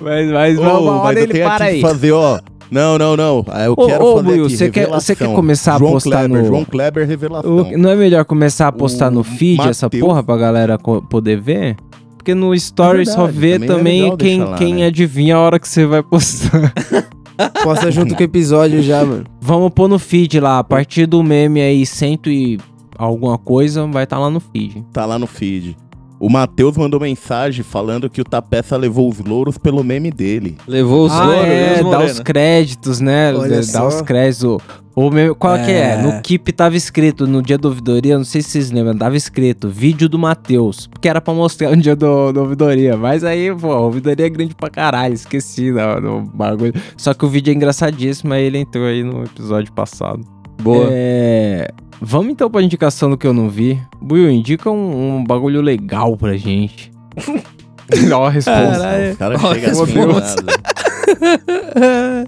Mas, 0.00 0.30
mas 0.30 0.58
Ô, 0.58 0.62
uma 0.62 0.72
hora 0.72 1.02
mas 1.04 1.16
eu 1.18 1.22
ele 1.24 1.38
para 1.42 1.64
aí. 1.66 1.74
que 1.76 1.80
fazer, 1.82 2.12
ó. 2.12 2.40
Não, 2.70 2.98
não, 2.98 3.16
não. 3.16 3.44
Ah, 3.48 3.64
Eu 3.64 3.72
Ô, 3.76 3.86
quero 3.86 4.04
ô, 4.04 4.16
fazer 4.16 4.28
Buiu, 4.28 4.46
aqui, 4.46 4.56
você 4.56 4.70
quer- 4.70 4.88
você 4.88 5.14
quer 5.14 5.24
revelação. 5.24 5.34
começar 5.34 5.74
a 5.74 5.78
João 5.78 5.92
postar 5.92 6.10
Kleber, 6.18 6.42
no- 6.42 6.46
João 6.48 6.64
Kleber, 6.64 7.06
revelação. 7.06 7.56
O- 7.56 7.78
não 7.78 7.90
é 7.90 7.94
melhor 7.96 8.24
começar 8.24 8.68
a 8.68 8.72
postar 8.72 9.10
no 9.10 9.20
O 9.20 9.24
feed 9.24 9.68
essa 9.68 9.86
Mateus- 9.86 10.04
porra 10.04 10.22
pra 10.22 10.36
galera 10.36 10.78
poder 10.78 11.40
ver? 11.40 11.76
Porque 12.16 12.34
no 12.34 12.52
story 12.54 13.02
É 13.02 13.04
só 13.04 13.26
vê 13.26 13.52
também 13.58 13.64
é 13.64 13.66
também 13.76 14.02
legal 14.02 14.16
quem, 14.16 14.40
lá, 14.44 14.56
quem 14.56 14.74
né? 14.76 14.86
adivinha 14.86 15.36
a 15.36 15.40
hora 15.40 15.60
que 15.60 15.68
você 15.68 15.86
vai 15.86 16.02
postar. 16.02 16.72
Posta 17.62 17.90
junto 17.92 18.14
com 18.14 18.20
o 18.20 18.24
episódio 18.24 18.82
já, 18.82 19.04
mano. 19.04 19.24
Vamos 19.40 19.70
pôr 19.74 19.88
no 19.88 19.98
feed 19.98 20.40
lá, 20.40 20.58
a 20.58 20.64
partir 20.64 21.06
do 21.06 21.22
meme 21.22 21.60
aí, 21.60 21.84
cento 21.86 22.30
e 22.30 22.58
alguma 22.98 23.36
coisa, 23.38 23.86
vai 23.86 24.04
estar 24.04 24.18
lá 24.18 24.30
no 24.30 24.40
feed. 24.40 24.84
Tá 24.92 25.04
lá 25.04 25.18
no 25.18 25.26
feed. 25.26 25.76
O 26.18 26.30
Matheus 26.30 26.76
mandou 26.76 26.98
mensagem 26.98 27.62
falando 27.62 28.08
que 28.08 28.20
o 28.20 28.24
Tapeça 28.24 28.76
levou 28.76 29.08
os 29.08 29.18
louros 29.18 29.58
pelo 29.58 29.84
meme 29.84 30.10
dele. 30.10 30.56
Levou 30.66 31.06
os 31.06 31.12
ah, 31.12 31.24
louros, 31.24 31.44
é, 31.44 31.80
e 31.80 31.90
dá 31.90 32.04
os 32.04 32.20
créditos, 32.20 33.00
né? 33.00 33.34
Olha 33.34 33.56
Dá 33.56 33.62
só. 33.62 33.88
os 33.88 34.00
créditos. 34.00 34.58
O, 34.94 35.10
qual 35.38 35.56
que 35.58 35.70
é? 35.70 35.90
É. 35.90 36.02
No 36.02 36.22
Keep 36.22 36.54
tava 36.54 36.74
escrito, 36.74 37.26
no 37.26 37.42
dia 37.42 37.58
da 37.58 37.68
ouvidoria, 37.68 38.16
não 38.16 38.24
sei 38.24 38.40
se 38.40 38.48
vocês 38.48 38.70
lembram, 38.70 38.96
tava 38.96 39.14
escrito 39.14 39.68
vídeo 39.68 40.08
do 40.08 40.18
Matheus, 40.18 40.86
porque 40.86 41.06
era 41.06 41.20
pra 41.20 41.34
mostrar 41.34 41.76
no 41.76 41.82
dia 41.82 41.94
do, 41.94 42.32
da 42.32 42.40
ouvidoria. 42.40 42.96
Mas 42.96 43.22
aí, 43.22 43.54
pô, 43.54 43.72
a 43.72 43.80
ouvidoria 43.80 44.24
é 44.24 44.30
grande 44.30 44.54
pra 44.54 44.70
caralho, 44.70 45.12
esqueci 45.12 45.70
do, 45.70 46.00
do 46.00 46.20
bagulho. 46.32 46.72
Só 46.96 47.12
que 47.12 47.26
o 47.26 47.28
vídeo 47.28 47.50
é 47.50 47.54
engraçadíssimo, 47.54 48.32
aí 48.32 48.44
ele 48.44 48.56
entrou 48.56 48.86
aí 48.86 49.04
no 49.04 49.22
episódio 49.22 49.70
passado. 49.74 50.20
Boa. 50.62 50.88
É, 50.90 51.68
Vamos 52.00 52.32
então 52.32 52.50
pra 52.50 52.62
indicação 52.62 53.10
do 53.10 53.16
que 53.16 53.26
eu 53.26 53.32
não 53.32 53.48
vi. 53.48 53.80
Buiu, 54.00 54.30
indica 54.30 54.70
um, 54.70 55.16
um 55.16 55.24
bagulho 55.24 55.60
legal 55.60 56.16
pra 56.16 56.36
gente. 56.36 56.90
Ó, 58.12 58.26
a 58.26 58.30
resposta. 58.30 58.78
Caralho. 58.78 59.12
Os 59.12 59.18
caras 59.18 59.44
Olha, 59.44 59.74
chegam 59.74 60.16
assim. 60.16 60.36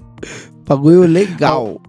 Bagulho 0.67 1.01
legal. 1.01 1.81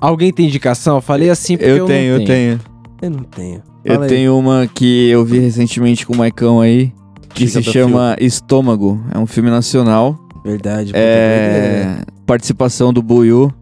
Alguém 0.00 0.32
tem 0.32 0.46
indicação? 0.46 0.96
Eu 0.96 1.00
falei 1.00 1.30
assim 1.30 1.56
porque 1.56 1.70
eu, 1.70 1.76
Eu 1.78 1.86
tenho, 1.86 2.14
não 2.14 2.20
eu 2.20 2.26
tenho. 2.26 2.60
Eu 3.02 3.10
não 3.10 3.22
tenho. 3.24 3.62
Eu 3.84 3.94
Fala 3.94 4.04
aí. 4.04 4.08
tenho 4.10 4.38
uma 4.38 4.66
que 4.66 5.08
eu 5.08 5.24
vi 5.24 5.38
recentemente 5.38 6.06
com 6.06 6.12
o 6.12 6.16
Maicão 6.16 6.60
aí, 6.60 6.92
que 7.34 7.46
se 7.46 7.62
chama 7.62 8.16
Estômago. 8.20 9.00
É 9.14 9.18
um 9.18 9.26
filme 9.26 9.50
nacional. 9.50 10.18
Verdade. 10.44 10.92
É. 10.94 11.98
Participação 12.26 12.92
do 12.92 13.02
Buiu, 13.02 13.52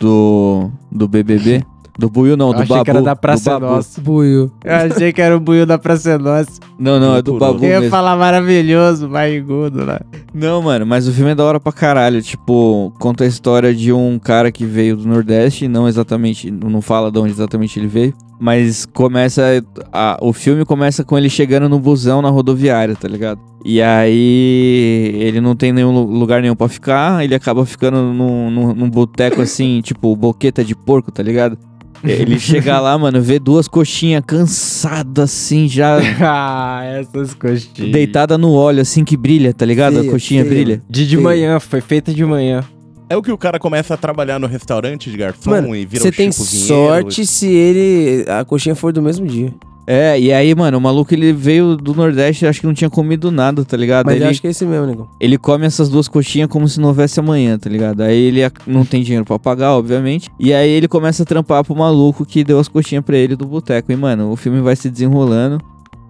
do, 0.00 0.70
do 0.90 1.06
BBB. 1.08 1.64
Do 1.96 2.10
Buiu 2.10 2.36
não, 2.36 2.48
Eu 2.48 2.54
do 2.54 2.62
achei 2.62 2.68
Babu. 2.74 2.84
que 2.84 2.90
era 2.90 3.02
da 3.02 3.14
Praça 3.14 3.54
do 3.54 3.60
Babu. 3.60 3.74
Nossa. 3.76 4.00
Buio. 4.00 4.50
Eu 4.64 4.74
achei 4.74 5.12
que 5.12 5.22
era 5.22 5.36
o 5.36 5.38
Buiu 5.40 5.64
da 5.64 5.78
Praça 5.78 6.18
Nossa. 6.18 6.50
Não, 6.78 6.98
não, 6.98 7.14
é 7.16 7.22
do. 7.22 7.38
Babu 7.38 7.64
Eu 7.64 7.70
ia 7.70 7.78
mesmo. 7.80 7.90
falar 7.90 8.16
maravilhoso, 8.16 9.08
barrigudo 9.08 9.84
lá. 9.84 10.00
Não, 10.34 10.60
mano, 10.60 10.84
mas 10.84 11.06
o 11.06 11.12
filme 11.12 11.30
é 11.30 11.34
da 11.36 11.44
hora 11.44 11.60
pra 11.60 11.70
caralho. 11.72 12.20
Tipo, 12.20 12.92
conta 12.98 13.22
a 13.22 13.26
história 13.28 13.72
de 13.72 13.92
um 13.92 14.18
cara 14.18 14.50
que 14.50 14.64
veio 14.64 14.96
do 14.96 15.06
Nordeste, 15.06 15.68
não 15.68 15.86
exatamente, 15.86 16.50
não 16.50 16.82
fala 16.82 17.12
de 17.12 17.18
onde 17.20 17.30
exatamente 17.32 17.78
ele 17.78 17.86
veio, 17.86 18.12
mas 18.40 18.84
começa. 18.86 19.64
a- 19.92 20.18
o 20.20 20.32
filme 20.32 20.64
começa 20.64 21.04
com 21.04 21.16
ele 21.16 21.28
chegando 21.30 21.68
no 21.68 21.78
busão 21.78 22.20
na 22.20 22.28
rodoviária, 22.28 22.96
tá 22.96 23.06
ligado? 23.06 23.38
E 23.64 23.80
aí 23.80 25.12
ele 25.14 25.40
não 25.40 25.54
tem 25.56 25.72
nenhum 25.72 25.92
lu- 25.92 26.10
lugar 26.18 26.42
nenhum 26.42 26.56
pra 26.56 26.68
ficar, 26.68 27.24
ele 27.24 27.34
acaba 27.34 27.64
ficando 27.64 28.02
num, 28.12 28.50
num, 28.50 28.74
num 28.74 28.90
boteco 28.90 29.40
assim, 29.40 29.80
tipo, 29.80 30.14
boqueta 30.16 30.64
de 30.64 30.74
porco, 30.74 31.10
tá 31.10 31.22
ligado? 31.22 31.56
Ele 32.02 32.38
chega 32.38 32.80
lá, 32.80 32.96
mano, 32.98 33.20
vê 33.22 33.38
duas 33.38 33.68
coxinhas 33.68 34.22
cansadas 34.26 35.24
assim, 35.30 35.68
já 35.68 35.98
ah, 36.20 36.82
essas 36.84 37.34
coxinhas. 37.34 37.92
deitada 37.92 38.36
no 38.36 38.52
óleo, 38.52 38.80
assim 38.82 39.04
que 39.04 39.16
brilha, 39.16 39.54
tá 39.54 39.64
ligado? 39.64 39.96
Feia, 39.96 40.08
a 40.08 40.12
coxinha 40.12 40.44
feia. 40.44 40.54
brilha. 40.54 40.82
De 40.88 41.06
de 41.06 41.16
manhã, 41.16 41.58
foi 41.60 41.80
feita 41.80 42.12
de 42.12 42.24
manhã. 42.24 42.62
É 43.08 43.16
o 43.16 43.22
que 43.22 43.30
o 43.30 43.38
cara 43.38 43.58
começa 43.58 43.94
a 43.94 43.96
trabalhar 43.96 44.38
no 44.38 44.46
restaurante 44.46 45.10
de 45.10 45.16
garçom 45.16 45.50
Mano, 45.50 45.76
e 45.76 45.84
vira 45.84 46.02
você 46.02 46.08
o 46.08 46.12
tem 46.12 46.32
Chico 46.32 46.44
Vinheiro. 46.44 46.66
sorte 46.66 47.26
se 47.26 47.46
ele. 47.46 48.24
A 48.28 48.44
coxinha 48.44 48.74
for 48.74 48.92
do 48.92 49.02
mesmo 49.02 49.26
dia. 49.26 49.52
É, 49.86 50.18
e 50.18 50.32
aí, 50.32 50.54
mano, 50.54 50.78
o 50.78 50.80
maluco 50.80 51.12
ele 51.12 51.32
veio 51.32 51.76
do 51.76 51.94
Nordeste, 51.94 52.46
acho 52.46 52.60
que 52.60 52.66
não 52.66 52.72
tinha 52.72 52.88
comido 52.88 53.30
nada, 53.30 53.64
tá 53.64 53.76
ligado? 53.76 54.06
Mas 54.06 54.16
ele, 54.16 54.24
acho 54.24 54.40
que 54.40 54.46
é 54.46 54.50
esse 54.50 54.64
mesmo, 54.64 54.86
nego. 54.86 55.10
ele 55.20 55.36
come 55.36 55.66
essas 55.66 55.88
duas 55.90 56.08
coxinhas 56.08 56.48
como 56.48 56.66
se 56.66 56.80
não 56.80 56.88
houvesse 56.88 57.20
amanhã, 57.20 57.58
tá 57.58 57.68
ligado? 57.68 58.00
Aí 58.00 58.16
ele 58.18 58.40
não 58.66 58.84
tem 58.84 59.02
dinheiro 59.02 59.24
pra 59.26 59.38
pagar, 59.38 59.74
obviamente. 59.76 60.30
E 60.40 60.54
aí 60.54 60.70
ele 60.70 60.88
começa 60.88 61.22
a 61.22 61.26
trampar 61.26 61.62
pro 61.64 61.76
maluco 61.76 62.24
que 62.24 62.42
deu 62.42 62.58
as 62.58 62.66
coxinhas 62.68 63.04
pra 63.04 63.16
ele 63.16 63.36
do 63.36 63.44
boteco. 63.46 63.92
E, 63.92 63.96
mano, 63.96 64.30
o 64.32 64.36
filme 64.36 64.60
vai 64.60 64.74
se 64.74 64.88
desenrolando. 64.90 65.58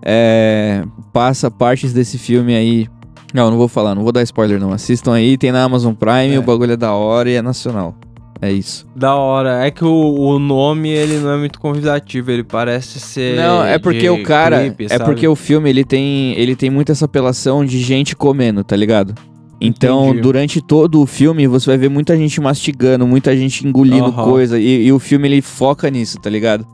É. 0.03 0.85
Passa 1.13 1.51
partes 1.51 1.93
desse 1.93 2.19
filme 2.19 2.55
aí. 2.55 2.87
Não, 3.33 3.51
não 3.51 3.57
vou 3.57 3.67
falar, 3.67 3.95
não 3.97 4.03
vou 4.05 4.13
dar 4.13 4.23
spoiler, 4.23 4.61
não. 4.61 4.73
Assistam 4.73 5.13
aí, 5.15 5.37
tem 5.37 5.51
na 5.51 5.65
Amazon 5.65 5.93
Prime, 5.95 6.35
É. 6.35 6.39
o 6.39 6.43
bagulho 6.43 6.73
é 6.73 6.77
da 6.77 6.93
hora 6.93 7.29
e 7.29 7.35
é 7.35 7.43
nacional. 7.43 7.97
É 8.41 8.53
isso. 8.53 8.87
Da 8.95 9.15
hora. 9.15 9.65
É 9.65 9.71
que 9.71 9.85
o, 9.85 9.89
o 9.91 10.39
nome, 10.39 10.91
ele 10.91 11.19
não 11.19 11.31
é 11.31 11.37
muito 11.39 11.59
convidativo, 11.59 12.31
ele 12.31 12.45
parece 12.45 13.01
ser. 13.01 13.37
Não, 13.37 13.65
é 13.65 13.79
porque 13.79 14.01
de 14.01 14.11
o 14.11 14.23
cara. 14.23 14.61
clipe, 14.61 14.85
é 14.87 14.89
sabe? 14.89 15.05
porque 15.05 15.27
o 15.27 15.37
filme 15.37 15.71
ele 15.71 15.85
tem, 15.85 16.33
ele 16.39 16.55
tem 16.55 16.71
muito 16.71 16.93
essa 16.93 17.05
apelação 17.05 17.65
de 17.65 17.79
gente 17.81 18.15
comendo, 18.15 18.63
tá 18.63 18.77
ligado? 18.77 19.15
Então, 19.61 20.09
Entendi. 20.09 20.21
durante 20.21 20.61
todo 20.61 21.01
o 21.01 21.07
filme, 21.07 21.47
você 21.47 21.71
vai 21.71 21.79
ver 21.79 21.89
muita 21.89 22.17
gente 22.17 22.41
mastigando, 22.41 23.07
muita 23.07 23.35
gente 23.37 23.67
engolindo 23.67 24.07
Aham. 24.07 24.25
coisa. 24.25 24.59
E, 24.59 24.87
e 24.87 24.93
o 24.93 24.99
filme 24.99 25.29
ele 25.29 25.41
foca 25.41 25.89
nisso, 25.91 26.19
tá 26.21 26.29
ligado? 26.29 26.67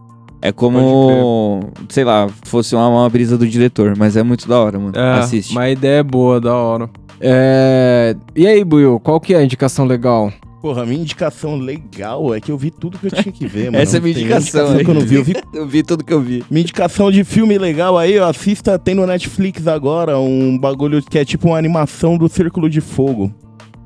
É 0.42 0.50
como, 0.50 1.60
sei 1.90 2.02
lá, 2.02 2.26
fosse 2.44 2.74
uma, 2.74 2.88
uma 2.88 3.08
brisa 3.10 3.36
do 3.36 3.46
diretor, 3.46 3.94
mas 3.96 4.16
é 4.16 4.22
muito 4.22 4.48
da 4.48 4.58
hora, 4.58 4.78
mano. 4.78 4.92
É, 4.96 5.18
Assiste. 5.18 5.52
Uma 5.52 5.68
ideia 5.68 6.02
boa, 6.02 6.40
da 6.40 6.54
hora. 6.54 6.88
É... 7.20 8.16
E 8.34 8.46
aí, 8.46 8.64
Buiu, 8.64 8.98
qual 8.98 9.20
que 9.20 9.34
é 9.34 9.36
a 9.36 9.44
indicação 9.44 9.84
legal? 9.84 10.32
Porra, 10.60 10.84
minha 10.84 11.00
indicação 11.00 11.56
legal 11.56 12.34
é 12.34 12.40
que 12.40 12.52
eu 12.52 12.58
vi 12.58 12.70
tudo 12.70 12.98
que 12.98 13.06
eu 13.06 13.10
tinha 13.10 13.32
que 13.32 13.46
ver, 13.46 13.70
mano. 13.72 13.82
Essa 13.82 13.96
é 13.96 13.98
a 13.98 14.02
minha 14.02 14.14
tem 14.14 14.24
indicação, 14.24 14.74
indicação 14.74 14.84
que 14.84 14.90
eu 14.90 14.94
não 14.94 15.00
vi. 15.00 15.14
Eu 15.14 15.24
vi 15.24 15.34
Eu 15.54 15.66
vi 15.66 15.82
tudo 15.82 16.04
que 16.04 16.12
eu 16.12 16.20
vi. 16.20 16.44
Minha 16.50 16.62
indicação 16.62 17.10
de 17.10 17.24
filme 17.24 17.56
legal 17.56 17.96
aí, 17.96 18.18
ó, 18.18 18.28
assista, 18.28 18.78
tem 18.78 18.94
no 18.94 19.06
Netflix 19.06 19.66
agora 19.66 20.18
um 20.18 20.58
bagulho 20.58 21.02
que 21.02 21.18
é 21.18 21.24
tipo 21.24 21.48
uma 21.48 21.58
animação 21.58 22.18
do 22.18 22.28
Círculo 22.28 22.68
de 22.68 22.80
Fogo. 22.80 23.32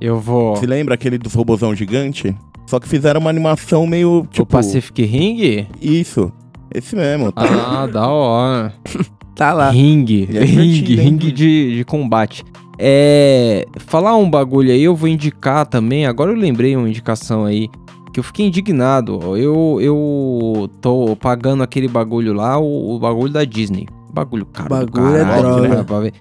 Eu 0.01 0.19
vou. 0.19 0.57
Se 0.57 0.67
lembra 0.67 0.95
aquele 0.95 1.17
dos 1.17 1.33
robozão 1.33 1.75
gigante? 1.75 2.35
Só 2.67 2.81
que 2.81 2.89
fizeram 2.89 3.21
uma 3.21 3.31
animação 3.31 3.87
meio, 3.87 4.23
o 4.23 4.27
tipo... 4.27 4.47
Pacific 4.47 5.05
Ring? 5.05 5.67
Isso. 5.81 6.33
Esse 6.75 6.97
mesmo. 6.97 7.31
Tá? 7.31 7.43
Ah, 7.83 7.87
da 7.87 8.07
hora. 8.09 8.75
Tá 9.35 9.53
lá. 9.53 9.71
Ringue. 9.71 10.29
É 10.33 10.45
ringue, 10.45 11.33
de, 11.33 11.77
de 11.77 11.85
combate. 11.85 12.45
É. 12.79 13.67
Falar 13.79 14.17
um 14.17 14.29
bagulho 14.29 14.71
aí, 14.71 14.83
eu 14.83 14.95
vou 14.95 15.09
indicar 15.09 15.67
também. 15.67 16.07
Agora 16.07 16.31
eu 16.31 16.37
lembrei 16.37 16.77
uma 16.77 16.89
indicação 16.89 17.45
aí. 17.45 17.69
Que 18.13 18.21
eu 18.21 18.25
fiquei 18.25 18.47
indignado. 18.47 19.37
Eu, 19.37 19.79
eu 19.81 20.71
tô 20.81 21.17
pagando 21.17 21.65
aquele 21.65 21.89
bagulho 21.89 22.33
lá, 22.33 22.59
o, 22.59 22.95
o 22.95 22.99
bagulho 22.99 23.33
da 23.33 23.45
Disney. 23.45 23.89
Bagulho 24.13 24.47
caro. 24.47 24.69
Bagulho 24.69 25.17
é 25.17 25.25
caralho, 25.25 25.43
droga. 25.43 25.69
né, 25.69 25.83
pra 25.83 25.99
ver. 25.99 26.13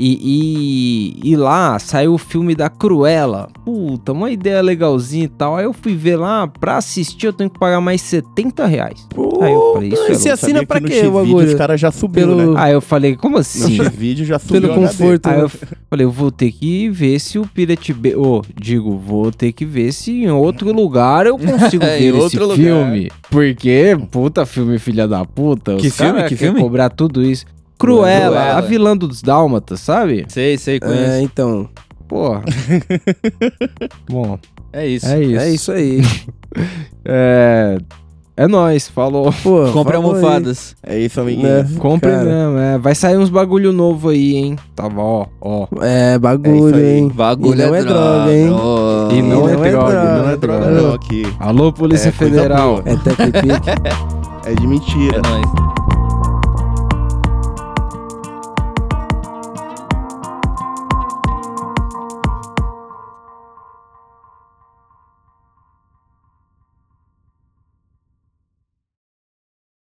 E, 0.00 1.18
e, 1.24 1.30
e 1.32 1.36
lá 1.36 1.76
saiu 1.78 2.14
o 2.14 2.18
filme 2.18 2.54
da 2.54 2.68
Cruella. 2.68 3.48
Puta, 3.64 4.12
uma 4.12 4.30
ideia 4.30 4.62
legalzinha 4.62 5.24
e 5.24 5.28
tal. 5.28 5.56
Aí 5.56 5.64
eu 5.64 5.72
fui 5.72 5.94
ver 5.96 6.16
lá, 6.16 6.46
pra 6.46 6.76
assistir 6.76 7.26
eu 7.26 7.32
tenho 7.32 7.50
que 7.50 7.58
pagar 7.58 7.80
mais 7.80 8.00
70 8.02 8.64
reais. 8.66 9.06
Aí 9.42 9.52
eu 9.52 9.72
falei, 9.74 9.88
isso 9.92 10.02
é 10.04 10.14
Você 10.14 10.30
assina 10.30 10.64
pra 10.64 10.76
que 10.80 10.84
no 10.84 10.88
quê, 10.90 11.06
o 11.06 11.12
bagulho? 11.12 11.48
Os 11.48 11.54
caras 11.54 11.80
já 11.80 11.90
subiu, 11.90 12.28
Pelo- 12.28 12.54
né? 12.54 12.60
Aí 12.62 12.72
eu 12.72 12.80
falei, 12.80 13.16
como 13.16 13.34
No 13.34 13.40
assim? 13.40 13.76
X-Vídeo 13.76 14.24
já 14.24 14.38
subiu 14.38 14.60
Pelo 14.60 14.74
conforto. 14.74 15.26
Aí 15.26 15.40
eu 15.40 15.48
falei, 15.48 16.06
eu 16.06 16.10
vou 16.12 16.30
ter 16.30 16.52
que 16.52 16.88
ver 16.90 17.18
se 17.18 17.38
o 17.38 17.44
Pirate 17.46 17.92
Bay. 17.92 18.14
Ô, 18.14 18.42
digo, 18.54 18.96
vou 18.96 19.32
ter 19.32 19.50
que 19.52 19.64
ver 19.64 19.92
se 19.92 20.12
em 20.12 20.30
outro 20.30 20.72
lugar 20.72 21.26
eu 21.26 21.36
consigo 21.36 21.82
Em 21.88 21.98
ver 21.98 22.08
esse 22.08 22.12
outro 22.18 22.42
lugar. 22.44 22.56
filme. 22.56 23.10
Porque, 23.30 23.98
puta 24.10 24.46
filme 24.46 24.78
filha 24.78 25.08
da 25.08 25.24
puta. 25.24 25.76
Que 25.76 25.88
os 25.88 25.96
filme? 25.96 26.22
Que 26.24 26.36
filme? 26.36 26.60
cobrar 26.60 26.88
tudo 26.90 27.22
isso. 27.24 27.44
Cruella, 27.78 28.36
Cruella. 28.36 28.56
a 28.58 28.60
vilã 28.60 28.96
dos 28.96 29.22
Dálmatas, 29.22 29.80
sabe? 29.80 30.24
Sei, 30.28 30.58
sei, 30.58 30.76
É, 30.76 30.80
conheço. 30.80 31.22
então. 31.24 31.68
Porra. 32.08 32.42
Bom, 34.10 34.38
É, 34.72 34.86
isso. 34.86 35.06
é 35.06 35.22
isso. 35.22 35.40
É 35.40 35.50
isso 35.50 35.72
aí. 35.72 36.00
É. 37.04 37.78
É 38.36 38.46
nóis, 38.46 38.88
falou. 38.88 39.32
Pô, 39.42 39.66
Compre 39.72 39.94
falou 39.94 40.14
aí. 40.14 40.22
almofadas. 40.22 40.76
É 40.82 40.98
isso, 40.98 41.20
amiguinho. 41.20 41.46
Né? 41.48 41.68
Compre 41.78 42.10
Cara. 42.10 42.24
mesmo, 42.24 42.58
é. 42.58 42.78
Vai 42.78 42.94
sair 42.94 43.16
uns 43.18 43.28
bagulho 43.30 43.72
novo 43.72 44.10
aí, 44.10 44.36
hein? 44.36 44.56
Tava, 44.76 45.00
ó, 45.00 45.26
ó. 45.40 45.66
É, 45.82 46.14
É 46.14 46.18
bagulho, 46.18 46.74
aí. 46.76 46.98
hein? 46.98 47.08
Bagulho 47.14 47.54
E 47.60 47.66
não 47.66 47.74
é 47.74 47.82
droga, 47.84 48.32
hein? 48.32 48.50
Oh. 48.52 49.12
E 49.12 49.22
não, 49.22 49.48
E 49.48 49.52
é, 49.52 49.56
não 49.56 49.64
é 49.64 49.70
droga, 49.70 49.90
droga. 49.90 50.22
Não 50.22 50.30
é 50.30 50.36
droga 50.36 50.70
não 50.70 50.92
aqui. 50.94 51.22
Alô, 51.40 51.72
Polícia 51.72 52.08
É 52.10 52.12
Federal. 52.12 52.82
É. 52.86 54.50
É 54.50 54.54
de 54.54 54.66
mentira. 54.66 55.18
É 55.18 55.28
nóis. 55.28 55.77